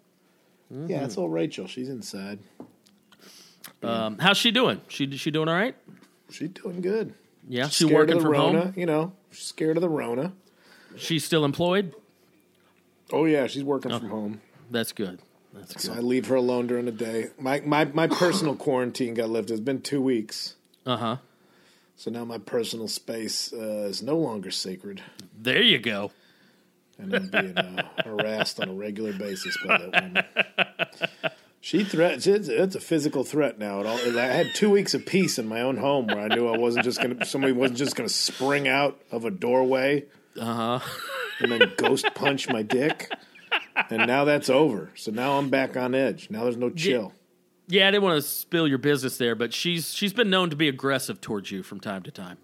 Yeah, 0.69 0.99
that's 1.01 1.17
old 1.17 1.33
Rachel. 1.33 1.67
She's 1.67 1.89
inside. 1.89 2.39
Um, 3.83 4.17
how's 4.19 4.37
she 4.37 4.51
doing? 4.51 4.81
She 4.87 5.17
she 5.17 5.31
doing 5.31 5.49
all 5.49 5.55
right? 5.55 5.75
She's 6.29 6.49
doing 6.49 6.81
good. 6.81 7.13
Yeah, 7.47 7.67
she 7.69 7.85
Scared 7.85 7.93
working 7.93 8.21
from 8.21 8.31
Rona, 8.31 8.61
home. 8.65 8.73
you 8.77 8.85
know. 8.85 9.13
She's 9.31 9.45
scared 9.47 9.77
of 9.77 9.81
the 9.81 9.89
Rona. 9.89 10.33
She's 10.97 11.23
still 11.25 11.43
employed. 11.45 11.93
Oh 13.11 13.25
yeah, 13.25 13.47
she's 13.47 13.63
working 13.63 13.91
from 13.97 14.09
home. 14.09 14.41
That's 14.69 14.91
good. 14.93 15.19
That's 15.53 15.81
So 15.83 15.89
good. 15.93 15.97
I 15.97 16.01
leave 16.01 16.27
her 16.27 16.35
alone 16.35 16.67
during 16.67 16.85
the 16.85 16.91
day. 16.91 17.27
My 17.39 17.59
my 17.61 17.85
my 17.85 18.07
personal 18.07 18.55
quarantine 18.65 19.13
got 19.15 19.29
lifted. 19.29 19.53
It's 19.53 19.61
been 19.61 19.81
two 19.81 20.01
weeks, 20.01 20.55
Uh 20.85 20.97
huh. 20.97 21.17
so 21.97 22.09
now 22.11 22.23
my 22.25 22.37
personal 22.37 22.87
space 22.87 23.51
uh, 23.53 23.87
is 23.89 24.01
no 24.01 24.17
longer 24.17 24.51
sacred, 24.51 25.01
There 25.37 25.61
you 25.61 25.79
go. 25.79 26.11
and 26.97 27.13
I'm 27.13 27.27
being 27.29 27.57
uh, 27.57 27.83
harassed 28.05 28.59
on 28.61 28.69
a 28.69 28.73
regular 28.73 29.11
basis 29.13 29.57
by 29.65 29.77
that 29.77 29.91
woman. 30.03 31.31
She 31.63 31.83
threats. 31.83 32.25
It's, 32.25 32.47
it's 32.47 32.75
a 32.75 32.79
physical 32.79 33.23
threat 33.23 33.59
now. 33.59 33.83
I 33.83 34.21
had 34.25 34.47
two 34.55 34.71
weeks 34.71 34.93
of 34.95 35.05
peace 35.05 35.37
in 35.37 35.47
my 35.47 35.61
own 35.61 35.77
home 35.77 36.07
where 36.07 36.19
I 36.19 36.27
knew 36.27 36.47
I 36.47 36.57
wasn't 36.57 36.85
just 36.85 36.99
gonna. 37.01 37.23
Somebody 37.25 37.53
wasn't 37.53 37.77
just 37.77 37.95
gonna 37.95 38.09
spring 38.09 38.67
out 38.67 38.99
of 39.11 39.25
a 39.25 39.31
doorway, 39.31 40.05
Uh 40.39 40.79
huh. 40.79 40.89
and 41.39 41.51
then 41.51 41.71
ghost 41.77 42.07
punch 42.15 42.49
my 42.49 42.63
dick. 42.63 43.11
And 43.89 44.07
now 44.07 44.25
that's 44.25 44.49
over. 44.49 44.89
So 44.95 45.11
now 45.11 45.37
I'm 45.37 45.49
back 45.49 45.77
on 45.77 45.93
edge. 45.93 46.29
Now 46.31 46.43
there's 46.45 46.57
no 46.57 46.69
chill. 46.71 47.13
Yeah, 47.67 47.87
I 47.87 47.91
didn't 47.91 48.03
want 48.03 48.21
to 48.21 48.27
spill 48.27 48.67
your 48.67 48.77
business 48.79 49.17
there, 49.17 49.35
but 49.35 49.53
she's 49.53 49.93
she's 49.93 50.13
been 50.13 50.29
known 50.31 50.49
to 50.49 50.55
be 50.55 50.67
aggressive 50.67 51.21
towards 51.21 51.51
you 51.51 51.61
from 51.63 51.79
time 51.79 52.01
to 52.03 52.11
time. 52.11 52.37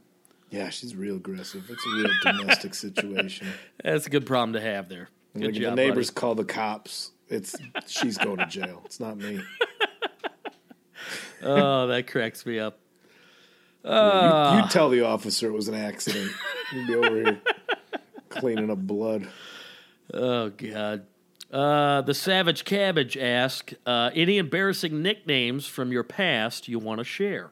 Yeah, 0.52 0.70
she's 0.70 0.96
real 0.96 1.16
aggressive. 1.18 1.64
It's 1.70 1.86
a 1.86 1.90
real 1.90 2.12
domestic 2.24 2.76
situation. 2.76 3.48
That's 3.84 4.06
a 4.06 4.10
good 4.12 4.26
problem 4.28 4.54
to 4.54 4.62
have 4.62 4.88
there. 4.90 5.10
Good 5.34 5.44
Like 5.46 5.54
job, 5.56 5.64
the 5.72 5.76
neighbors 5.76 6.10
buddy. 6.12 6.20
call 6.22 6.36
the 6.36 6.46
cops, 6.46 7.12
it's 7.30 7.56
she's 7.88 8.18
going 8.18 8.38
to 8.38 8.46
jail. 8.46 8.82
It's 8.86 9.00
not 9.00 9.18
me. 9.18 9.42
Oh, 11.44 11.86
that 11.88 12.08
cracks 12.08 12.46
me 12.46 12.58
up. 12.60 12.80
you, 13.84 13.92
Ah. 13.92 14.64
you 14.64 14.70
tell 14.70 14.90
the 14.90 15.02
officer 15.02 15.48
it 15.48 15.52
was 15.54 15.68
an 15.68 15.76
accident. 15.76 16.32
You'd 16.74 16.88
be 16.88 16.96
over 16.96 17.16
here 17.16 17.42
cleaning 18.30 18.72
up 18.72 18.80
blood. 18.80 19.28
Oh 20.14 20.50
God. 20.50 21.06
Uh, 21.54 22.02
the 22.02 22.14
Savage 22.14 22.66
Cabbage 22.66 23.16
ask 23.18 23.72
uh, 23.86 24.10
any 24.16 24.38
embarrassing 24.38 25.02
nicknames 25.02 25.66
from 25.68 25.92
your 25.92 26.04
past 26.04 26.68
you 26.68 26.80
want 26.80 26.98
to 27.00 27.04
share. 27.06 27.52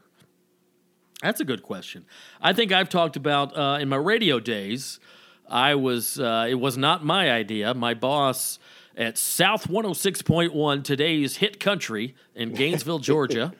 That's 1.21 1.39
a 1.39 1.45
good 1.45 1.63
question. 1.63 2.05
I 2.41 2.51
think 2.53 2.71
I've 2.71 2.89
talked 2.89 3.15
about 3.15 3.55
uh, 3.57 3.77
in 3.79 3.87
my 3.87 3.95
radio 3.97 4.39
days. 4.39 4.99
I 5.47 5.75
was 5.75 6.19
uh, 6.19 6.47
it 6.49 6.55
was 6.55 6.75
not 6.77 7.05
my 7.05 7.31
idea. 7.31 7.73
My 7.75 7.93
boss 7.93 8.57
at 8.95 9.17
South 9.17 9.67
106.1, 9.67 10.83
today's 10.83 11.37
hit 11.37 11.59
country 11.59 12.15
in 12.33 12.53
Gainesville, 12.53 12.99
Georgia. 13.11 13.53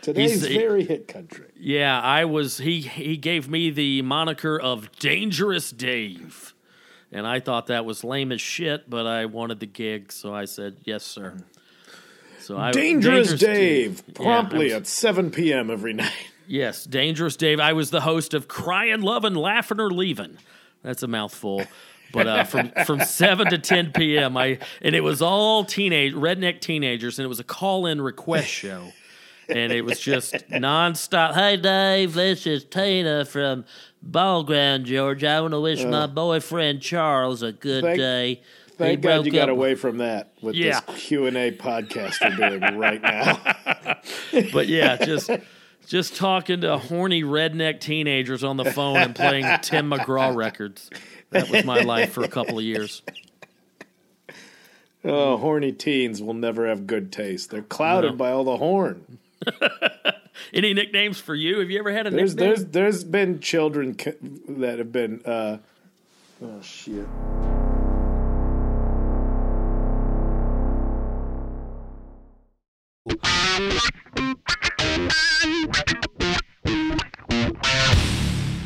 Today's 0.00 0.42
He's- 0.42 0.54
very 0.56 0.84
hit 0.84 1.06
country. 1.06 1.46
Yeah, 1.58 2.00
I 2.00 2.24
was. 2.24 2.58
He 2.58 2.80
he 2.80 3.16
gave 3.16 3.48
me 3.48 3.70
the 3.70 4.02
moniker 4.02 4.58
of 4.58 4.90
Dangerous 4.98 5.70
Dave, 5.70 6.54
and 7.12 7.24
I 7.24 7.38
thought 7.38 7.68
that 7.68 7.84
was 7.84 8.02
lame 8.02 8.32
as 8.32 8.40
shit. 8.40 8.90
But 8.90 9.06
I 9.06 9.26
wanted 9.26 9.60
the 9.60 9.66
gig, 9.66 10.10
so 10.10 10.34
I 10.34 10.46
said 10.46 10.78
yes, 10.84 11.04
sir. 11.04 11.36
So 12.40 12.58
I 12.58 12.72
Dangerous, 12.72 13.34
Dave, 13.38 14.02
Yeah, 14.08 14.12
promptly 14.14 14.72
I 14.72 14.78
was- 14.78 14.82
at 14.82 14.86
7 14.88 15.30
p.m. 15.30 15.70
every 15.70 15.92
night. 15.92 16.10
yes, 16.48 16.82
Dangerous 16.84 17.36
Dave. 17.36 17.60
I 17.60 17.72
was 17.72 17.90
the 17.90 18.00
host 18.00 18.34
of 18.34 18.48
Crying, 18.48 19.02
Loving, 19.02 19.36
Laughing, 19.36 19.78
or 19.78 19.88
Leaving. 19.92 20.38
That's 20.82 21.04
a 21.04 21.06
mouthful. 21.06 21.64
But 22.12 22.26
uh, 22.26 22.44
from 22.44 22.70
from 22.84 23.00
seven 23.04 23.48
to 23.50 23.58
ten 23.58 23.92
p.m. 23.92 24.36
I 24.36 24.58
and 24.80 24.94
it 24.94 25.02
was 25.02 25.22
all 25.22 25.64
teenage 25.64 26.12
redneck 26.14 26.60
teenagers, 26.60 27.18
and 27.18 27.24
it 27.24 27.28
was 27.28 27.40
a 27.40 27.44
call 27.44 27.86
in 27.86 28.00
request 28.00 28.48
show. 28.48 28.92
and 29.48 29.72
it 29.72 29.84
was 29.84 29.98
just 30.00 30.34
nonstop. 30.50 31.34
Hey, 31.34 31.56
Dave, 31.56 32.14
this 32.14 32.46
is 32.46 32.64
Tina 32.64 33.24
from 33.24 33.64
Ball 34.02 34.44
Ground, 34.44 34.86
Georgia. 34.86 35.28
I 35.28 35.40
want 35.40 35.52
to 35.52 35.60
wish 35.60 35.84
my 35.84 36.06
boyfriend 36.06 36.80
Charles 36.82 37.42
a 37.42 37.52
good 37.52 37.84
Uh. 37.84 37.86
Thank- 37.88 37.98
day. 37.98 38.40
He 38.78 38.78
Thank 38.78 39.02
God 39.02 39.08
broke 39.16 39.26
you 39.26 39.32
got 39.32 39.48
away 39.50 39.74
from 39.74 39.98
that 39.98 40.32
with 40.40 40.54
Yeah. 40.56 40.80
this 40.88 41.04
Q 41.06 41.26
and 41.26 41.36
A 41.36 41.52
podcast 41.52 42.16
we're 42.38 42.58
doing 42.58 42.78
right 42.78 43.00
now. 43.00 43.38
But 44.52 44.66
yeah, 44.66 44.96
just 44.96 45.30
just 45.86 46.16
talking 46.16 46.62
to 46.62 46.78
horny 46.78 47.22
redneck 47.22 47.80
teenagers 47.80 48.42
on 48.42 48.56
the 48.56 48.64
phone 48.64 48.96
and 48.96 49.14
playing 49.14 49.44
Tim 49.60 49.90
McGraw 49.90 50.34
records. 50.34 50.88
That 51.32 51.50
was 51.50 51.64
my 51.64 51.80
life 51.80 52.12
for 52.12 52.22
a 52.24 52.28
couple 52.28 52.58
of 52.58 52.64
years. 52.64 53.02
oh, 55.04 55.36
horny 55.38 55.72
teens 55.72 56.22
will 56.22 56.34
never 56.34 56.68
have 56.68 56.86
good 56.86 57.10
taste. 57.12 57.50
They're 57.50 57.62
clouded 57.62 58.12
No. 58.12 58.16
by 58.16 58.30
all 58.30 58.44
the 58.44 58.56
horn. 58.58 59.18
Any 60.54 60.72
nicknames 60.74 61.18
for 61.18 61.34
you? 61.34 61.58
Have 61.58 61.70
you 61.70 61.78
ever 61.78 61.92
had 61.92 62.06
a 62.06 62.10
There's 62.10 62.34
nickname? 62.34 62.48
there's 62.54 62.64
there's 62.66 63.04
been 63.04 63.40
children 63.40 63.96
that 64.48 64.78
have 64.78 64.92
been. 64.92 65.20
Uh, 65.24 65.58
oh 66.42 66.60
shit. 66.62 67.06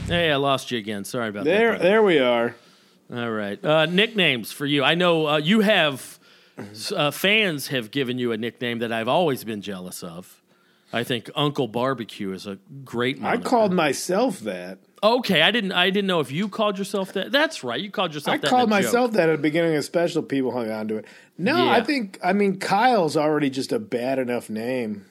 Hey, 0.07 0.31
I 0.31 0.37
lost 0.37 0.71
you 0.71 0.79
again. 0.79 1.05
Sorry 1.05 1.29
about 1.29 1.45
There 1.45 1.73
that. 1.73 1.81
there 1.81 1.91
there 1.91 2.03
we 2.03 2.19
are. 2.19 2.55
All 3.13 3.31
right. 3.31 3.63
Uh, 3.65 3.87
nicknames 3.87 4.53
for 4.53 4.65
you. 4.67 4.85
I 4.85 4.95
know 4.95 5.27
uh, 5.27 5.37
you 5.39 5.61
have 5.61 6.19
uh, 6.95 7.11
fans 7.11 7.69
have 7.69 7.91
given 7.91 8.19
you 8.19 8.33
a 8.33 8.37
nickname 8.37 8.79
that 8.81 8.93
I've 8.93 9.09
always 9.09 9.43
been 9.45 9.61
jealous 9.63 10.03
of. 10.03 10.43
I 10.93 11.03
think 11.03 11.29
Uncle 11.35 11.67
Barbecue 11.67 12.33
is 12.33 12.47
a 12.47 12.59
great. 12.85 13.23
I 13.23 13.37
called 13.39 13.73
myself 13.73 14.41
that. 14.41 14.79
Okay, 15.03 15.43
I 15.43 15.51
didn't. 15.51 15.73
I 15.73 15.91
didn't 15.91 16.07
know 16.07 16.21
if 16.21 16.31
you 16.31 16.49
called 16.49 16.79
yourself 16.79 17.13
that. 17.15 17.33
That's 17.33 17.65
right. 17.65 17.81
You 17.81 17.91
called 17.91 18.15
yourself. 18.15 18.37
I 18.37 18.39
called 18.39 18.61
a 18.63 18.65
joke. 18.65 18.71
myself 18.71 19.13
that 19.13 19.29
at 19.29 19.33
the 19.37 19.43
beginning 19.43 19.75
of 19.75 19.85
special. 19.85 20.23
People 20.23 20.53
hung 20.53 20.71
on 20.71 20.87
to 20.89 20.97
it. 20.99 21.05
No, 21.37 21.57
Yeah. 21.65 21.71
I 21.73 21.83
think 21.83 22.19
I 22.23 22.33
mean 22.33 22.59
Kyle's 22.61 23.17
already 23.17 23.51
just 23.51 23.73
a 23.73 23.81
bad 23.81 24.21
enough 24.21 24.49
name. 24.49 25.07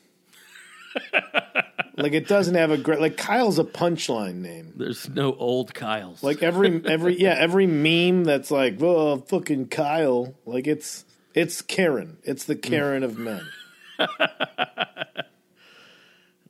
like 1.98 2.14
it 2.14 2.28
doesn't 2.28 2.56
have 2.56 2.72
a 2.72 2.78
great 2.78 3.00
like 3.00 3.18
Kyle's 3.18 3.58
a 3.60 3.64
punchline 3.64 4.36
name. 4.36 4.74
There's 4.76 5.10
no 5.10 5.34
old 5.36 5.74
Kyles. 5.74 6.22
Like 6.24 6.44
every 6.44 6.82
every 6.86 7.20
yeah 7.22 7.36
every 7.38 7.68
meme 7.68 8.24
that's 8.26 8.52
like 8.52 8.82
oh 8.82 9.18
fucking 9.18 9.68
Kyle 9.68 10.34
like 10.46 10.68
it's 10.68 11.06
it's 11.34 11.62
Karen. 11.62 12.18
It's 12.24 12.46
the 12.46 12.56
Karen 12.56 13.04
of 13.04 13.18
men. 13.18 13.42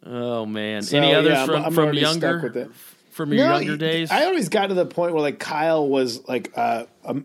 oh 0.05 0.45
man. 0.45 0.81
So, 0.83 0.97
Any 0.97 1.13
others 1.13 1.31
yeah, 1.31 1.37
I'm- 1.39 1.47
from 1.47 1.63
I'm 1.65 1.73
from 1.73 1.83
already 1.85 1.99
stuck 2.05 2.21
younger 2.21 2.39
with 2.41 2.57
it. 2.57 2.71
from 3.11 3.33
your 3.33 3.47
No, 3.47 3.57
younger 3.57 3.77
days? 3.77 4.11
I 4.11 4.25
always 4.25 4.49
got 4.49 4.67
to 4.67 4.73
the 4.73 4.85
point 4.85 5.13
where 5.13 5.21
like 5.21 5.39
Kyle 5.39 5.87
was 5.87 6.27
like 6.27 6.51
uh, 6.55 6.85
a, 7.03 7.15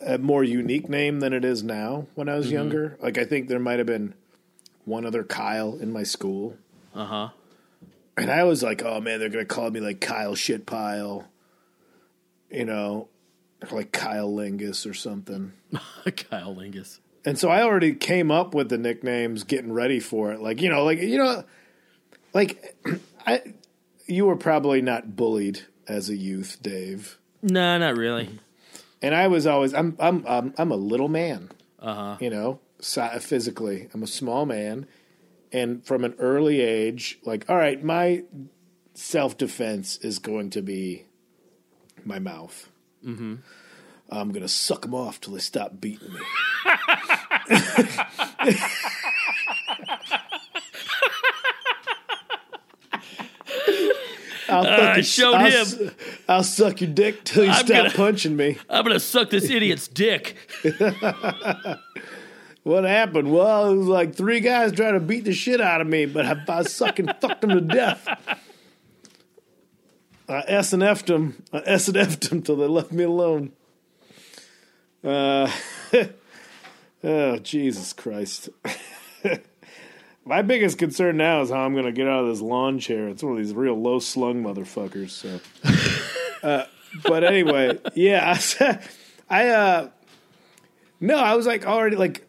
a 0.00 0.18
more 0.18 0.42
unique 0.44 0.88
name 0.88 1.20
than 1.20 1.32
it 1.32 1.44
is 1.44 1.62
now. 1.62 2.06
When 2.14 2.28
I 2.28 2.32
Mm-hmm. 2.32 2.38
was 2.38 2.50
younger, 2.52 2.96
like 3.00 3.18
I 3.18 3.24
think 3.24 3.48
there 3.48 3.58
might 3.60 3.78
have 3.78 3.86
been 3.86 4.14
one 4.84 5.04
other 5.06 5.24
Kyle 5.24 5.76
in 5.78 5.92
my 5.92 6.02
school, 6.04 6.56
uh 6.94 7.04
huh. 7.06 7.28
And 8.16 8.30
I 8.30 8.44
was 8.44 8.62
like, 8.62 8.82
oh 8.82 9.00
man, 9.00 9.18
they're 9.20 9.28
gonna 9.28 9.44
call 9.44 9.70
me 9.70 9.80
like 9.80 10.00
Kyle 10.00 10.34
Shitpile, 10.34 11.24
you 12.50 12.64
know, 12.64 13.08
like 13.70 13.92
Kyle 13.92 14.30
Lingus 14.30 14.88
or 14.88 14.94
something. 14.94 15.52
Kyle 16.30 16.54
Lingus. 16.54 17.00
and 17.24 17.38
so 17.38 17.48
I 17.50 17.62
already 17.62 17.94
came 17.94 18.30
up 18.30 18.54
with 18.54 18.68
the 18.68 18.78
nicknames, 18.78 19.44
getting 19.44 19.72
ready 19.72 20.00
for 20.00 20.32
it. 20.32 20.40
Like 20.40 20.60
you 20.62 20.70
know, 20.70 20.84
like 20.84 21.00
you 21.00 21.18
know, 21.18 21.44
like 22.32 22.76
I, 23.26 23.42
you 24.06 24.26
were 24.26 24.36
probably 24.36 24.80
not 24.82 25.16
bullied 25.16 25.62
as 25.88 26.08
a 26.08 26.16
youth, 26.16 26.58
Dave, 26.62 27.18
No, 27.42 27.78
not 27.78 27.96
really. 27.96 28.28
and 29.02 29.14
I 29.14 29.28
was 29.28 29.46
always 29.46 29.72
I'm 29.74 29.96
I'm 30.00 30.24
I'm, 30.26 30.54
I'm 30.58 30.70
a 30.72 30.76
little 30.76 31.08
man. 31.08 31.50
Uh 31.78 31.94
huh. 31.94 32.16
you 32.20 32.30
know, 32.30 32.58
physically. 32.80 33.88
I'm 33.94 34.02
a 34.02 34.06
small 34.08 34.46
man. 34.46 34.86
And 35.52 35.84
from 35.84 36.04
an 36.04 36.14
early 36.18 36.60
age, 36.60 37.18
like, 37.24 37.48
all 37.48 37.56
right, 37.56 37.82
my 37.82 38.24
self 38.94 39.38
defense 39.38 39.96
is 39.98 40.18
going 40.18 40.50
to 40.50 40.62
be 40.62 41.04
my 42.04 42.18
mouth. 42.18 42.68
Mm-hmm. 43.04 43.36
I'm 44.10 44.28
going 44.30 44.42
to 44.42 44.48
suck 44.48 44.82
them 44.82 44.94
off 44.94 45.20
till 45.20 45.34
they 45.34 45.40
stop 45.40 45.80
beating 45.80 46.12
me. 46.12 46.20
I'll, 54.48 54.66
I 54.66 54.76
fucking- 54.76 55.02
showed 55.04 55.34
I'll 55.34 55.64
him. 55.64 55.90
I'll 56.28 56.44
suck 56.44 56.80
your 56.80 56.90
dick 56.90 57.24
till 57.24 57.44
you 57.44 57.50
I'm 57.50 57.66
stop 57.66 57.68
gonna- 57.68 57.90
punching 57.90 58.36
me. 58.36 58.58
I'm 58.70 58.84
gonna 58.84 59.00
suck 59.00 59.30
this 59.30 59.50
idiot's 59.50 59.88
dick. 59.88 60.36
What 62.66 62.82
happened? 62.82 63.32
Well, 63.32 63.70
it 63.70 63.76
was 63.76 63.86
like 63.86 64.16
three 64.16 64.40
guys 64.40 64.72
trying 64.72 64.94
to 64.94 65.00
beat 65.00 65.24
the 65.24 65.32
shit 65.32 65.60
out 65.60 65.80
of 65.80 65.86
me, 65.86 66.04
but 66.04 66.26
I, 66.26 66.58
I 66.58 66.62
sucking 66.64 67.06
fucked 67.20 67.42
them 67.42 67.50
to 67.50 67.60
death. 67.60 68.08
I 70.28 70.42
S 70.48 70.72
and 70.72 70.82
F'd 70.82 71.06
them. 71.06 71.44
I 71.52 71.62
S 71.64 71.86
and 71.86 71.96
F'd 71.96 72.28
them 72.28 72.42
till 72.42 72.56
they 72.56 72.66
left 72.66 72.90
me 72.90 73.04
alone. 73.04 73.52
Uh, 75.04 75.48
oh, 77.04 77.38
Jesus 77.38 77.92
Christ. 77.92 78.48
My 80.24 80.42
biggest 80.42 80.76
concern 80.76 81.18
now 81.18 81.42
is 81.42 81.50
how 81.50 81.60
I'm 81.60 81.72
going 81.72 81.84
to 81.84 81.92
get 81.92 82.08
out 82.08 82.24
of 82.24 82.30
this 82.30 82.40
lawn 82.40 82.80
chair. 82.80 83.06
It's 83.06 83.22
one 83.22 83.30
of 83.30 83.38
these 83.38 83.54
real 83.54 83.80
low 83.80 84.00
slung 84.00 84.42
motherfuckers. 84.42 85.10
So, 85.10 85.38
uh, 86.42 86.64
but 87.04 87.22
anyway, 87.22 87.78
yeah, 87.94 88.36
I, 88.60 88.78
I 89.30 89.48
uh, 89.50 89.90
no, 91.00 91.16
I 91.16 91.34
was 91.36 91.46
like 91.46 91.66
already 91.66 91.94
like, 91.96 92.25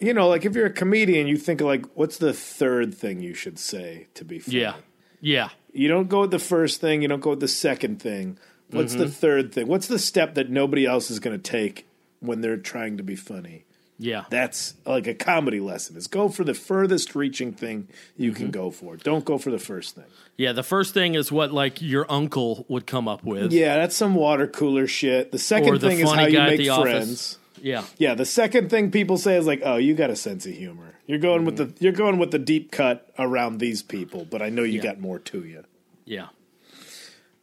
you 0.00 0.12
know, 0.14 0.28
like 0.28 0.44
if 0.44 0.54
you're 0.54 0.66
a 0.66 0.70
comedian, 0.72 1.26
you 1.26 1.36
think 1.36 1.60
like, 1.60 1.86
what's 1.94 2.18
the 2.18 2.32
third 2.32 2.94
thing 2.94 3.20
you 3.20 3.34
should 3.34 3.58
say 3.58 4.08
to 4.14 4.24
be 4.24 4.38
funny? 4.38 4.58
Yeah, 4.58 4.74
yeah. 5.20 5.48
You 5.72 5.88
don't 5.88 6.08
go 6.08 6.22
with 6.22 6.30
the 6.30 6.38
first 6.38 6.80
thing. 6.80 7.02
You 7.02 7.08
don't 7.08 7.20
go 7.20 7.30
with 7.30 7.40
the 7.40 7.48
second 7.48 8.00
thing. 8.00 8.38
What's 8.70 8.92
Mm-hmm. 8.94 9.02
the 9.02 9.08
third 9.10 9.52
thing? 9.52 9.66
What's 9.68 9.86
the 9.88 9.98
step 9.98 10.34
that 10.34 10.50
nobody 10.50 10.86
else 10.86 11.10
is 11.10 11.18
going 11.20 11.36
to 11.40 11.42
take 11.50 11.86
when 12.20 12.40
they're 12.40 12.56
trying 12.56 12.96
to 12.96 13.02
be 13.02 13.16
funny? 13.16 13.64
Yeah. 13.98 14.24
That's 14.30 14.74
like 14.84 15.06
a 15.06 15.14
comedy 15.14 15.60
lesson. 15.60 15.96
Is 15.96 16.08
go 16.08 16.28
for 16.28 16.42
the 16.44 16.54
furthest 16.54 17.14
reaching 17.14 17.52
thing 17.52 17.88
you 18.16 18.30
Mm-hmm. 18.30 18.36
can 18.42 18.50
go 18.50 18.70
for. 18.70 18.96
Don't 18.96 19.24
go 19.24 19.38
for 19.38 19.50
the 19.50 19.58
first 19.58 19.94
thing. 19.94 20.04
Yeah, 20.36 20.52
the 20.52 20.64
first 20.64 20.94
thing 20.94 21.14
is 21.14 21.30
what 21.30 21.52
like 21.52 21.80
your 21.80 22.04
uncle 22.10 22.64
would 22.68 22.86
come 22.86 23.06
up 23.06 23.22
with. 23.22 23.52
Yeah, 23.52 23.76
that's 23.76 23.94
some 23.96 24.14
water 24.16 24.48
cooler 24.48 24.88
shit. 24.88 25.30
The 25.30 25.38
second 25.38 25.74
the 25.74 25.88
thing 25.88 26.00
is 26.00 26.10
how 26.10 26.26
you 26.26 26.38
make 26.40 26.60
friends. 26.66 26.68
office. 26.70 27.38
Yeah. 27.64 27.84
Yeah, 27.98 28.14
the 28.14 28.26
second 28.26 28.68
thing 28.68 28.90
people 28.90 29.16
say 29.16 29.36
is 29.36 29.46
like, 29.46 29.62
"Oh, 29.64 29.76
you 29.76 29.94
got 29.94 30.10
a 30.10 30.16
sense 30.16 30.44
of 30.44 30.52
humor. 30.52 30.98
You're 31.06 31.18
going 31.18 31.44
with 31.46 31.56
the 31.56 31.72
you're 31.80 31.92
going 31.92 32.18
with 32.18 32.30
the 32.30 32.38
deep 32.38 32.70
cut 32.70 33.10
around 33.18 33.58
these 33.58 33.82
people, 33.82 34.26
but 34.30 34.42
I 34.42 34.50
know 34.50 34.62
you 34.62 34.78
Mm-hmm. 34.78 34.86
Yeah. 34.86 34.92
got 34.92 35.00
more 35.00 35.18
to 35.18 35.44
you." 35.44 35.64
Yeah. 36.04 36.28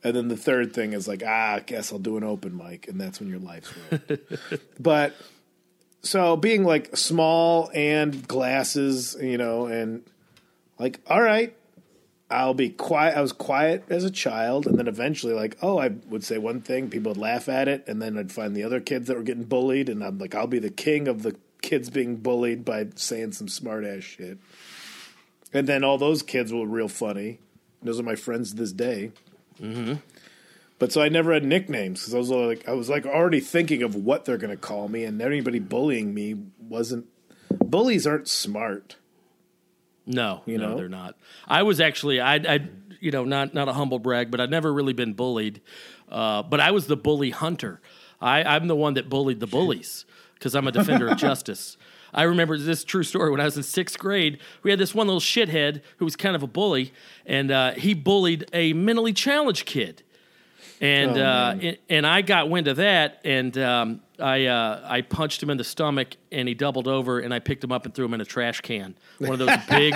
And 0.03 0.15
then 0.15 0.27
the 0.29 0.37
third 0.37 0.73
thing 0.73 0.93
is 0.93 1.07
like, 1.07 1.23
"Ah, 1.25 1.55
I 1.55 1.59
guess 1.61 1.91
I'll 1.91 1.99
do 1.99 2.17
an 2.17 2.23
open 2.23 2.55
mic," 2.55 2.87
and 2.87 3.01
that's 3.01 3.19
when 3.19 3.29
your 3.29 3.39
life's 3.39 3.73
ruined. 3.75 4.19
but 4.79 5.15
so 6.03 6.37
being 6.37 6.63
like 6.63 6.95
small 6.95 7.71
and 7.73 8.27
glasses, 8.27 9.15
you 9.19 9.37
know, 9.39 9.65
and 9.65 10.03
like, 10.79 10.99
all 11.07 11.21
right, 11.21 11.55
I'll 12.31 12.53
be 12.53 12.69
quiet. 12.69 13.17
I 13.17 13.21
was 13.21 13.33
quiet 13.33 13.83
as 13.89 14.03
a 14.03 14.09
child, 14.09 14.65
and 14.65 14.77
then 14.79 14.87
eventually, 14.87 15.33
like, 15.33 15.57
oh, 15.61 15.77
I 15.77 15.89
would 16.07 16.23
say 16.23 16.37
one 16.37 16.61
thing, 16.61 16.89
people 16.89 17.11
would 17.11 17.17
laugh 17.17 17.49
at 17.49 17.67
it, 17.67 17.83
and 17.87 18.01
then 18.01 18.17
I'd 18.17 18.31
find 18.31 18.55
the 18.55 18.63
other 18.63 18.79
kids 18.79 19.07
that 19.07 19.17
were 19.17 19.23
getting 19.23 19.43
bullied, 19.43 19.89
and 19.89 20.03
I'm 20.03 20.17
like, 20.17 20.33
I'll 20.33 20.47
be 20.47 20.59
the 20.59 20.69
king 20.69 21.07
of 21.07 21.23
the 21.23 21.35
kids 21.61 21.89
being 21.89 22.15
bullied 22.15 22.63
by 22.63 22.87
saying 22.95 23.33
some 23.33 23.47
smart 23.47 23.85
ass 23.85 24.03
shit. 24.03 24.37
And 25.53 25.67
then 25.67 25.83
all 25.83 25.97
those 25.97 26.23
kids 26.23 26.53
were 26.53 26.65
real 26.65 26.87
funny. 26.87 27.39
Those 27.83 27.99
are 27.99 28.03
my 28.03 28.15
friends 28.15 28.51
to 28.51 28.55
this 28.55 28.71
day. 28.71 29.11
Mm-hmm. 29.61 29.95
But 30.79 30.91
so 30.91 31.01
I 31.01 31.09
never 31.09 31.33
had 31.33 31.43
nicknames 31.43 31.99
because 31.99 32.15
I 32.15 32.17
was 32.17 32.29
like, 32.29 32.67
I 32.67 32.71
was 32.71 32.89
like 32.89 33.05
already 33.05 33.39
thinking 33.39 33.83
of 33.83 33.93
what 33.93 34.25
they're 34.25 34.37
going 34.37 34.49
to 34.49 34.57
call 34.57 34.87
me, 34.87 35.03
and 35.03 35.21
anybody 35.21 35.59
bullying 35.59 36.13
me 36.13 36.37
wasn't. 36.59 37.05
Bullies 37.59 38.07
aren't 38.07 38.27
smart. 38.27 38.95
No, 40.11 40.41
You 40.45 40.57
no, 40.57 40.69
know? 40.69 40.75
they're 40.77 40.89
not. 40.89 41.15
I 41.47 41.63
was 41.63 41.79
actually, 41.79 42.19
I, 42.19 42.35
I, 42.35 42.59
you 42.99 43.11
know, 43.11 43.23
not 43.23 43.53
not 43.53 43.67
a 43.69 43.73
humble 43.73 43.99
brag, 43.99 44.29
but 44.31 44.39
I've 44.41 44.49
never 44.49 44.71
really 44.73 44.93
been 44.93 45.13
bullied. 45.13 45.61
Uh, 46.09 46.43
but 46.43 46.59
I 46.59 46.71
was 46.71 46.87
the 46.87 46.97
bully 46.97 47.29
hunter. 47.29 47.79
I, 48.19 48.43
I'm 48.43 48.67
the 48.67 48.75
one 48.75 48.93
that 48.95 49.09
bullied 49.09 49.39
the 49.39 49.47
bullies 49.47 50.05
because 50.35 50.53
I'm 50.55 50.67
a 50.67 50.71
defender 50.71 51.07
of 51.07 51.17
justice. 51.29 51.77
I 52.13 52.23
remember 52.23 52.57
this 52.57 52.83
true 52.83 53.03
story 53.03 53.31
when 53.31 53.39
I 53.39 53.45
was 53.45 53.55
in 53.55 53.63
sixth 53.63 53.97
grade. 53.97 54.39
We 54.63 54.69
had 54.69 54.79
this 54.79 54.93
one 54.93 55.07
little 55.07 55.21
shithead 55.21 55.81
who 55.97 56.05
was 56.05 56.15
kind 56.17 56.35
of 56.35 56.43
a 56.43 56.47
bully, 56.47 56.91
and 57.25 57.49
uh, 57.51 57.71
he 57.71 57.93
bullied 57.93 58.45
a 58.51 58.73
mentally 58.73 59.13
challenged 59.13 59.65
kid. 59.65 60.03
And 60.81 61.15
Oh, 61.15 61.21
uh, 61.23 61.71
and, 61.91 62.07
I 62.07 62.23
got 62.23 62.49
wind 62.49 62.67
of 62.67 62.77
that, 62.77 63.21
and 63.23 63.55
um, 63.59 64.01
I 64.19 64.47
uh, 64.47 64.83
I 64.83 65.01
punched 65.01 65.41
him 65.43 65.51
in 65.51 65.57
the 65.57 65.63
stomach, 65.63 66.15
and 66.31 66.47
he 66.47 66.55
doubled 66.55 66.87
over, 66.87 67.19
and 67.19 67.31
I 67.31 67.37
picked 67.37 67.63
him 67.63 67.71
up 67.71 67.85
and 67.85 67.93
threw 67.93 68.05
him 68.05 68.15
in 68.15 68.21
a 68.21 68.25
trash 68.25 68.61
can, 68.61 68.95
one 69.19 69.33
of 69.33 69.37
those 69.39 69.55
big, 69.69 69.93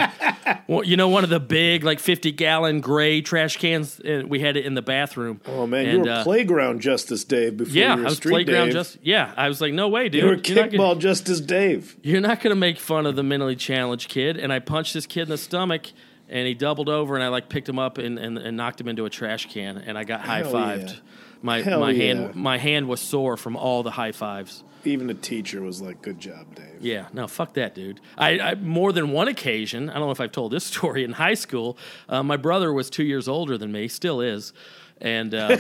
you 0.84 0.96
know, 0.96 1.10
one 1.10 1.24
of 1.24 1.32
the 1.32 1.40
big 1.40 1.84
like 1.84 2.00
fifty 2.00 2.32
gallon 2.32 2.82
gray 2.82 3.22
trash 3.22 3.58
cans. 3.58 4.00
And 4.00 4.30
we 4.30 4.40
had 4.42 4.58
it 4.58 4.66
in 4.68 4.76
the 4.76 4.84
bathroom. 4.84 5.42
Oh 5.48 5.66
man, 5.66 5.86
And, 5.88 6.06
you 6.06 6.12
were 6.12 6.18
uh, 6.20 6.24
playground 6.24 6.82
justice 6.82 7.24
Dave 7.24 7.58
before 7.58 7.74
Yeah, 7.74 7.96
you 7.96 8.02
were 8.02 8.06
I 8.06 8.10
was 8.10 8.18
street 8.18 8.32
playground 8.34 8.66
Dave. 8.66 8.74
just. 8.74 8.98
Yeah, 9.02 9.34
I 9.36 9.48
was 9.48 9.62
like, 9.62 9.74
no 9.74 9.88
way, 9.90 10.08
dude. 10.10 10.22
You 10.22 10.28
were 10.28 10.36
You're 10.36 10.56
not 10.56 10.72
gonna- 10.72 10.84
kickball 10.84 11.00
justice 11.00 11.40
Dave. 11.42 11.98
you're 12.04 12.22
not 12.22 12.42
going 12.42 12.52
to 12.52 12.60
make 12.60 12.78
fun 12.78 13.08
of 13.08 13.16
the 13.16 13.24
mentally 13.24 13.56
challenged 13.56 14.10
kid. 14.10 14.38
And 14.38 14.54
I 14.54 14.60
punched 14.60 14.94
this 14.94 15.08
kid 15.08 15.24
in 15.24 15.30
the 15.30 15.38
stomach, 15.40 15.88
and 16.30 16.48
he 16.48 16.54
doubled 16.54 16.90
over, 16.90 17.16
and 17.16 17.24
I 17.24 17.28
like 17.30 17.50
picked 17.50 17.68
him 17.70 17.80
up 17.80 17.98
and, 17.98 18.18
and, 18.20 18.38
and 18.38 18.58
knocked 18.58 18.80
him 18.82 18.88
into 18.88 19.06
a 19.06 19.10
trash 19.10 19.48
can, 19.52 19.78
and 19.78 19.98
I 19.98 20.04
got 20.04 20.22
high 20.22 20.44
fived. 20.44 20.90
yeah. 20.90 21.00
My 21.42 21.62
Hell 21.62 21.80
my 21.80 21.92
yeah. 21.92 22.04
hand 22.04 22.36
my 22.36 22.58
hand 22.58 22.88
was 22.88 23.00
sore 23.02 23.38
from 23.38 23.56
all 23.56 23.84
the 23.84 23.92
high 23.92 24.12
fives. 24.14 24.64
Even 24.84 25.08
the 25.08 25.14
teacher 25.14 25.62
was 25.62 25.82
like, 25.82 26.02
"Good 26.02 26.20
job, 26.20 26.56
Dave." 26.56 26.78
Yeah, 26.80 27.08
no, 27.14 27.28
fuck 27.28 27.54
that, 27.54 27.76
dude. 27.76 28.00
I, 28.18 28.40
I 28.40 28.56
more 28.56 28.92
than 28.92 29.12
one 29.12 29.28
occasion. 29.28 29.90
I 29.90 29.94
don't 29.94 30.04
know 30.04 30.12
if 30.12 30.22
I've 30.22 30.32
told 30.32 30.52
this 30.52 30.64
story 30.74 31.04
in 31.04 31.12
high 31.14 31.34
school. 31.36 31.78
Uh, 32.10 32.24
my 32.24 32.38
brother 32.38 32.74
was 32.74 32.90
two 32.90 33.04
years 33.04 33.28
older 33.28 33.58
than 33.58 33.72
me, 33.72 33.88
still 33.88 34.22
is, 34.22 34.54
and 35.02 35.36
uh, 35.36 35.58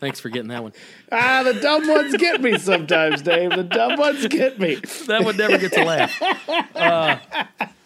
thanks 0.00 0.20
for 0.20 0.28
getting 0.30 0.48
that 0.48 0.62
one. 0.62 0.72
Ah, 1.10 1.42
the 1.42 1.54
dumb 1.54 1.86
ones 1.88 2.16
get 2.16 2.40
me 2.40 2.58
sometimes, 2.58 3.22
Dave. 3.22 3.50
The 3.50 3.64
dumb 3.64 3.98
ones 3.98 4.26
get 4.28 4.58
me. 4.58 4.76
That 5.06 5.24
would 5.24 5.36
never 5.36 5.58
get 5.58 5.72
to 5.72 5.84
laugh. 5.84 6.22
Uh, 6.74 7.18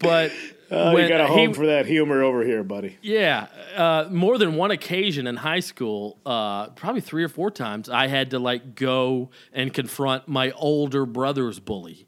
but 0.00 0.32
Oh, 0.72 0.94
when 0.94 1.02
you 1.02 1.08
got 1.08 1.20
a 1.20 1.26
he- 1.26 1.34
home 1.34 1.52
for 1.52 1.66
that 1.66 1.86
humor 1.86 2.22
over 2.22 2.44
here, 2.44 2.62
buddy. 2.62 2.96
Yeah, 3.02 3.48
uh, 3.74 4.06
more 4.08 4.38
than 4.38 4.54
one 4.54 4.70
occasion 4.70 5.26
in 5.26 5.34
high 5.34 5.58
school, 5.58 6.16
uh, 6.24 6.68
probably 6.68 7.00
three 7.00 7.24
or 7.24 7.28
four 7.28 7.50
times, 7.50 7.88
I 7.88 8.06
had 8.06 8.30
to 8.30 8.38
like 8.38 8.76
go 8.76 9.30
and 9.52 9.74
confront 9.74 10.28
my 10.28 10.52
older 10.52 11.06
brother's 11.06 11.58
bully, 11.58 12.06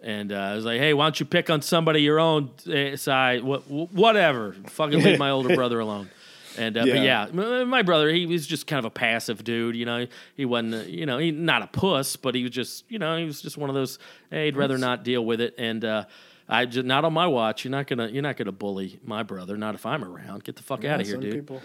and 0.00 0.30
uh, 0.32 0.36
I 0.36 0.54
was 0.54 0.64
like, 0.64 0.78
"Hey, 0.78 0.94
why 0.94 1.06
don't 1.06 1.18
you 1.18 1.26
pick 1.26 1.50
on 1.50 1.60
somebody 1.60 2.02
your 2.02 2.20
own 2.20 2.50
uh, 2.72 2.94
side? 2.94 3.42
What, 3.42 3.68
whatever, 3.68 4.54
fucking 4.68 5.02
leave 5.02 5.18
my 5.18 5.30
older 5.30 5.52
brother 5.56 5.80
alone." 5.80 6.08
And 6.56 6.76
uh, 6.76 6.82
but 6.86 6.98
Yeah. 6.98 7.26
yeah, 7.32 7.64
my 7.64 7.82
brother, 7.82 8.10
he 8.10 8.26
was 8.26 8.46
just 8.46 8.68
kind 8.68 8.78
of 8.78 8.84
a 8.84 8.90
passive 8.90 9.42
dude. 9.42 9.74
You 9.74 9.86
know, 9.86 10.06
he 10.36 10.44
wasn't, 10.44 10.74
uh, 10.74 10.78
you 10.88 11.04
know, 11.04 11.18
he 11.18 11.32
not 11.32 11.62
a 11.62 11.66
puss, 11.66 12.14
but 12.14 12.36
he 12.36 12.44
was 12.44 12.52
just, 12.52 12.84
you 12.88 13.00
know, 13.00 13.16
he 13.16 13.24
was 13.24 13.42
just 13.42 13.58
one 13.58 13.70
of 13.70 13.74
those. 13.74 13.98
Hey, 14.30 14.44
he'd 14.44 14.56
rather 14.56 14.78
not 14.78 15.02
deal 15.02 15.24
with 15.24 15.40
it, 15.40 15.56
and. 15.58 15.84
uh 15.84 16.04
I 16.48 16.64
just 16.66 16.86
not 16.86 17.04
on 17.04 17.12
my 17.12 17.26
watch. 17.26 17.64
You're 17.64 17.70
not 17.72 17.86
gonna 17.86 18.08
you're 18.08 18.22
not 18.22 18.36
gonna 18.36 18.52
bully 18.52 18.98
my 19.04 19.22
brother. 19.22 19.56
Not 19.56 19.74
if 19.74 19.84
I'm 19.84 20.02
around. 20.04 20.44
Get 20.44 20.56
the 20.56 20.62
fuck 20.62 20.84
out 20.84 21.00
of 21.00 21.06
here, 21.06 21.16
dude. 21.18 21.34
people. 21.34 21.60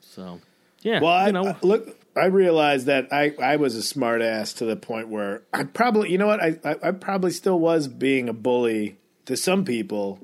So, 0.00 0.40
yeah, 0.82 1.00
Well, 1.00 1.12
I, 1.12 1.26
you 1.26 1.32
know, 1.32 1.46
I- 1.48 1.56
look, 1.62 1.96
I 2.16 2.26
realized 2.26 2.86
that 2.86 3.12
I, 3.12 3.34
I 3.42 3.56
was 3.56 3.74
a 3.76 3.82
smart 3.82 4.22
ass 4.22 4.52
to 4.54 4.64
the 4.64 4.74
point 4.76 5.08
where 5.08 5.42
I 5.52 5.64
probably, 5.64 6.10
you 6.10 6.18
know 6.18 6.26
what, 6.26 6.42
I, 6.42 6.58
I, 6.64 6.76
I 6.88 6.90
probably 6.92 7.30
still 7.30 7.58
was 7.58 7.86
being 7.88 8.28
a 8.28 8.32
bully 8.32 8.96
to 9.26 9.36
some 9.36 9.64
people, 9.64 10.18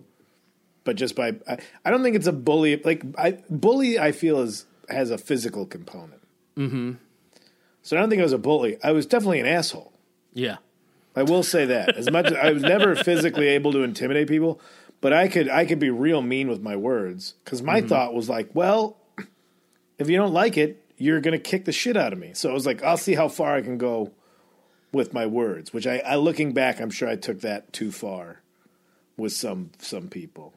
but 0.84 0.96
just 0.96 1.14
by, 1.14 1.36
I, 1.48 1.58
I 1.84 1.90
don't 1.90 2.02
think 2.02 2.16
it's 2.16 2.26
a 2.26 2.32
bully. 2.32 2.76
Like, 2.82 3.02
I, 3.18 3.38
bully, 3.50 3.98
I 3.98 4.10
feel 4.12 4.40
is 4.40 4.66
has 4.88 5.10
a 5.10 5.18
physical 5.18 5.64
component. 5.66 6.22
Mm-hmm. 6.56 6.92
So 7.82 7.96
I 7.96 8.00
don't 8.00 8.08
think 8.10 8.20
I 8.20 8.24
was 8.24 8.32
a 8.32 8.38
bully. 8.38 8.78
I 8.82 8.92
was 8.92 9.06
definitely 9.06 9.40
an 9.40 9.46
asshole. 9.46 9.92
yeah, 10.32 10.56
I 11.16 11.22
will 11.22 11.42
say 11.42 11.64
that. 11.66 11.96
As 11.96 12.10
much 12.10 12.26
as 12.26 12.34
I 12.34 12.50
was 12.50 12.62
never 12.62 12.94
physically 13.04 13.48
able 13.48 13.72
to 13.72 13.82
intimidate 13.82 14.28
people, 14.28 14.60
but 15.00 15.12
I 15.12 15.28
could 15.28 15.48
I 15.48 15.64
could 15.64 15.78
be 15.78 15.90
real 15.90 16.22
mean 16.22 16.48
with 16.48 16.62
my 16.62 16.76
words 16.76 17.34
because 17.44 17.62
my 17.62 17.80
mm-hmm. 17.80 17.88
thought 17.88 18.14
was 18.14 18.28
like, 18.28 18.50
well, 18.54 18.96
if 19.98 20.08
you 20.08 20.16
don't 20.16 20.32
like 20.32 20.56
it, 20.56 20.82
you're 20.96 21.20
gonna 21.20 21.38
kick 21.38 21.64
the 21.64 21.72
shit 21.72 21.96
out 21.96 22.12
of 22.12 22.18
me. 22.18 22.32
So 22.34 22.50
I 22.50 22.52
was 22.52 22.66
like, 22.66 22.82
I'll 22.82 22.96
see 22.96 23.14
how 23.14 23.28
far 23.28 23.54
I 23.54 23.62
can 23.62 23.78
go 23.78 24.12
with 24.92 25.12
my 25.12 25.26
words, 25.26 25.72
which 25.72 25.86
I, 25.86 25.98
I 25.98 26.16
looking 26.16 26.52
back, 26.52 26.80
I'm 26.80 26.90
sure 26.90 27.08
I 27.08 27.16
took 27.16 27.40
that 27.40 27.72
too 27.72 27.92
far 27.92 28.40
with 29.16 29.32
some 29.32 29.70
some 29.78 30.08
people. 30.08 30.54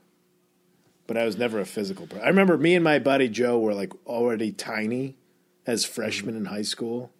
But 1.07 1.17
I 1.17 1.25
was 1.25 1.37
never 1.37 1.59
a 1.59 1.65
physical 1.65 2.05
person. 2.05 2.23
I 2.23 2.29
remember 2.29 2.57
me 2.57 2.75
and 2.75 2.83
my 2.83 2.99
buddy 2.99 3.29
Joe 3.29 3.59
were 3.59 3.73
like 3.73 3.93
already 4.05 4.51
tiny 4.51 5.17
as 5.65 5.85
freshmen 5.85 6.35
mm-hmm. 6.35 6.45
in 6.45 6.51
high 6.51 6.61
school, 6.63 7.11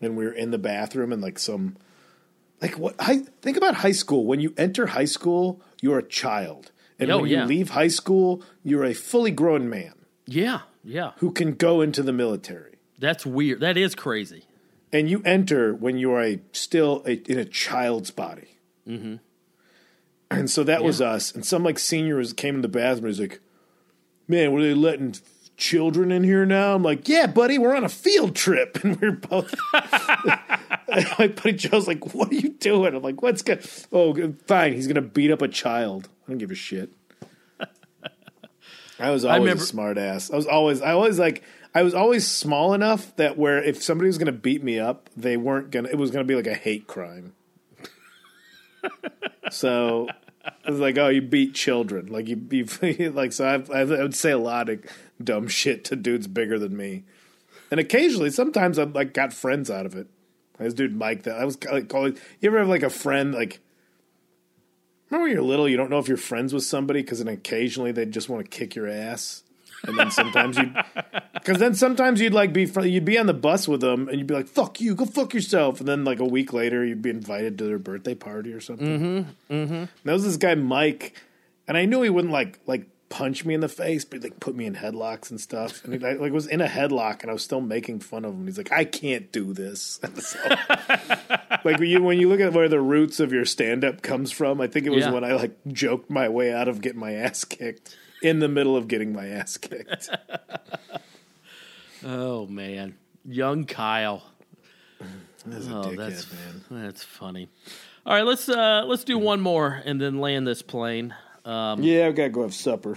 and 0.00 0.16
we 0.16 0.24
were 0.24 0.32
in 0.32 0.50
the 0.50 0.58
bathroom 0.58 1.12
and 1.12 1.22
like 1.22 1.38
some 1.38 1.76
like 2.62 2.78
what 2.78 2.94
I 2.98 3.18
think 3.42 3.56
about 3.56 3.76
high 3.76 3.92
school. 3.92 4.24
When 4.26 4.40
you 4.40 4.52
enter 4.56 4.86
high 4.88 5.04
school, 5.06 5.60
you're 5.80 5.98
a 5.98 6.06
child. 6.06 6.72
And 6.98 7.10
Oh, 7.10 7.20
when 7.20 7.30
yeah. 7.30 7.42
you 7.42 7.46
leave 7.46 7.70
high 7.70 7.88
school, 7.88 8.42
you're 8.62 8.84
a 8.84 8.92
fully 8.92 9.30
grown 9.30 9.68
man 9.70 9.94
Yeah, 10.26 10.60
yeah. 10.84 11.12
who 11.16 11.32
can 11.32 11.54
go 11.54 11.80
into 11.80 12.02
the 12.02 12.12
military. 12.12 12.74
That's 12.98 13.24
weird. 13.24 13.60
That 13.60 13.78
is 13.78 13.94
crazy. 13.94 14.44
And 14.92 15.08
you 15.08 15.22
enter 15.24 15.72
when 15.74 15.96
you 15.96 16.12
are 16.12 16.22
a, 16.22 16.40
still 16.52 17.02
a, 17.06 17.12
in 17.30 17.38
a 17.38 17.44
child's 17.46 18.10
body. 18.10 18.48
Mm-hmm. 18.86 19.16
And 20.30 20.50
so 20.50 20.62
that 20.64 20.84
was 20.84 21.00
us. 21.00 21.32
And 21.34 21.44
some 21.46 21.64
like 21.64 21.78
senior 21.78 22.16
was, 22.16 22.32
came 22.32 22.56
in 22.56 22.60
the 22.60 22.68
bathroom 22.68 22.98
and 22.98 23.06
was 23.06 23.20
like, 23.20 23.40
man, 24.28 24.52
were 24.52 24.62
they 24.62 24.74
letting 24.74 25.14
children 25.60 26.10
in 26.10 26.24
here 26.24 26.44
now? 26.44 26.74
I'm 26.74 26.82
like, 26.82 27.08
yeah, 27.08 27.26
buddy, 27.26 27.58
we're 27.58 27.76
on 27.76 27.84
a 27.84 27.88
field 27.88 28.34
trip. 28.34 28.78
And 28.84 29.00
we're 29.00 29.12
both. 29.12 29.54
my 29.72 31.28
buddy 31.28 31.52
Joe's 31.52 31.86
like, 31.86 32.14
what 32.14 32.30
are 32.30 32.34
you 32.34 32.48
doing? 32.48 32.94
I'm 32.94 33.02
like, 33.02 33.22
what's 33.22 33.42
oh, 33.92 34.12
good? 34.12 34.36
Oh, 34.36 34.44
fine. 34.46 34.72
He's 34.72 34.86
going 34.86 34.94
to 34.94 35.02
beat 35.02 35.30
up 35.30 35.42
a 35.42 35.48
child. 35.48 36.08
I 36.26 36.30
don't 36.30 36.38
give 36.38 36.50
a 36.50 36.54
shit. 36.54 36.92
I 38.98 39.10
was 39.10 39.24
always 39.24 39.40
remember- 39.40 39.62
a 39.62 39.66
smart 39.66 39.98
ass. 39.98 40.30
I 40.30 40.36
was 40.36 40.46
always, 40.46 40.82
I 40.82 40.92
always 40.92 41.18
like, 41.18 41.42
I 41.74 41.82
was 41.82 41.94
always 41.94 42.26
small 42.26 42.74
enough 42.74 43.14
that 43.16 43.38
where 43.38 43.62
if 43.62 43.82
somebody 43.82 44.08
was 44.08 44.18
going 44.18 44.26
to 44.26 44.32
beat 44.32 44.62
me 44.62 44.78
up, 44.78 45.08
they 45.16 45.36
weren't 45.36 45.70
going 45.70 45.84
to, 45.84 45.90
it 45.90 45.96
was 45.96 46.10
going 46.10 46.26
to 46.26 46.28
be 46.28 46.34
like 46.34 46.46
a 46.46 46.54
hate 46.54 46.86
crime. 46.86 47.34
so 49.50 50.08
it 50.44 50.70
was 50.70 50.80
like, 50.80 50.98
oh, 50.98 51.08
you 51.08 51.22
beat 51.22 51.54
children. 51.54 52.06
Like 52.06 52.28
you, 52.28 52.40
you 52.50 53.10
like, 53.12 53.32
so 53.32 53.46
I, 53.46 53.78
I 53.78 53.84
would 53.84 54.14
say 54.14 54.32
a 54.32 54.38
lot 54.38 54.68
of 54.68 54.84
dumb 55.22 55.48
shit 55.60 55.84
to 55.86 55.96
dudes 55.96 56.26
bigger 56.26 56.58
than 56.58 56.76
me. 56.76 57.04
And 57.70 57.78
occasionally, 57.78 58.30
sometimes 58.30 58.78
I 58.78 58.84
like 58.84 59.14
got 59.14 59.32
friends 59.32 59.70
out 59.70 59.86
of 59.86 59.94
it. 59.94 60.08
This 60.58 60.74
dude 60.74 60.94
Mike, 60.94 61.22
that 61.22 61.38
I 61.38 61.44
was 61.44 61.62
like 61.64 61.88
calling. 61.88 62.18
You 62.40 62.50
ever 62.50 62.58
have 62.58 62.68
like 62.68 62.82
a 62.82 62.90
friend 62.90 63.32
like? 63.32 63.60
Remember 65.08 65.24
when 65.24 65.32
you're 65.32 65.42
little, 65.42 65.68
you 65.68 65.76
don't 65.76 65.90
know 65.90 65.98
if 65.98 66.06
you're 66.06 66.16
friends 66.16 66.52
with 66.52 66.62
somebody 66.62 67.02
because 67.02 67.18
then 67.18 67.28
occasionally 67.28 67.90
they 67.92 68.04
just 68.06 68.28
want 68.28 68.44
to 68.44 68.48
kick 68.48 68.76
your 68.76 68.86
ass, 68.86 69.42
and 69.84 69.98
then 69.98 70.10
sometimes 70.10 70.56
you, 70.56 70.72
because 71.32 71.58
then 71.58 71.74
sometimes 71.74 72.20
you'd 72.20 72.34
like 72.34 72.52
be 72.52 72.66
fr- 72.66 72.82
you'd 72.82 73.04
be 73.06 73.18
on 73.18 73.26
the 73.26 73.34
bus 73.34 73.66
with 73.66 73.80
them 73.80 74.08
and 74.08 74.18
you'd 74.18 74.26
be 74.26 74.34
like 74.34 74.46
fuck 74.46 74.80
you, 74.80 74.94
go 74.94 75.06
fuck 75.06 75.32
yourself, 75.32 75.80
and 75.80 75.88
then 75.88 76.04
like 76.04 76.20
a 76.20 76.24
week 76.24 76.52
later 76.52 76.84
you'd 76.84 77.02
be 77.02 77.10
invited 77.10 77.58
to 77.58 77.64
their 77.64 77.78
birthday 77.78 78.14
party 78.14 78.52
or 78.52 78.60
something. 78.60 79.00
Mm-hmm. 79.00 79.54
Mm-hmm. 79.54 79.84
There 80.04 80.14
was 80.14 80.24
this 80.24 80.36
guy 80.36 80.54
Mike, 80.54 81.20
and 81.66 81.76
I 81.76 81.86
knew 81.86 82.02
he 82.02 82.10
wouldn't 82.10 82.32
like 82.32 82.60
like 82.66 82.86
punch 83.10 83.44
me 83.44 83.52
in 83.54 83.60
the 83.60 83.68
face, 83.68 84.04
but 84.06 84.22
like 84.22 84.40
put 84.40 84.54
me 84.56 84.64
in 84.64 84.74
headlocks 84.76 85.30
and 85.30 85.38
stuff. 85.40 85.84
And 85.84 85.92
he 85.92 85.98
like, 85.98 86.32
was 86.32 86.46
in 86.46 86.60
a 86.62 86.66
headlock, 86.68 87.20
and 87.20 87.30
I 87.30 87.34
was 87.34 87.42
still 87.42 87.60
making 87.60 88.00
fun 88.00 88.24
of 88.24 88.32
him. 88.32 88.46
He's 88.46 88.56
like, 88.56 88.72
I 88.72 88.84
can't 88.84 89.30
do 89.32 89.52
this. 89.52 90.00
So- 90.20 90.38
like 91.64 91.78
when 91.78 91.88
you 91.88 92.02
when 92.02 92.18
you 92.18 92.28
look 92.28 92.40
at 92.40 92.52
where 92.52 92.68
the 92.68 92.80
roots 92.80 93.20
of 93.20 93.32
your 93.32 93.44
stand 93.44 93.84
up 93.84 94.00
comes 94.02 94.30
from, 94.32 94.60
I 94.60 94.66
think 94.68 94.86
it 94.86 94.90
was 94.90 95.04
Yeah. 95.04 95.10
when 95.10 95.24
I 95.24 95.32
like 95.34 95.56
joked 95.68 96.08
my 96.08 96.28
way 96.28 96.52
out 96.52 96.68
of 96.68 96.80
getting 96.80 97.00
my 97.00 97.12
ass 97.12 97.44
kicked 97.44 97.96
in 98.22 98.38
the 98.38 98.48
middle 98.48 98.76
of 98.76 98.86
getting 98.88 99.12
my 99.12 99.26
ass 99.28 99.56
kicked. 99.58 100.08
Oh 102.04 102.46
man, 102.46 102.94
young 103.26 103.64
Kyle. 103.64 104.22
That's 105.44 105.66
Oh, 105.68 105.94
that's 105.94 106.26
man. 106.32 106.84
that's 106.84 107.02
funny. 107.04 107.48
All 108.06 108.14
right, 108.14 108.24
let's 108.24 108.48
uh 108.48 108.84
let's 108.86 109.04
do 109.04 109.18
one 109.18 109.40
more 109.40 109.82
and 109.84 110.00
then 110.00 110.18
land 110.18 110.46
this 110.46 110.62
plane. 110.62 111.14
Um, 111.44 111.82
Yeah, 111.82 112.06
I 112.08 112.12
gotta 112.12 112.28
go 112.30 112.42
have 112.42 112.54
supper. 112.54 112.96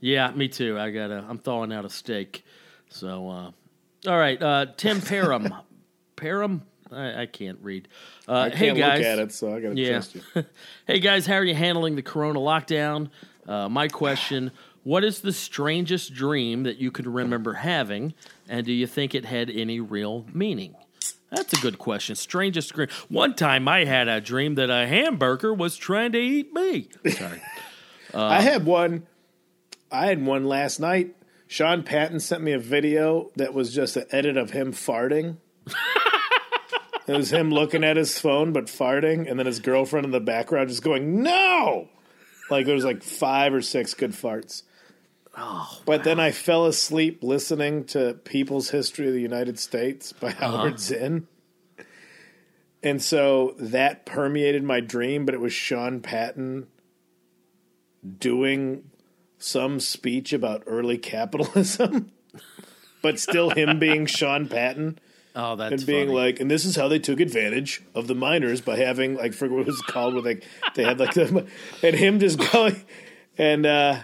yeah, 0.00 0.30
me 0.32 0.48
too. 0.48 0.78
I 0.78 0.90
gotta. 0.90 1.24
I'm 1.28 1.38
thawing 1.38 1.72
out 1.72 1.84
a 1.84 1.90
steak. 1.90 2.44
So, 2.88 3.28
uh, 3.28 3.50
all 4.10 4.18
right, 4.18 4.40
uh, 4.42 4.66
Tim 4.76 5.00
Parham, 5.00 5.54
Parham. 6.16 6.62
I, 6.92 7.22
I 7.22 7.26
can't 7.26 7.58
read. 7.62 7.86
Uh, 8.28 8.32
I 8.32 8.50
hey 8.50 8.66
can't 8.66 8.78
guys, 8.78 8.98
look 8.98 9.06
at 9.06 9.18
it, 9.20 9.32
so 9.32 9.54
I 9.54 9.60
gotta 9.60 9.76
Yeah. 9.76 9.90
trust 10.00 10.14
you. 10.16 10.22
hey 10.86 10.98
guys, 10.98 11.26
how 11.26 11.34
are 11.34 11.44
you 11.44 11.54
handling 11.54 11.94
the 11.96 12.02
Corona 12.02 12.40
lockdown? 12.40 13.10
Uh, 13.46 13.68
my 13.68 13.86
question: 13.88 14.50
What 14.82 15.04
is 15.04 15.20
the 15.20 15.32
strangest 15.32 16.14
dream 16.14 16.64
that 16.64 16.78
you 16.78 16.90
could 16.90 17.06
remember 17.06 17.54
having, 17.54 18.14
and 18.48 18.66
do 18.66 18.72
you 18.72 18.86
think 18.88 19.14
it 19.14 19.24
had 19.24 19.50
any 19.50 19.78
real 19.80 20.26
meaning? 20.32 20.74
That's 21.30 21.52
a 21.52 21.58
good 21.60 21.78
question. 21.78 22.16
Strangest 22.16 22.72
dream. 22.74 22.88
One 23.08 23.34
time, 23.34 23.68
I 23.68 23.84
had 23.84 24.08
a 24.08 24.20
dream 24.20 24.56
that 24.56 24.68
a 24.68 24.88
hamburger 24.88 25.54
was 25.54 25.76
trying 25.76 26.10
to 26.12 26.18
eat 26.18 26.52
me. 26.52 26.88
Sorry. 27.08 27.40
I 28.14 28.40
had 28.40 28.64
one. 28.64 29.06
I 29.90 30.06
had 30.06 30.24
one 30.24 30.44
last 30.44 30.80
night. 30.80 31.16
Sean 31.46 31.82
Patton 31.82 32.20
sent 32.20 32.42
me 32.42 32.52
a 32.52 32.58
video 32.58 33.30
that 33.36 33.54
was 33.54 33.74
just 33.74 33.96
an 33.96 34.06
edit 34.12 34.36
of 34.36 34.50
him 34.50 34.72
farting. 34.72 35.38
it 37.08 37.16
was 37.16 37.32
him 37.32 37.50
looking 37.50 37.82
at 37.82 37.96
his 37.96 38.18
phone 38.18 38.52
but 38.52 38.66
farting, 38.66 39.28
and 39.28 39.38
then 39.38 39.46
his 39.46 39.58
girlfriend 39.58 40.04
in 40.04 40.12
the 40.12 40.20
background 40.20 40.68
just 40.68 40.82
going, 40.82 41.22
"No!" 41.22 41.88
Like 42.50 42.66
there 42.66 42.74
was 42.74 42.84
like 42.84 43.02
five 43.02 43.52
or 43.52 43.62
six 43.62 43.94
good 43.94 44.12
farts. 44.12 44.62
Oh, 45.36 45.80
but 45.86 46.04
then 46.04 46.18
I 46.18 46.32
fell 46.32 46.66
asleep 46.66 47.22
listening 47.22 47.84
to 47.86 48.14
People's 48.14 48.70
History 48.70 49.06
of 49.08 49.14
the 49.14 49.20
United 49.20 49.58
States 49.58 50.12
by 50.12 50.28
uh-huh. 50.28 50.50
Howard 50.50 50.80
Zinn. 50.80 51.28
And 52.82 53.02
so 53.02 53.54
that 53.58 54.06
permeated 54.06 54.62
my 54.62 54.80
dream, 54.80 55.26
but 55.26 55.34
it 55.34 55.40
was 55.40 55.52
Sean 55.52 56.00
Patton 56.00 56.66
doing 58.18 58.90
some 59.38 59.80
speech 59.80 60.32
about 60.32 60.62
early 60.66 60.98
capitalism, 60.98 62.10
but 63.02 63.18
still 63.18 63.50
him 63.50 63.78
being 63.78 64.06
Sean 64.06 64.48
Patton 64.48 64.98
Oh, 65.34 65.54
that's 65.54 65.72
and 65.72 65.86
being 65.86 66.08
funny. 66.08 66.18
like, 66.18 66.40
and 66.40 66.50
this 66.50 66.64
is 66.64 66.74
how 66.74 66.88
they 66.88 66.98
took 66.98 67.20
advantage 67.20 67.82
of 67.94 68.08
the 68.08 68.14
miners 68.14 68.60
by 68.60 68.76
having 68.76 69.14
like, 69.14 69.32
forget 69.32 69.54
what 69.54 69.60
it 69.62 69.66
was 69.68 69.80
called, 69.82 70.14
where 70.14 70.22
they 70.22 70.40
they 70.74 70.82
had 70.82 70.98
like 70.98 71.14
the, 71.14 71.46
and 71.82 71.96
him 71.96 72.18
just 72.18 72.38
going, 72.52 72.84
and 73.38 73.64
uh, 73.64 74.00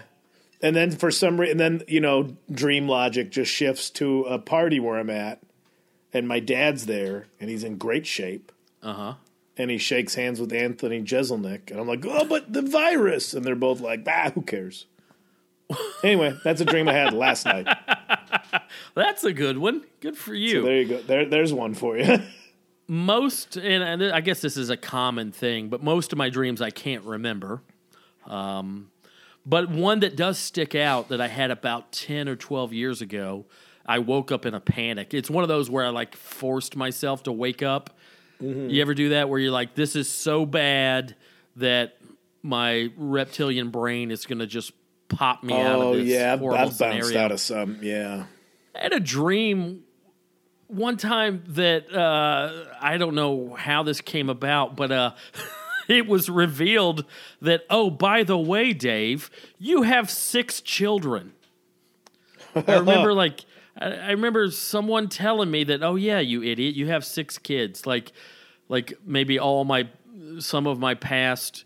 and 0.61 0.75
then 0.75 0.91
for 0.91 1.11
some 1.11 1.39
reason, 1.39 1.57
then 1.57 1.83
you 1.87 1.99
know, 1.99 2.37
dream 2.49 2.87
logic 2.87 3.29
just 3.29 3.51
shifts 3.51 3.89
to 3.91 4.23
a 4.23 4.39
party 4.39 4.79
where 4.79 4.97
I'm 4.97 5.09
at, 5.09 5.41
and 6.13 6.27
my 6.27 6.39
dad's 6.39 6.85
there, 6.85 7.27
and 7.41 7.49
he's 7.49 7.63
in 7.63 7.77
great 7.77 8.07
shape 8.07 8.51
uh 8.81 8.93
huh. 8.93 9.13
And 9.57 9.71
he 9.71 9.77
shakes 9.77 10.15
hands 10.15 10.39
with 10.39 10.53
Anthony 10.53 11.01
Jeselnik, 11.01 11.71
and 11.71 11.79
I'm 11.79 11.87
like, 11.87 12.05
oh, 12.05 12.25
but 12.25 12.53
the 12.53 12.61
virus, 12.61 13.33
and 13.33 13.43
they're 13.43 13.55
both 13.55 13.81
like, 13.81 14.03
ah, 14.07 14.31
who 14.33 14.41
cares? 14.41 14.85
anyway, 16.03 16.37
that's 16.43 16.61
a 16.61 16.65
dream 16.65 16.87
I 16.87 16.93
had 16.93 17.13
last 17.13 17.45
night. 17.45 17.67
That's 18.95 19.23
a 19.23 19.33
good 19.33 19.57
one. 19.57 19.83
Good 19.99 20.17
for 20.17 20.33
you. 20.33 20.63
There 20.63 20.81
you 20.81 20.87
go. 20.87 21.01
There, 21.01 21.25
there's 21.25 21.53
one 21.53 21.73
for 21.73 21.97
you. 21.97 22.19
most 22.87 23.57
and 23.57 23.83
and 23.83 24.11
I 24.11 24.21
guess 24.21 24.39
this 24.39 24.57
is 24.57 24.69
a 24.69 24.77
common 24.77 25.31
thing, 25.31 25.69
but 25.69 25.83
most 25.83 26.11
of 26.11 26.17
my 26.17 26.29
dreams 26.29 26.61
I 26.61 26.69
can't 26.69 27.03
remember. 27.03 27.61
Um, 28.25 28.91
but 29.45 29.69
one 29.69 29.99
that 30.01 30.15
does 30.15 30.37
stick 30.37 30.75
out 30.75 31.09
that 31.09 31.21
I 31.21 31.27
had 31.27 31.51
about 31.51 31.91
ten 31.91 32.27
or 32.27 32.35
twelve 32.35 32.73
years 32.73 33.01
ago, 33.01 33.45
I 33.85 33.99
woke 33.99 34.31
up 34.31 34.45
in 34.45 34.53
a 34.53 34.59
panic. 34.59 35.13
It's 35.13 35.29
one 35.29 35.43
of 35.43 35.47
those 35.47 35.69
where 35.69 35.85
I 35.85 35.89
like 35.89 36.15
forced 36.15 36.75
myself 36.75 37.23
to 37.23 37.31
wake 37.31 37.61
up. 37.61 37.96
You 38.39 38.81
ever 38.81 38.93
do 38.93 39.09
that 39.09 39.29
where 39.29 39.39
you're 39.39 39.51
like, 39.51 39.73
this 39.73 39.95
is 39.95 40.09
so 40.09 40.45
bad 40.45 41.15
that 41.55 41.97
my 42.43 42.91
reptilian 42.95 43.71
brain 43.71 44.11
is 44.11 44.25
going 44.25 44.39
to 44.39 44.47
just 44.47 44.71
pop 45.09 45.43
me 45.43 45.53
out 45.53 45.75
oh 45.75 45.93
of 45.93 45.97
this 45.97 46.07
yeah, 46.07 46.33
I've, 46.33 46.39
horrible 46.39 46.59
I've 46.59 46.77
bounced 46.77 47.07
scenario. 47.07 47.19
out 47.19 47.31
of 47.31 47.39
some. 47.39 47.79
Yeah, 47.81 48.25
I 48.75 48.79
had 48.79 48.93
a 48.93 48.99
dream 48.99 49.83
one 50.67 50.97
time 50.97 51.43
that 51.47 51.93
uh, 51.93 52.65
I 52.79 52.97
don't 52.97 53.15
know 53.15 53.55
how 53.57 53.83
this 53.83 54.01
came 54.01 54.29
about, 54.29 54.75
but 54.75 54.91
uh, 54.91 55.11
it 55.87 56.07
was 56.07 56.29
revealed 56.29 57.05
that, 57.41 57.63
oh, 57.69 57.89
by 57.89 58.23
the 58.23 58.37
way, 58.37 58.73
Dave, 58.73 59.31
you 59.57 59.83
have 59.83 60.09
six 60.09 60.61
children. 60.61 61.33
I 62.55 62.77
remember, 62.77 63.13
like, 63.13 63.45
I, 63.79 63.91
I 63.91 64.11
remember 64.11 64.49
someone 64.51 65.09
telling 65.09 65.51
me 65.51 65.63
that, 65.65 65.83
oh, 65.83 65.95
yeah, 65.95 66.19
you 66.19 66.43
idiot, 66.43 66.75
you 66.75 66.87
have 66.87 67.05
six 67.05 67.37
kids. 67.37 67.85
Like, 67.85 68.11
like 68.69 68.93
maybe 69.05 69.39
all 69.39 69.63
my, 69.65 69.87
some 70.39 70.67
of 70.67 70.79
my 70.79 70.95
past 70.95 71.65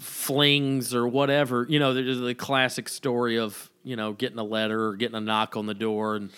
flings 0.00 0.94
or 0.94 1.06
whatever. 1.06 1.66
You 1.68 1.78
know, 1.78 1.94
there's 1.94 2.20
the 2.20 2.34
classic 2.34 2.88
story 2.88 3.38
of 3.38 3.70
you 3.84 3.96
know 3.96 4.12
getting 4.12 4.38
a 4.38 4.44
letter 4.44 4.88
or 4.88 4.96
getting 4.96 5.16
a 5.16 5.20
knock 5.20 5.56
on 5.56 5.66
the 5.66 5.74
door 5.74 6.16
and 6.16 6.30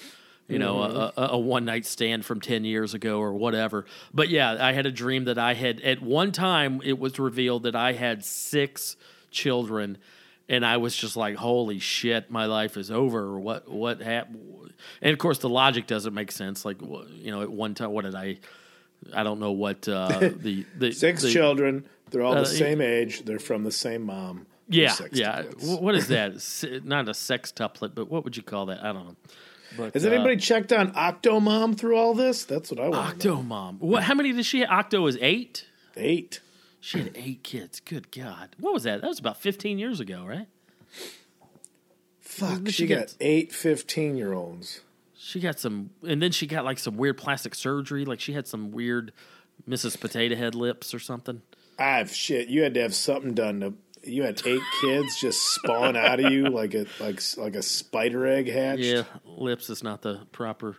you 0.48 0.58
know 0.58 0.76
mm-hmm. 0.76 1.20
a, 1.20 1.24
a, 1.24 1.28
a 1.32 1.38
one 1.38 1.64
night 1.64 1.86
stand 1.86 2.24
from 2.24 2.40
ten 2.40 2.64
years 2.64 2.94
ago 2.94 3.18
or 3.20 3.32
whatever. 3.32 3.86
But 4.12 4.28
yeah, 4.28 4.56
I 4.60 4.72
had 4.72 4.86
a 4.86 4.92
dream 4.92 5.24
that 5.24 5.38
I 5.38 5.54
had 5.54 5.80
at 5.80 6.02
one 6.02 6.32
time 6.32 6.80
it 6.84 6.98
was 6.98 7.18
revealed 7.18 7.64
that 7.64 7.76
I 7.76 7.92
had 7.92 8.24
six 8.24 8.96
children. 9.30 9.98
And 10.50 10.64
I 10.64 10.78
was 10.78 10.96
just 10.96 11.14
like, 11.14 11.36
"Holy 11.36 11.78
shit, 11.78 12.30
my 12.30 12.46
life 12.46 12.78
is 12.78 12.90
over!" 12.90 13.38
What? 13.38 13.68
What 13.68 14.00
happened? 14.00 14.67
And 15.02 15.12
of 15.12 15.18
course, 15.18 15.38
the 15.38 15.48
logic 15.48 15.86
doesn't 15.86 16.14
make 16.14 16.32
sense. 16.32 16.64
Like, 16.64 16.80
you 16.80 17.30
know, 17.30 17.42
at 17.42 17.50
one 17.50 17.74
time, 17.74 17.90
what 17.90 18.05
did 18.05 18.14
I? 18.14 18.38
I 19.14 19.22
don't 19.22 19.40
know 19.40 19.52
what 19.52 19.88
uh, 19.88 20.09
the 20.20 20.66
the 20.76 20.92
Six 20.92 21.22
the, 21.22 21.30
children. 21.30 21.86
They're 22.10 22.22
all 22.22 22.34
uh, 22.34 22.40
the 22.40 22.46
same 22.46 22.80
age. 22.80 23.24
They're 23.24 23.38
from 23.38 23.64
the 23.64 23.72
same 23.72 24.02
mom. 24.02 24.46
Yeah, 24.68 24.94
yeah. 25.12 25.42
tuplets. 25.42 25.80
What 25.80 25.94
is 25.94 26.09
that? 26.09 26.82
Not 26.84 27.09
a 27.09 27.14
sex 27.14 27.52
tuplet, 27.52 27.94
but 27.94 28.10
what 28.10 28.24
would 28.24 28.36
you 28.36 28.42
call 28.42 28.66
that? 28.66 28.80
I 28.84 28.92
don't 28.92 29.06
know. 29.06 29.16
But, 29.76 29.94
Has 29.94 30.05
uh, 30.05 30.10
anybody 30.10 30.36
checked 30.36 30.72
on 30.72 30.92
Octomom 30.92 31.76
through 31.76 31.96
all 31.96 32.14
this? 32.14 32.44
That's 32.44 32.70
what 32.70 32.80
I 32.80 32.88
want. 32.88 33.18
Octomom. 33.18 33.78
What? 33.80 34.02
How 34.05 34.14
many 34.14 34.32
did 34.32 34.46
she? 34.46 34.60
have? 34.60 34.70
Octo 34.70 35.06
is 35.06 35.18
eight. 35.20 35.66
Eight. 35.96 36.40
She 36.80 36.98
had 36.98 37.12
eight 37.16 37.42
kids. 37.42 37.80
Good 37.80 38.10
God. 38.10 38.55
What 38.59 38.72
was 38.72 38.84
that? 38.84 39.00
That 39.02 39.09
was 39.09 39.18
about 39.18 39.40
fifteen 39.40 39.78
years 39.78 40.00
ago, 40.00 40.24
right? 40.26 40.46
Fuck. 42.39 42.66
She 42.66 42.73
she 42.73 42.86
got 42.86 42.98
get- 43.09 43.16
eight 43.20 43.52
15 43.52 44.16
year 44.16 44.32
olds. 44.32 44.81
She 45.16 45.40
got 45.40 45.59
some, 45.59 45.90
and 46.06 46.23
then 46.23 46.31
she 46.32 46.47
got 46.47 46.65
like 46.65 46.78
some 46.78 46.97
weird 46.97 47.19
plastic 47.19 47.55
surgery. 47.55 48.05
Like 48.05 48.20
she 48.20 48.32
had 48.32 48.47
some 48.47 48.70
weird 48.70 49.12
Mrs. 49.69 50.01
Potato 50.01 50.36
Head 50.36 50.55
lips 50.55 50.94
or 50.94 50.98
something. 50.98 51.43
I've 51.78 52.12
shit. 52.15 52.48
You 52.48 52.62
had 52.62 52.74
to 52.74 52.82
have 52.82 52.94
something 52.94 53.35
done 53.35 53.60
to. 53.60 53.74
You 54.05 54.23
had 54.23 54.40
eight 54.47 54.62
kids 54.81 55.20
just 55.20 55.40
spawn 55.55 55.97
out 55.97 56.20
of 56.20 56.32
you 56.32 56.44
like 56.48 56.73
a 56.74 56.86
like 57.01 57.20
like 57.36 57.56
a 57.56 57.62
spider 57.62 58.27
egg 58.27 58.48
hatched. 58.48 58.81
Yeah, 58.82 59.02
lips 59.24 59.69
is 59.70 59.82
not 59.82 60.02
the 60.02 60.20
proper 60.32 60.77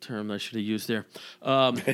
term 0.00 0.30
I 0.30 0.38
should 0.38 0.56
have 0.56 0.64
used 0.64 0.88
there. 0.88 1.06
Um, 1.42 1.76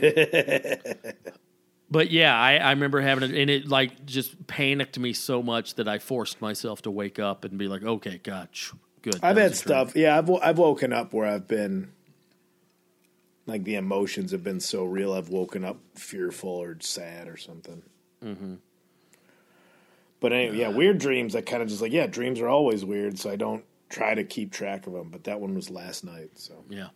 but 1.91 2.11
yeah, 2.11 2.39
I, 2.39 2.57
I 2.57 2.71
remember 2.71 3.01
having 3.01 3.31
it, 3.31 3.37
and 3.37 3.51
it 3.51 3.69
like 3.69 4.07
just 4.07 4.47
panicked 4.47 4.99
me 4.99 5.12
so 5.12 5.43
much 5.43 5.75
that 5.75 5.89
I 5.89 5.99
forced 5.99 6.41
myself 6.41 6.83
to 6.83 6.91
wake 6.91 7.19
up 7.19 7.45
and 7.45 7.59
be 7.59 7.69
like, 7.69 7.83
"Okay, 7.83 8.21
God, 8.23 8.49
shh, 8.53 8.73
good." 9.03 9.17
I've 9.23 9.37
had 9.37 9.51
was 9.51 9.61
a 9.61 9.65
dream." 9.65 9.77
stuff. 9.87 9.97
Yeah, 9.97 10.19
I've 10.19 10.31
I've 10.31 10.59
woken 10.59 10.93
up 10.93 11.12
where 11.12 11.27
I've 11.27 11.49
been 11.49 11.91
like 13.47 13.65
the 13.65 13.75
emotions 13.75 14.31
have 14.31 14.45
been 14.45 14.61
so 14.61 14.85
real. 14.85 15.12
I've 15.12 15.29
woken 15.29 15.65
up 15.65 15.79
fearful 15.95 16.51
or 16.51 16.77
sad 16.81 17.27
or 17.27 17.37
something. 17.37 17.83
Mm-hmm. 18.25 18.55
But 20.21 20.33
anyway, 20.33 20.59
yeah, 20.59 20.69
weird 20.69 20.99
dreams. 20.99 21.35
I 21.35 21.41
kind 21.41 21.62
of 21.62 21.69
just 21.69 21.83
like 21.83 21.93
yeah, 21.93 22.07
dreams 22.07 22.41
are 22.41 22.49
always 22.49 22.85
weird, 22.85 23.19
so 23.19 23.31
I 23.31 23.37
don't 23.37 23.65
try 23.89 24.15
to 24.15 24.23
keep 24.23 24.53
track 24.53 24.87
of 24.87 24.93
them. 24.93 25.09
But 25.11 25.25
that 25.25 25.41
one 25.41 25.55
was 25.55 25.71
last 25.71 26.05
night, 26.05 26.31
so 26.39 26.65
Yeah. 26.69 26.89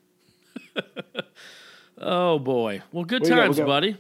oh 1.99 2.39
boy. 2.39 2.83
Well, 2.93 3.05
good 3.05 3.23
What 3.23 3.31
times, 3.31 3.59
buddy. 3.59 3.97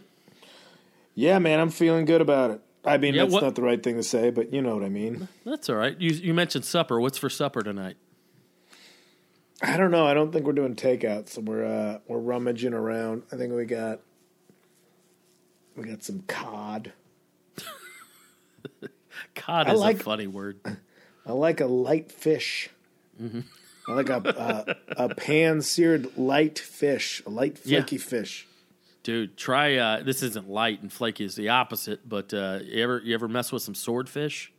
Yeah, 1.14 1.38
man, 1.38 1.60
I'm 1.60 1.70
feeling 1.70 2.04
good 2.04 2.20
about 2.20 2.50
it. 2.50 2.60
I 2.84 2.98
mean, 2.98 3.14
Yeah, 3.14 3.22
that's 3.22 3.32
what- 3.34 3.42
not 3.42 3.54
the 3.54 3.62
right 3.62 3.82
thing 3.82 3.96
to 3.96 4.02
say, 4.02 4.30
but 4.30 4.52
you 4.52 4.60
know 4.60 4.74
what 4.74 4.84
I 4.84 4.88
mean. 4.90 5.28
That's 5.44 5.70
all 5.70 5.76
right. 5.76 5.98
You 5.98 6.10
you 6.10 6.34
mentioned 6.34 6.64
supper. 6.64 7.00
What's 7.00 7.16
for 7.18 7.30
supper 7.30 7.62
tonight? 7.62 7.96
I 9.62 9.76
don't 9.78 9.90
know. 9.90 10.06
I 10.06 10.12
don't 10.14 10.32
think 10.32 10.44
we're 10.44 10.52
doing 10.52 10.74
takeout, 10.74 11.28
so 11.28 11.40
we're 11.40 11.64
uh, 11.64 11.98
we're 12.06 12.18
rummaging 12.18 12.74
around. 12.74 13.22
I 13.32 13.36
think 13.36 13.54
we 13.54 13.64
got 13.64 14.00
we 15.76 15.84
got 15.84 16.02
some 16.02 16.22
cod. 16.26 16.92
Cod 19.34 19.68
I 19.68 19.72
is 19.74 19.80
like- 19.80 19.96
a 20.00 20.02
funny 20.02 20.26
word. 20.26 20.58
I 21.26 21.32
like 21.32 21.60
a 21.60 21.66
light 21.66 22.12
fish. 22.12 22.68
Mm-hmm. 23.22 23.40
I 23.88 23.92
like 23.94 24.08
a 24.10 24.76
a, 24.96 25.04
a 25.06 25.14
pan 25.14 25.62
seared 25.62 26.18
light 26.18 26.58
fish, 26.58 27.22
a 27.26 27.30
light 27.30 27.58
Yeah. 27.64 27.80
flaky 27.80 27.98
fish. 27.98 28.46
Dude, 29.04 29.36
try 29.36 29.76
uh, 29.76 30.02
this 30.02 30.22
isn't 30.22 30.48
light 30.48 30.80
and 30.80 30.90
flaky 30.90 31.24
is 31.24 31.36
the 31.36 31.50
opposite, 31.50 32.08
but 32.08 32.32
uh, 32.32 32.60
you 32.64 32.82
ever 32.82 33.00
you 33.04 33.14
ever 33.14 33.28
mess 33.28 33.52
with 33.52 33.62
some 33.62 33.74
swordfish? 33.74 34.50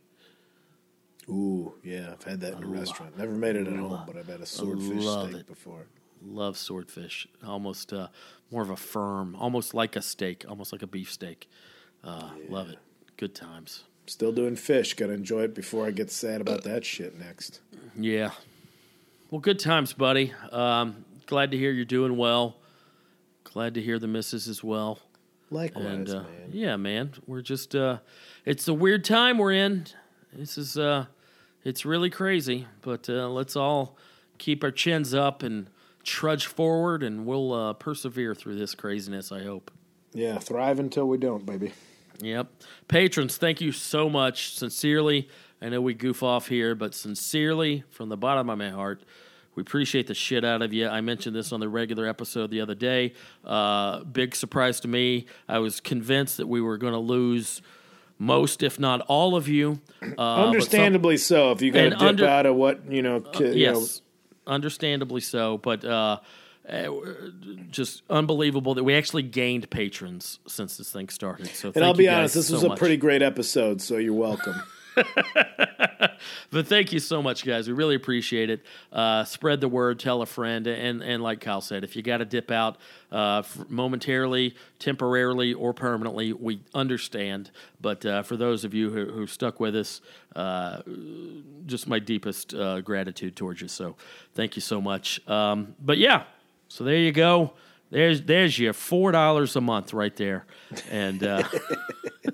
Ooh, 1.28 1.74
yeah, 1.82 2.12
I've 2.12 2.22
had 2.22 2.40
that 2.42 2.54
in 2.54 2.62
a 2.62 2.66
restaurant. 2.68 3.18
Never 3.18 3.32
made 3.32 3.56
it 3.56 3.66
at 3.66 3.76
home, 3.76 4.04
but 4.06 4.16
I've 4.16 4.28
had 4.28 4.40
a 4.40 4.46
swordfish 4.46 5.02
steak 5.02 5.40
it. 5.40 5.46
before. 5.48 5.86
Love 6.24 6.56
swordfish. 6.56 7.26
Almost 7.44 7.92
uh, 7.92 8.06
more 8.52 8.62
of 8.62 8.70
a 8.70 8.76
firm, 8.76 9.34
almost 9.34 9.74
like 9.74 9.96
a 9.96 10.02
steak, 10.02 10.44
almost 10.48 10.72
like 10.72 10.82
a 10.82 10.86
beef 10.86 11.10
steak. 11.10 11.50
Uh, 12.04 12.30
Love 12.48 12.70
it. 12.70 12.78
Good 13.16 13.34
times. 13.34 13.82
Still 14.06 14.30
doing 14.30 14.54
fish. 14.54 14.94
Got 14.94 15.06
to 15.06 15.12
enjoy 15.12 15.42
it 15.42 15.54
before 15.56 15.84
I 15.84 15.90
get 15.90 16.12
sad 16.12 16.40
about 16.40 16.62
that 16.62 16.84
shit 16.84 17.18
next. 17.18 17.60
Yeah. 17.98 18.30
Well, 19.32 19.40
good 19.40 19.58
times, 19.58 19.92
buddy. 19.92 20.32
Um, 20.52 21.04
glad 21.26 21.50
to 21.50 21.56
hear 21.56 21.72
you're 21.72 21.84
doing 21.84 22.16
well. 22.16 22.56
Glad 23.56 23.72
to 23.72 23.80
hear 23.80 23.98
the 23.98 24.06
missus 24.06 24.48
as 24.48 24.62
well. 24.62 24.98
Likewise, 25.50 25.86
And 25.86 26.10
uh, 26.10 26.12
man. 26.24 26.50
yeah, 26.52 26.76
man, 26.76 27.12
we're 27.26 27.40
just 27.40 27.74
uh, 27.74 28.00
it's 28.44 28.68
a 28.68 28.74
weird 28.74 29.02
time 29.02 29.38
we're 29.38 29.54
in. 29.54 29.86
This 30.30 30.58
is 30.58 30.76
uh, 30.76 31.06
it's 31.64 31.86
really 31.86 32.10
crazy, 32.10 32.66
but 32.82 33.08
uh, 33.08 33.30
let's 33.30 33.56
all 33.56 33.96
keep 34.36 34.62
our 34.62 34.70
chins 34.70 35.14
up 35.14 35.42
and 35.42 35.70
trudge 36.04 36.44
forward, 36.44 37.02
and 37.02 37.24
we'll 37.24 37.54
uh, 37.54 37.72
persevere 37.72 38.34
through 38.34 38.56
this 38.56 38.74
craziness. 38.74 39.32
I 39.32 39.44
hope. 39.44 39.70
Yeah, 40.12 40.36
thrive 40.38 40.78
until 40.78 41.08
we 41.08 41.16
don't, 41.16 41.46
baby. 41.46 41.72
Yep. 42.20 42.48
Patrons, 42.88 43.38
thank 43.38 43.62
you 43.62 43.72
so 43.72 44.10
much. 44.10 44.54
Sincerely, 44.54 45.30
I 45.62 45.70
know 45.70 45.80
we 45.80 45.94
goof 45.94 46.22
off 46.22 46.48
here, 46.48 46.74
but 46.74 46.94
sincerely, 46.94 47.84
from 47.88 48.10
the 48.10 48.18
bottom 48.18 48.50
of 48.50 48.58
my 48.58 48.68
heart, 48.68 49.02
we 49.56 49.62
appreciate 49.62 50.06
the 50.06 50.14
shit 50.14 50.44
out 50.44 50.62
of 50.62 50.72
you. 50.72 50.86
I 50.86 51.00
mentioned 51.00 51.34
this 51.34 51.50
on 51.50 51.58
the 51.60 51.68
regular 51.68 52.06
episode 52.06 52.50
the 52.50 52.60
other 52.60 52.74
day. 52.76 53.14
Uh, 53.44 54.04
big 54.04 54.36
surprise 54.36 54.78
to 54.80 54.88
me. 54.88 55.26
I 55.48 55.58
was 55.58 55.80
convinced 55.80 56.36
that 56.36 56.46
we 56.46 56.60
were 56.60 56.76
going 56.78 56.92
to 56.92 56.98
lose 57.00 57.62
most, 58.18 58.62
if 58.62 58.78
not 58.78 59.00
all 59.08 59.34
of 59.34 59.48
you. 59.48 59.80
Uh, 60.02 60.08
but 60.08 60.16
some- 60.16 60.44
Understandably 60.46 61.16
so. 61.16 61.50
If 61.52 61.62
you 61.62 61.70
got 61.72 61.82
to 61.84 61.90
dip 61.90 62.00
under- 62.02 62.26
out 62.26 62.46
of 62.46 62.54
what 62.56 62.90
you 62.90 63.02
know, 63.02 63.20
ki- 63.20 63.44
you 63.58 63.66
know, 63.72 63.78
yes, 63.80 64.02
understandably 64.46 65.20
so. 65.22 65.58
But 65.58 65.84
uh, 65.84 66.20
uh, 66.68 66.88
just 67.70 68.02
unbelievable 68.10 68.74
that 68.74 68.84
we 68.84 68.94
actually 68.94 69.22
gained 69.22 69.68
patrons 69.70 70.38
since 70.46 70.76
this 70.76 70.90
thing 70.90 71.08
started. 71.08 71.48
So, 71.48 71.68
and 71.68 71.74
thank 71.74 71.84
I'll 71.86 71.94
be 71.94 72.08
honest, 72.08 72.34
this 72.34 72.48
so 72.48 72.54
was 72.54 72.62
a 72.64 72.68
much. 72.70 72.78
pretty 72.78 72.96
great 72.96 73.22
episode. 73.22 73.80
So 73.80 73.96
you're 73.96 74.12
welcome. 74.14 74.60
But 76.50 76.66
thank 76.66 76.92
you 76.92 77.00
so 77.00 77.22
much, 77.22 77.44
guys. 77.44 77.68
We 77.68 77.74
really 77.74 77.94
appreciate 77.94 78.50
it. 78.50 78.62
Uh, 78.92 79.24
spread 79.24 79.60
the 79.60 79.68
word, 79.68 79.98
tell 79.98 80.22
a 80.22 80.26
friend, 80.26 80.66
and 80.66 81.02
and 81.02 81.22
like 81.22 81.40
Kyle 81.40 81.60
said, 81.60 81.84
if 81.84 81.96
you 81.96 82.02
got 82.02 82.18
to 82.18 82.24
dip 82.24 82.50
out 82.50 82.78
uh, 83.12 83.42
momentarily, 83.68 84.54
temporarily, 84.78 85.54
or 85.54 85.74
permanently, 85.74 86.32
we 86.32 86.60
understand. 86.74 87.50
But 87.80 88.06
uh, 88.06 88.22
for 88.22 88.36
those 88.36 88.64
of 88.64 88.74
you 88.74 88.90
who, 88.90 89.04
who 89.06 89.26
stuck 89.26 89.60
with 89.60 89.76
us, 89.76 90.00
uh, 90.34 90.82
just 91.66 91.88
my 91.88 91.98
deepest 91.98 92.54
uh, 92.54 92.80
gratitude 92.80 93.36
towards 93.36 93.60
you. 93.60 93.68
So 93.68 93.96
thank 94.34 94.56
you 94.56 94.62
so 94.62 94.80
much. 94.80 95.26
Um, 95.28 95.74
but 95.80 95.98
yeah, 95.98 96.24
so 96.68 96.84
there 96.84 96.96
you 96.96 97.12
go. 97.12 97.52
There's 97.90 98.22
there's 98.22 98.58
your 98.58 98.72
four 98.72 99.12
dollars 99.12 99.54
a 99.56 99.60
month 99.60 99.92
right 99.92 100.14
there, 100.16 100.44
and 100.90 101.22
uh, 101.22 101.42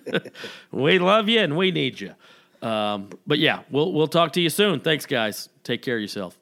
we 0.71 0.99
love 0.99 1.29
you 1.29 1.41
and 1.41 1.57
we 1.57 1.71
need 1.71 2.01
you. 2.01 2.15
Um, 2.63 3.11
but 3.27 3.39
yeah, 3.39 3.63
we'll 3.71 3.93
we'll 3.93 4.09
talk 4.09 4.33
to 4.35 4.41
you 4.41 4.51
soon. 4.51 4.81
Thanks, 4.81 5.07
guys. 5.07 5.49
Take 5.65 5.83
care 5.83 5.97
of 5.97 6.03
yourself. 6.03 6.39